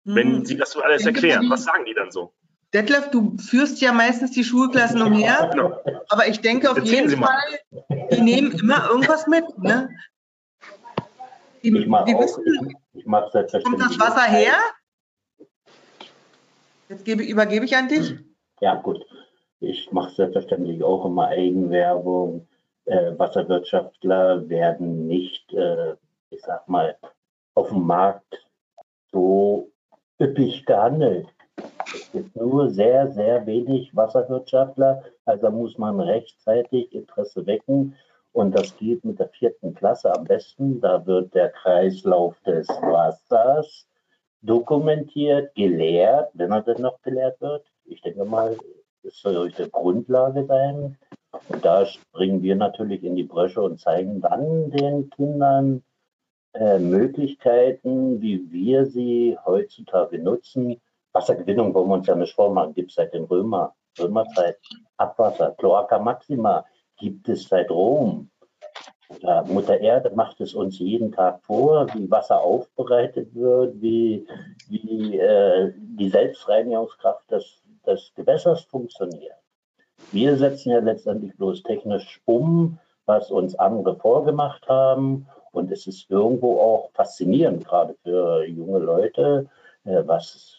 Wenn 0.03 0.35
hm. 0.35 0.45
Sie 0.45 0.57
das 0.57 0.71
so 0.71 0.81
alles 0.81 1.05
erklären, 1.05 1.49
was 1.49 1.63
sagen 1.63 1.85
die 1.85 1.93
dann 1.93 2.11
so? 2.11 2.33
Detlef, 2.73 3.09
du 3.09 3.37
führst 3.37 3.79
ja 3.81 3.93
meistens 3.93 4.31
die 4.31 4.43
Schulklassen 4.43 5.01
umher, 5.01 5.49
genau. 5.51 5.81
aber 6.09 6.27
ich 6.27 6.39
denke 6.39 6.71
auf 6.71 6.77
Erzählen 6.77 7.09
jeden 7.09 7.21
Fall, 7.21 7.59
die 8.11 8.21
nehmen 8.21 8.51
immer 8.51 8.87
irgendwas 8.89 9.27
mit. 9.27 9.43
Ne? 9.59 9.89
Die, 11.63 11.77
ich 11.77 11.87
mache 11.87 12.07
wissen, 12.17 12.43
ich, 12.93 13.05
mach 13.05 13.31
Kommt 13.31 13.81
das 13.81 13.99
Wasser 13.99 14.23
her? 14.23 14.53
Jetzt 16.89 17.05
gebe, 17.05 17.23
übergebe 17.23 17.65
ich 17.65 17.75
an 17.75 17.87
dich. 17.87 18.15
Ja, 18.59 18.75
gut. 18.75 19.05
Ich 19.59 19.91
mache 19.91 20.11
selbstverständlich 20.11 20.83
auch 20.83 21.05
immer 21.05 21.27
Eigenwerbung. 21.27 22.47
Äh, 22.85 23.17
Wasserwirtschaftler 23.17 24.49
werden 24.49 25.07
nicht, 25.07 25.53
äh, 25.53 25.95
ich 26.31 26.41
sag 26.41 26.67
mal, 26.67 26.97
auf 27.53 27.69
dem 27.69 27.83
Markt 27.83 28.45
so 29.11 29.69
üppig 30.19 30.65
gehandelt. 30.65 31.27
Es 31.93 32.11
gibt 32.11 32.35
nur 32.35 32.69
sehr, 32.71 33.11
sehr 33.11 33.45
wenig 33.45 33.95
Wasserwirtschaftler, 33.95 35.03
also 35.25 35.51
muss 35.51 35.77
man 35.77 35.99
rechtzeitig 35.99 36.93
Interesse 36.93 37.45
wecken 37.45 37.95
Und 38.33 38.55
das 38.55 38.75
geht 38.77 39.03
mit 39.03 39.19
der 39.19 39.29
vierten 39.29 39.73
Klasse 39.73 40.13
am 40.13 40.23
besten. 40.23 40.79
Da 40.79 41.05
wird 41.05 41.33
der 41.33 41.49
Kreislauf 41.49 42.39
des 42.41 42.67
Wassers 42.67 43.87
dokumentiert, 44.41 45.53
gelehrt, 45.55 46.31
wenn 46.33 46.51
er 46.51 46.61
denn 46.61 46.81
noch 46.81 47.01
gelehrt 47.01 47.39
wird. 47.41 47.65
Ich 47.85 48.01
denke 48.01 48.25
mal, 48.25 48.57
das 49.03 49.17
soll 49.17 49.51
die 49.51 49.69
Grundlage 49.69 50.45
sein. 50.45 50.97
Und 51.49 51.65
da 51.65 51.85
springen 51.85 52.41
wir 52.41 52.55
natürlich 52.55 53.03
in 53.03 53.15
die 53.15 53.23
Bresche 53.23 53.61
und 53.61 53.79
zeigen 53.79 54.21
dann 54.21 54.71
den 54.71 55.09
Kindern 55.11 55.83
äh, 56.53 56.79
Möglichkeiten, 56.79 58.21
wie 58.21 58.51
wir 58.51 58.85
sie 58.85 59.37
heutzutage 59.45 60.19
nutzen. 60.19 60.81
Wassergewinnung 61.13 61.73
wollen 61.73 61.89
wir 61.89 61.95
uns 61.95 62.07
ja 62.07 62.15
nicht 62.15 62.33
vormachen, 62.33 62.73
gibt 62.73 62.91
es 62.91 62.95
seit 62.95 63.13
den 63.13 63.25
Römer, 63.25 63.73
Römerzeit. 63.99 64.57
Abwasser, 64.97 65.55
Cloaca 65.57 65.99
Maxima 65.99 66.65
gibt 67.01 67.27
es 67.27 67.49
seit 67.49 67.69
Rom. 67.69 68.29
Ja, 69.19 69.43
Mutter 69.43 69.77
Erde 69.79 70.11
macht 70.15 70.39
es 70.39 70.53
uns 70.53 70.79
jeden 70.79 71.11
Tag 71.11 71.43
vor, 71.43 71.87
wie 71.93 72.09
Wasser 72.09 72.41
aufbereitet 72.41 73.35
wird, 73.35 73.81
wie, 73.81 74.25
wie 74.69 75.17
äh, 75.17 75.73
die 75.75 76.09
Selbstreinigungskraft 76.09 77.29
des, 77.29 77.61
des 77.85 78.13
Gewässers 78.15 78.61
funktioniert. 78.63 79.35
Wir 80.11 80.37
setzen 80.37 80.71
ja 80.71 80.79
letztendlich 80.79 81.35
bloß 81.35 81.63
technisch 81.63 82.21
um, 82.25 82.79
was 83.05 83.31
uns 83.31 83.55
andere 83.55 83.97
vorgemacht 83.97 84.67
haben. 84.69 85.27
Und 85.51 85.71
es 85.71 85.85
ist 85.87 86.09
irgendwo 86.09 86.59
auch 86.61 86.91
faszinierend, 86.93 87.65
gerade 87.65 87.95
für 88.03 88.45
junge 88.45 88.79
Leute, 88.79 89.49
äh, 89.83 90.03
was 90.05 90.57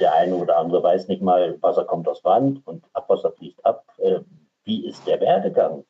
der 0.00 0.14
eine 0.14 0.34
oder 0.34 0.58
andere 0.58 0.82
weiß 0.82 1.06
nicht 1.06 1.22
mal, 1.22 1.56
Wasser 1.62 1.84
kommt 1.84 2.08
aus 2.08 2.24
Wand 2.24 2.66
und 2.66 2.84
Abwasser 2.92 3.30
fließt 3.30 3.64
ab. 3.64 3.84
Äh, 3.98 4.20
wie 4.64 4.86
ist 4.86 5.06
der 5.06 5.20
Werdegang? 5.20 5.84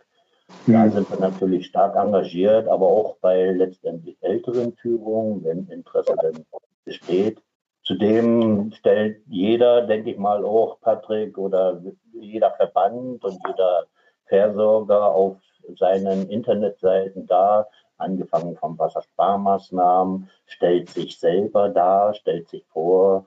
Da 0.66 0.89
sind 0.90 1.11
wir 1.11 1.19
natürlich 1.19 1.66
stark 1.66 1.97
engagiert, 1.97 2.69
aber 2.69 2.86
auch 2.86 3.16
bei 3.20 3.51
letztendlich 3.53 4.16
älteren 4.20 4.74
Führungen, 4.74 5.43
wenn 5.44 5.69
Interesse 5.69 6.15
denn 6.23 6.44
besteht. 6.85 7.43
Zudem 7.85 8.70
stellt 8.73 9.23
jeder, 9.27 9.82
denke 9.82 10.11
ich 10.11 10.19
mal, 10.19 10.44
auch 10.44 10.81
Patrick 10.81 11.36
oder 11.36 11.82
jeder 12.12 12.53
Verband 12.53 13.24
und 13.24 13.39
jeder 13.47 13.86
Versorger 14.27 15.12
auf 15.12 15.36
seinen 15.77 16.28
Internetseiten 16.28 17.27
dar, 17.27 17.69
angefangen 17.99 18.57
von 18.57 18.78
Wassersparmaßnahmen, 18.78 20.31
stellt 20.47 20.90
sich 20.90 21.19
selber 21.19 21.69
dar, 21.69 22.15
stellt 22.15 22.49
sich 22.49 22.65
vor 22.73 23.27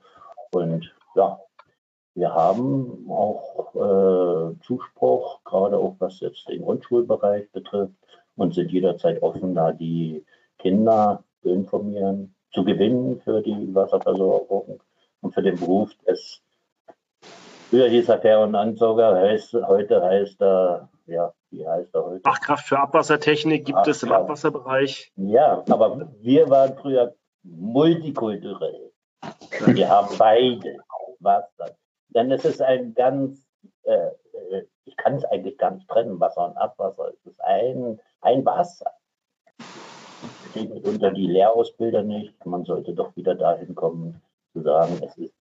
und 0.52 0.94
ja, 1.14 1.38
wir 2.16 2.34
haben 2.34 3.06
auch 3.10 3.74
äh, 3.74 4.58
Zuspruch, 4.62 5.44
gerade 5.44 5.76
auch 5.76 5.96
was 5.98 6.20
jetzt 6.20 6.48
den 6.48 6.62
Grundschulbereich 6.62 7.50
betrifft 7.52 7.94
und 8.36 8.54
sind 8.54 8.72
jederzeit 8.72 9.22
offen, 9.22 9.54
da 9.54 9.72
die 9.72 10.24
Kinder 10.58 11.22
zu 11.42 11.50
informieren, 11.50 12.34
zu 12.52 12.64
gewinnen 12.64 13.20
für 13.20 13.42
die 13.42 13.74
Wasserversorgung 13.74 14.80
und 15.20 15.34
für 15.34 15.42
den 15.42 15.56
Beruf 15.56 15.90
des 16.06 16.42
Früher 17.68 17.88
hieß 17.88 18.08
er 18.08 18.20
Fair- 18.20 18.40
und 18.40 18.54
Ansauger, 18.54 19.16
heißt, 19.16 19.54
heute 19.54 20.00
heißt 20.00 20.40
er, 20.40 20.88
ja, 21.06 21.32
wie 21.50 21.66
heißt 21.66 21.94
er 21.94 22.06
heute? 22.06 22.20
Fachkraft 22.22 22.66
für 22.66 22.78
Abwassertechnik 22.78 23.64
gibt 23.64 23.76
Fachkraft. 23.78 23.96
es 23.96 24.02
im 24.04 24.12
Abwasserbereich. 24.12 25.12
Ja, 25.16 25.64
aber 25.68 26.08
wir 26.20 26.48
waren 26.48 26.76
früher 26.76 27.14
multikulturell. 27.42 28.92
Wir 29.66 29.88
haben 29.88 30.16
beide 30.16 30.78
Wasser. 31.18 31.76
Denn 32.16 32.32
es 32.32 32.46
ist 32.46 32.62
ein 32.62 32.94
ganz, 32.94 33.46
äh, 33.82 33.92
äh, 33.92 34.64
ich 34.86 34.96
kann 34.96 35.16
es 35.16 35.24
eigentlich 35.26 35.58
gar 35.58 35.72
nicht 35.72 35.86
trennen, 35.86 36.18
Wasser 36.18 36.46
und 36.46 36.56
Abwasser. 36.56 37.12
Es 37.12 37.30
ist 37.30 37.44
ein, 37.44 38.00
ein 38.22 38.42
Wasser. 38.46 38.90
Steht 40.50 40.72
mitunter 40.72 41.10
die 41.10 41.26
Lehrausbilder 41.26 42.02
nicht. 42.02 42.46
Man 42.46 42.64
sollte 42.64 42.94
doch 42.94 43.14
wieder 43.16 43.34
dahin 43.34 43.74
kommen, 43.74 44.22
zu 44.54 44.62
sagen, 44.62 44.98
es 45.04 45.18
ist. 45.18 45.34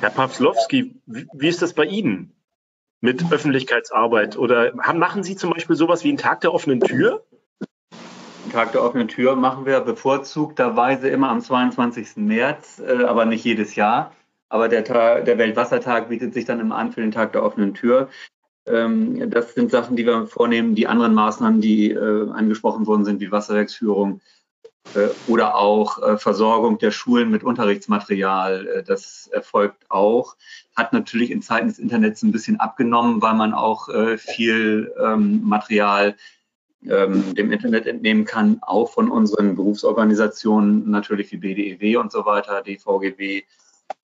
Herr 0.00 0.10
Pawlowski, 0.10 1.02
wie 1.04 1.48
ist 1.48 1.60
das 1.60 1.74
bei 1.74 1.84
Ihnen 1.84 2.34
mit 3.02 3.30
Öffentlichkeitsarbeit? 3.30 4.38
Oder 4.38 4.74
machen 4.74 5.24
Sie 5.24 5.36
zum 5.36 5.50
Beispiel 5.50 5.76
sowas 5.76 6.04
wie 6.04 6.08
einen 6.08 6.16
Tag 6.16 6.40
der 6.40 6.54
offenen 6.54 6.80
Tür? 6.80 7.22
Tag 8.50 8.72
der 8.72 8.82
offenen 8.82 9.08
Tür 9.08 9.36
machen 9.36 9.66
wir 9.66 9.80
bevorzugterweise 9.80 11.08
immer 11.08 11.30
am 11.30 11.40
22. 11.40 12.16
März, 12.16 12.80
äh, 12.80 13.04
aber 13.04 13.24
nicht 13.24 13.44
jedes 13.44 13.74
Jahr. 13.74 14.12
Aber 14.48 14.68
der, 14.68 14.84
Tag, 14.84 15.24
der 15.24 15.38
Weltwassertag 15.38 16.08
bietet 16.08 16.34
sich 16.34 16.44
dann 16.44 16.60
immer 16.60 16.76
an 16.76 16.92
für 16.92 17.00
den 17.00 17.12
Tag 17.12 17.32
der 17.32 17.42
offenen 17.42 17.74
Tür. 17.74 18.08
Ähm, 18.66 19.30
das 19.30 19.54
sind 19.54 19.70
Sachen, 19.70 19.96
die 19.96 20.06
wir 20.06 20.26
vornehmen. 20.26 20.74
Die 20.74 20.86
anderen 20.86 21.14
Maßnahmen, 21.14 21.60
die 21.60 21.90
äh, 21.90 22.30
angesprochen 22.30 22.86
worden 22.86 23.04
sind, 23.04 23.20
wie 23.20 23.32
Wasserwerksführung 23.32 24.20
äh, 24.94 25.08
oder 25.26 25.56
auch 25.56 26.02
äh, 26.02 26.18
Versorgung 26.18 26.78
der 26.78 26.90
Schulen 26.90 27.30
mit 27.30 27.44
Unterrichtsmaterial, 27.44 28.66
äh, 28.66 28.82
das 28.82 29.28
erfolgt 29.28 29.90
auch. 29.90 30.36
Hat 30.76 30.92
natürlich 30.92 31.30
in 31.30 31.42
Zeiten 31.42 31.68
des 31.68 31.78
Internets 31.78 32.22
ein 32.22 32.32
bisschen 32.32 32.60
abgenommen, 32.60 33.22
weil 33.22 33.34
man 33.34 33.54
auch 33.54 33.88
äh, 33.88 34.18
viel 34.18 34.92
ähm, 35.02 35.42
Material 35.44 36.16
ähm, 36.88 37.34
dem 37.34 37.52
Internet 37.52 37.86
entnehmen 37.86 38.24
kann, 38.24 38.58
auch 38.62 38.90
von 38.90 39.10
unseren 39.10 39.56
Berufsorganisationen, 39.56 40.90
natürlich 40.90 41.30
wie 41.32 41.36
BDEW 41.36 41.98
und 41.98 42.12
so 42.12 42.24
weiter, 42.24 42.62
DVGW. 42.62 43.42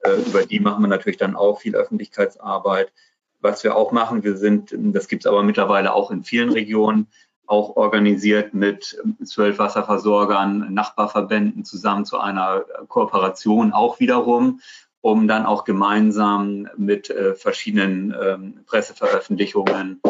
Äh, 0.00 0.10
über 0.26 0.46
die 0.46 0.60
machen 0.60 0.82
wir 0.82 0.88
natürlich 0.88 1.18
dann 1.18 1.36
auch 1.36 1.60
viel 1.60 1.74
Öffentlichkeitsarbeit. 1.74 2.92
Was 3.40 3.64
wir 3.64 3.76
auch 3.76 3.92
machen, 3.92 4.24
wir 4.24 4.36
sind, 4.36 4.74
das 4.76 5.08
gibt 5.08 5.22
es 5.22 5.26
aber 5.26 5.42
mittlerweile 5.42 5.92
auch 5.94 6.10
in 6.10 6.24
vielen 6.24 6.50
Regionen, 6.50 7.08
auch 7.46 7.76
organisiert 7.76 8.52
mit 8.52 9.02
zwölf 9.24 9.58
Wasserversorgern, 9.58 10.72
Nachbarverbänden 10.74 11.64
zusammen 11.64 12.04
zu 12.04 12.18
einer 12.18 12.64
Kooperation 12.88 13.72
auch 13.72 14.00
wiederum, 14.00 14.60
um 15.00 15.28
dann 15.28 15.46
auch 15.46 15.64
gemeinsam 15.64 16.68
mit 16.76 17.10
äh, 17.10 17.34
verschiedenen 17.34 18.14
ähm, 18.20 18.60
Presseveröffentlichungen 18.66 20.00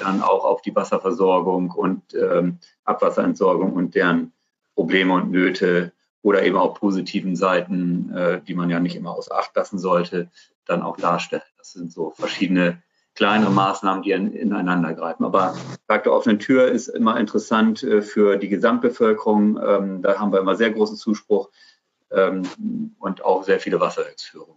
dann 0.00 0.22
auch 0.22 0.44
auf 0.44 0.62
die 0.62 0.74
Wasserversorgung 0.74 1.70
und 1.70 2.14
ähm, 2.14 2.58
Abwasserentsorgung 2.84 3.72
und 3.72 3.94
deren 3.94 4.32
Probleme 4.74 5.14
und 5.14 5.30
Nöte 5.30 5.92
oder 6.22 6.42
eben 6.42 6.56
auch 6.56 6.74
positiven 6.74 7.36
Seiten, 7.36 8.12
äh, 8.12 8.40
die 8.42 8.54
man 8.54 8.68
ja 8.68 8.80
nicht 8.80 8.96
immer 8.96 9.16
außer 9.16 9.34
Acht 9.34 9.54
lassen 9.54 9.78
sollte, 9.78 10.30
dann 10.64 10.82
auch 10.82 10.96
darstellen. 10.96 11.42
Das 11.56 11.72
sind 11.72 11.92
so 11.92 12.10
verschiedene 12.10 12.82
kleinere 13.14 13.50
Maßnahmen, 13.50 14.02
die 14.02 14.10
in, 14.10 14.32
ineinander 14.32 14.92
greifen. 14.92 15.24
Aber 15.24 15.56
Tag 15.88 16.04
der 16.04 16.12
offenen 16.12 16.38
Tür 16.38 16.68
ist 16.68 16.88
immer 16.88 17.18
interessant 17.18 17.82
äh, 17.82 18.02
für 18.02 18.36
die 18.36 18.48
Gesamtbevölkerung. 18.48 19.58
Ähm, 19.64 20.02
da 20.02 20.18
haben 20.18 20.32
wir 20.32 20.40
immer 20.40 20.56
sehr 20.56 20.70
großen 20.70 20.96
Zuspruch 20.96 21.50
ähm, 22.16 22.42
und 22.98 23.24
auch 23.24 23.44
sehr 23.44 23.60
viele 23.60 23.78
Wasserwerksführungen. 23.78 24.56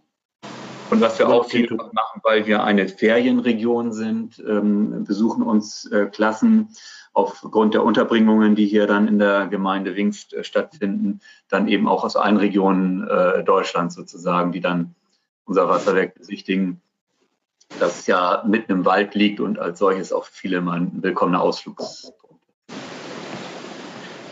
Und 0.90 1.00
was 1.00 1.20
wir 1.20 1.28
auch 1.28 1.48
viel 1.48 1.72
machen, 1.72 2.20
weil 2.24 2.46
wir 2.46 2.64
eine 2.64 2.88
Ferienregion 2.88 3.92
sind, 3.92 4.42
ähm, 4.44 5.04
besuchen 5.04 5.44
uns 5.44 5.86
äh, 5.86 6.06
Klassen 6.06 6.74
aufgrund 7.12 7.74
der 7.74 7.84
Unterbringungen, 7.84 8.56
die 8.56 8.66
hier 8.66 8.88
dann 8.88 9.06
in 9.06 9.20
der 9.20 9.46
Gemeinde 9.46 9.94
Wingst 9.94 10.34
äh, 10.34 10.42
stattfinden, 10.42 11.20
dann 11.48 11.68
eben 11.68 11.86
auch 11.86 12.02
aus 12.02 12.16
allen 12.16 12.38
Regionen 12.38 13.06
äh, 13.06 13.44
Deutschlands 13.44 13.94
sozusagen, 13.94 14.50
die 14.50 14.60
dann 14.60 14.96
unser 15.44 15.68
Wasserwerk 15.68 16.14
besichtigen, 16.14 16.80
das 17.78 18.08
ja 18.08 18.42
mitten 18.46 18.72
im 18.72 18.84
Wald 18.84 19.14
liegt 19.14 19.38
und 19.38 19.60
als 19.60 19.78
solches 19.78 20.12
auch 20.12 20.24
viele 20.24 20.60
mal 20.60 20.80
ein 20.80 21.02
willkommener 21.02 21.40
Ausflugspunkt. 21.40 22.16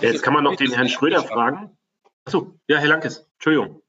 Jetzt 0.01 0.23
kann 0.23 0.35
man 0.35 0.43
noch 0.43 0.57
den 0.57 0.73
Herrn 0.73 0.89
Schröder 0.89 1.23
fragen. 1.23 1.78
Achso, 2.29 2.53
ja, 2.67 2.77
Herr 2.77 2.89
Lankes, 2.89 3.27
Entschuldigung. 3.37 3.83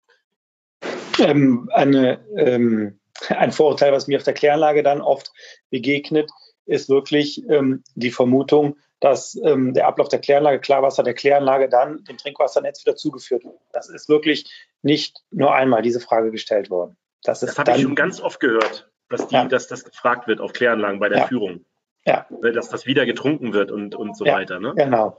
Ähm, 1.20 1.70
eine, 1.74 2.26
ähm, 2.38 2.98
ein 3.28 3.52
Vorurteil, 3.52 3.92
was 3.92 4.08
mir 4.08 4.18
auf 4.18 4.24
der 4.24 4.34
Kläranlage 4.34 4.82
dann 4.82 5.02
oft 5.02 5.34
begegnet, 5.70 6.32
ist 6.66 6.88
wirklich 6.88 7.44
ähm, 7.50 7.84
die 7.96 8.12
Vermutung, 8.12 8.78
dass 9.02 9.38
ähm, 9.44 9.74
der 9.74 9.88
Ablauf 9.88 10.08
der 10.08 10.20
Kläranlage, 10.20 10.62
Klarwasser 10.62 11.04
der 11.04 11.16
Kläranlage 11.16 11.68
dann 11.68 12.06
dem 12.06 12.16
Trinkwassernetz 12.16 12.86
wieder 12.86 12.96
zugeführt 12.96 13.44
wird. 13.44 13.56
Das 13.74 13.90
ist 13.90 14.08
wirklich 14.08 14.50
nicht 14.84 15.18
nur 15.32 15.54
einmal 15.54 15.82
diese 15.82 16.00
Frage 16.00 16.32
gestellt 16.32 16.70
worden. 16.70 16.96
Das, 17.24 17.42
das 17.42 17.60
habe 17.60 17.72
ich 17.72 17.82
schon 17.82 17.96
ganz 17.96 18.22
oft 18.22 18.40
gehört, 18.40 18.90
dass, 19.10 19.28
die, 19.28 19.36
ja. 19.36 19.50
dass 19.50 19.68
das 19.68 19.84
gefragt 19.84 20.30
wird 20.30 20.40
auf 20.40 20.54
Kläranlagen 20.54 21.02
bei 21.02 21.10
der 21.10 21.18
ja. 21.18 21.28
Führung. 21.28 21.66
Ja. 22.06 22.26
Dass 22.42 22.70
das 22.70 22.86
wieder 22.86 23.06
getrunken 23.06 23.52
wird 23.52 23.70
und, 23.70 23.96
und 23.96 24.16
so 24.16 24.24
ja, 24.24 24.36
weiter. 24.36 24.62
Ne? 24.62 24.76
Genau. 24.78 25.18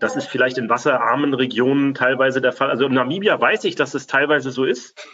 Das 0.00 0.16
ist 0.16 0.26
vielleicht 0.26 0.58
in 0.58 0.68
wasserarmen 0.68 1.34
Regionen 1.34 1.94
teilweise 1.94 2.40
der 2.40 2.52
Fall. 2.52 2.70
Also 2.70 2.86
in 2.86 2.94
Namibia 2.94 3.40
weiß 3.40 3.64
ich, 3.64 3.76
dass 3.76 3.94
es 3.94 4.06
teilweise 4.06 4.50
so 4.50 4.64
ist. 4.64 5.08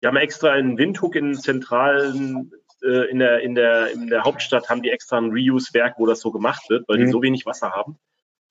Wir 0.00 0.08
haben 0.08 0.16
extra 0.16 0.52
einen 0.52 0.78
Windhoek 0.78 1.16
in 1.16 1.34
zentralen, 1.34 2.52
äh, 2.82 3.10
in, 3.10 3.18
der, 3.18 3.40
in, 3.40 3.54
der, 3.54 3.90
in 3.90 4.08
der 4.08 4.24
Hauptstadt 4.24 4.68
haben 4.68 4.82
die 4.82 4.90
extra 4.90 5.18
ein 5.18 5.30
Reuse-Werk, 5.30 5.94
wo 5.98 6.06
das 6.06 6.20
so 6.20 6.30
gemacht 6.30 6.68
wird, 6.68 6.88
weil 6.88 6.98
mhm. 6.98 7.06
die 7.06 7.10
so 7.10 7.22
wenig 7.22 7.46
Wasser 7.46 7.72
haben. 7.72 7.98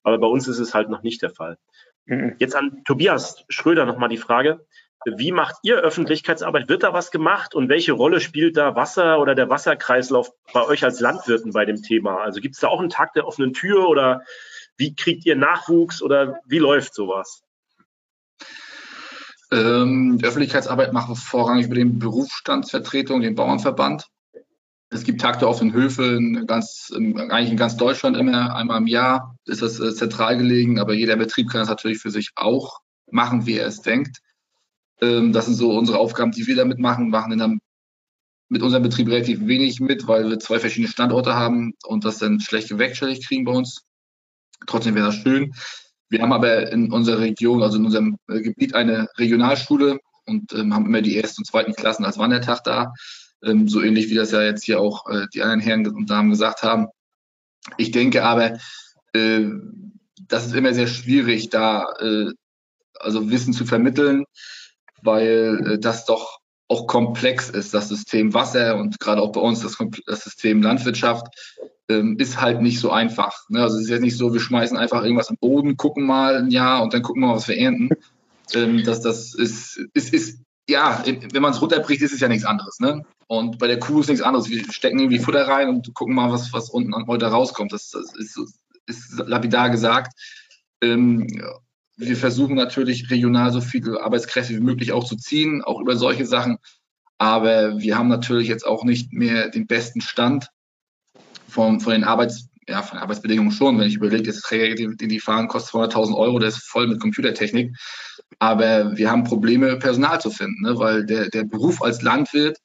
Aber 0.04 0.18
bei 0.18 0.28
uns 0.28 0.48
ist 0.48 0.60
es 0.60 0.74
halt 0.74 0.90
noch 0.90 1.04
nicht 1.04 1.22
der 1.22 1.30
Fall. 1.30 1.58
Mhm. 2.06 2.36
Jetzt 2.40 2.56
an 2.56 2.84
Tobias 2.86 3.44
Schröder 3.50 3.86
nochmal 3.86 4.10
die 4.10 4.18
Frage. 4.18 4.66
wie 5.06 5.32
macht 5.32 5.56
ihr 5.64 5.78
Öffentlichkeitsarbeit? 5.78 6.70
Wird 6.70 6.84
da 6.84 6.94
was 6.94 7.12
gemacht 7.12 7.56
und 7.56 7.70
welche 7.70 7.94
Rolle 7.94 8.20
spielt 8.20 8.58
da 8.58 8.76
Wasser 8.76 9.20
oder 9.20 9.36
der 9.36 9.50
Wasserkreislauf 9.50 10.32
bei 10.54 10.64
euch 10.66 10.84
als 10.84 11.00
Landwirten 11.00 11.54
bei 11.54 11.66
dem 11.66 11.82
Thema? 11.82 12.20
Also 12.20 12.42
gibt 12.42 12.56
es 12.56 12.62
da 12.62 12.68
auch 12.68 12.80
einen 12.80 12.90
Tag 12.90 13.14
der 13.14 13.28
offenen 13.28 13.54
Tür 13.54 13.88
oder 13.88 14.24
wie 14.78 14.96
kriegt 14.96 15.26
ihr 15.26 15.36
Nachwuchs 15.36 16.02
oder 16.02 16.40
wie 16.46 16.60
läuft 16.60 16.94
sowas? 16.94 17.42
Ähm, 19.52 20.20
Öffentlichkeitsarbeit 20.22 20.94
machen 20.94 21.12
wir 21.12 21.16
vorrangig 21.16 21.68
über 21.68 21.76
den 21.76 22.00
Berufsstandsvertretung, 22.00 23.22
den 23.22 23.36
Bauernverband. 23.36 24.08
Es 24.90 25.04
gibt 25.04 25.22
Tag 25.22 25.40
der 25.40 25.50
offenen 25.50 25.74
Höfe 25.74 26.20
ganz, 26.46 26.92
eigentlich 26.94 27.52
in 27.52 27.58
ganz 27.58 27.76
Deutschland 27.76 28.16
immer, 28.16 28.56
einmal 28.56 28.78
im 28.78 28.88
Jahr 28.88 29.36
ist 29.46 29.62
das 29.62 29.80
äh, 29.80 29.94
zentral 29.94 30.38
gelegen, 30.38 30.80
aber 30.80 30.94
jeder 30.94 31.18
Betrieb 31.18 31.50
kann 31.50 31.62
das 31.62 31.70
natürlich 31.70 32.00
für 32.00 32.12
sich 32.12 32.32
auch 32.36 32.80
machen, 33.12 33.46
wie 33.46 33.58
er 33.58 33.68
es 33.68 33.82
denkt. 33.82 34.20
Ähm, 35.02 35.34
das 35.34 35.46
sind 35.46 35.56
so 35.56 35.78
unsere 35.78 35.98
Aufgaben, 35.98 36.32
die 36.32 36.48
wir 36.48 36.56
damit 36.56 36.80
machen. 36.80 37.10
Machen 37.10 37.34
in 37.34 37.42
einem, 37.42 37.60
mit 38.50 38.62
unserem 38.62 38.84
Betrieb 38.84 39.10
relativ 39.10 39.46
wenig 39.46 39.80
mit, 39.80 40.08
weil 40.08 40.30
wir 40.30 40.40
zwei 40.40 40.60
verschiedene 40.60 40.92
Standorte 40.92 41.36
haben 41.36 41.74
und 41.86 42.06
das 42.06 42.20
dann 42.20 42.40
schlecht 42.40 42.70
gewechselt 42.70 43.26
kriegen 43.26 43.46
bei 43.46 43.52
uns. 43.52 43.87
Trotzdem 44.66 44.96
wäre 44.96 45.08
das 45.08 45.16
schön. 45.16 45.54
Wir 46.10 46.22
haben 46.22 46.34
aber 46.34 46.72
in 46.72 46.92
unserer 46.92 47.20
Region, 47.20 47.62
also 47.62 47.78
in 47.78 47.86
unserem 47.86 48.18
äh, 48.30 48.42
Gebiet, 48.42 48.76
eine 48.76 49.10
Regionalschule 49.18 50.00
und 50.26 50.54
ähm, 50.54 50.74
haben 50.74 50.86
immer 50.86 51.02
die 51.02 51.18
ersten 51.18 51.42
und 51.42 51.46
zweiten 51.46 51.74
Klassen 51.74 52.06
als 52.06 52.18
Wandertag 52.18 52.64
da. 52.64 52.94
Ähm, 53.44 53.68
so 53.68 53.82
ähnlich 53.82 54.10
wie 54.10 54.16
das 54.16 54.32
ja 54.32 54.42
jetzt 54.42 54.64
hier 54.64 54.80
auch 54.80 55.10
äh, 55.10 55.28
die 55.34 55.42
anderen 55.42 55.60
Herren 55.60 55.88
und 55.88 56.10
Damen 56.10 56.30
gesagt 56.30 56.64
haben. 56.64 56.88
Ich 57.78 57.92
denke 57.92 58.24
aber, 58.24 58.58
äh, 59.14 59.46
das 60.28 60.46
ist 60.46 60.56
immer 60.56 60.74
sehr 60.74 60.88
schwierig, 60.88 61.50
da 61.50 61.86
äh, 62.00 62.32
also 63.00 63.30
Wissen 63.30 63.54
zu 63.54 63.66
vermitteln, 63.66 64.26
weil 65.02 65.74
äh, 65.74 65.80
das 65.80 66.06
doch 66.06 66.40
auch 66.70 66.88
komplex 66.88 67.50
ist, 67.50 67.74
das 67.74 67.90
System 67.90 68.34
Wasser 68.34 68.76
und 68.78 69.00
gerade 69.00 69.22
auch 69.22 69.32
bei 69.32 69.40
uns 69.42 69.62
das, 69.62 69.78
das 70.06 70.24
System 70.24 70.62
Landwirtschaft 70.62 71.28
ähm, 71.90 72.18
ist 72.18 72.42
halt 72.42 72.62
nicht 72.62 72.80
so 72.80 72.92
einfach. 72.92 73.48
Ne? 73.50 73.62
Also 73.62 73.78
es 73.78 73.84
ist 73.84 73.90
jetzt 73.90 74.02
nicht 74.02 74.18
so, 74.18 74.34
wir 74.34 74.40
schmeißen 74.40 74.78
einfach 74.78 75.04
irgendwas 75.04 75.30
im 75.30 75.38
Boden, 75.38 75.78
gucken 75.78 76.06
mal 76.06 76.36
ein 76.36 76.52
Jahr 76.52 76.84
und 76.84 76.94
dann 76.94 77.02
gucken 77.02 77.22
wir 77.22 77.28
mal, 77.28 77.36
was 77.36 77.48
wir 77.48 77.58
ernten. 77.58 77.90
Ähm, 78.54 78.84
das, 78.84 79.02
das 79.02 79.34
ist, 79.34 79.78
ist, 79.94 80.14
ist, 80.14 80.40
ja, 80.70 81.04
wenn 81.06 81.42
man 81.42 81.52
es 81.52 81.62
runterbricht, 81.62 82.02
ist 82.02 82.14
es 82.14 82.20
ja 82.20 82.28
nichts 82.28 82.46
anderes. 82.46 82.80
Ne? 82.80 83.06
Und 83.28 83.60
bei 83.60 83.68
der 83.68 83.80
Kuh 83.80 84.02
ist 84.02 84.10
nichts 84.10 84.24
anderes. 84.24 84.50
Wir 84.50 84.64
stecken 84.72 85.00
irgendwie 85.00 85.20
Futter 85.20 85.48
rein 85.48 85.70
und 85.70 85.94
gucken 85.94 86.16
mal, 86.16 86.32
was, 86.32 86.52
was 86.54 86.70
unten 86.70 86.94
heute 87.08 87.28
rauskommt. 87.28 87.72
Das, 87.72 87.92
das 87.92 88.14
ist, 88.16 88.40
ist 88.86 89.24
lapidar 89.26 89.70
gesagt. 89.70 90.18
Ähm, 90.82 91.28
wir 91.98 92.16
versuchen 92.16 92.56
natürlich 92.56 93.10
regional 93.10 93.52
so 93.52 93.60
viele 93.60 94.04
Arbeitskräfte 94.04 94.54
wie 94.54 94.60
möglich 94.60 94.92
auch 94.92 95.04
zu 95.04 95.16
ziehen, 95.16 95.64
auch 95.64 95.82
über 95.82 95.96
solche 95.96 96.26
Sachen. 96.26 96.58
Aber 97.18 97.80
wir 97.80 97.98
haben 97.98 98.10
natürlich 98.10 98.48
jetzt 98.48 98.66
auch 98.66 98.84
nicht 98.84 99.12
mehr 99.12 99.50
den 99.50 99.66
besten 99.66 100.02
Stand 100.02 100.50
von, 101.58 101.80
von 101.80 101.94
den 101.94 102.04
Arbeits, 102.04 102.50
ja, 102.70 102.84
von 102.84 103.00
Arbeitsbedingungen 103.00 103.52
schon. 103.52 103.80
Wenn 103.80 103.88
ich 103.88 103.96
überlege, 103.96 104.22
das 104.22 104.42
Träger, 104.42 104.76
den, 104.76 105.10
die 105.10 105.20
fahren, 105.20 105.48
kostet 105.48 105.74
200.000 105.74 106.16
Euro, 106.16 106.38
der 106.38 106.50
ist 106.50 106.64
voll 106.64 106.88
mit 106.88 107.00
Computertechnik. 107.00 107.76
Aber 108.38 108.96
wir 108.96 109.10
haben 109.10 109.24
Probleme, 109.24 109.76
Personal 109.78 110.22
zu 110.22 110.30
finden, 110.30 110.62
ne? 110.62 110.78
weil 110.78 111.04
der, 111.04 111.30
der 111.30 111.46
Beruf 111.46 111.82
als 111.82 112.04
Landwirt, 112.04 112.60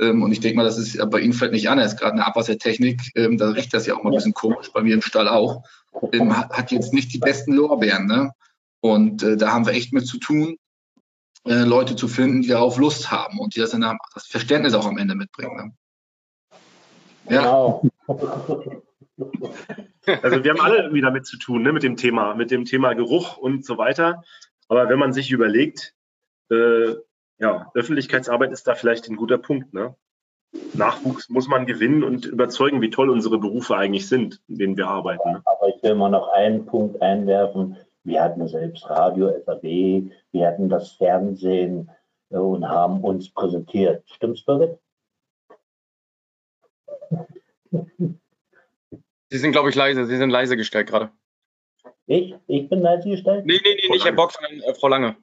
ähm, 0.00 0.22
und 0.22 0.32
ich 0.32 0.40
denke 0.40 0.56
mal, 0.56 0.64
das 0.64 0.78
ist 0.78 0.98
bei 1.10 1.20
Ihnen 1.20 1.34
vielleicht 1.34 1.52
nicht 1.52 1.68
anders, 1.68 1.98
gerade 1.98 2.14
eine 2.14 2.26
Abwassertechnik, 2.26 3.02
ähm, 3.16 3.36
da 3.36 3.50
riecht 3.50 3.74
das 3.74 3.84
ja 3.84 3.94
auch 3.94 4.02
mal 4.02 4.10
ein 4.10 4.16
bisschen 4.16 4.32
komisch, 4.32 4.72
bei 4.72 4.82
mir 4.82 4.94
im 4.94 5.02
Stall 5.02 5.28
auch, 5.28 5.62
ähm, 6.12 6.34
hat, 6.34 6.50
hat 6.50 6.72
jetzt 6.72 6.94
nicht 6.94 7.12
die 7.12 7.18
besten 7.18 7.52
Lorbeeren. 7.52 8.06
Ne? 8.06 8.30
Und 8.80 9.22
äh, 9.22 9.36
da 9.36 9.52
haben 9.52 9.66
wir 9.66 9.74
echt 9.74 9.92
mit 9.92 10.06
zu 10.06 10.18
tun, 10.18 10.56
äh, 11.44 11.64
Leute 11.64 11.96
zu 11.96 12.08
finden, 12.08 12.40
die 12.40 12.48
darauf 12.48 12.78
Lust 12.78 13.10
haben 13.10 13.38
und 13.40 13.54
die 13.54 13.60
das, 13.60 13.72
dann 13.72 13.98
das 14.14 14.26
Verständnis 14.26 14.72
auch 14.72 14.86
am 14.86 14.96
Ende 14.96 15.14
mitbringen. 15.14 15.56
Ne? 15.56 15.72
Ja. 17.30 17.40
Genau. 17.40 17.82
Also 20.22 20.42
wir 20.42 20.52
haben 20.52 20.60
alle 20.60 20.78
irgendwie 20.78 21.02
damit 21.02 21.26
zu 21.26 21.38
tun, 21.38 21.62
ne, 21.62 21.72
mit 21.72 21.82
dem 21.82 21.96
Thema, 21.96 22.34
mit 22.34 22.50
dem 22.50 22.64
Thema 22.64 22.94
Geruch 22.94 23.36
und 23.36 23.66
so 23.66 23.76
weiter. 23.76 24.22
Aber 24.68 24.88
wenn 24.88 24.98
man 24.98 25.12
sich 25.12 25.30
überlegt, 25.30 25.94
äh, 26.50 26.94
ja, 27.38 27.70
Öffentlichkeitsarbeit 27.74 28.52
ist 28.52 28.66
da 28.66 28.74
vielleicht 28.74 29.08
ein 29.08 29.16
guter 29.16 29.38
Punkt. 29.38 29.74
Ne? 29.74 29.94
Nachwuchs 30.74 31.28
muss 31.28 31.48
man 31.48 31.66
gewinnen 31.66 32.02
und 32.02 32.26
überzeugen, 32.26 32.80
wie 32.80 32.90
toll 32.90 33.10
unsere 33.10 33.38
Berufe 33.38 33.76
eigentlich 33.76 34.08
sind, 34.08 34.40
in 34.48 34.58
denen 34.58 34.76
wir 34.76 34.88
arbeiten. 34.88 35.32
Ne? 35.32 35.42
Aber 35.44 35.68
ich 35.68 35.82
will 35.82 35.94
mal 35.94 36.08
noch 36.08 36.28
einen 36.32 36.66
Punkt 36.66 37.00
einwerfen. 37.02 37.76
Wir 38.04 38.22
hatten 38.22 38.46
selbst 38.48 38.88
Radio, 38.88 39.30
SAB, 39.44 39.62
wir 39.62 40.46
hatten 40.46 40.68
das 40.68 40.92
Fernsehen 40.92 41.90
äh, 42.30 42.38
und 42.38 42.66
haben 42.66 43.02
uns 43.02 43.30
präsentiert. 43.30 44.04
Stimmt's, 44.06 44.44
Birgit? 44.44 44.78
Sie 49.30 49.38
sind, 49.38 49.52
glaube 49.52 49.68
ich, 49.68 49.74
leise. 49.74 50.06
Sie 50.06 50.16
sind 50.16 50.30
leise 50.30 50.56
gestellt 50.56 50.88
gerade. 50.88 51.10
Ich? 52.06 52.34
Ich 52.46 52.68
bin 52.68 52.80
leise 52.80 53.08
gestellt? 53.08 53.44
Nee, 53.44 53.60
nee, 53.62 53.76
nee, 53.82 53.90
nicht 53.90 54.04
Herr 54.04 54.12
Bock, 54.12 54.32
sondern 54.32 54.60
äh, 54.60 54.74
Frau 54.74 54.88
Lange. 54.88 55.16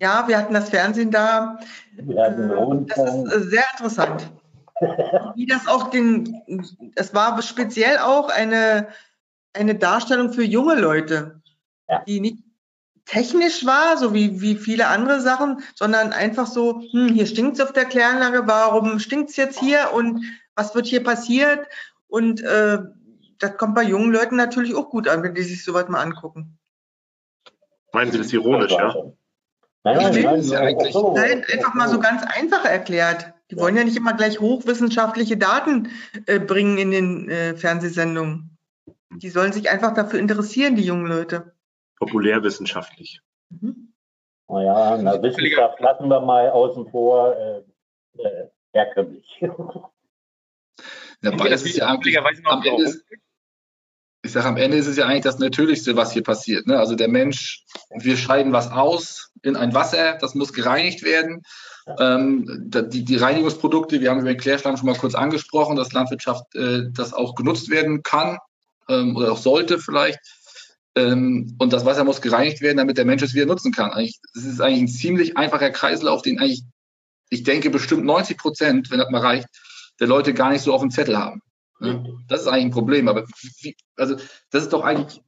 Ja, 0.00 0.26
wir 0.26 0.38
hatten 0.38 0.54
das 0.54 0.70
Fernsehen 0.70 1.10
da. 1.10 1.58
Hatten 1.96 2.10
äh, 2.10 2.86
das 2.86 3.14
ist 3.14 3.34
äh, 3.34 3.40
sehr 3.50 3.64
interessant. 3.72 4.32
Wie 5.36 5.46
das 5.46 5.66
auch 5.68 5.90
den, 5.90 6.62
es 6.96 7.14
war 7.14 7.40
speziell 7.42 7.98
auch 7.98 8.28
eine 8.28 8.88
eine 9.56 9.74
Darstellung 9.74 10.32
für 10.32 10.44
junge 10.44 10.74
Leute, 10.74 11.40
ja. 11.88 12.02
die 12.06 12.20
nicht 12.20 12.38
technisch 13.04 13.64
war, 13.64 13.96
so 13.96 14.14
wie, 14.14 14.40
wie 14.40 14.56
viele 14.56 14.88
andere 14.88 15.20
Sachen, 15.20 15.62
sondern 15.74 16.12
einfach 16.12 16.46
so, 16.46 16.82
hm, 16.90 17.08
hier 17.08 17.26
stinkt 17.26 17.58
es 17.58 17.64
auf 17.64 17.72
der 17.72 17.84
Kläranlage, 17.84 18.46
warum 18.46 18.98
stinkt 18.98 19.30
es 19.30 19.36
jetzt 19.36 19.60
hier 19.60 19.92
und 19.94 20.24
was 20.56 20.74
wird 20.74 20.86
hier 20.86 21.04
passiert? 21.04 21.66
Und 22.08 22.42
äh, 22.42 22.78
das 23.38 23.56
kommt 23.56 23.74
bei 23.74 23.82
jungen 23.82 24.12
Leuten 24.12 24.36
natürlich 24.36 24.74
auch 24.74 24.90
gut 24.90 25.08
an, 25.08 25.22
wenn 25.22 25.34
die 25.34 25.42
sich 25.42 25.64
sowas 25.64 25.88
mal 25.88 26.00
angucken. 26.02 26.58
Meinen 27.92 28.10
Sie 28.10 28.18
das 28.18 28.32
ironisch, 28.32 28.72
ja? 28.72 28.94
Nein, 29.84 29.96
nein, 29.98 30.22
nein, 30.22 30.40
nein, 30.48 30.76
nein, 31.14 31.44
einfach 31.52 31.74
mal 31.74 31.88
so 31.88 32.00
ganz 32.00 32.24
einfach 32.24 32.64
erklärt. 32.64 33.32
Die 33.50 33.56
wollen 33.56 33.76
ja 33.76 33.84
nicht 33.84 33.96
immer 33.96 34.14
gleich 34.14 34.40
hochwissenschaftliche 34.40 35.36
Daten 35.36 35.90
äh, 36.26 36.40
bringen 36.40 36.78
in 36.78 36.90
den 36.90 37.30
äh, 37.30 37.54
Fernsehsendungen. 37.54 38.58
Die 39.10 39.30
sollen 39.30 39.52
sich 39.52 39.70
einfach 39.70 39.94
dafür 39.94 40.18
interessieren, 40.18 40.74
die 40.74 40.84
jungen 40.84 41.06
Leute. 41.06 41.54
Populärwissenschaftlich. 42.00 43.20
Mhm. 43.50 43.92
Naja, 44.48 44.98
na, 45.00 45.22
Wissenschaft 45.22 45.80
lassen 45.80 46.08
wir 46.08 46.20
mal 46.20 46.50
außen 46.50 46.90
vor, 46.90 47.36
äh, 47.36 47.62
äh, 48.22 48.48
herkömmlich. 48.72 49.40
Ja, 51.22 51.30
beides 51.32 51.62
ist 51.62 51.76
ja 51.76 51.86
eigentlich, 51.88 52.18
am 52.18 52.62
Ende 52.62 52.84
ist, 52.84 53.04
ich 54.26 54.32
sage, 54.32 54.46
am 54.46 54.56
Ende 54.56 54.76
ist 54.76 54.86
es 54.86 54.96
ja 54.96 55.06
eigentlich 55.06 55.22
das 55.22 55.38
Natürlichste, 55.38 55.96
was 55.96 56.12
hier 56.12 56.22
passiert. 56.22 56.66
Ne? 56.66 56.78
Also 56.78 56.94
der 56.94 57.08
Mensch, 57.08 57.64
wir 57.94 58.16
scheiden 58.16 58.52
was 58.52 58.70
aus 58.70 59.30
in 59.42 59.56
ein 59.56 59.72
Wasser, 59.72 60.18
das 60.20 60.34
muss 60.34 60.52
gereinigt 60.52 61.02
werden. 61.02 61.42
Ähm, 61.98 62.70
die, 62.90 63.04
die, 63.04 63.16
Reinigungsprodukte, 63.16 64.00
wir 64.00 64.10
haben 64.10 64.20
über 64.20 64.32
den 64.32 64.40
Klärschlamm 64.40 64.76
schon 64.76 64.86
mal 64.86 64.98
kurz 64.98 65.14
angesprochen, 65.14 65.76
dass 65.76 65.92
Landwirtschaft 65.92 66.54
äh, 66.56 66.90
das 66.92 67.12
auch 67.12 67.36
genutzt 67.36 67.70
werden 67.70 68.02
kann 68.02 68.38
ähm, 68.88 69.16
oder 69.16 69.32
auch 69.32 69.38
sollte 69.38 69.78
vielleicht. 69.78 70.18
Ähm, 70.96 71.54
und 71.58 71.72
das 71.72 71.84
Wasser 71.84 72.04
muss 72.04 72.20
gereinigt 72.20 72.60
werden, 72.60 72.78
damit 72.78 72.98
der 72.98 73.04
Mensch 73.04 73.22
es 73.22 73.34
wieder 73.34 73.46
nutzen 73.46 73.72
kann. 73.72 73.92
Eigentlich, 73.92 74.18
das 74.34 74.44
ist 74.44 74.60
eigentlich 74.60 74.82
ein 74.82 74.88
ziemlich 74.88 75.36
einfacher 75.36 75.70
Kreislauf, 75.70 76.22
den 76.22 76.40
eigentlich, 76.40 76.62
ich 77.30 77.44
denke, 77.44 77.70
bestimmt 77.70 78.04
90 78.04 78.36
Prozent, 78.36 78.90
wenn 78.90 78.98
das 78.98 79.10
mal 79.10 79.20
reicht, 79.20 79.46
der 80.00 80.06
Leute 80.06 80.34
gar 80.34 80.50
nicht 80.50 80.62
so 80.62 80.72
auf 80.72 80.80
dem 80.80 80.90
Zettel 80.90 81.18
haben. 81.18 81.42
Ne? 81.80 82.04
Das 82.28 82.42
ist 82.42 82.48
eigentlich 82.48 82.66
ein 82.66 82.70
Problem. 82.70 83.08
Aber 83.08 83.24
wie, 83.60 83.76
also 83.96 84.16
das 84.50 84.64
ist 84.64 84.72
doch 84.72 84.84
eigentlich 84.84 85.20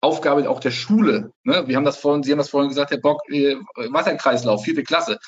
Aufgabe 0.00 0.48
auch 0.50 0.60
der 0.60 0.72
Schule. 0.72 1.32
Ne? 1.44 1.64
Wir 1.66 1.76
haben 1.76 1.84
das 1.84 1.96
vorhin, 1.96 2.22
Sie 2.22 2.32
haben 2.32 2.38
das 2.38 2.50
vorhin 2.50 2.68
gesagt, 2.68 2.90
Herr 2.90 2.98
Bock, 2.98 3.20
äh, 3.30 3.56
Wasserkreislauf, 3.76 4.64
vierte 4.64 4.82
Klasse. 4.82 5.18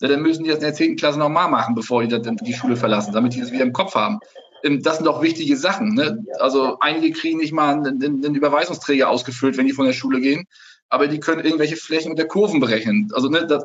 Ja, 0.00 0.08
dann 0.08 0.22
müssen 0.22 0.44
die 0.44 0.48
das 0.48 0.58
in 0.58 0.64
der 0.64 0.74
zehnten 0.74 0.96
Klasse 0.96 1.18
nochmal 1.18 1.50
machen, 1.50 1.74
bevor 1.74 2.04
die 2.04 2.22
die 2.40 2.54
Schule 2.54 2.76
verlassen, 2.76 3.12
damit 3.12 3.34
die 3.34 3.40
das 3.40 3.52
wieder 3.52 3.64
im 3.64 3.72
Kopf 3.72 3.94
haben. 3.94 4.18
Ähm, 4.62 4.82
das 4.82 4.96
sind 4.96 5.06
doch 5.06 5.22
wichtige 5.22 5.56
Sachen. 5.56 5.94
Ne? 5.94 6.24
Also 6.38 6.78
einige 6.80 7.12
kriegen 7.12 7.38
nicht 7.38 7.52
mal 7.52 7.74
einen, 7.74 8.02
einen, 8.02 8.34
Überweisungsträger 8.34 9.10
ausgefüllt, 9.10 9.56
wenn 9.56 9.66
die 9.66 9.72
von 9.72 9.86
der 9.86 9.92
Schule 9.92 10.20
gehen, 10.20 10.46
aber 10.88 11.06
die 11.06 11.20
können 11.20 11.44
irgendwelche 11.44 11.76
Flächen 11.76 12.16
der 12.16 12.28
Kurven 12.28 12.60
berechnen. 12.60 13.10
Also, 13.14 13.28
ne, 13.28 13.46
das, 13.46 13.64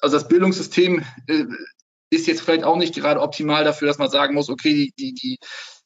also 0.00 0.16
das 0.16 0.28
Bildungssystem 0.28 1.02
äh, 1.26 1.44
ist 2.10 2.26
jetzt 2.26 2.40
vielleicht 2.40 2.64
auch 2.64 2.76
nicht 2.76 2.94
gerade 2.94 3.20
optimal 3.20 3.64
dafür, 3.64 3.88
dass 3.88 3.98
man 3.98 4.10
sagen 4.10 4.34
muss, 4.34 4.48
okay, 4.48 4.92
die, 4.98 5.14
die, 5.14 5.38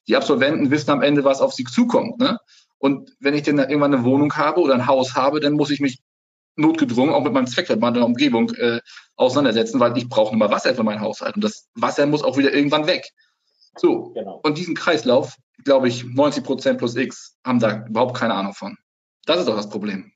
die 0.07 0.17
Absolventen 0.17 0.71
wissen 0.71 0.91
am 0.91 1.03
Ende, 1.03 1.25
was 1.25 1.41
auf 1.41 1.53
sie 1.53 1.65
zukommt. 1.65 2.19
Ne? 2.19 2.39
Und 2.79 3.15
wenn 3.21 3.35
ich 3.35 3.43
dann 3.43 3.59
irgendwann 3.59 3.95
eine 3.95 4.05
Wohnung 4.05 4.35
habe 4.35 4.61
oder 4.61 4.75
ein 4.75 4.87
Haus 4.87 5.15
habe, 5.15 5.41
dann 5.41 5.55
muss 5.55 5.71
ich 5.71 5.81
mich 5.81 6.01
notgedrungen 6.57 7.15
auch 7.15 7.23
mit 7.23 7.33
meinem 7.33 7.47
Zweckverband 7.47 7.97
in 7.97 8.01
der 8.01 8.07
Umgebung 8.07 8.51
äh, 8.55 8.81
auseinandersetzen, 9.17 9.81
weil 9.81 9.97
ich 9.97 10.09
brauche 10.09 10.37
nur 10.37 10.47
mal 10.47 10.55
Wasser 10.55 10.75
für 10.75 10.83
meinen 10.83 11.01
Haushalt. 11.01 11.37
Und 11.37 11.45
das 11.45 11.69
Wasser 11.75 12.07
muss 12.07 12.23
auch 12.23 12.37
wieder 12.37 12.53
irgendwann 12.53 12.87
weg. 12.87 13.09
So, 13.77 14.11
genau. 14.11 14.41
und 14.43 14.59
diesen 14.59 14.75
Kreislauf, 14.75 15.37
glaube 15.65 15.89
ich, 15.89 16.05
90 16.05 16.45
Prozent 16.45 16.79
plus 16.79 16.95
X 16.95 17.39
haben 17.45 17.59
da 17.59 17.87
überhaupt 17.87 18.17
keine 18.17 18.35
Ahnung 18.35 18.53
von. 18.53 18.77
Das 19.25 19.39
ist 19.39 19.49
doch 19.49 19.57
das 19.57 19.71
Problem. 19.71 20.13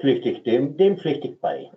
Pflichtig, 0.00 0.44
dem, 0.44 0.76
dem 0.76 0.96
pflichtig 0.96 1.40
bei. 1.40 1.70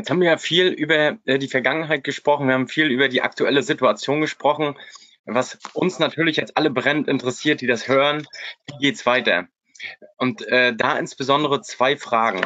Jetzt 0.00 0.08
haben 0.08 0.22
wir 0.22 0.30
ja 0.30 0.38
viel 0.38 0.68
über 0.68 1.18
äh, 1.26 1.38
die 1.38 1.46
Vergangenheit 1.46 2.04
gesprochen, 2.04 2.46
wir 2.46 2.54
haben 2.54 2.68
viel 2.68 2.86
über 2.86 3.10
die 3.10 3.20
aktuelle 3.20 3.62
Situation 3.62 4.22
gesprochen. 4.22 4.78
Was 5.26 5.58
uns 5.74 5.98
natürlich 5.98 6.38
jetzt 6.38 6.56
alle 6.56 6.70
brennend 6.70 7.06
interessiert, 7.06 7.60
die 7.60 7.66
das 7.66 7.86
hören, 7.86 8.26
wie 8.66 8.78
geht's 8.78 9.04
weiter? 9.04 9.48
Und 10.16 10.40
äh, 10.48 10.74
da 10.74 10.98
insbesondere 10.98 11.60
zwei 11.60 11.98
Fragen. 11.98 12.40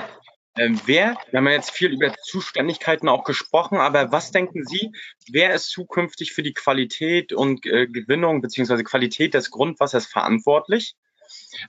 Ähm, 0.59 0.81
wer, 0.87 1.17
wir 1.31 1.39
haben 1.39 1.47
ja 1.47 1.53
jetzt 1.53 1.71
viel 1.71 1.93
über 1.93 2.13
Zuständigkeiten 2.25 3.09
auch 3.09 3.23
gesprochen, 3.23 3.79
aber 3.79 4.11
was 4.11 4.33
denken 4.33 4.65
Sie, 4.65 4.91
wer 5.31 5.55
ist 5.55 5.71
zukünftig 5.71 6.33
für 6.33 6.43
die 6.43 6.55
Qualität 6.55 7.33
und 7.33 7.67
äh, 7.67 7.87
Gewinnung 7.87 8.41
beziehungsweise 8.41 8.83
Qualität 8.83 9.33
des 9.35 9.53
Grundwassers 9.53 10.07
verantwortlich? 10.07 10.97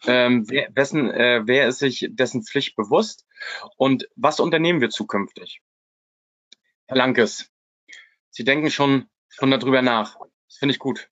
Ähm, 0.07 0.45
wer, 0.49 0.67
wessen, 0.73 1.11
äh, 1.11 1.43
wer 1.45 1.67
ist 1.67 1.77
sich 1.77 2.07
dessen 2.09 2.43
Pflicht 2.43 2.75
bewusst? 2.75 3.27
Und 3.77 4.07
was 4.15 4.39
unternehmen 4.39 4.81
wir 4.81 4.89
zukünftig? 4.89 5.61
Herr 6.87 6.97
Lankes, 6.97 7.49
Sie 8.29 8.43
denken 8.43 8.69
schon, 8.69 9.07
schon 9.29 9.49
darüber 9.49 9.81
nach. 9.81 10.17
Das 10.47 10.57
finde 10.57 10.73
ich 10.73 10.79
gut. 10.79 11.09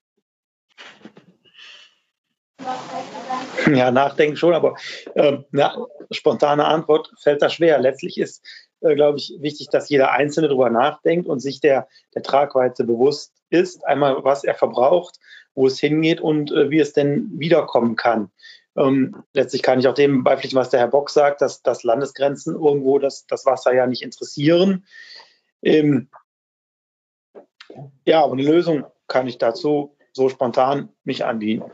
Ja, 3.72 3.90
nachdenken 3.90 4.36
schon, 4.36 4.54
aber 4.54 4.76
äh, 5.14 5.38
eine 5.52 5.86
spontane 6.10 6.64
Antwort 6.64 7.12
fällt 7.18 7.42
da 7.42 7.50
schwer. 7.50 7.80
Letztlich 7.80 8.18
ist, 8.18 8.44
äh, 8.82 8.94
glaube 8.94 9.18
ich, 9.18 9.34
wichtig, 9.40 9.68
dass 9.70 9.88
jeder 9.88 10.12
Einzelne 10.12 10.48
darüber 10.48 10.70
nachdenkt 10.70 11.26
und 11.28 11.40
sich 11.40 11.60
der, 11.60 11.88
der 12.14 12.22
Tragweite 12.22 12.84
bewusst 12.84 13.32
ist. 13.50 13.84
Einmal, 13.84 14.22
was 14.22 14.44
er 14.44 14.54
verbraucht, 14.54 15.18
wo 15.54 15.66
es 15.66 15.80
hingeht 15.80 16.20
und 16.20 16.52
äh, 16.52 16.70
wie 16.70 16.78
es 16.78 16.92
denn 16.92 17.30
wiederkommen 17.34 17.96
kann. 17.96 18.30
Ähm, 18.76 19.24
letztlich 19.32 19.62
kann 19.62 19.80
ich 19.80 19.88
auch 19.88 19.94
dem 19.94 20.24
beipflichten, 20.24 20.58
was 20.58 20.70
der 20.70 20.80
Herr 20.80 20.88
Bock 20.88 21.10
sagt, 21.10 21.40
dass, 21.40 21.62
dass 21.62 21.84
Landesgrenzen 21.84 22.54
irgendwo 22.54 22.98
das, 22.98 23.26
das 23.26 23.46
Wasser 23.46 23.72
ja 23.72 23.86
nicht 23.86 24.02
interessieren. 24.02 24.84
Ähm, 25.62 26.08
ja, 28.04 28.22
aber 28.22 28.34
eine 28.34 28.42
Lösung 28.42 28.84
kann 29.06 29.26
ich 29.26 29.38
dazu 29.38 29.96
so 30.12 30.28
spontan 30.28 30.90
nicht 31.04 31.22
anbieten. 31.22 31.70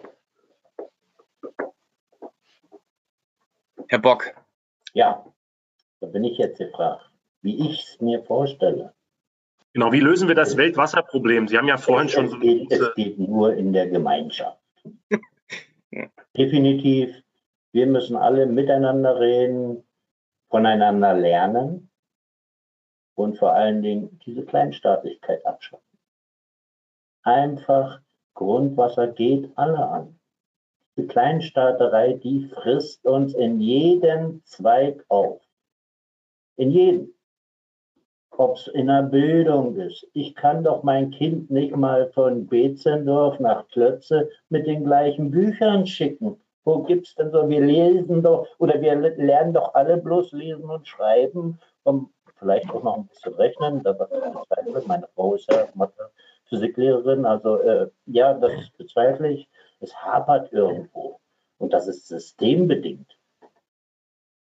Herr 3.89 3.99
Bock. 3.99 4.35
Ja, 4.95 5.25
da 6.01 6.07
bin 6.07 6.25
ich 6.25 6.39
jetzt 6.39 6.59
gefragt, 6.59 7.11
wie 7.43 7.71
ich 7.71 7.83
es 7.83 8.01
mir 8.01 8.23
vorstelle. 8.23 8.95
Genau, 9.73 9.93
wie 9.93 10.01
lösen 10.01 10.29
wir 10.29 10.35
das 10.35 10.57
Weltwasserproblem? 10.57 11.49
Sie 11.49 11.59
haben 11.59 11.69
ja 11.69 11.77
vorhin 11.77 12.07
es, 12.07 12.13
schon 12.13 12.25
es 12.27 12.31
so. 12.33 12.39
Geht, 12.39 12.73
es 12.73 12.95
geht 12.95 13.19
nur 13.19 13.55
in 13.55 13.73
der 13.73 13.89
Gemeinschaft. 13.89 14.61
Definitiv. 16.37 17.15
Wir 17.73 17.87
müssen 17.87 18.17
alle 18.17 18.47
miteinander 18.47 19.21
reden, 19.21 19.85
voneinander 20.49 21.15
lernen 21.15 21.90
und 23.21 23.39
vor 23.39 23.53
allen 23.53 23.83
Dingen 23.83 24.21
diese 24.25 24.45
Kleinstaatlichkeit 24.45 25.45
abschaffen. 25.47 25.85
Einfach 27.23 28.01
Grundwasser 28.35 29.09
geht 29.09 29.51
alle 29.57 29.87
an 29.87 30.21
die 31.01 31.07
Kleinstaaterei, 31.07 32.15
die 32.15 32.51
frisst 32.55 33.07
uns 33.07 33.35
in 33.35 33.61
jedem 33.61 34.43
Zweig 34.45 35.05
auf. 35.09 35.41
In 36.57 36.71
jedem. 36.71 37.15
Ob 38.31 38.57
es 38.57 38.69
in 38.69 38.87
der 38.87 39.03
Bildung 39.03 39.77
ist. 39.77 40.07
Ich 40.13 40.35
kann 40.35 40.65
doch 40.65 40.83
mein 40.83 41.11
Kind 41.11 41.51
nicht 41.51 41.77
mal 41.77 42.11
von 42.13 42.47
Betzendorf 42.47 43.39
nach 43.39 43.69
Klötze 43.69 44.31
mit 44.49 44.67
den 44.67 44.85
gleichen 44.85 45.31
Büchern 45.31 45.87
schicken. 45.87 46.41
Wo 46.65 46.83
gibt 46.83 47.07
es 47.07 47.15
denn 47.15 47.31
so? 47.31 47.49
Wir 47.49 47.61
lesen 47.61 48.23
doch 48.23 48.47
oder 48.59 48.81
wir 48.81 48.95
lernen 48.95 49.53
doch 49.53 49.75
alle 49.75 49.97
bloß 49.97 50.33
lesen 50.33 50.65
und 50.65 50.87
schreiben 50.87 51.59
und 51.83 52.11
vielleicht 52.41 52.69
auch 52.71 52.83
noch 52.83 52.97
ein 52.97 53.07
bisschen 53.07 53.35
rechnen. 53.35 53.83
Das 53.85 53.97
bezweifle 53.97 54.81
ich. 54.81 54.87
Meine 54.89 55.09
Frau 55.15 55.35
ist 55.37 55.49
ja 55.51 55.69
Mathe, 55.75 56.11
Physiklehrerin. 56.49 57.25
Also 57.25 57.61
äh, 57.61 57.89
ja, 58.07 58.35
das 58.35 58.53
bezweifle 58.77 59.31
ich. 59.31 59.49
Es 59.79 59.95
hapert 59.95 60.53
irgendwo. 60.53 61.21
Und 61.59 61.73
das 61.73 61.87
ist 61.87 62.09
systembedingt. 62.09 63.17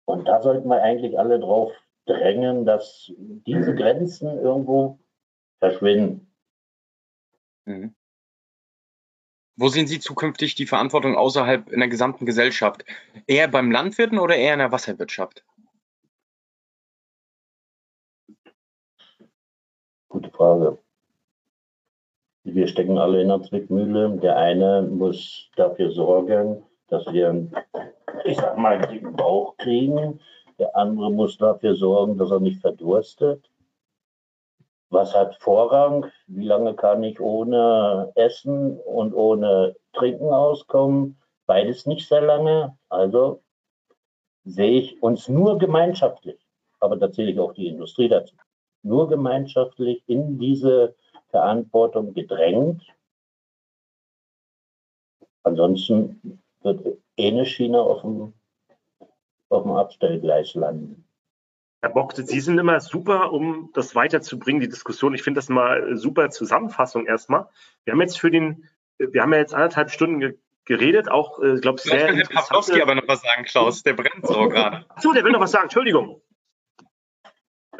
Und 0.06 0.26
da 0.26 0.40
sollten 0.40 0.68
wir 0.68 0.82
eigentlich 0.82 1.18
alle 1.18 1.38
drauf 1.38 1.72
drängen, 2.06 2.64
dass 2.64 3.12
diese 3.16 3.74
Grenzen 3.74 4.38
irgendwo 4.38 4.98
verschwinden. 5.58 6.32
Mhm. 7.66 7.94
Wo 9.56 9.68
sehen 9.68 9.86
Sie 9.86 10.00
zukünftig 10.00 10.54
die 10.54 10.66
Verantwortung 10.66 11.16
außerhalb 11.16 11.70
in 11.70 11.80
der 11.80 11.88
gesamten 11.88 12.24
Gesellschaft? 12.24 12.84
Eher 13.26 13.46
beim 13.46 13.70
Landwirten 13.70 14.18
oder 14.18 14.34
eher 14.34 14.54
in 14.54 14.60
der 14.60 14.72
Wasserwirtschaft? 14.72 15.44
Gute 20.10 20.30
Frage. 20.30 20.76
Wir 22.42 22.66
stecken 22.66 22.98
alle 22.98 23.22
in 23.22 23.28
der 23.28 23.42
Zwickmühle. 23.42 24.18
Der 24.18 24.36
eine 24.36 24.82
muss 24.82 25.48
dafür 25.54 25.92
sorgen, 25.92 26.64
dass 26.88 27.06
wir, 27.12 27.46
ich 28.24 28.36
sag 28.36 28.58
mal, 28.58 28.80
dicken 28.88 29.14
Bauch 29.14 29.56
kriegen. 29.56 30.18
Der 30.58 30.74
andere 30.74 31.12
muss 31.12 31.38
dafür 31.38 31.76
sorgen, 31.76 32.18
dass 32.18 32.32
er 32.32 32.40
nicht 32.40 32.60
verdurstet. 32.60 33.48
Was 34.88 35.14
hat 35.14 35.36
Vorrang? 35.36 36.10
Wie 36.26 36.44
lange 36.44 36.74
kann 36.74 37.04
ich 37.04 37.20
ohne 37.20 38.10
Essen 38.16 38.80
und 38.80 39.14
ohne 39.14 39.76
Trinken 39.92 40.32
auskommen? 40.32 41.20
Beides 41.46 41.86
nicht 41.86 42.08
sehr 42.08 42.22
lange. 42.22 42.76
Also 42.88 43.44
sehe 44.42 44.72
ich 44.72 45.00
uns 45.04 45.28
nur 45.28 45.58
gemeinschaftlich, 45.58 46.44
aber 46.80 46.96
da 46.96 47.12
zähle 47.12 47.30
ich 47.30 47.38
auch 47.38 47.54
die 47.54 47.68
Industrie 47.68 48.08
dazu, 48.08 48.34
nur 48.82 49.08
gemeinschaftlich 49.08 50.02
in 50.06 50.38
diese 50.38 50.94
Verantwortung 51.30 52.14
gedrängt. 52.14 52.82
Ansonsten 55.42 56.40
wird 56.62 56.98
eh 57.16 57.28
eine 57.28 57.46
Schiene 57.46 57.80
auf 57.80 58.02
dem, 58.02 58.32
auf 59.48 59.62
dem 59.62 59.72
Abstellgleis 59.72 60.54
landen. 60.54 61.04
Herr 61.82 61.90
Bock, 61.90 62.12
Sie 62.14 62.40
sind 62.40 62.58
immer 62.58 62.78
super, 62.80 63.32
um 63.32 63.70
das 63.72 63.94
weiterzubringen, 63.94 64.60
die 64.60 64.68
Diskussion. 64.68 65.14
Ich 65.14 65.22
finde 65.22 65.38
das 65.38 65.48
mal 65.48 65.96
super 65.96 66.28
Zusammenfassung 66.28 67.06
erstmal. 67.06 67.48
Wir 67.84 67.94
haben 67.94 68.00
jetzt 68.02 68.18
für 68.18 68.30
den, 68.30 68.68
wir 68.98 69.22
haben 69.22 69.32
ja 69.32 69.38
jetzt 69.38 69.54
anderthalb 69.54 69.90
Stunden 69.90 70.34
geredet, 70.66 71.10
auch, 71.10 71.38
ich 71.38 71.56
äh, 71.56 71.60
glaube, 71.60 71.80
sehr. 71.80 72.08
Vielleicht 72.08 72.30
will 72.30 72.36
Herr 72.36 72.42
Pawlowski 72.42 72.82
aber 72.82 72.94
noch 72.94 73.08
was 73.08 73.22
sagen, 73.22 73.44
Klaus. 73.44 73.82
Der 73.82 73.94
brennt 73.94 74.12
so 74.26 74.48
gerade. 74.48 74.84
Achso, 74.90 75.12
der 75.12 75.24
will 75.24 75.32
noch 75.32 75.40
was 75.40 75.52
sagen. 75.52 75.64
Entschuldigung. 75.64 76.20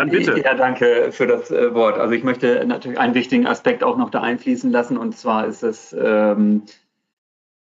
Dann 0.01 0.09
bitte. 0.09 0.41
Ja, 0.43 0.55
danke 0.55 1.13
für 1.13 1.27
das 1.27 1.51
äh, 1.51 1.75
Wort. 1.75 1.99
Also 1.99 2.15
ich 2.15 2.25
möchte 2.25 2.65
natürlich 2.65 2.99
einen 2.99 3.13
wichtigen 3.13 3.47
Aspekt 3.47 3.85
auch 3.85 3.99
noch 3.99 4.09
da 4.09 4.23
einfließen 4.23 4.71
lassen 4.71 4.97
und 4.97 5.15
zwar 5.15 5.47
ist 5.47 5.63
es 5.63 5.93
ähm, 5.93 6.63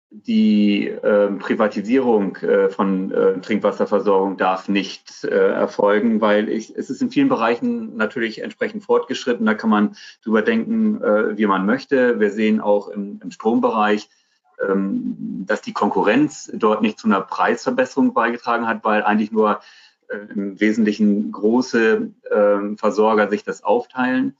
die 0.08 0.88
äh, 0.88 1.32
Privatisierung 1.32 2.36
äh, 2.36 2.70
von 2.70 3.12
äh, 3.12 3.38
Trinkwasserversorgung 3.42 4.38
darf 4.38 4.70
nicht 4.70 5.24
äh, 5.24 5.28
erfolgen, 5.28 6.22
weil 6.22 6.48
ich, 6.48 6.74
es 6.74 6.88
ist 6.88 7.02
in 7.02 7.10
vielen 7.10 7.28
Bereichen 7.28 7.94
natürlich 7.98 8.40
entsprechend 8.40 8.84
fortgeschritten. 8.84 9.44
Da 9.44 9.52
kann 9.52 9.68
man 9.68 9.94
drüber 10.22 10.40
denken, 10.40 11.02
äh, 11.02 11.36
wie 11.36 11.44
man 11.44 11.66
möchte. 11.66 12.20
Wir 12.20 12.30
sehen 12.30 12.62
auch 12.62 12.88
im, 12.88 13.20
im 13.22 13.32
Strombereich, 13.32 14.08
ähm, 14.66 15.44
dass 15.46 15.60
die 15.60 15.74
Konkurrenz 15.74 16.50
dort 16.54 16.80
nicht 16.80 16.98
zu 16.98 17.06
einer 17.06 17.20
Preisverbesserung 17.20 18.14
beigetragen 18.14 18.66
hat, 18.66 18.82
weil 18.82 19.02
eigentlich 19.02 19.30
nur 19.30 19.60
im 20.34 20.60
Wesentlichen 20.60 21.32
große 21.32 22.10
äh, 22.30 22.76
Versorger 22.76 23.28
sich 23.30 23.44
das 23.44 23.62
aufteilen. 23.62 24.36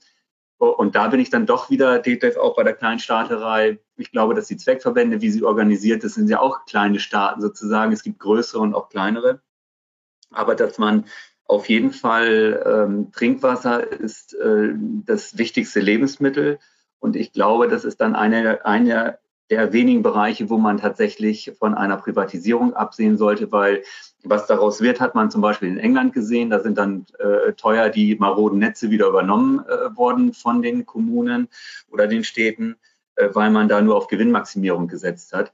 Und 0.57 0.95
da 0.95 1.09
bin 1.09 1.19
ich 1.19 1.29
dann 1.29 1.45
doch 1.45 1.69
wieder 1.69 1.99
Detlef 1.99 2.37
auch 2.37 2.55
bei 2.55 2.63
der 2.63 2.73
kleinen 2.73 2.99
Staaterei. 2.99 3.79
Ich 3.97 4.11
glaube, 4.11 4.35
dass 4.35 4.47
die 4.47 4.57
Zweckverbände, 4.57 5.21
wie 5.21 5.29
sie 5.29 5.43
organisiert 5.43 6.01
sind, 6.01 6.11
sind 6.11 6.29
ja 6.29 6.39
auch 6.39 6.65
kleine 6.65 6.99
Staaten 6.99 7.41
sozusagen. 7.41 7.91
Es 7.91 8.03
gibt 8.03 8.19
größere 8.19 8.61
und 8.61 8.73
auch 8.73 8.89
kleinere. 8.89 9.41
Aber 10.31 10.55
dass 10.55 10.77
man 10.77 11.05
auf 11.45 11.69
jeden 11.69 11.91
Fall 11.91 12.63
ähm, 12.65 13.11
Trinkwasser 13.11 13.91
ist 13.91 14.33
äh, 14.33 14.73
das 15.05 15.37
wichtigste 15.37 15.81
Lebensmittel. 15.81 16.59
Und 16.99 17.15
ich 17.15 17.33
glaube, 17.33 17.67
das 17.67 17.83
ist 17.85 17.99
dann 18.01 18.15
eine, 18.15 18.65
eine 18.65 19.19
der 19.49 19.73
wenigen 19.73 20.01
Bereiche, 20.01 20.49
wo 20.49 20.57
man 20.57 20.77
tatsächlich 20.77 21.53
von 21.59 21.75
einer 21.75 21.97
Privatisierung 21.97 22.73
absehen 22.73 23.17
sollte, 23.17 23.51
weil 23.51 23.83
was 24.23 24.47
daraus 24.47 24.81
wird, 24.81 24.99
hat 24.99 25.13
man 25.13 25.29
zum 25.29 25.41
Beispiel 25.41 25.69
in 25.69 25.77
England 25.77 26.13
gesehen. 26.13 26.49
Da 26.49 26.59
sind 26.59 26.77
dann 26.77 27.05
äh, 27.19 27.53
teuer 27.53 27.89
die 27.89 28.15
maroden 28.15 28.59
Netze 28.59 28.89
wieder 28.89 29.07
übernommen 29.07 29.59
äh, 29.59 29.95
worden 29.95 30.33
von 30.33 30.61
den 30.61 30.85
Kommunen 30.85 31.47
oder 31.91 32.07
den 32.07 32.23
Städten, 32.23 32.77
äh, 33.15 33.29
weil 33.33 33.51
man 33.51 33.69
da 33.69 33.81
nur 33.81 33.95
auf 33.95 34.07
Gewinnmaximierung 34.07 34.87
gesetzt 34.87 35.33
hat. 35.33 35.53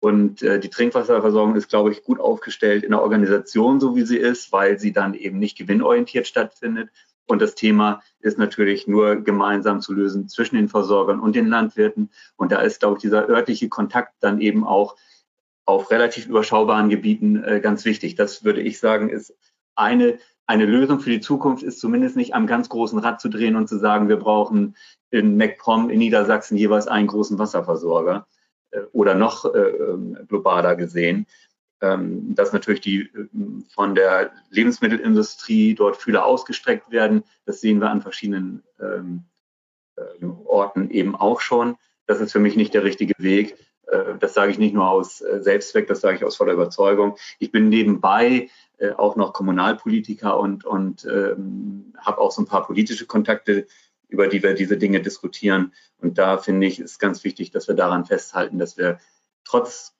Und 0.00 0.42
äh, 0.42 0.58
die 0.58 0.70
Trinkwasserversorgung 0.70 1.56
ist, 1.56 1.68
glaube 1.68 1.92
ich, 1.92 2.04
gut 2.04 2.20
aufgestellt 2.20 2.84
in 2.84 2.90
der 2.90 3.02
Organisation, 3.02 3.80
so 3.80 3.96
wie 3.96 4.04
sie 4.04 4.16
ist, 4.16 4.50
weil 4.50 4.78
sie 4.78 4.92
dann 4.92 5.14
eben 5.14 5.38
nicht 5.38 5.58
gewinnorientiert 5.58 6.26
stattfindet. 6.26 6.90
Und 7.30 7.40
das 7.40 7.54
Thema 7.54 8.02
ist 8.18 8.38
natürlich 8.38 8.88
nur 8.88 9.14
gemeinsam 9.14 9.80
zu 9.80 9.92
lösen 9.92 10.28
zwischen 10.28 10.56
den 10.56 10.68
Versorgern 10.68 11.20
und 11.20 11.36
den 11.36 11.46
Landwirten. 11.46 12.10
Und 12.36 12.50
da 12.50 12.60
ist, 12.60 12.80
glaube 12.80 12.96
ich, 12.96 13.02
dieser 13.02 13.28
örtliche 13.28 13.68
Kontakt 13.68 14.14
dann 14.18 14.40
eben 14.40 14.66
auch 14.66 14.96
auf 15.64 15.92
relativ 15.92 16.26
überschaubaren 16.26 16.88
Gebieten 16.88 17.42
äh, 17.44 17.60
ganz 17.60 17.84
wichtig. 17.84 18.16
Das 18.16 18.42
würde 18.42 18.60
ich 18.60 18.80
sagen, 18.80 19.10
ist 19.10 19.32
eine, 19.76 20.18
eine 20.46 20.66
Lösung 20.66 20.98
für 20.98 21.10
die 21.10 21.20
Zukunft 21.20 21.62
ist 21.62 21.78
zumindest 21.78 22.16
nicht 22.16 22.34
am 22.34 22.48
ganz 22.48 22.68
großen 22.68 22.98
Rad 22.98 23.20
zu 23.20 23.28
drehen 23.28 23.54
und 23.54 23.68
zu 23.68 23.78
sagen, 23.78 24.08
wir 24.08 24.16
brauchen 24.16 24.76
in 25.12 25.36
MacPom 25.36 25.88
in 25.88 26.00
Niedersachsen 26.00 26.56
jeweils 26.56 26.88
einen 26.88 27.06
großen 27.06 27.38
Wasserversorger 27.38 28.26
äh, 28.72 28.80
oder 28.90 29.14
noch 29.14 29.44
äh, 29.44 29.58
ähm, 29.58 30.18
globaler 30.26 30.74
gesehen. 30.74 31.26
Ähm, 31.82 32.34
dass 32.34 32.52
natürlich 32.52 32.82
die 32.82 33.00
äh, 33.00 33.28
von 33.72 33.94
der 33.94 34.32
Lebensmittelindustrie 34.50 35.74
dort 35.74 35.96
Fühler 35.96 36.26
ausgestreckt 36.26 36.90
werden. 36.90 37.24
Das 37.46 37.62
sehen 37.62 37.80
wir 37.80 37.88
an 37.88 38.02
verschiedenen 38.02 38.62
ähm, 38.78 39.24
äh, 39.96 40.02
Orten 40.44 40.90
eben 40.90 41.16
auch 41.16 41.40
schon. 41.40 41.76
Das 42.06 42.20
ist 42.20 42.32
für 42.32 42.38
mich 42.38 42.54
nicht 42.54 42.74
der 42.74 42.84
richtige 42.84 43.14
Weg. 43.16 43.56
Äh, 43.86 44.18
das 44.18 44.34
sage 44.34 44.52
ich 44.52 44.58
nicht 44.58 44.74
nur 44.74 44.90
aus 44.90 45.18
Selbstzweck, 45.18 45.86
das 45.86 46.02
sage 46.02 46.18
ich 46.18 46.24
aus 46.24 46.36
voller 46.36 46.52
Überzeugung. 46.52 47.16
Ich 47.38 47.50
bin 47.50 47.68
nebenbei 47.68 48.50
auch 48.96 49.14
noch 49.14 49.34
Kommunalpolitiker 49.34 50.40
und, 50.40 50.64
und 50.64 51.04
ähm, 51.04 51.92
habe 51.98 52.18
auch 52.18 52.30
so 52.30 52.40
ein 52.40 52.46
paar 52.46 52.66
politische 52.66 53.04
Kontakte, 53.04 53.66
über 54.08 54.26
die 54.26 54.42
wir 54.42 54.54
diese 54.54 54.78
Dinge 54.78 55.02
diskutieren. 55.02 55.74
Und 55.98 56.16
da 56.16 56.38
finde 56.38 56.66
ich, 56.66 56.80
ist 56.80 56.98
ganz 56.98 57.22
wichtig, 57.22 57.50
dass 57.50 57.68
wir 57.68 57.74
daran 57.74 58.06
festhalten, 58.06 58.58
dass 58.58 58.78
wir 58.78 58.98
trotz 59.44 59.99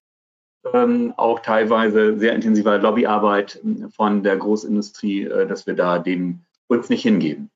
ähm, 0.72 1.14
auch 1.16 1.40
teilweise 1.40 2.18
sehr 2.18 2.34
intensiver 2.34 2.78
Lobbyarbeit 2.78 3.60
von 3.94 4.22
der 4.22 4.36
Großindustrie, 4.36 5.24
äh, 5.24 5.46
dass 5.46 5.66
wir 5.66 5.74
da 5.74 5.98
dem 5.98 6.44
uns 6.68 6.88
nicht 6.88 7.02
hingeben. 7.02 7.50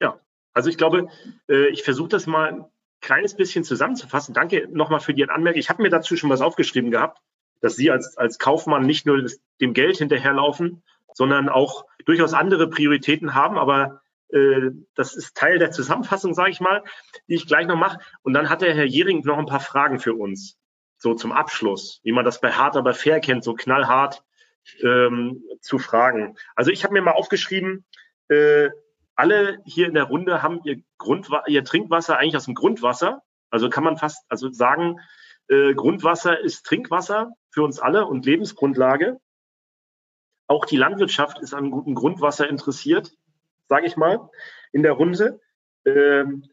Ja, 0.00 0.20
also 0.52 0.68
ich 0.68 0.76
glaube, 0.76 1.08
äh, 1.48 1.68
ich 1.68 1.82
versuche 1.82 2.08
das 2.08 2.26
mal 2.26 2.52
ein 2.52 2.64
kleines 3.00 3.34
bisschen 3.34 3.64
zusammenzufassen. 3.64 4.34
Danke 4.34 4.68
nochmal 4.70 5.00
für 5.00 5.14
die 5.14 5.28
Anmerkung. 5.28 5.60
Ich 5.60 5.70
habe 5.70 5.82
mir 5.82 5.90
dazu 5.90 6.16
schon 6.16 6.30
was 6.30 6.40
aufgeschrieben 6.40 6.90
gehabt, 6.90 7.20
dass 7.60 7.76
Sie 7.76 7.90
als, 7.90 8.16
als 8.16 8.38
Kaufmann 8.38 8.84
nicht 8.84 9.06
nur 9.06 9.22
das, 9.22 9.40
dem 9.60 9.74
Geld 9.74 9.98
hinterherlaufen, 9.98 10.82
sondern 11.12 11.48
auch 11.48 11.86
durchaus 12.04 12.34
andere 12.34 12.68
Prioritäten 12.68 13.34
haben, 13.34 13.56
aber 13.56 14.02
äh, 14.30 14.70
das 14.94 15.14
ist 15.14 15.36
Teil 15.36 15.58
der 15.58 15.70
Zusammenfassung, 15.70 16.34
sage 16.34 16.50
ich 16.50 16.60
mal, 16.60 16.82
die 17.28 17.34
ich 17.34 17.46
gleich 17.46 17.66
noch 17.66 17.76
mache. 17.76 18.00
Und 18.22 18.34
dann 18.34 18.50
hat 18.50 18.62
der 18.62 18.74
Herr 18.74 18.84
Jering 18.84 19.22
noch 19.24 19.38
ein 19.38 19.46
paar 19.46 19.60
Fragen 19.60 20.00
für 20.00 20.14
uns 20.14 20.58
so 21.04 21.14
zum 21.14 21.32
Abschluss, 21.32 22.00
wie 22.02 22.12
man 22.12 22.24
das 22.24 22.40
bei 22.40 22.50
Hart 22.50 22.78
aber 22.78 22.94
fair 22.94 23.20
kennt, 23.20 23.44
so 23.44 23.52
knallhart 23.52 24.24
ähm, 24.82 25.44
zu 25.60 25.78
fragen. 25.78 26.38
Also 26.56 26.70
ich 26.70 26.82
habe 26.82 26.94
mir 26.94 27.02
mal 27.02 27.12
aufgeschrieben, 27.12 27.84
äh, 28.28 28.70
alle 29.14 29.58
hier 29.66 29.86
in 29.86 29.92
der 29.92 30.04
Runde 30.04 30.42
haben 30.42 30.60
ihr, 30.64 30.82
Grundwa 30.96 31.44
ihr 31.46 31.62
Trinkwasser 31.62 32.16
eigentlich 32.16 32.38
aus 32.38 32.46
dem 32.46 32.54
Grundwasser. 32.54 33.22
Also 33.50 33.68
kann 33.68 33.84
man 33.84 33.98
fast 33.98 34.24
also 34.30 34.50
sagen, 34.50 34.98
äh, 35.48 35.74
Grundwasser 35.74 36.40
ist 36.40 36.64
Trinkwasser 36.64 37.32
für 37.50 37.62
uns 37.62 37.78
alle 37.78 38.06
und 38.06 38.24
Lebensgrundlage. 38.24 39.20
Auch 40.46 40.64
die 40.64 40.78
Landwirtschaft 40.78 41.38
ist 41.38 41.52
an 41.52 41.70
gutem 41.70 41.94
Grundwasser 41.94 42.48
interessiert, 42.48 43.12
sage 43.68 43.86
ich 43.86 43.98
mal, 43.98 44.30
in 44.72 44.82
der 44.82 44.92
Runde. 44.92 45.38
Ähm, 45.84 46.46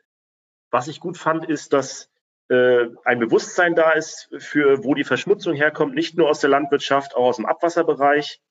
was 0.71 0.89
ich 0.89 0.99
gut 0.99 1.17
fand, 1.17 1.45
ist, 1.49 1.71
dass 1.71 2.10
ein 2.53 3.19
Bewusstsein 3.19 3.75
da 3.75 3.91
ist 3.91 4.29
für, 4.39 4.83
wo 4.83 4.93
die 4.93 5.03
Verschmutzung 5.03 5.55
herkommt, 5.55 5.95
nicht 5.95 6.17
nur 6.17 6.29
aus 6.29 6.39
der 6.39 6.49
Landwirtschaft, 6.49 7.15
auch 7.15 7.27
aus 7.27 7.37
dem 7.37 7.45
Abwasserbereich. 7.45 8.41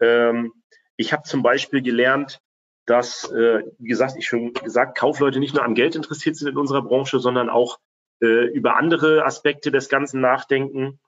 Ähm, 0.00 0.52
ich 0.96 1.12
habe 1.12 1.22
zum 1.22 1.42
Beispiel 1.42 1.82
gelernt, 1.82 2.40
dass, 2.86 3.30
äh, 3.32 3.62
wie 3.78 3.88
gesagt, 3.88 4.14
ich 4.18 4.26
schon 4.26 4.52
gesagt, 4.52 4.98
Kaufleute 4.98 5.38
nicht 5.40 5.54
nur 5.54 5.64
am 5.64 5.74
Geld 5.74 5.96
interessiert 5.96 6.36
sind 6.36 6.48
in 6.48 6.58
unserer 6.58 6.82
Branche, 6.82 7.18
sondern 7.18 7.48
auch 7.48 7.78
äh, 8.20 8.46
über 8.46 8.76
andere 8.76 9.24
Aspekte 9.24 9.70
des 9.70 9.88
Ganzen 9.88 10.20
nachdenken. 10.20 11.00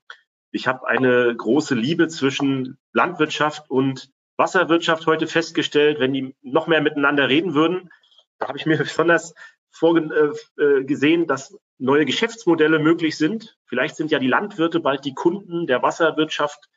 Ich 0.51 0.67
habe 0.67 0.87
eine 0.89 1.35
große 1.37 1.75
Liebe 1.75 2.09
zwischen 2.09 2.79
Landwirtschaft 2.93 3.71
und 3.71 4.11
Wasserwirtschaft 4.39 5.07
heute 5.07 5.27
festgestellt, 5.27 6.01
wenn 6.01 6.13
die 6.13 6.35
noch 6.43 6.67
mehr 6.67 6.81
miteinander 6.81 7.29
reden 7.29 7.55
würden. 7.55 7.91
Da 8.39 8.49
habe 8.49 8.59
ich 8.59 8.67
mir 8.67 8.79
besonders 8.79 9.35
vorgesehen, 9.77 11.23
äh, 11.23 11.27
dass 11.27 11.57
neue 11.79 12.05
Geschäftsmodelle 12.05 12.79
möglich 12.79 13.17
sind. 13.17 13.59
Vielleicht 13.67 13.97
sind 13.97 14.11
ja 14.11 14.19
die 14.19 14.29
Landwirte 14.29 14.81
bald 14.81 15.05
die 15.05 15.15
Kunden 15.15 15.67
der 15.67 15.83
Wasserwirtschaft, 15.83 16.69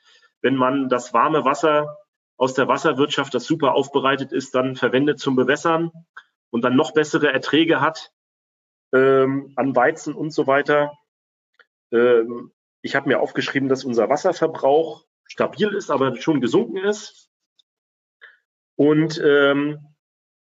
wenn 0.42 0.56
man 0.56 0.90
das 0.90 1.14
warme 1.14 1.46
Wasser 1.46 1.98
aus 2.38 2.54
der 2.54 2.68
Wasserwirtschaft, 2.68 3.34
das 3.34 3.46
super 3.46 3.74
aufbereitet 3.74 4.32
ist, 4.32 4.56
dann 4.56 4.76
verwendet 4.76 5.20
zum 5.20 5.36
Bewässern 5.36 5.92
und 6.50 6.64
dann 6.64 6.76
noch 6.76 6.94
bessere 6.94 7.32
Erträge 7.32 7.82
hat 7.82 8.12
ähm, 8.94 9.54
an 9.56 9.76
Weizen 9.76 10.14
und 10.14 10.32
so 10.32 10.48
weiter. 10.48 10.98
Ähm, 11.92 12.52
ich 12.82 12.96
habe 12.96 13.10
mir 13.10 13.20
aufgeschrieben, 13.20 13.70
dass 13.70 13.84
unser 13.84 14.10
Wasserverbrauch 14.10 15.06
stabil 15.26 15.70
ist, 15.74 15.92
aber 15.92 16.16
schon 16.16 16.42
gesunken 16.42 16.78
ist. 16.78 17.30
Und 18.76 19.22
ähm, 19.24 19.86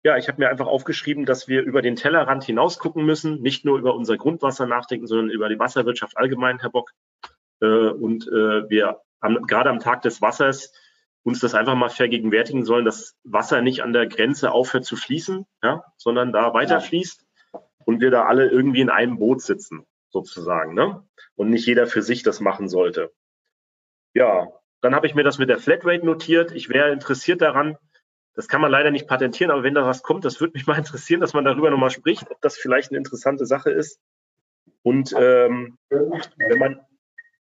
ja, 0.06 0.18
ich 0.18 0.28
habe 0.28 0.40
mir 0.40 0.50
einfach 0.50 0.68
aufgeschrieben, 0.68 1.26
dass 1.26 1.48
wir 1.48 1.64
über 1.64 1.82
den 1.82 1.96
Tellerrand 1.96 2.44
hinaus 2.44 2.78
gucken 2.78 3.08
müssen, 3.08 3.42
nicht 3.42 3.66
nur 3.66 3.80
über 3.80 3.96
unser 3.96 4.18
Grundwasser 4.18 4.68
nachdenken, 4.68 5.08
sondern 5.08 5.32
über 5.32 5.50
die 5.50 5.58
Wasserwirtschaft 5.58 6.16
allgemein, 6.16 6.60
Herr 6.60 6.70
Bock. 6.70 6.92
Äh, 7.60 7.66
und 7.66 8.28
äh, 8.28 8.70
wir 8.70 9.02
am, 9.20 9.42
gerade 9.48 9.72
am 9.72 9.80
Tag 9.80 10.04
des 10.04 10.22
Wassers 10.22 10.72
uns 11.24 11.40
das 11.40 11.56
einfach 11.56 11.74
mal 11.74 11.90
vergegenwärtigen 11.90 12.66
sollen, 12.66 12.86
dass 12.86 13.18
Wasser 13.24 13.64
nicht 13.64 13.82
an 13.82 13.94
der 13.94 14.06
Grenze 14.06 14.52
aufhört 14.52 14.86
zu 14.86 14.96
fließen, 14.96 15.48
ja, 15.64 15.84
sondern 15.98 16.32
da 16.32 16.54
weiter 16.54 16.82
fließt 16.82 17.26
und 17.86 18.00
wir 18.00 18.12
da 18.12 18.26
alle 18.26 18.48
irgendwie 18.48 18.82
in 18.82 18.92
einem 18.92 19.18
Boot 19.18 19.42
sitzen, 19.42 19.88
sozusagen, 20.10 20.76
ne? 20.76 21.04
Und 21.34 21.50
nicht 21.50 21.66
jeder 21.66 21.88
für 21.88 22.04
sich 22.04 22.22
das 22.22 22.42
machen 22.42 22.70
sollte. 22.70 23.12
Ja, 24.14 24.50
dann 24.82 24.94
habe 24.94 25.08
ich 25.08 25.16
mir 25.16 25.24
das 25.24 25.40
mit 25.40 25.50
der 25.50 25.58
Flatrate 25.58 26.06
notiert. 26.06 26.52
Ich 26.52 26.70
wäre 26.70 26.92
interessiert 26.92 27.42
daran, 27.42 27.80
das 28.36 28.48
kann 28.50 28.62
man 28.62 28.72
leider 28.72 28.92
nicht 28.92 29.08
patentieren, 29.08 29.52
aber 29.52 29.64
wenn 29.64 29.74
da 29.74 29.86
was 29.86 30.04
kommt, 30.04 30.26
das 30.26 30.40
würde 30.42 30.54
mich 30.54 30.68
mal 30.68 30.78
interessieren, 30.78 31.22
dass 31.22 31.34
man 31.34 31.46
darüber 31.46 31.70
nochmal 31.70 31.90
spricht, 31.90 32.30
ob 32.30 32.42
das 32.42 32.58
vielleicht 32.58 32.92
eine 32.92 32.98
interessante 32.98 33.46
Sache 33.46 33.72
ist. 33.72 34.00
Und 34.84 35.14
ähm, 35.18 35.78
wenn 35.90 36.60
man, 36.60 36.82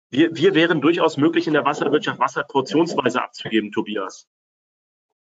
wir, 0.10 0.36
wir 0.36 0.54
wären 0.54 0.82
durchaus 0.82 1.18
möglich, 1.18 1.48
in 1.48 1.54
der 1.54 1.66
Wasserwirtschaft 1.66 2.20
Wasser 2.20 2.44
portionsweise 2.44 3.24
abzugeben, 3.24 3.72
Tobias. 3.72 4.28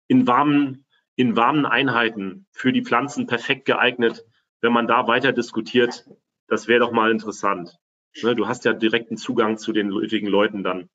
In 0.08 0.26
warmen, 0.26 0.86
in 1.14 1.36
warmen 1.36 1.66
Einheiten 1.66 2.46
für 2.52 2.72
die 2.72 2.82
Pflanzen 2.82 3.26
perfekt 3.26 3.66
geeignet. 3.66 4.24
Wenn 4.62 4.72
man 4.72 4.88
da 4.88 5.06
weiter 5.06 5.32
diskutiert, 5.32 6.06
das 6.48 6.66
wäre 6.66 6.80
doch 6.80 6.92
mal 6.92 7.10
interessant. 7.10 7.78
Ne, 8.22 8.34
du 8.34 8.48
hast 8.48 8.64
ja 8.64 8.72
direkten 8.72 9.16
Zugang 9.16 9.58
zu 9.58 9.72
den 9.72 9.88
nötigen 9.88 10.26
Leuten 10.26 10.64
dann. 10.64 10.88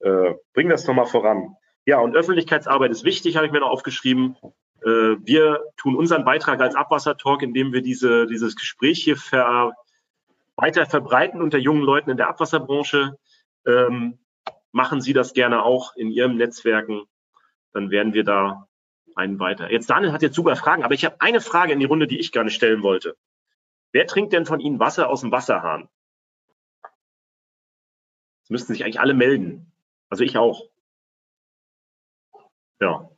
Äh, 0.00 0.34
bring 0.52 0.68
das 0.68 0.84
doch 0.84 0.94
mal 0.94 1.06
voran. 1.06 1.56
Ja, 1.86 1.98
und 1.98 2.14
Öffentlichkeitsarbeit 2.14 2.90
ist 2.90 3.04
wichtig, 3.04 3.36
habe 3.36 3.46
ich 3.46 3.52
mir 3.52 3.60
noch 3.60 3.70
aufgeschrieben. 3.70 4.36
Äh, 4.82 5.16
wir 5.22 5.64
tun 5.76 5.96
unseren 5.96 6.24
Beitrag 6.24 6.60
als 6.60 6.74
Abwassertalk, 6.74 7.42
indem 7.42 7.72
wir 7.72 7.82
diese, 7.82 8.26
dieses 8.26 8.56
Gespräch 8.56 9.02
hier 9.02 9.16
ver, 9.16 9.72
weiter 10.56 10.86
verbreiten 10.86 11.40
unter 11.40 11.58
jungen 11.58 11.82
Leuten 11.82 12.10
in 12.10 12.16
der 12.16 12.28
Abwasserbranche. 12.28 13.18
Ähm, 13.66 14.18
machen 14.72 15.00
Sie 15.00 15.12
das 15.12 15.32
gerne 15.32 15.62
auch 15.62 15.96
in 15.96 16.10
Ihren 16.10 16.36
Netzwerken. 16.36 17.04
Dann 17.72 17.90
werden 17.90 18.14
wir 18.14 18.24
da 18.24 18.68
einen 19.14 19.38
weiter. 19.38 19.70
Jetzt 19.70 19.90
Daniel 19.90 20.12
hat 20.12 20.22
jetzt 20.22 20.36
super 20.36 20.56
Fragen, 20.56 20.84
aber 20.84 20.94
ich 20.94 21.04
habe 21.04 21.16
eine 21.20 21.40
Frage 21.40 21.72
in 21.72 21.80
die 21.80 21.86
Runde, 21.86 22.06
die 22.06 22.18
ich 22.18 22.32
gerne 22.32 22.50
stellen 22.50 22.82
wollte. 22.82 23.16
Wer 23.92 24.06
trinkt 24.06 24.32
denn 24.32 24.46
von 24.46 24.60
Ihnen 24.60 24.78
Wasser 24.78 25.08
aus 25.08 25.22
dem 25.22 25.32
Wasserhahn? 25.32 25.88
Das 28.42 28.50
müssten 28.50 28.72
sich 28.72 28.84
eigentlich 28.84 29.00
alle 29.00 29.14
melden. 29.14 29.72
Also 30.08 30.24
ich 30.24 30.36
auch. 30.38 30.68
Ja. 32.80 33.08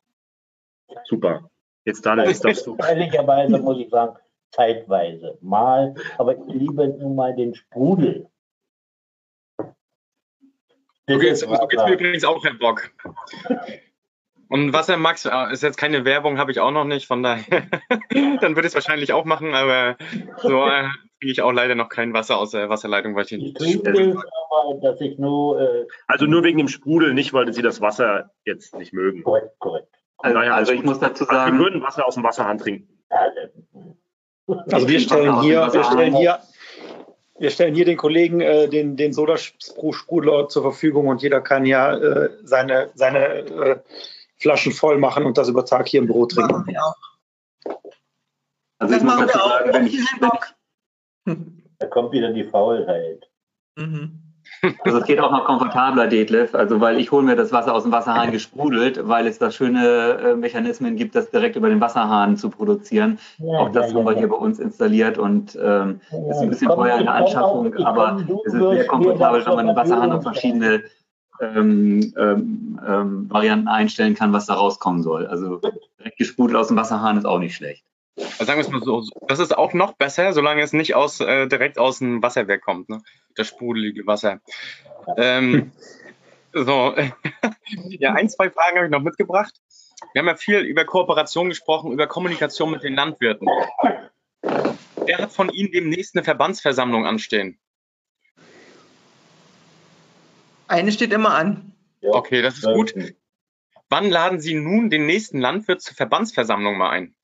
Super. 1.04 1.48
Jetzt 1.84 2.04
Daniel, 2.04 2.28
jetzt 2.28 2.44
darfst 2.44 2.66
du. 2.66 2.76
Ehrlicherweise 2.76 3.58
muss 3.58 3.78
ich 3.78 3.90
sagen, 3.90 4.16
zeitweise 4.50 5.38
mal, 5.40 5.94
aber 6.18 6.36
ich 6.36 6.44
liebe 6.46 6.88
nun 6.88 7.16
mal 7.16 7.34
den 7.34 7.54
Sprudel. 7.54 8.28
Okay, 11.08 11.34
so 11.34 11.48
geht's 11.48 11.84
mir 11.84 11.94
übrigens 11.94 12.24
auch, 12.24 12.44
Herr 12.44 12.54
Bock. 12.54 12.90
Und 14.48 14.72
Wasser 14.72 14.98
Max 14.98 15.24
äh, 15.24 15.52
ist 15.52 15.62
jetzt 15.62 15.78
keine 15.78 16.04
Werbung, 16.04 16.38
habe 16.38 16.52
ich 16.52 16.60
auch 16.60 16.70
noch 16.70 16.84
nicht, 16.84 17.06
von 17.06 17.22
daher, 17.22 17.62
dann 18.10 18.54
würde 18.54 18.60
ich 18.60 18.66
es 18.66 18.74
wahrscheinlich 18.74 19.12
auch 19.12 19.24
machen, 19.24 19.54
aber 19.54 19.96
so 20.42 20.66
äh, 20.66 20.88
kriege 21.20 21.32
ich 21.32 21.42
auch 21.42 21.52
leider 21.52 21.74
noch 21.74 21.88
kein 21.88 22.12
Wasser 22.12 22.36
aus 22.36 22.50
der 22.50 22.68
Wasserleitung, 22.68 23.16
weil 23.16 23.24
ich 23.24 23.32
nicht. 23.32 23.58
Aber, 24.52 24.80
dass 24.80 25.00
ich 25.00 25.18
nur, 25.18 25.60
äh, 25.60 25.86
also 26.06 26.26
nur 26.26 26.42
wegen 26.42 26.58
dem 26.58 26.68
Sprudel, 26.68 27.14
nicht 27.14 27.32
weil 27.32 27.52
Sie 27.52 27.62
das 27.62 27.80
Wasser 27.80 28.30
jetzt 28.44 28.76
nicht 28.76 28.92
mögen. 28.92 29.22
Korrekt, 29.22 29.58
korrekt. 29.58 29.94
Also, 30.18 30.38
also, 30.38 30.52
also 30.52 30.72
ich 30.72 30.82
muss 30.82 31.00
dazu 31.00 31.24
sagen. 31.24 31.58
Wir 31.58 31.64
würden 31.64 31.82
Wasser 31.82 32.06
aus 32.06 32.14
dem 32.14 32.24
Wasserhahn 32.24 32.58
trinken. 32.58 32.88
Also 34.46 34.88
wir 34.88 35.00
stellen 35.00 35.40
hier, 35.40 35.72
wir 35.72 35.84
stellen 35.84 36.16
hier, 36.16 36.40
wir 37.38 37.50
stellen 37.50 37.74
hier 37.74 37.84
den 37.84 37.96
Kollegen 37.96 38.40
äh, 38.40 38.68
den, 38.68 38.96
den 38.96 39.12
Soda-Sprudler 39.12 40.48
zur 40.48 40.62
Verfügung 40.62 41.08
und 41.08 41.22
jeder 41.22 41.40
kann 41.40 41.64
ja 41.64 41.96
äh, 41.96 42.30
seine, 42.42 42.90
seine 42.94 43.26
äh, 43.26 43.80
Flaschen 44.38 44.72
voll 44.72 44.98
machen 44.98 45.24
und 45.24 45.38
das 45.38 45.48
über 45.48 45.64
Tag 45.64 45.88
hier 45.88 46.00
im 46.00 46.06
Büro 46.06 46.26
trinken. 46.26 46.52
Machen 46.52 46.66
wir 46.66 46.84
auch. 46.84 47.82
Also 48.78 48.94
das 48.94 49.02
machen 49.02 49.26
wir 49.26 49.42
auch. 49.42 49.50
Sagen, 49.50 49.72
wenn 49.72 49.86
ich, 49.86 50.00
Bock. 50.20 50.46
Da 51.78 51.86
kommt 51.86 52.12
wieder 52.12 52.32
die 52.32 52.44
Faulheit. 52.44 53.28
Mhm. 53.76 54.21
Also 54.84 54.98
es 54.98 55.06
geht 55.06 55.18
auch 55.18 55.32
noch 55.32 55.44
komfortabler, 55.44 56.06
Detlef, 56.06 56.54
also 56.54 56.80
weil 56.80 57.00
ich 57.00 57.10
hole 57.10 57.24
mir 57.24 57.34
das 57.34 57.50
Wasser 57.50 57.74
aus 57.74 57.82
dem 57.82 57.90
Wasserhahn 57.90 58.30
gesprudelt, 58.30 59.08
weil 59.08 59.26
es 59.26 59.38
da 59.38 59.50
schöne 59.50 60.18
äh, 60.22 60.36
Mechanismen 60.36 60.94
gibt, 60.94 61.16
das 61.16 61.30
direkt 61.30 61.56
über 61.56 61.68
den 61.68 61.80
Wasserhahn 61.80 62.36
zu 62.36 62.48
produzieren. 62.48 63.18
Ja, 63.38 63.58
auch 63.58 63.72
das 63.72 63.90
ja, 63.90 63.98
haben 63.98 64.06
ja, 64.06 64.12
wir 64.12 64.18
hier 64.18 64.28
bei 64.28 64.36
uns 64.36 64.60
installiert 64.60 65.18
und 65.18 65.58
ähm, 65.60 66.00
ist 66.30 66.38
ein 66.38 66.48
bisschen 66.48 66.68
teuer 66.68 66.98
in 66.98 67.06
der 67.06 67.14
Anschaffung, 67.14 67.74
aber 67.78 68.24
es 68.46 68.54
ist 68.54 68.60
sehr 68.60 68.86
komfortabel, 68.86 69.44
wenn 69.44 69.54
man 69.56 69.66
den 69.66 69.76
Wasserhahn 69.76 70.12
auf 70.12 70.22
verschiedene 70.22 70.84
ähm, 71.40 72.14
ähm, 72.16 72.80
ähm, 72.86 73.30
Varianten 73.30 73.66
einstellen 73.66 74.14
kann, 74.14 74.32
was 74.32 74.46
da 74.46 74.54
rauskommen 74.54 75.02
soll. 75.02 75.26
Also 75.26 75.60
direkt 75.98 76.18
gesprudelt 76.18 76.56
aus 76.56 76.68
dem 76.68 76.76
Wasserhahn 76.76 77.16
ist 77.16 77.24
auch 77.24 77.40
nicht 77.40 77.56
schlecht. 77.56 77.84
Also 78.16 78.44
sagen 78.44 78.58
wir 78.58 78.66
es 78.66 78.68
mal 78.68 78.82
so, 78.82 79.02
das 79.26 79.38
ist 79.38 79.56
auch 79.56 79.72
noch 79.72 79.94
besser, 79.94 80.32
solange 80.32 80.62
es 80.62 80.72
nicht 80.72 80.94
aus, 80.94 81.20
äh, 81.20 81.46
direkt 81.46 81.78
aus 81.78 81.98
dem 81.98 82.22
Wasserwerk 82.22 82.62
kommt, 82.62 82.88
ne? 82.88 83.02
das 83.34 83.48
sprudelige 83.48 84.06
Wasser. 84.06 84.40
Ähm, 85.16 85.72
so, 86.52 86.94
ja, 87.88 88.12
ein, 88.12 88.28
zwei 88.28 88.50
Fragen 88.50 88.76
habe 88.76 88.86
ich 88.86 88.92
noch 88.92 89.02
mitgebracht. 89.02 89.54
Wir 90.12 90.20
haben 90.20 90.26
ja 90.26 90.36
viel 90.36 90.58
über 90.58 90.84
Kooperation 90.84 91.48
gesprochen, 91.48 91.92
über 91.92 92.06
Kommunikation 92.06 92.70
mit 92.70 92.82
den 92.82 92.94
Landwirten. 92.94 93.48
Wer 94.96 95.18
hat 95.18 95.32
von 95.32 95.48
Ihnen 95.48 95.72
demnächst 95.72 96.14
eine 96.14 96.24
Verbandsversammlung 96.24 97.06
anstehen? 97.06 97.58
Eine 100.68 100.92
steht 100.92 101.12
immer 101.12 101.34
an. 101.34 101.72
Okay, 102.02 102.42
das 102.42 102.58
ist 102.58 102.64
gut. 102.64 102.94
Wann 103.88 104.10
laden 104.10 104.40
Sie 104.40 104.54
nun 104.54 104.90
den 104.90 105.06
nächsten 105.06 105.38
Landwirt 105.38 105.82
zur 105.82 105.94
Verbandsversammlung 105.94 106.76
mal 106.76 106.90
ein? 106.90 107.14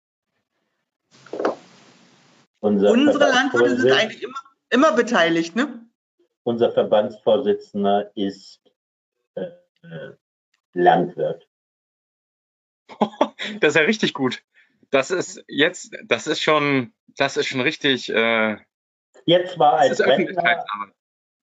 Unser 2.60 2.90
Unsere 2.90 3.30
Landwirte 3.30 3.76
sind 3.76 3.92
eigentlich 3.92 4.22
immer, 4.22 4.38
immer 4.70 4.92
beteiligt, 4.92 5.54
ne? 5.54 5.86
Unser 6.42 6.72
Verbandsvorsitzender 6.72 8.10
ist 8.16 8.60
äh, 9.34 9.50
äh 9.82 10.14
Landwirt. 10.72 11.48
das 13.60 13.70
ist 13.70 13.76
ja 13.76 13.82
richtig 13.82 14.14
gut. 14.14 14.42
Das 14.90 15.10
ist 15.10 15.44
jetzt, 15.48 15.94
das 16.04 16.26
ist 16.26 16.40
schon, 16.40 16.92
das 17.16 17.36
ist 17.36 17.46
schon 17.46 17.60
richtig. 17.60 18.08
Äh, 18.08 18.56
jetzt 19.26 19.58
war 19.58 19.74
als 19.74 20.00
Rentner, 20.00 20.64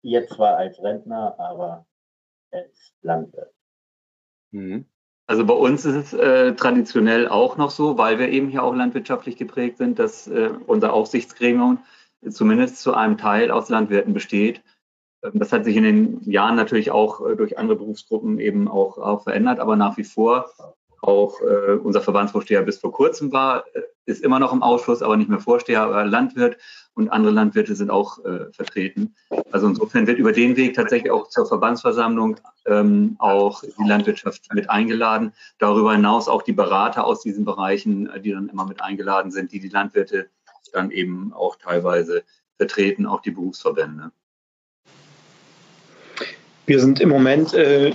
jetzt 0.03 0.39
war 0.39 0.57
als 0.57 0.81
Rentner, 0.83 1.39
aber 1.39 1.87
er 2.51 2.67
ist 2.67 2.95
Landwirt. 3.03 3.53
Mhm. 4.51 4.87
Also 5.27 5.47
bei 5.47 5.55
uns 5.55 5.85
ist 5.85 5.95
es 5.95 6.13
äh, 6.13 6.55
traditionell 6.55 7.29
auch 7.29 7.57
noch 7.57 7.71
so, 7.71 7.97
weil 7.97 8.19
wir 8.19 8.29
eben 8.29 8.49
hier 8.49 8.63
auch 8.63 8.75
landwirtschaftlich 8.75 9.37
geprägt 9.37 9.79
sind, 9.79 9.99
dass 9.99 10.27
äh, 10.27 10.51
unser 10.67 10.93
Aufsichtsgremium 10.93 11.79
zumindest 12.29 12.81
zu 12.81 12.95
einem 12.95 13.19
Teil 13.19 13.51
aus 13.51 13.69
Landwirten 13.69 14.15
besteht. 14.15 14.63
Ähm, 15.25 15.33
das 15.35 15.53
hat 15.53 15.65
sich 15.65 15.77
in 15.77 15.85
den 15.85 16.21
Jahren 16.31 16.57
natürlich 16.57 16.91
auch 16.91 17.27
äh, 17.27 17.37
durch 17.37 17.59
andere 17.59 17.77
Berufsgruppen 17.77 18.39
eben 18.41 18.69
auch, 18.69 18.99
auch 18.99 19.23
verändert, 19.23 19.61
aber 19.61 19.77
nach 19.77 19.97
wie 19.97 20.05
vor 20.05 20.51
auch 21.03 21.41
äh, 21.41 21.73
unser 21.73 22.01
Verbandsvorsteher 22.01 22.63
bis 22.63 22.79
vor 22.79 22.93
kurzem 22.93 23.33
war, 23.33 23.65
äh, 23.75 23.83
ist 24.07 24.23
immer 24.23 24.39
noch 24.39 24.53
im 24.53 24.63
Ausschuss, 24.63 25.03
aber 25.03 25.17
nicht 25.17 25.29
mehr 25.29 25.41
Vorsteher, 25.41 25.83
aber 25.83 26.05
Landwirt 26.05 26.57
und 26.95 27.09
andere 27.11 27.33
Landwirte 27.33 27.75
sind 27.75 27.91
auch 27.91 28.25
äh, 28.25 28.53
vertreten. 28.53 29.15
Also 29.51 29.67
insofern 29.67 30.07
wird 30.07 30.19
über 30.19 30.33
den 30.33 30.57
Weg 30.57 30.75
tatsächlich 30.75 31.11
auch 31.11 31.29
zur 31.29 31.47
Verbandsversammlung 31.47 32.37
ähm, 32.67 33.17
auch 33.19 33.63
die 33.63 33.89
Landwirtschaft 33.89 34.49
mit 34.55 34.71
eingeladen. 34.71 35.33
Darüber 35.59 35.93
hinaus 35.93 36.29
auch 36.29 36.43
die 36.43 36.53
Berater 36.53 37.05
aus 37.05 37.21
diesen 37.21 37.45
Bereichen, 37.45 38.09
äh, 38.11 38.21
die 38.21 38.31
dann 38.31 38.49
immer 38.49 38.67
mit 38.67 38.81
eingeladen 38.81 39.31
sind, 39.31 39.53
die 39.53 39.61
die 39.61 39.69
Landwirte 39.69 40.29
dann 40.73 40.91
eben 40.91 41.33
auch 41.33 41.57
teilweise 41.57 42.23
vertreten, 42.57 43.07
auch 43.07 43.21
die 43.21 43.33
Berufsverbände. 43.33 44.13
Wir 46.67 46.81
sind 46.81 47.01
im 47.01 47.09
Moment 47.09 47.55
äh, 47.55 47.93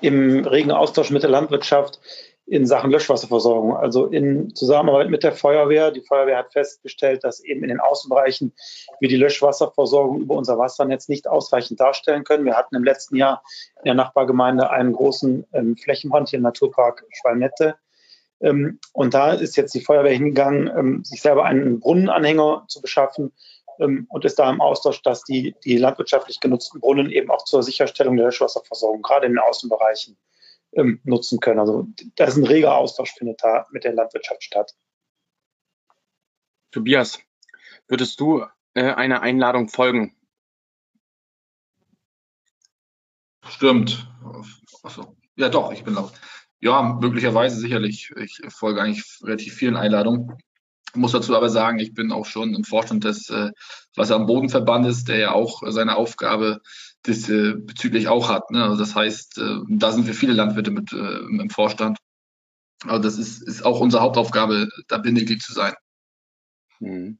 im 0.00 0.44
regen 0.44 0.70
Austausch 0.70 1.10
mit 1.10 1.22
der 1.22 1.30
Landwirtschaft 1.30 2.00
in 2.46 2.66
Sachen 2.66 2.90
Löschwasserversorgung, 2.90 3.74
also 3.74 4.06
in 4.06 4.54
Zusammenarbeit 4.54 5.08
mit 5.08 5.22
der 5.22 5.32
Feuerwehr. 5.32 5.90
Die 5.90 6.02
Feuerwehr 6.02 6.38
hat 6.38 6.52
festgestellt, 6.52 7.24
dass 7.24 7.40
eben 7.40 7.62
in 7.62 7.68
den 7.68 7.80
Außenbereichen 7.80 8.52
wir 9.00 9.08
die 9.08 9.16
Löschwasserversorgung 9.16 10.20
über 10.20 10.34
unser 10.34 10.58
Wassernetz 10.58 11.08
nicht 11.08 11.26
ausreichend 11.26 11.80
darstellen 11.80 12.24
können. 12.24 12.44
Wir 12.44 12.56
hatten 12.56 12.76
im 12.76 12.84
letzten 12.84 13.16
Jahr 13.16 13.42
in 13.78 13.86
der 13.86 13.94
Nachbargemeinde 13.94 14.70
einen 14.70 14.92
großen 14.92 15.46
ähm, 15.52 15.76
Flächenbrand 15.76 16.28
hier 16.28 16.36
im 16.38 16.42
Naturpark 16.42 17.04
Schwalmette. 17.10 17.76
Ähm, 18.40 18.78
und 18.92 19.14
da 19.14 19.32
ist 19.32 19.56
jetzt 19.56 19.74
die 19.74 19.80
Feuerwehr 19.80 20.12
hingegangen, 20.12 20.70
ähm, 20.76 21.04
sich 21.04 21.22
selber 21.22 21.44
einen 21.44 21.80
Brunnenanhänger 21.80 22.66
zu 22.68 22.82
beschaffen 22.82 23.32
ähm, 23.78 24.06
und 24.10 24.26
ist 24.26 24.38
da 24.38 24.50
im 24.50 24.60
Austausch, 24.60 25.00
dass 25.02 25.24
die, 25.24 25.54
die 25.64 25.78
landwirtschaftlich 25.78 26.40
genutzten 26.40 26.80
Brunnen 26.80 27.10
eben 27.10 27.30
auch 27.30 27.44
zur 27.44 27.62
Sicherstellung 27.62 28.16
der 28.16 28.26
Löschwasserversorgung, 28.26 29.00
gerade 29.00 29.26
in 29.26 29.32
den 29.32 29.38
Außenbereichen, 29.38 30.18
ähm, 30.76 31.00
nutzen 31.04 31.40
können. 31.40 31.60
Also 31.60 31.86
da 32.16 32.24
ist 32.24 32.36
ein 32.36 32.46
reger 32.46 32.76
Austausch, 32.76 33.12
findet 33.12 33.42
da 33.42 33.66
mit 33.70 33.84
der 33.84 33.94
Landwirtschaft 33.94 34.42
statt. 34.42 34.74
Tobias, 36.70 37.20
würdest 37.86 38.18
du 38.20 38.44
äh, 38.74 38.92
einer 38.92 39.22
Einladung 39.22 39.68
folgen? 39.68 40.16
Stimmt. 43.46 44.08
Achso. 44.82 45.16
Ja, 45.36 45.48
doch, 45.48 45.72
ich 45.72 45.84
bin 45.84 45.94
laut. 45.94 46.12
Ja, 46.60 46.82
möglicherweise 46.82 47.56
sicherlich. 47.56 48.10
Ich 48.16 48.40
folge 48.48 48.80
eigentlich 48.80 49.04
relativ 49.22 49.54
vielen 49.54 49.76
Einladungen. 49.76 50.36
Ich 50.90 50.96
muss 50.96 51.12
dazu 51.12 51.36
aber 51.36 51.50
sagen, 51.50 51.78
ich 51.78 51.92
bin 51.92 52.12
auch 52.12 52.24
schon 52.24 52.54
im 52.54 52.64
Vorstand 52.64 53.04
des 53.04 53.28
äh, 53.28 53.50
Wasser- 53.96 54.14
am 54.16 54.26
Bodenverbandes, 54.26 55.04
der 55.04 55.18
ja 55.18 55.32
auch 55.32 55.62
seine 55.66 55.96
Aufgabe 55.96 56.60
diesbezüglich 57.06 58.04
äh, 58.04 58.08
auch 58.08 58.28
hat. 58.28 58.50
Ne? 58.50 58.62
Also 58.62 58.76
das 58.76 58.94
heißt, 58.94 59.38
äh, 59.38 59.58
da 59.68 59.92
sind 59.92 60.06
wir 60.06 60.14
viele 60.14 60.32
Landwirte 60.32 60.70
mit 60.70 60.92
äh, 60.92 60.96
im 60.96 61.50
Vorstand. 61.50 61.98
Also 62.84 63.02
das 63.02 63.18
ist, 63.18 63.42
ist 63.42 63.64
auch 63.64 63.80
unsere 63.80 64.02
Hauptaufgabe, 64.02 64.68
da 64.88 64.98
Bindeglied 64.98 65.42
zu 65.42 65.52
sein. 65.52 65.74
Mhm. 66.80 67.18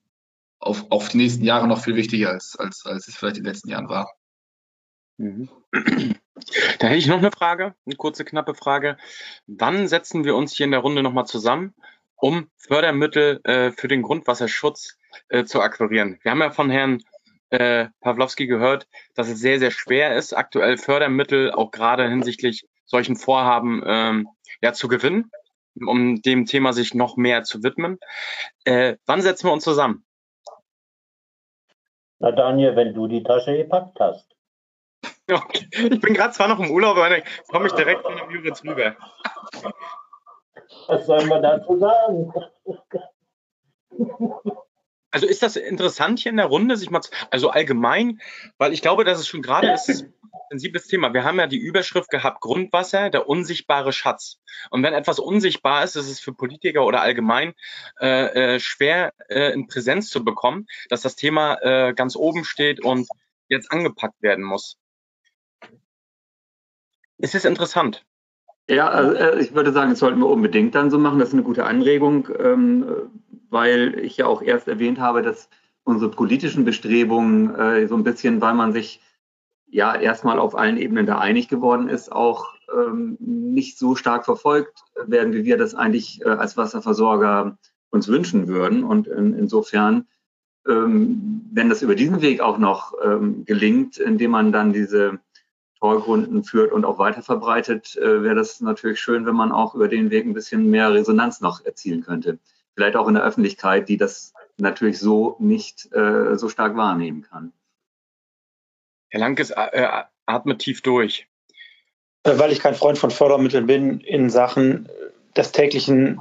Auf, 0.59 0.91
auf 0.91 1.09
die 1.09 1.19
nächsten 1.19 1.45
Jahre 1.45 1.69
noch 1.69 1.83
viel 1.83 1.97
wichtiger 1.97 2.31
als, 2.31 2.57
als, 2.59 2.85
als 2.87 3.09
es 3.09 3.17
vielleicht 3.17 3.37
in 3.37 3.45
den 3.45 3.53
letzten 3.53 3.71
Jahren 3.71 3.89
war. 3.89 4.11
Mhm. 5.17 5.49
Da 6.79 6.89
hätte 6.89 6.97
ich 6.97 7.07
noch 7.07 7.19
eine 7.19 7.31
Frage, 7.31 7.75
eine 7.87 7.97
kurze, 7.97 8.25
knappe 8.25 8.55
Frage. 8.55 8.97
Wann 9.47 9.87
setzen 9.87 10.25
wir 10.25 10.35
uns 10.35 10.53
hier 10.53 10.65
in 10.65 10.73
der 10.73 10.81
Runde 10.81 11.03
nochmal 11.03 11.27
zusammen, 11.27 11.75
um 12.17 12.51
Fördermittel 12.57 13.41
äh, 13.45 13.71
für 13.71 13.89
den 13.89 14.03
Grundwasserschutz 14.03 14.99
äh, 15.29 15.45
zu 15.45 15.61
akquirieren? 15.61 16.19
Wir 16.23 16.33
haben 16.33 16.41
ja 16.41 16.51
von 16.51 16.71
Herrn 16.71 17.03
äh, 17.51 17.87
Pawlowski 18.01 18.47
gehört, 18.47 18.87
dass 19.15 19.29
es 19.29 19.39
sehr, 19.39 19.59
sehr 19.59 19.71
schwer 19.71 20.17
ist, 20.17 20.33
aktuell 20.33 20.77
Fördermittel 20.77 21.53
auch 21.53 21.71
gerade 21.71 22.09
hinsichtlich 22.09 22.67
solchen 22.85 23.17
Vorhaben 23.17 23.83
ähm, 23.87 24.29
ja, 24.61 24.73
zu 24.73 24.89
gewinnen, 24.89 25.31
um 25.75 26.21
dem 26.23 26.47
Thema 26.47 26.73
sich 26.73 26.95
noch 26.95 27.17
mehr 27.17 27.45
zu 27.45 27.63
widmen. 27.63 27.99
Äh, 28.65 28.97
wann 29.07 29.23
setzen 29.23 29.49
wir 29.49 29.53
uns 29.53 29.65
zusammen? 29.65 30.05
Na 32.19 32.33
Daniel, 32.33 32.77
wenn 32.77 32.95
du 32.95 33.07
die 33.07 33.23
Tasche 33.23 33.57
gepackt 33.57 33.99
hast. 34.01 34.29
Okay. 35.31 35.67
Ich 35.73 36.01
bin 36.03 36.13
gerade 36.13 36.35
zwar 36.35 36.49
noch 36.49 36.59
im 36.59 36.71
Urlaub, 36.71 36.99
aber 36.99 37.09
dann 37.09 37.23
komme 37.49 37.67
ich 37.69 37.73
direkt 37.73 38.03
von 38.03 38.15
der 38.15 38.27
Müritz 38.27 38.63
rüber. 38.63 38.95
Was 40.87 41.07
sollen 41.07 41.29
wir 41.31 41.41
dazu 41.41 41.79
sagen? 41.79 42.31
Also 45.15 45.29
ist 45.29 45.45
das 45.45 45.55
interessant 45.55 46.19
hier 46.19 46.31
in 46.31 46.39
der 46.39 46.47
Runde, 46.47 46.77
sich 46.77 46.91
mal, 46.91 47.01
zu, 47.01 47.13
also 47.31 47.51
allgemein, 47.51 48.21
weil 48.59 48.73
ich 48.73 48.83
glaube, 48.83 49.05
dass 49.05 49.21
es 49.21 49.29
schon 49.29 49.43
gerade 49.43 49.71
ist 49.71 49.89
ein 49.89 50.13
sensibles 50.51 50.89
Thema. 50.89 51.15
Wir 51.15 51.23
haben 51.23 51.39
ja 51.39 51.47
die 51.47 51.57
Überschrift 51.57 52.11
gehabt, 52.11 52.41
Grundwasser, 52.41 53.11
der 53.11 53.29
unsichtbare 53.29 53.93
Schatz. 53.93 54.41
Und 54.71 54.83
wenn 54.83 54.93
etwas 54.93 55.21
unsichtbar 55.21 55.85
ist, 55.85 55.95
ist 55.95 56.11
es 56.11 56.19
für 56.19 56.33
Politiker 56.33 56.85
oder 56.85 57.01
allgemein 57.01 57.55
äh, 58.01 58.57
äh, 58.57 58.59
schwer 58.59 59.13
äh, 59.29 59.53
in 59.53 59.69
Präsenz 59.69 60.11
zu 60.11 60.25
bekommen, 60.25 60.67
dass 60.89 61.03
das 61.03 61.15
Thema 61.15 61.63
äh, 61.63 61.95
ganz 61.95 62.17
oben 62.17 62.45
steht 62.45 62.85
und 62.85 63.07
jetzt 63.47 63.71
angepackt 63.71 64.21
werden 64.21 64.43
muss. 64.43 64.79
Ist 67.19 67.37
es 67.37 67.45
interessant? 67.45 68.05
Ja, 68.69 68.89
also 68.89 69.39
ich 69.39 69.55
würde 69.55 69.73
sagen, 69.73 69.91
das 69.91 70.01
sollten 70.01 70.19
wir 70.19 70.27
unbedingt 70.27 70.75
dann 70.75 70.91
so 70.91 70.99
machen. 70.99 71.21
Das 71.21 71.29
ist 71.29 71.35
eine 71.35 71.45
gute 71.45 71.67
Anregung, 71.67 72.29
ähm, 72.37 73.13
weil 73.51 73.99
ich 74.01 74.17
ja 74.17 74.27
auch 74.27 74.43
erst 74.43 74.69
erwähnt 74.69 74.99
habe, 74.99 75.23
dass 75.23 75.49
unsere 75.85 76.11
politischen 76.11 76.65
Bestrebungen 76.65 77.55
äh, 77.55 77.87
so 77.87 77.97
ein 77.97 78.05
bisschen, 78.05 78.41
weil 78.41 78.55
man 78.55 78.73
sich 78.73 79.01
ja 79.67 79.95
erstmal 79.95 80.39
auf 80.39 80.55
allen 80.55 80.77
Ebenen 80.77 81.07
da 81.07 81.19
einig 81.19 81.49
geworden 81.49 81.89
ist, 81.89 82.11
auch 82.11 82.55
ähm, 82.73 83.17
nicht 83.19 83.79
so 83.79 83.97
stark 83.97 84.25
verfolgt 84.25 84.85
werden, 85.07 85.33
wie 85.33 85.45
wir 85.45 85.59
das 85.59 85.75
eigentlich 85.75 86.23
äh, 86.25 86.29
als 86.29 86.57
Wasserversorger 86.57 87.59
uns 87.91 88.09
wünschen 88.09 88.49
würden. 88.49 88.85
Und 88.85 89.07
in, 89.07 89.35
insofern, 89.35 90.07
ähm, 90.67 91.43
wenn 91.53 91.69
das 91.69 91.83
über 91.83 91.95
diesen 91.95 92.23
Weg 92.23 92.41
auch 92.41 92.59
noch 92.59 92.95
ähm, 93.03 93.45
gelingt, 93.45 93.99
indem 93.99 94.33
man 94.33 94.53
dann 94.53 94.73
diese 94.73 95.19
Vorgrunden 95.79 96.45
führt 96.45 96.73
und 96.73 96.85
auch 96.85 96.99
weiter 96.99 97.23
verbreitet, 97.23 97.97
äh, 97.97 98.23
wäre 98.23 98.35
das 98.35 98.61
natürlich 98.61 99.01
schön, 99.01 99.27
wenn 99.27 99.37
man 99.37 99.53
auch 99.53 99.75
über 99.75 99.89
den 99.89 100.11
Weg 100.11 100.25
ein 100.25 100.35
bisschen 100.35 100.71
mehr 100.71 100.93
Resonanz 100.93 101.41
noch 101.41 101.65
erzielen 101.65 102.03
könnte. 102.03 102.39
Vielleicht 102.75 102.97
auch 102.97 103.09
in 103.09 103.15
der 103.15 103.25
Öffentlichkeit, 103.25 103.89
die 103.89 103.97
das 103.97 104.33
natürlich 104.57 104.99
so 104.99 105.37
nicht 105.39 105.93
äh, 105.93 106.37
so 106.37 106.49
stark 106.49 106.77
wahrnehmen 106.77 107.23
kann. 107.23 107.53
Herr 109.11 109.21
Lankes, 109.21 109.51
äh, 109.51 109.89
atmet 110.27 110.61
tief 110.61 110.83
durch. 110.83 111.27
Äh, 112.25 112.39
weil 112.39 112.53
ich 112.53 112.61
kein 112.61 112.75
Freund 112.75 112.99
von 112.99 113.11
Fördermitteln 113.11 113.67
bin 113.67 114.01
in 114.01 114.31
Sachen 114.31 114.89
des 115.37 115.53
täglichen 115.53 116.21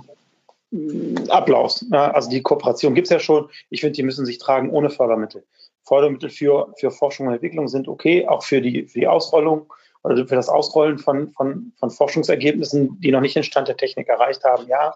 mm, 0.71 1.29
Ablaufs. 1.29 1.85
Also 1.91 2.29
die 2.29 2.41
Kooperation 2.41 2.93
gibt 2.93 3.07
es 3.07 3.11
ja 3.11 3.19
schon. 3.19 3.49
Ich 3.69 3.81
finde, 3.81 3.95
die 3.95 4.03
müssen 4.03 4.25
sich 4.25 4.37
tragen 4.37 4.69
ohne 4.69 4.89
Fördermittel. 4.89 5.43
Fördermittel 5.83 6.29
für, 6.29 6.73
für 6.77 6.91
Forschung 6.91 7.27
und 7.27 7.33
Entwicklung 7.33 7.67
sind 7.67 7.87
okay, 7.87 8.27
auch 8.27 8.43
für 8.43 8.61
die, 8.61 8.87
für 8.87 8.99
die 8.99 9.07
Ausrollung 9.07 9.71
oder 10.03 10.15
für 10.27 10.35
das 10.35 10.49
Ausrollen 10.49 10.97
von, 10.99 11.31
von, 11.31 11.73
von 11.77 11.89
Forschungsergebnissen, 11.89 12.99
die 12.99 13.11
noch 13.11 13.21
nicht 13.21 13.35
den 13.35 13.43
Stand 13.43 13.67
der 13.67 13.77
Technik 13.77 14.07
erreicht 14.07 14.43
haben, 14.43 14.67
ja. 14.67 14.93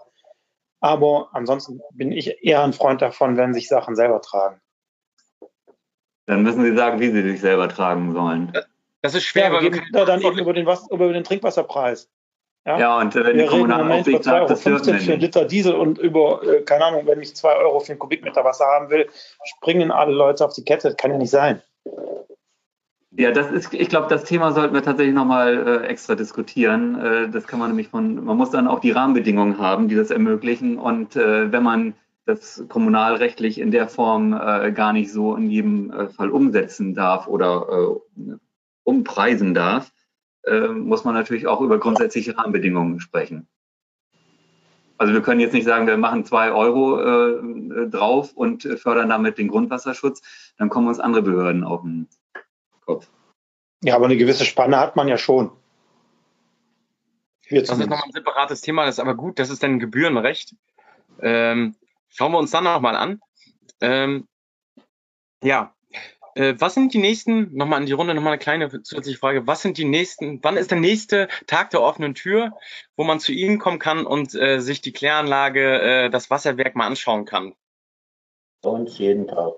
Aber 0.79 1.29
ansonsten 1.33 1.81
bin 1.93 2.11
ich 2.11 2.43
eher 2.43 2.63
ein 2.63 2.73
Freund 2.73 3.01
davon, 3.01 3.37
wenn 3.37 3.53
sich 3.53 3.67
Sachen 3.67 3.95
selber 3.95 4.21
tragen. 4.21 4.61
Dann 6.27 6.43
müssen 6.43 6.63
Sie 6.63 6.75
sagen, 6.75 6.99
wie 6.99 7.09
Sie 7.09 7.21
sich 7.21 7.39
selber 7.39 7.69
tragen 7.69 8.13
sollen. 8.13 8.53
Das 9.01 9.15
ist 9.15 9.23
schwer, 9.23 9.45
ja, 9.45 9.51
wir 9.53 9.69
geben 9.69 9.85
da 9.93 10.05
dann 10.05 10.21
eben 10.21 10.37
über 10.39 10.53
den, 10.53 10.65
Was 10.65 10.89
über 10.91 11.11
den 11.11 11.23
Trinkwasserpreis. 11.23 12.09
Ja, 12.65 12.79
ja 12.79 12.97
und 12.99 13.15
äh, 13.15 13.23
wenn 13.23 13.37
wir 13.37 13.43
die 13.43 13.49
Kommunalaufsicht 13.49 14.23
sagt, 14.25 14.49
das 14.49 14.61
dürfen 14.61 14.93
wir 14.93 14.99
für 14.99 15.11
einen 15.13 15.21
Liter 15.21 15.45
Diesel 15.45 15.73
und 15.73 15.97
über, 15.97 16.43
äh, 16.43 16.61
keine 16.63 16.85
Ahnung, 16.85 17.07
wenn 17.07 17.21
ich 17.21 17.33
zwei 17.35 17.55
Euro 17.55 17.79
für 17.79 17.93
einen 17.93 17.99
Kubikmeter 17.99 18.43
Wasser 18.43 18.65
haben 18.65 18.89
will, 18.89 19.07
springen 19.45 19.89
alle 19.89 20.11
Leute 20.11 20.43
auf 20.43 20.53
die 20.53 20.65
Kette. 20.65 20.89
Das 20.89 20.97
kann 20.97 21.11
ja 21.11 21.17
nicht 21.17 21.29
sein. 21.29 21.61
Ja, 23.17 23.31
das 23.31 23.51
ist, 23.51 23.73
ich 23.73 23.89
glaube, 23.89 24.07
das 24.09 24.25
Thema 24.25 24.51
sollten 24.51 24.75
wir 24.75 24.83
tatsächlich 24.83 25.15
nochmal 25.15 25.67
äh, 25.67 25.87
extra 25.87 26.13
diskutieren. 26.13 26.99
Äh, 26.99 27.29
das 27.29 27.47
kann 27.47 27.57
man 27.57 27.69
nämlich 27.69 27.87
von, 27.87 28.23
man 28.23 28.37
muss 28.37 28.51
dann 28.51 28.67
auch 28.67 28.79
die 28.79 28.91
Rahmenbedingungen 28.91 29.57
haben, 29.57 29.87
die 29.87 29.95
das 29.95 30.11
ermöglichen. 30.11 30.77
Und 30.77 31.15
äh, 31.15 31.51
wenn 31.51 31.63
man 31.63 31.95
das 32.25 32.63
kommunalrechtlich 32.69 33.59
in 33.59 33.71
der 33.71 33.87
Form 33.87 34.33
äh, 34.33 34.71
gar 34.71 34.93
nicht 34.93 35.11
so 35.11 35.35
in 35.35 35.49
jedem 35.49 35.89
äh, 35.89 36.09
Fall 36.09 36.29
umsetzen 36.29 36.93
darf 36.93 37.25
oder 37.25 37.65
äh, 37.71 38.33
umpreisen 38.83 39.55
darf, 39.55 39.91
äh, 40.43 40.67
muss 40.67 41.03
man 41.03 41.15
natürlich 41.15 41.47
auch 41.47 41.61
über 41.61 41.79
grundsätzliche 41.79 42.37
Rahmenbedingungen 42.37 42.99
sprechen. 42.99 43.47
Also 44.99 45.13
wir 45.13 45.21
können 45.21 45.39
jetzt 45.39 45.53
nicht 45.53 45.65
sagen, 45.65 45.87
wir 45.87 45.97
machen 45.97 46.23
zwei 46.23 46.51
Euro 46.51 46.99
äh, 46.99 47.89
drauf 47.89 48.33
und 48.33 48.61
fördern 48.77 49.09
damit 49.09 49.39
den 49.39 49.47
Grundwasserschutz, 49.47 50.21
dann 50.59 50.69
kommen 50.69 50.87
uns 50.87 50.99
andere 50.99 51.23
Behörden 51.23 51.63
auf 51.63 51.81
den 51.81 52.07
Kopf. 52.87 53.07
Ja, 53.83 53.95
aber 53.95 54.05
eine 54.05 54.17
gewisse 54.17 54.45
Spanne 54.45 54.79
hat 54.79 54.95
man 54.95 55.07
ja 55.07 55.19
schon. 55.19 55.51
das 57.51 57.69
ist 57.69 57.77
nochmal 57.77 58.01
ein 58.03 58.11
separates 58.11 58.61
Thema, 58.61 58.85
das 58.85 58.95
ist 58.95 58.99
aber 58.99 59.13
gut, 59.13 59.37
das 59.37 59.51
ist 59.51 59.61
dann 59.61 59.79
Gebührenrecht. 59.79 60.55
Ähm, 61.21 61.75
Schauen 62.09 62.31
wir 62.31 62.39
uns 62.39 62.51
dann 62.51 62.63
nochmal 62.63 62.95
an. 62.95 63.21
Ähm, 63.81 64.27
ja, 65.43 65.75
äh, 66.35 66.55
was 66.57 66.73
sind 66.73 66.93
die 66.93 66.99
nächsten, 66.99 67.55
nochmal 67.55 67.79
an 67.79 67.85
die 67.85 67.91
Runde, 67.91 68.13
nochmal 68.15 68.33
eine 68.33 68.39
kleine 68.39 68.69
zusätzliche 68.69 69.19
Frage, 69.19 69.45
was 69.45 69.61
sind 69.61 69.77
die 69.77 69.85
nächsten, 69.85 70.39
wann 70.43 70.57
ist 70.57 70.71
der 70.71 70.79
nächste 70.79 71.27
Tag 71.45 71.69
der 71.69 71.81
offenen 71.81 72.15
Tür, 72.15 72.57
wo 72.95 73.03
man 73.03 73.19
zu 73.19 73.33
Ihnen 73.33 73.59
kommen 73.59 73.79
kann 73.79 74.05
und 74.05 74.33
äh, 74.33 74.59
sich 74.61 74.81
die 74.81 74.93
Kläranlage, 74.93 75.81
äh, 75.81 76.09
das 76.09 76.29
Wasserwerk 76.29 76.75
mal 76.75 76.87
anschauen 76.87 77.25
kann? 77.25 77.53
Uns 78.63 78.97
jeden 78.97 79.27
Tag. 79.27 79.53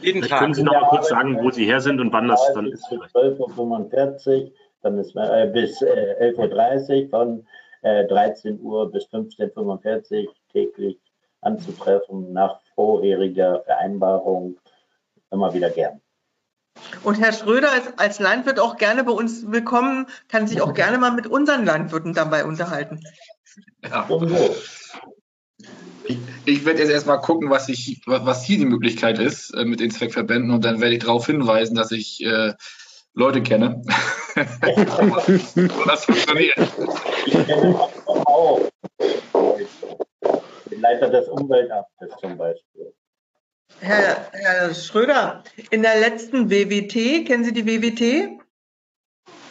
Jeden 0.00 0.22
Tag. 0.22 0.40
Können 0.40 0.54
Sie 0.54 0.62
noch 0.62 0.72
mal 0.72 0.88
kurz 0.88 1.08
sagen, 1.08 1.38
wo 1.42 1.50
Sie 1.50 1.64
her 1.64 1.80
sind 1.80 2.00
und 2.00 2.12
wann 2.12 2.28
das 2.28 2.40
dann 2.54 2.66
ist? 2.66 2.84
12.45 2.86 4.44
Uhr, 4.44 4.52
dann 4.82 4.98
ist 4.98 5.16
äh, 5.16 5.50
bis 5.52 5.82
äh, 5.82 6.32
11.30 6.36 7.04
Uhr, 7.04 7.10
von 7.10 7.46
äh, 7.82 8.06
13 8.06 8.60
Uhr 8.60 8.90
bis 8.90 9.04
15.45 9.06 10.26
Uhr 10.26 10.34
täglich 10.52 10.98
anzutreffen 11.40 12.32
nach 12.32 12.60
vorheriger 12.74 13.62
Vereinbarung 13.64 14.56
immer 15.30 15.52
wieder 15.52 15.70
gern. 15.70 16.00
Und 17.02 17.16
Herr 17.16 17.32
Schröder 17.32 17.76
ist 17.76 17.98
als 17.98 18.20
Landwirt 18.20 18.60
auch 18.60 18.76
gerne 18.76 19.02
bei 19.04 19.12
uns 19.12 19.50
willkommen, 19.50 20.06
kann 20.28 20.46
sich 20.46 20.60
auch 20.60 20.74
gerne 20.74 20.98
mal 20.98 21.10
mit 21.10 21.26
unseren 21.26 21.64
Landwirten 21.64 22.14
dabei 22.14 22.44
unterhalten. 22.44 23.00
Ja. 23.82 24.06
Ich, 26.08 26.18
ich 26.46 26.64
werde 26.64 26.80
jetzt 26.80 26.90
erstmal 26.90 27.20
gucken, 27.20 27.50
was, 27.50 27.68
ich, 27.68 28.00
was 28.06 28.42
hier 28.42 28.58
die 28.58 28.64
Möglichkeit 28.64 29.18
ist 29.18 29.50
äh, 29.50 29.64
mit 29.64 29.80
den 29.80 29.90
Zweckverbänden 29.90 30.50
und 30.50 30.64
dann 30.64 30.80
werde 30.80 30.94
ich 30.94 31.02
darauf 31.02 31.26
hinweisen, 31.26 31.74
dass 31.74 31.92
ich 31.92 32.24
äh, 32.24 32.54
Leute 33.12 33.42
kenne. 33.42 33.82
das 34.34 36.04
funktioniert. 36.04 36.56
Ich 37.26 37.46
kenne 37.46 37.78
auch. 38.06 38.70
Leiter 40.80 41.10
des 41.10 41.28
Umweltamtes 41.28 42.10
zum 42.20 42.38
Beispiel. 42.38 42.94
Herr, 43.80 44.30
Herr 44.32 44.74
Schröder, 44.74 45.44
in 45.70 45.82
der 45.82 46.00
letzten 46.00 46.50
WWT, 46.50 47.26
kennen 47.26 47.44
Sie 47.44 47.52
die 47.52 47.66
WWT? 47.66 48.40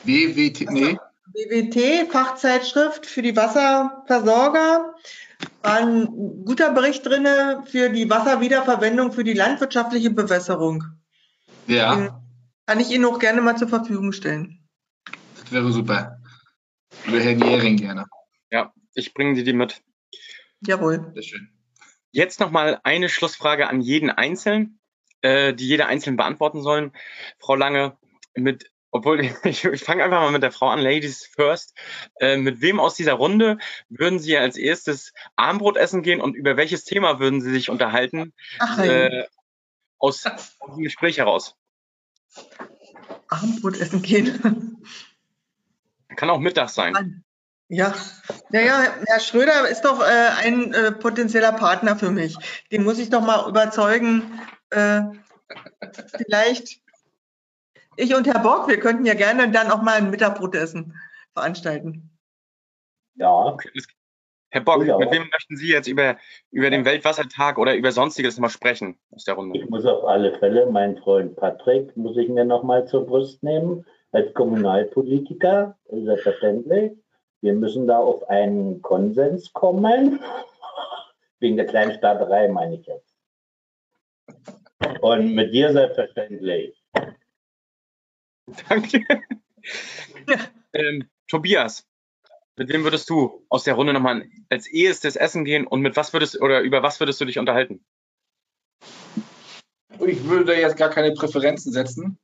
WWT, 0.03 0.71
nee. 0.71 0.97
WWT, 1.33 2.11
Fachzeitschrift 2.11 3.05
für 3.05 3.21
die 3.21 3.35
Wasserversorger, 3.35 4.95
war 5.61 5.77
ein 5.77 6.07
guter 6.45 6.71
Bericht 6.71 7.05
drin 7.05 7.27
für 7.65 7.89
die 7.89 8.09
Wasserwiederverwendung 8.09 9.11
für 9.11 9.23
die 9.23 9.33
landwirtschaftliche 9.33 10.09
Bewässerung. 10.09 10.83
Ja. 11.67 11.95
Den 11.95 12.09
kann 12.65 12.79
ich 12.79 12.91
Ihnen 12.91 13.05
auch 13.05 13.19
gerne 13.19 13.41
mal 13.41 13.57
zur 13.57 13.67
Verfügung 13.67 14.11
stellen. 14.11 14.67
Das 15.41 15.51
wäre 15.51 15.71
super. 15.71 16.19
Über 17.05 17.19
Herrn 17.19 17.39
Jähring 17.39 17.77
gerne. 17.77 18.05
Ja, 18.51 18.73
ich 18.93 19.13
bringe 19.13 19.35
dir 19.35 19.43
die 19.43 19.53
mit. 19.53 19.81
Jawohl. 20.61 21.11
Sehr 21.13 21.23
schön. 21.23 21.49
Jetzt 22.11 22.39
nochmal 22.39 22.79
eine 22.83 23.09
Schlussfrage 23.09 23.67
an 23.67 23.81
jeden 23.81 24.09
Einzelnen, 24.09 24.79
äh, 25.21 25.53
die 25.53 25.67
jeder 25.67 25.87
Einzelne 25.87 26.17
beantworten 26.17 26.61
sollen. 26.61 26.91
Frau 27.37 27.55
Lange, 27.55 27.97
mit, 28.35 28.71
obwohl 28.97 29.21
ich, 29.43 29.63
ich 29.63 29.83
fange 29.83 30.03
einfach 30.03 30.21
mal 30.21 30.31
mit 30.31 30.43
der 30.43 30.51
Frau 30.51 30.69
an, 30.69 30.79
Ladies 30.79 31.25
first. 31.25 31.73
Äh, 32.19 32.37
mit 32.37 32.61
wem 32.61 32.79
aus 32.79 32.95
dieser 32.95 33.13
Runde 33.13 33.57
würden 33.89 34.19
Sie 34.19 34.37
als 34.37 34.57
erstes 34.57 35.13
Armbrot 35.35 35.77
essen 35.77 36.03
gehen 36.03 36.21
und 36.21 36.35
über 36.35 36.57
welches 36.57 36.83
Thema 36.83 37.19
würden 37.19 37.41
Sie 37.41 37.51
sich 37.51 37.69
unterhalten? 37.69 38.33
Ach, 38.59 38.79
äh, 38.79 39.25
aus, 39.99 40.25
aus 40.25 40.75
dem 40.75 40.83
Gespräch 40.83 41.17
heraus. 41.17 41.55
Abendbrot 43.29 43.79
essen 43.79 44.01
gehen. 44.01 44.77
Kann 46.15 46.29
auch 46.29 46.39
Mittag 46.39 46.69
sein. 46.69 47.23
Ja, 47.69 47.93
naja, 48.49 48.95
Herr 49.05 49.19
Schröder 49.19 49.67
ist 49.67 49.81
doch 49.81 49.99
äh, 49.99 50.29
ein 50.37 50.73
äh, 50.73 50.93
potenzieller 50.93 51.51
Partner 51.51 51.97
für 51.97 52.11
mich. 52.11 52.37
Den 52.71 52.83
muss 52.83 52.97
ich 52.97 53.09
doch 53.09 53.21
mal 53.21 53.49
überzeugen. 53.49 54.39
Äh, 54.69 55.01
vielleicht 56.15 56.79
ich 57.97 58.15
und 58.15 58.27
Herr 58.27 58.39
Bock, 58.39 58.67
wir 58.67 58.79
könnten 58.79 59.05
ja 59.05 59.13
gerne 59.13 59.51
dann 59.51 59.71
auch 59.71 59.81
mal 59.81 59.97
ein 59.97 60.09
Mittagbrotessen 60.09 60.95
veranstalten. 61.33 62.11
Ja. 63.15 63.57
Herr 64.49 64.61
Bock, 64.61 64.85
ja. 64.85 64.97
mit 64.97 65.11
wem 65.11 65.27
möchten 65.29 65.57
Sie 65.57 65.67
jetzt 65.67 65.87
über, 65.87 66.17
über 66.51 66.69
den 66.69 66.85
Weltwassertag 66.85 67.57
oder 67.57 67.75
über 67.75 67.91
Sonstiges 67.91 68.39
mal 68.39 68.49
sprechen 68.49 68.97
aus 69.11 69.25
der 69.25 69.33
Runde? 69.33 69.59
Ich 69.59 69.69
muss 69.69 69.85
auf 69.85 70.05
alle 70.05 70.37
Fälle 70.39 70.67
meinen 70.67 70.97
Freund 70.97 71.35
Patrick, 71.35 71.95
muss 71.97 72.15
ich 72.17 72.29
mir 72.29 72.45
nochmal 72.45 72.87
zur 72.87 73.05
Brust 73.05 73.43
nehmen, 73.43 73.85
als 74.11 74.33
Kommunalpolitiker, 74.33 75.77
selbstverständlich. 75.91 76.93
Wir 77.41 77.53
müssen 77.53 77.87
da 77.87 77.97
auf 77.97 78.27
einen 78.29 78.81
Konsens 78.81 79.51
kommen. 79.53 80.19
Wegen 81.39 81.57
der 81.57 81.67
Kleinstaaterei 81.67 82.47
meine 82.47 82.75
ich 82.75 82.85
jetzt. 82.85 83.15
Und 85.01 85.35
mit 85.35 85.53
dir 85.53 85.71
selbstverständlich. 85.71 86.81
Danke. 88.69 89.05
ähm, 90.73 91.09
Tobias, 91.27 91.85
mit 92.55 92.69
wem 92.69 92.83
würdest 92.83 93.09
du 93.09 93.45
aus 93.49 93.63
der 93.63 93.75
Runde 93.75 93.93
nochmal 93.93 94.25
als 94.49 94.67
ehestes 94.67 95.15
Essen 95.15 95.45
gehen 95.45 95.67
und 95.67 95.81
mit 95.81 95.95
was 95.95 96.13
würdest 96.13 96.41
oder 96.41 96.61
über 96.61 96.81
was 96.81 96.99
würdest 96.99 97.19
du 97.21 97.25
dich 97.25 97.39
unterhalten? 97.39 97.83
Ich 100.05 100.23
würde 100.25 100.45
da 100.45 100.53
jetzt 100.53 100.77
gar 100.77 100.89
keine 100.89 101.13
Präferenzen 101.13 101.71
setzen. 101.71 102.17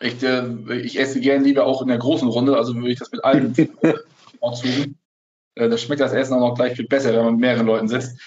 Ich, 0.00 0.22
äh, 0.22 0.80
ich 0.80 0.98
esse 0.98 1.20
gerne 1.20 1.44
lieber 1.44 1.66
auch 1.66 1.82
in 1.82 1.88
der 1.88 1.98
großen 1.98 2.28
Runde, 2.28 2.56
also 2.56 2.74
würde 2.74 2.92
ich 2.92 2.98
das 2.98 3.10
mit 3.10 3.24
allen 3.24 3.52
bevorzugen. 4.32 4.98
Äh, 5.54 5.68
da 5.68 5.78
schmeckt 5.78 6.00
das 6.00 6.12
Essen 6.12 6.34
auch 6.34 6.50
noch 6.50 6.54
gleich 6.54 6.76
viel 6.76 6.86
besser, 6.86 7.12
wenn 7.12 7.24
man 7.24 7.34
mit 7.34 7.40
mehreren 7.40 7.66
Leuten 7.66 7.88
sitzt. 7.88 8.20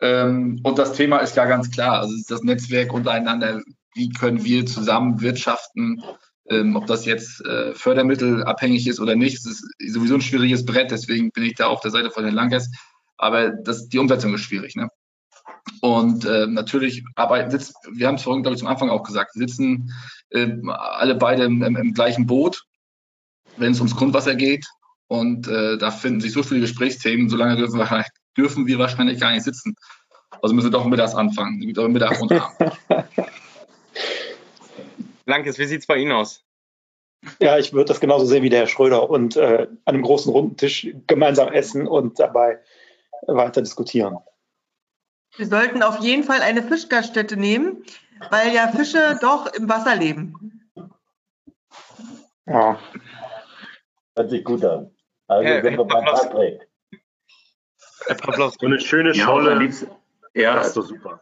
Ähm, 0.00 0.60
und 0.62 0.78
das 0.78 0.94
Thema 0.94 1.18
ist 1.18 1.36
ja 1.36 1.44
ganz 1.44 1.70
klar. 1.70 2.00
Also 2.00 2.14
das 2.28 2.42
Netzwerk 2.42 2.92
untereinander, 2.92 3.62
wie 3.94 4.08
können 4.10 4.44
wir 4.44 4.64
zusammen 4.64 5.20
wirtschaften, 5.20 6.02
ähm, 6.50 6.76
ob 6.76 6.86
das 6.86 7.04
jetzt 7.04 7.44
äh, 7.44 7.74
fördermittelabhängig 7.74 8.86
ist 8.86 9.00
oder 9.00 9.16
nicht, 9.16 9.44
ist 9.46 9.64
sowieso 9.78 10.14
ein 10.14 10.20
schwieriges 10.20 10.64
Brett, 10.64 10.90
deswegen 10.90 11.30
bin 11.30 11.44
ich 11.44 11.54
da 11.54 11.66
auf 11.66 11.80
der 11.80 11.90
Seite 11.90 12.10
von 12.10 12.24
Herrn 12.24 12.34
Lankes. 12.34 12.70
Aber 13.16 13.50
das, 13.50 13.88
die 13.88 13.98
Umsetzung 13.98 14.34
ist 14.34 14.42
schwierig. 14.42 14.76
Ne? 14.76 14.88
Und 15.80 16.24
äh, 16.24 16.46
natürlich 16.46 17.04
arbeiten, 17.16 17.50
sitzen, 17.50 17.74
wir 17.92 18.06
haben 18.06 18.14
es 18.14 18.22
vorhin, 18.22 18.42
glaube 18.42 18.54
ich, 18.54 18.60
zum 18.60 18.68
Anfang 18.68 18.90
auch 18.90 19.02
gesagt, 19.02 19.32
sitzen 19.34 19.92
äh, 20.30 20.48
alle 20.66 21.14
beide 21.14 21.44
im, 21.44 21.62
im, 21.62 21.76
im 21.76 21.94
gleichen 21.94 22.26
Boot, 22.26 22.64
wenn 23.56 23.72
es 23.72 23.78
ums 23.78 23.96
Grundwasser 23.96 24.34
geht. 24.34 24.66
Und 25.08 25.48
äh, 25.48 25.78
da 25.78 25.90
finden 25.90 26.20
sich 26.20 26.32
so 26.32 26.42
viele 26.42 26.60
Gesprächsthemen, 26.60 27.28
solange 27.28 27.56
dürfen 27.56 27.78
wir, 27.78 28.04
dürfen 28.36 28.66
wir 28.66 28.78
wahrscheinlich 28.78 29.20
gar 29.20 29.32
nicht 29.32 29.44
sitzen. 29.44 29.74
Also 30.42 30.54
müssen 30.54 30.66
wir 30.66 30.78
doch 30.78 30.84
mittags 30.84 31.14
anfangen. 31.14 31.60
Gibt 31.60 31.78
auch 31.78 31.88
Mittag 31.88 32.20
und 32.20 32.32
Abend. 32.32 32.72
Lankes, 35.28 35.58
wie 35.58 35.66
sieht 35.66 35.80
es 35.82 35.86
bei 35.86 35.96
Ihnen 35.98 36.12
aus? 36.12 36.42
Ja, 37.38 37.58
ich 37.58 37.72
würde 37.72 37.86
das 37.86 38.00
genauso 38.00 38.24
sehen 38.24 38.42
wie 38.42 38.48
der 38.48 38.60
Herr 38.60 38.66
Schröder 38.66 39.10
und 39.10 39.36
äh, 39.36 39.68
an 39.84 39.94
einem 39.94 40.02
großen 40.02 40.32
runden 40.32 40.56
Tisch 40.56 40.88
gemeinsam 41.06 41.52
essen 41.52 41.86
und 41.86 42.18
dabei 42.18 42.60
weiter 43.26 43.60
diskutieren. 43.60 44.16
Wir 45.36 45.46
sollten 45.46 45.82
auf 45.82 45.98
jeden 45.98 46.24
Fall 46.24 46.40
eine 46.40 46.62
Fischgaststätte 46.62 47.36
nehmen, 47.36 47.84
weil 48.30 48.54
ja 48.54 48.68
Fische 48.68 49.18
doch 49.20 49.52
im 49.52 49.68
Wasser 49.68 49.96
leben. 49.96 50.70
Ja. 52.46 52.78
Hört 54.16 54.30
sich 54.30 54.42
gut 54.44 54.64
an. 54.64 54.90
Also 55.26 55.46
Ja, 55.46 55.60
sind 55.62 55.76
wir 55.76 55.84
bei 55.84 56.06
was- 56.06 56.22
Patrick. 56.22 56.66
Herr 58.06 58.14
Pavlos, 58.14 58.54
So 58.58 58.66
eine 58.66 58.80
schöne 58.80 59.12
Ja, 59.12 59.24
Scholle, 59.26 59.54
liebsten- 59.58 59.90
ja, 60.34 60.54
das 60.54 60.68
ist 60.68 60.76
doch 60.78 60.84
super. 60.86 61.20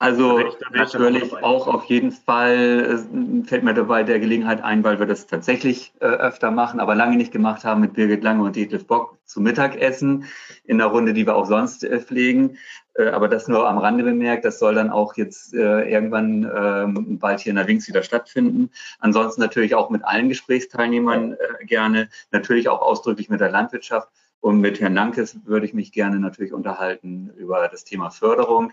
Also 0.00 0.40
natürlich 0.72 1.30
auch 1.42 1.66
auf 1.66 1.84
jeden 1.84 2.10
Fall 2.10 3.04
fällt 3.44 3.62
mir 3.62 3.74
dabei 3.74 4.02
der 4.02 4.18
Gelegenheit 4.18 4.64
ein, 4.64 4.82
weil 4.82 4.98
wir 4.98 5.04
das 5.04 5.26
tatsächlich 5.26 5.92
äh, 6.00 6.06
öfter 6.06 6.50
machen, 6.50 6.80
aber 6.80 6.94
lange 6.94 7.18
nicht 7.18 7.32
gemacht 7.32 7.64
haben 7.64 7.82
mit 7.82 7.92
Birgit 7.92 8.24
Lange 8.24 8.42
und 8.42 8.56
Detlef 8.56 8.86
Bock 8.86 9.18
zu 9.26 9.42
Mittagessen 9.42 10.24
in 10.64 10.80
einer 10.80 10.90
Runde, 10.90 11.12
die 11.12 11.26
wir 11.26 11.36
auch 11.36 11.44
sonst 11.44 11.84
äh, 11.84 12.00
pflegen. 12.00 12.56
Äh, 12.94 13.10
aber 13.10 13.28
das 13.28 13.46
nur 13.46 13.68
am 13.68 13.76
Rande 13.76 14.02
bemerkt, 14.02 14.46
das 14.46 14.58
soll 14.58 14.74
dann 14.74 14.88
auch 14.88 15.18
jetzt 15.18 15.52
äh, 15.52 15.90
irgendwann 15.90 16.50
ähm, 16.50 17.18
bald 17.18 17.40
hier 17.40 17.50
in 17.50 17.56
der 17.56 17.66
Links 17.66 17.86
wieder 17.86 18.02
stattfinden. 18.02 18.70
Ansonsten 19.00 19.42
natürlich 19.42 19.74
auch 19.74 19.90
mit 19.90 20.02
allen 20.02 20.30
Gesprächsteilnehmern 20.30 21.34
äh, 21.34 21.66
gerne, 21.66 22.08
natürlich 22.32 22.70
auch 22.70 22.80
ausdrücklich 22.80 23.28
mit 23.28 23.40
der 23.40 23.50
Landwirtschaft. 23.50 24.08
Und 24.40 24.60
mit 24.60 24.80
Herrn 24.80 24.94
Lankes 24.94 25.38
würde 25.44 25.66
ich 25.66 25.74
mich 25.74 25.92
gerne 25.92 26.18
natürlich 26.18 26.54
unterhalten 26.54 27.30
über 27.36 27.68
das 27.68 27.84
Thema 27.84 28.08
Förderung 28.08 28.72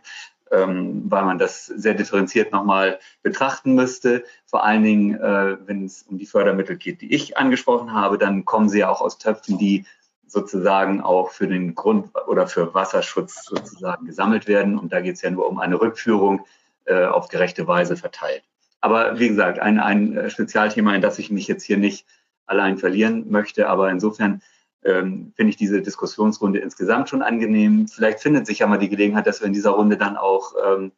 ähm, 0.51 1.03
weil 1.05 1.25
man 1.25 1.37
das 1.37 1.65
sehr 1.65 1.93
differenziert 1.93 2.51
nochmal 2.51 2.99
betrachten 3.21 3.75
müsste. 3.75 4.23
Vor 4.45 4.63
allen 4.63 4.83
Dingen, 4.83 5.15
äh, 5.15 5.57
wenn 5.65 5.85
es 5.85 6.03
um 6.03 6.17
die 6.17 6.25
Fördermittel 6.25 6.77
geht, 6.77 7.01
die 7.01 7.13
ich 7.13 7.37
angesprochen 7.37 7.93
habe, 7.93 8.17
dann 8.17 8.45
kommen 8.45 8.69
sie 8.69 8.79
ja 8.79 8.89
auch 8.89 9.01
aus 9.01 9.17
Töpfen, 9.17 9.57
die 9.57 9.85
sozusagen 10.27 11.01
auch 11.01 11.31
für 11.31 11.47
den 11.47 11.73
Grund- 11.73 12.09
oder 12.27 12.47
für 12.47 12.73
Wasserschutz 12.73 13.45
sozusagen 13.45 14.05
gesammelt 14.05 14.47
werden. 14.47 14.77
Und 14.77 14.91
da 14.93 15.01
geht 15.01 15.15
es 15.15 15.21
ja 15.21 15.31
nur 15.31 15.47
um 15.47 15.59
eine 15.59 15.79
Rückführung 15.79 16.45
äh, 16.85 17.05
auf 17.05 17.29
gerechte 17.29 17.67
Weise 17.67 17.95
verteilt. 17.95 18.43
Aber 18.81 19.19
wie 19.19 19.29
gesagt, 19.29 19.59
ein, 19.59 19.79
ein 19.79 20.17
äh, 20.17 20.29
Spezialthema, 20.29 20.93
in 20.95 21.01
das 21.01 21.19
ich 21.19 21.31
mich 21.31 21.47
jetzt 21.47 21.63
hier 21.63 21.77
nicht 21.77 22.05
allein 22.45 22.77
verlieren 22.77 23.29
möchte. 23.29 23.69
Aber 23.69 23.89
insofern 23.89 24.41
ähm, 24.83 25.33
finde 25.35 25.49
ich 25.49 25.57
diese 25.57 25.81
Diskussionsrunde 25.81 26.59
insgesamt 26.59 27.09
schon 27.09 27.21
angenehm. 27.21 27.87
Vielleicht 27.87 28.19
findet 28.19 28.47
sich 28.47 28.59
ja 28.59 28.67
mal 28.67 28.77
die 28.77 28.89
Gelegenheit, 28.89 29.27
dass 29.27 29.41
wir 29.41 29.47
in 29.47 29.53
dieser 29.53 29.71
Runde 29.71 29.97
dann 29.97 30.17
auch 30.17 30.53
ähm, 30.65 30.91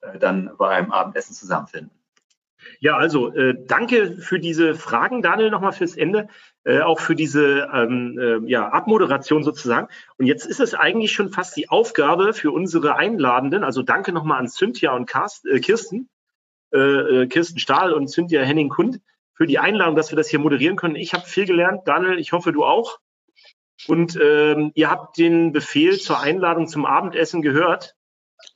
äh, 0.00 0.18
dann 0.18 0.50
bei 0.58 0.68
einem 0.68 0.92
Abendessen 0.92 1.34
zusammenfinden. 1.34 1.90
Ja, 2.80 2.96
also 2.96 3.32
äh, 3.34 3.54
danke 3.66 4.16
für 4.16 4.38
diese 4.38 4.74
Fragen, 4.74 5.22
Daniel, 5.22 5.50
nochmal 5.50 5.72
fürs 5.72 5.96
Ende, 5.96 6.28
äh, 6.64 6.80
auch 6.80 7.00
für 7.00 7.14
diese 7.14 7.68
ähm, 7.72 8.18
äh, 8.18 8.50
ja, 8.50 8.68
Abmoderation 8.68 9.42
sozusagen. 9.42 9.88
Und 10.18 10.26
jetzt 10.26 10.46
ist 10.46 10.60
es 10.60 10.74
eigentlich 10.74 11.12
schon 11.12 11.30
fast 11.30 11.56
die 11.56 11.68
Aufgabe 11.70 12.32
für 12.32 12.52
unsere 12.52 12.96
Einladenden, 12.96 13.64
also 13.64 13.82
danke 13.82 14.12
nochmal 14.12 14.38
an 14.38 14.48
Cynthia 14.48 14.94
und 14.94 15.06
Karst, 15.06 15.46
äh, 15.46 15.60
Kirsten, 15.60 16.08
äh, 16.70 17.26
Kirsten 17.26 17.58
Stahl 17.58 17.92
und 17.92 18.08
Cynthia 18.08 18.42
Henning-Kund 18.42 19.00
für 19.34 19.46
die 19.46 19.58
Einladung, 19.58 19.96
dass 19.96 20.12
wir 20.12 20.16
das 20.16 20.28
hier 20.28 20.38
moderieren 20.38 20.76
können. 20.76 20.96
Ich 20.96 21.14
habe 21.14 21.26
viel 21.26 21.46
gelernt, 21.46 21.82
Daniel, 21.86 22.18
ich 22.18 22.32
hoffe, 22.32 22.52
du 22.52 22.64
auch. 22.64 22.98
Und 23.88 24.18
ähm, 24.22 24.72
ihr 24.74 24.90
habt 24.90 25.18
den 25.18 25.52
Befehl 25.52 25.98
zur 25.98 26.20
Einladung 26.20 26.68
zum 26.68 26.86
Abendessen 26.86 27.42
gehört, 27.42 27.96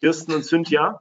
Kirsten 0.01 0.33
und 0.33 0.45
Cynthia 0.45 1.01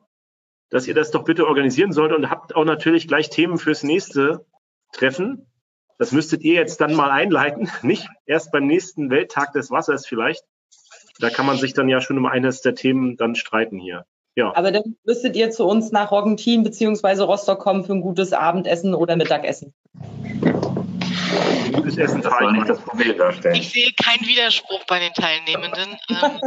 dass 0.69 0.87
ihr 0.87 0.93
das 0.93 1.11
doch 1.11 1.23
bitte 1.23 1.47
organisieren 1.47 1.91
sollt 1.91 2.11
und 2.11 2.29
habt 2.29 2.55
auch 2.55 2.65
natürlich 2.65 3.07
gleich 3.07 3.29
Themen 3.29 3.57
fürs 3.57 3.83
nächste 3.83 4.45
Treffen. 4.91 5.47
Das 5.97 6.11
müsstet 6.11 6.43
ihr 6.43 6.55
jetzt 6.55 6.81
dann 6.81 6.93
mal 6.93 7.11
einleiten, 7.11 7.69
nicht 7.81 8.07
erst 8.25 8.51
beim 8.51 8.67
nächsten 8.67 9.09
Welttag 9.09 9.53
des 9.53 9.71
Wassers 9.71 10.05
vielleicht. 10.05 10.43
Da 11.19 11.29
kann 11.29 11.45
man 11.45 11.57
sich 11.57 11.73
dann 11.73 11.87
ja 11.87 12.01
schon 12.01 12.17
um 12.17 12.25
eines 12.25 12.61
der 12.61 12.75
Themen 12.75 13.15
dann 13.15 13.35
streiten 13.35 13.79
hier. 13.79 14.05
Ja, 14.35 14.53
Aber 14.53 14.73
dann 14.73 14.97
müsstet 15.05 15.37
ihr 15.37 15.49
zu 15.49 15.65
uns 15.65 15.93
nach 15.93 16.11
Roggentin 16.11 16.63
bzw. 16.63 17.21
Rostock 17.21 17.59
kommen 17.59 17.85
für 17.85 17.93
ein 17.93 18.01
gutes 18.01 18.33
Abendessen 18.33 18.93
oder 18.93 19.15
Mittagessen. 19.15 19.73
Gutes 21.73 21.97
Essen 21.97 22.21
Das 22.21 22.33
soll 22.37 22.51
nicht 22.53 22.69
das 22.69 22.79
Problem 22.79 23.17
darstellen. 23.17 23.55
Ich 23.55 23.69
sehe 23.71 23.91
keinen 23.93 24.27
Widerspruch 24.27 24.85
bei 24.87 24.99
den 24.99 25.13
Teilnehmenden. 25.13 25.97
Ähm, 26.09 26.41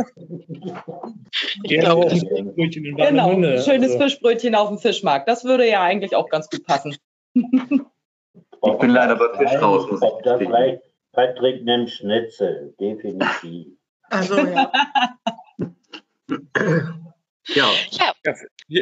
Genau, 1.65 2.09
ein 2.09 3.63
schönes 3.63 3.93
Also, 3.93 3.99
Fischbrötchen 3.99 4.55
auf 4.55 4.69
dem 4.69 4.79
Fischmarkt. 4.79 5.29
Das 5.29 5.45
würde 5.45 5.69
ja 5.69 5.83
eigentlich 5.83 6.15
auch 6.17 6.29
ganz 6.29 6.49
gut 6.49 6.65
passen. 6.67 6.97
Ich 8.61 8.79
bin 8.79 8.91
leider 8.91 9.15
bei 9.15 9.39
Fisch 9.39 9.63
raus, 9.63 9.89
muss 9.89 10.03
ich 10.03 10.81
Patrick 11.13 11.65
nimmt 11.65 11.91
Schnitzel, 11.91 12.75
definitiv. 12.81 13.69
Also 14.11 14.37
ja. 14.37 14.73
ja. 17.55 17.71
ja, 17.91 18.13
Ja, 18.25 18.35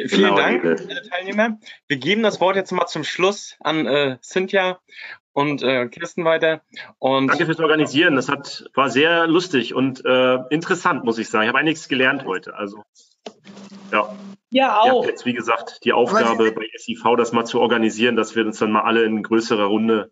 vielen 0.07 0.09
Genau, 0.09 0.35
Dank, 0.35 0.63
alle 0.65 1.09
Teilnehmer. 1.09 1.59
Wir 1.87 1.97
geben 1.97 2.23
das 2.23 2.41
Wort 2.41 2.55
jetzt 2.55 2.71
mal 2.71 2.87
zum 2.87 3.03
Schluss 3.03 3.55
an 3.59 3.85
äh, 3.85 4.17
Cynthia 4.21 4.79
und 5.33 5.63
äh, 5.63 5.87
Kirsten 5.87 6.25
weiter. 6.25 6.61
Und 6.99 7.27
Danke 7.27 7.45
fürs 7.45 7.59
Organisieren. 7.59 8.15
Das 8.15 8.27
hat, 8.27 8.69
war 8.73 8.89
sehr 8.89 9.27
lustig 9.27 9.73
und 9.73 10.03
äh, 10.05 10.37
interessant, 10.49 11.03
muss 11.03 11.17
ich 11.19 11.29
sagen. 11.29 11.43
Ich 11.43 11.49
habe 11.49 11.59
einiges 11.59 11.87
gelernt 11.87 12.25
heute. 12.25 12.55
Also, 12.55 12.83
ja. 13.91 14.15
Ja, 14.49 14.79
auch. 14.79 15.05
jetzt, 15.05 15.25
wie 15.25 15.33
gesagt, 15.33 15.83
die 15.83 15.93
Aufgabe 15.93 16.51
bei 16.53 16.67
SIV, 16.77 17.03
das 17.17 17.33
mal 17.33 17.45
zu 17.45 17.59
organisieren, 17.59 18.15
dass 18.15 18.35
wir 18.35 18.45
uns 18.45 18.59
dann 18.59 18.71
mal 18.71 18.81
alle 18.81 19.03
in 19.03 19.21
größerer 19.21 19.65
Runde 19.65 20.11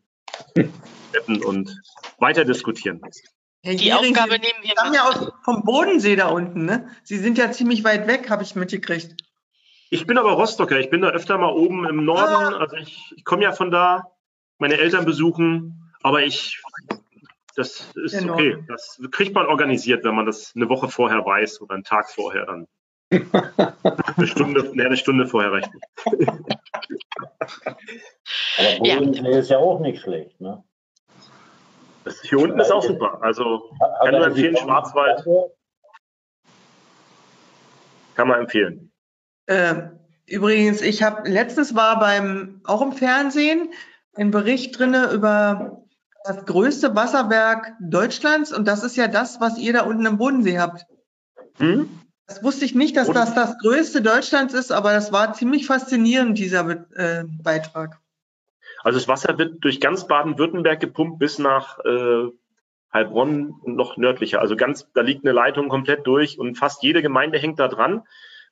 treffen 1.11 1.43
und 1.43 1.81
weiter 2.19 2.43
diskutieren. 2.43 3.01
Herr 3.65 3.73
die 3.73 3.85
Gehring, 3.85 4.15
Aufgabe 4.15 4.33
Sie 4.33 4.39
nehmen 4.39 4.59
wir 4.61 4.71
stammen 4.71 4.93
ja 4.93 5.03
mal. 5.03 5.09
aus, 5.09 5.31
vom 5.43 5.63
Bodensee 5.63 6.15
da 6.15 6.27
unten, 6.27 6.65
ne? 6.65 6.87
Sie 7.03 7.17
sind 7.17 7.37
ja 7.39 7.51
ziemlich 7.51 7.83
weit 7.83 8.07
weg, 8.07 8.29
habe 8.29 8.43
ich 8.43 8.55
mitgekriegt. 8.55 9.15
Ich 9.89 10.05
bin 10.05 10.19
aber 10.19 10.33
Rostocker. 10.33 10.79
Ich 10.79 10.91
bin 10.91 11.01
da 11.01 11.09
öfter 11.09 11.37
mal 11.39 11.51
oben 11.51 11.87
im 11.87 12.05
Norden. 12.05 12.53
Also 12.53 12.75
ich, 12.75 13.11
ich 13.15 13.23
komme 13.25 13.43
ja 13.43 13.53
von 13.53 13.71
da, 13.71 14.11
meine 14.59 14.77
Eltern 14.77 15.05
besuchen. 15.05 15.91
Aber 16.03 16.21
ich, 16.21 16.61
das 17.55 17.91
ist 17.95 18.13
Der 18.13 18.31
okay. 18.31 18.63
Das 18.67 19.01
kriegt 19.11 19.33
man 19.33 19.47
organisiert, 19.47 20.03
wenn 20.03 20.13
man 20.13 20.27
das 20.27 20.53
eine 20.55 20.69
Woche 20.69 20.87
vorher 20.87 21.25
weiß 21.25 21.61
oder 21.61 21.73
einen 21.73 21.83
Tag 21.83 22.09
vorher 22.11 22.45
dann. 22.45 22.67
Eine 24.17 24.27
Stunde, 24.27 24.75
ne, 24.75 24.85
eine 24.85 24.97
Stunde 24.97 25.27
vorher 25.27 25.51
reicht 25.51 25.69
nicht. 25.73 25.85
Aber 28.57 28.85
Ja. 28.85 28.97
Bodensee 28.97 29.39
ist 29.39 29.49
ja 29.49 29.57
auch 29.59 29.79
nicht 29.79 30.01
schlecht, 30.01 30.41
ne? 30.41 30.63
Das 32.05 32.21
hier 32.21 32.39
unten 32.39 32.59
ist 32.59 32.71
auch 32.71 32.83
super. 32.83 33.17
Also 33.21 33.71
Kann 34.03 34.13
er 34.13 34.27
empfehlen, 34.27 34.55
Schwarzwald. 34.55 35.25
kann 38.15 38.27
man 38.27 38.39
empfehlen. 38.41 38.91
Äh, 39.47 39.89
übrigens, 40.27 40.81
ich 40.81 41.03
habe 41.03 41.29
letztens 41.29 41.75
war 41.75 41.99
beim 41.99 42.61
auch 42.63 42.81
im 42.81 42.93
Fernsehen 42.93 43.73
ein 44.15 44.31
Bericht 44.31 44.77
drinne 44.79 45.11
über 45.11 45.81
das 46.23 46.45
größte 46.45 46.95
Wasserwerk 46.95 47.73
Deutschlands 47.81 48.53
und 48.53 48.67
das 48.67 48.83
ist 48.83 48.95
ja 48.95 49.07
das, 49.07 49.41
was 49.41 49.57
ihr 49.57 49.73
da 49.73 49.81
unten 49.83 50.05
im 50.05 50.17
Bodensee 50.17 50.59
habt. 50.59 50.85
Hm? 51.57 51.89
Das 52.27 52.41
wusste 52.43 52.65
ich 52.65 52.73
nicht, 52.73 52.95
dass 52.97 53.09
Und- 53.09 53.15
das 53.15 53.33
das 53.35 53.57
größte 53.59 54.01
Deutschlands 54.01 54.53
ist, 54.53 54.71
aber 54.71 54.93
das 54.93 55.11
war 55.11 55.33
ziemlich 55.33 55.67
faszinierend, 55.67 56.37
dieser 56.37 56.67
äh, 56.95 57.23
Beitrag. 57.43 57.99
Also 58.85 58.99
das 58.99 59.07
Wasser 59.07 59.39
wird 59.39 59.63
durch 59.63 59.81
ganz 59.81 60.05
Baden-Württemberg 60.05 60.79
gepumpt 60.79 61.17
bis 61.17 61.39
nach 61.39 61.79
äh, 61.85 62.27
Heilbronn 62.93 63.49
und 63.63 63.75
noch 63.75 63.97
nördlicher. 63.97 64.41
Also 64.41 64.55
ganz, 64.55 64.87
da 64.93 65.01
liegt 65.01 65.25
eine 65.25 65.33
Leitung 65.33 65.69
komplett 65.69 66.05
durch 66.05 66.37
und 66.37 66.55
fast 66.55 66.83
jede 66.83 67.01
Gemeinde 67.01 67.39
hängt 67.39 67.59
da 67.59 67.67
dran, 67.67 68.03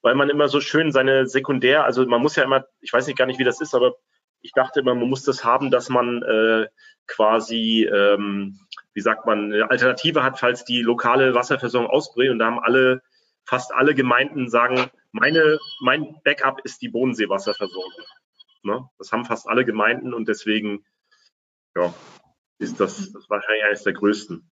weil 0.01 0.15
man 0.15 0.31
immer 0.31 0.47
so 0.47 0.59
schön 0.59 0.91
seine 0.91 1.27
Sekundär, 1.27 1.83
also 1.85 2.03
man 2.07 2.19
muss 2.19 2.35
ja 2.35 2.43
immer, 2.43 2.65
ich 2.81 2.91
weiß 2.91 3.05
nicht 3.05 3.15
gar 3.15 3.27
nicht, 3.27 3.37
wie 3.37 3.43
das 3.43 3.61
ist, 3.61 3.75
aber 3.75 3.93
ich 4.41 4.53
dachte 4.53 4.79
immer, 4.79 4.95
man 4.95 5.07
muss 5.07 5.23
das 5.23 5.43
haben, 5.43 5.69
dass 5.69 5.89
man 5.89 6.23
äh, 6.23 6.65
quasi, 7.05 7.83
ähm, 7.83 8.57
wie 8.95 9.01
sagt 9.01 9.27
man, 9.27 9.53
eine 9.53 9.69
Alternative 9.69 10.23
hat, 10.23 10.39
falls 10.39 10.65
die 10.65 10.81
lokale 10.81 11.35
Wasserversorgung 11.35 11.91
ausbricht. 11.91 12.31
Und 12.31 12.39
da 12.39 12.47
haben 12.47 12.59
alle, 12.59 13.03
fast 13.45 13.71
alle 13.71 13.93
Gemeinden 13.93 14.49
sagen, 14.49 14.89
meine, 15.11 15.59
mein 15.79 16.15
Backup 16.23 16.61
ist 16.63 16.81
die 16.81 16.89
Bodenseewasserversorgung. 16.89 18.03
Ne? 18.63 18.89
Das 18.97 19.11
haben 19.11 19.25
fast 19.25 19.47
alle 19.47 19.65
Gemeinden 19.65 20.13
und 20.13 20.27
deswegen 20.27 20.85
ja, 21.75 21.93
ist 22.59 22.79
das, 22.79 23.11
das 23.11 23.29
wahrscheinlich 23.29 23.63
eines 23.65 23.83
der 23.83 23.93
größten. 23.93 24.49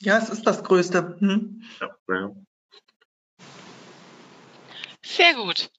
Ja, 0.00 0.18
es 0.18 0.28
ist 0.28 0.46
das 0.46 0.62
Größte. 0.62 1.16
Hm. 1.18 1.62
Ja, 1.80 1.96
ja. 2.08 2.36
Sehr 5.02 5.34
gut. 5.34 5.70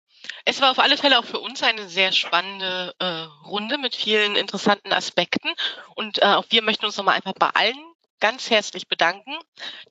Es 0.46 0.62
war 0.62 0.72
auf 0.72 0.80
alle 0.80 0.98
Fälle 0.98 1.20
auch 1.20 1.26
für 1.26 1.40
uns 1.40 1.62
eine 1.62 1.90
sehr 1.90 2.12
spannende 2.12 2.96
äh, 3.00 3.24
Runde 3.46 3.78
mit 3.78 3.96
vielen 3.96 4.36
interessanten 4.36 4.94
Aspekten. 4.94 5.50
Und 5.96 6.22
äh, 6.22 6.26
auch 6.26 6.46
wir 6.50 6.64
möchten 6.64 6.86
uns 6.86 6.98
nochmal 6.98 7.16
einfach 7.16 7.34
bei 7.34 7.50
allen 7.50 7.78
ganz 8.20 8.50
herzlich 8.50 8.88
bedanken, 8.88 9.38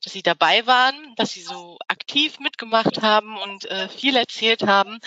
dass 0.03 0.13
Sie 0.13 0.23
dabei 0.23 0.67
waren, 0.67 1.15
dass 1.17 1.31
Sie 1.31 1.43
so 1.43 1.79
aktiv 1.87 2.41
mitgemacht 2.41 3.03
haben 3.03 3.37
und 3.39 3.67
äh, 3.67 3.89
viel 3.89 4.17
erzählt 4.17 4.67
haben. 4.67 4.99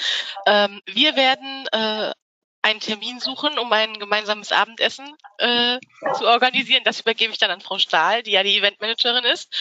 Ähm, 0.45 0.81
wir 0.85 1.15
werden 1.15 1.67
äh, 1.71 2.13
einen 2.61 2.79
Termin 2.79 3.19
suchen, 3.19 3.57
um 3.57 3.71
ein 3.71 3.93
gemeinsames 3.99 4.51
Abendessen 4.51 5.15
äh, 5.37 5.79
zu 6.13 6.25
organisieren. 6.25 6.83
Das 6.83 7.01
übergebe 7.01 7.31
ich 7.31 7.37
dann 7.37 7.51
an 7.51 7.61
Frau 7.61 7.77
Stahl, 7.77 8.23
die 8.23 8.31
ja 8.31 8.43
die 8.43 8.57
Eventmanagerin 8.57 9.23
ist. 9.23 9.53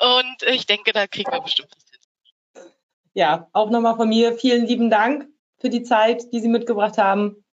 Und 0.00 0.42
ich 0.46 0.66
denke, 0.66 0.92
da 0.92 1.06
kriegen 1.06 1.32
wir 1.32 1.40
bestimmt 1.40 1.70
was 1.74 1.84
hin. 1.90 2.70
Ja, 3.14 3.48
auch 3.52 3.70
nochmal 3.70 3.96
von 3.96 4.08
mir 4.08 4.38
vielen 4.38 4.66
lieben 4.66 4.90
Dank 4.90 5.26
für 5.58 5.70
die 5.70 5.82
Zeit, 5.82 6.32
die 6.32 6.40
Sie 6.40 6.48
mitgebracht 6.48 6.98
haben. 6.98 7.44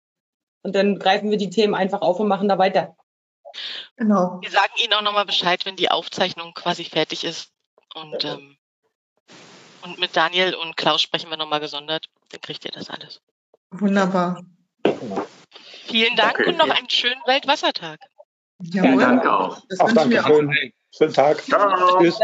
Und 0.62 0.76
dann 0.76 1.00
greifen 1.00 1.32
wir 1.32 1.38
die 1.38 1.50
Themen 1.50 1.76
einfach 1.76 2.02
auf 2.02 2.20
und 2.20 2.28
machen 2.28 2.50
da 2.50 2.58
weiter. 2.58 2.96
Genau. 3.96 4.40
Wir 4.42 4.52
sagen 4.52 4.74
Ihnen 4.84 4.94
auch 4.94 5.02
nochmal 5.02 5.26
Bescheid, 5.26 5.66
wenn 5.66 5.76
die 5.76 5.90
Aufzeichnung 5.90 6.54
quasi 6.54 6.84
fertig 6.84 7.24
ist. 7.24 7.52
Und, 7.94 8.26
ähm, 8.26 8.58
und 9.84 10.00
mit 10.00 10.16
Daniel 10.16 10.54
und 10.56 10.76
Klaus 10.76 11.02
sprechen 11.02 11.30
wir 11.30 11.38
nochmal 11.38 11.60
gesondert. 11.60 12.08
Dann 12.30 12.42
kriegt 12.42 12.66
ihr 12.66 12.72
das 12.72 12.90
alles. 12.90 13.22
Wunderbar. 13.72 14.44
Vielen 15.88 16.16
Dank 16.16 16.40
Okay. 16.40 16.50
und 16.50 16.58
noch 16.58 16.70
einen 16.70 16.90
schönen 16.90 17.22
Weltwassertag. 17.26 18.00
Jawohl. 18.60 19.00
Danke 19.02 19.32
auch. 19.32 19.62
Das 19.70 19.80
Auch 19.80 19.92
danke 19.94 20.24
auch. 20.24 20.28
schön. 20.28 20.74
Schönen 20.92 21.14
Tag. 21.14 21.44
Ciao. 21.44 22.00
Tschüss. 22.00 22.18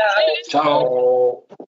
Ciao. 0.49 1.45
Ciao. 1.47 1.67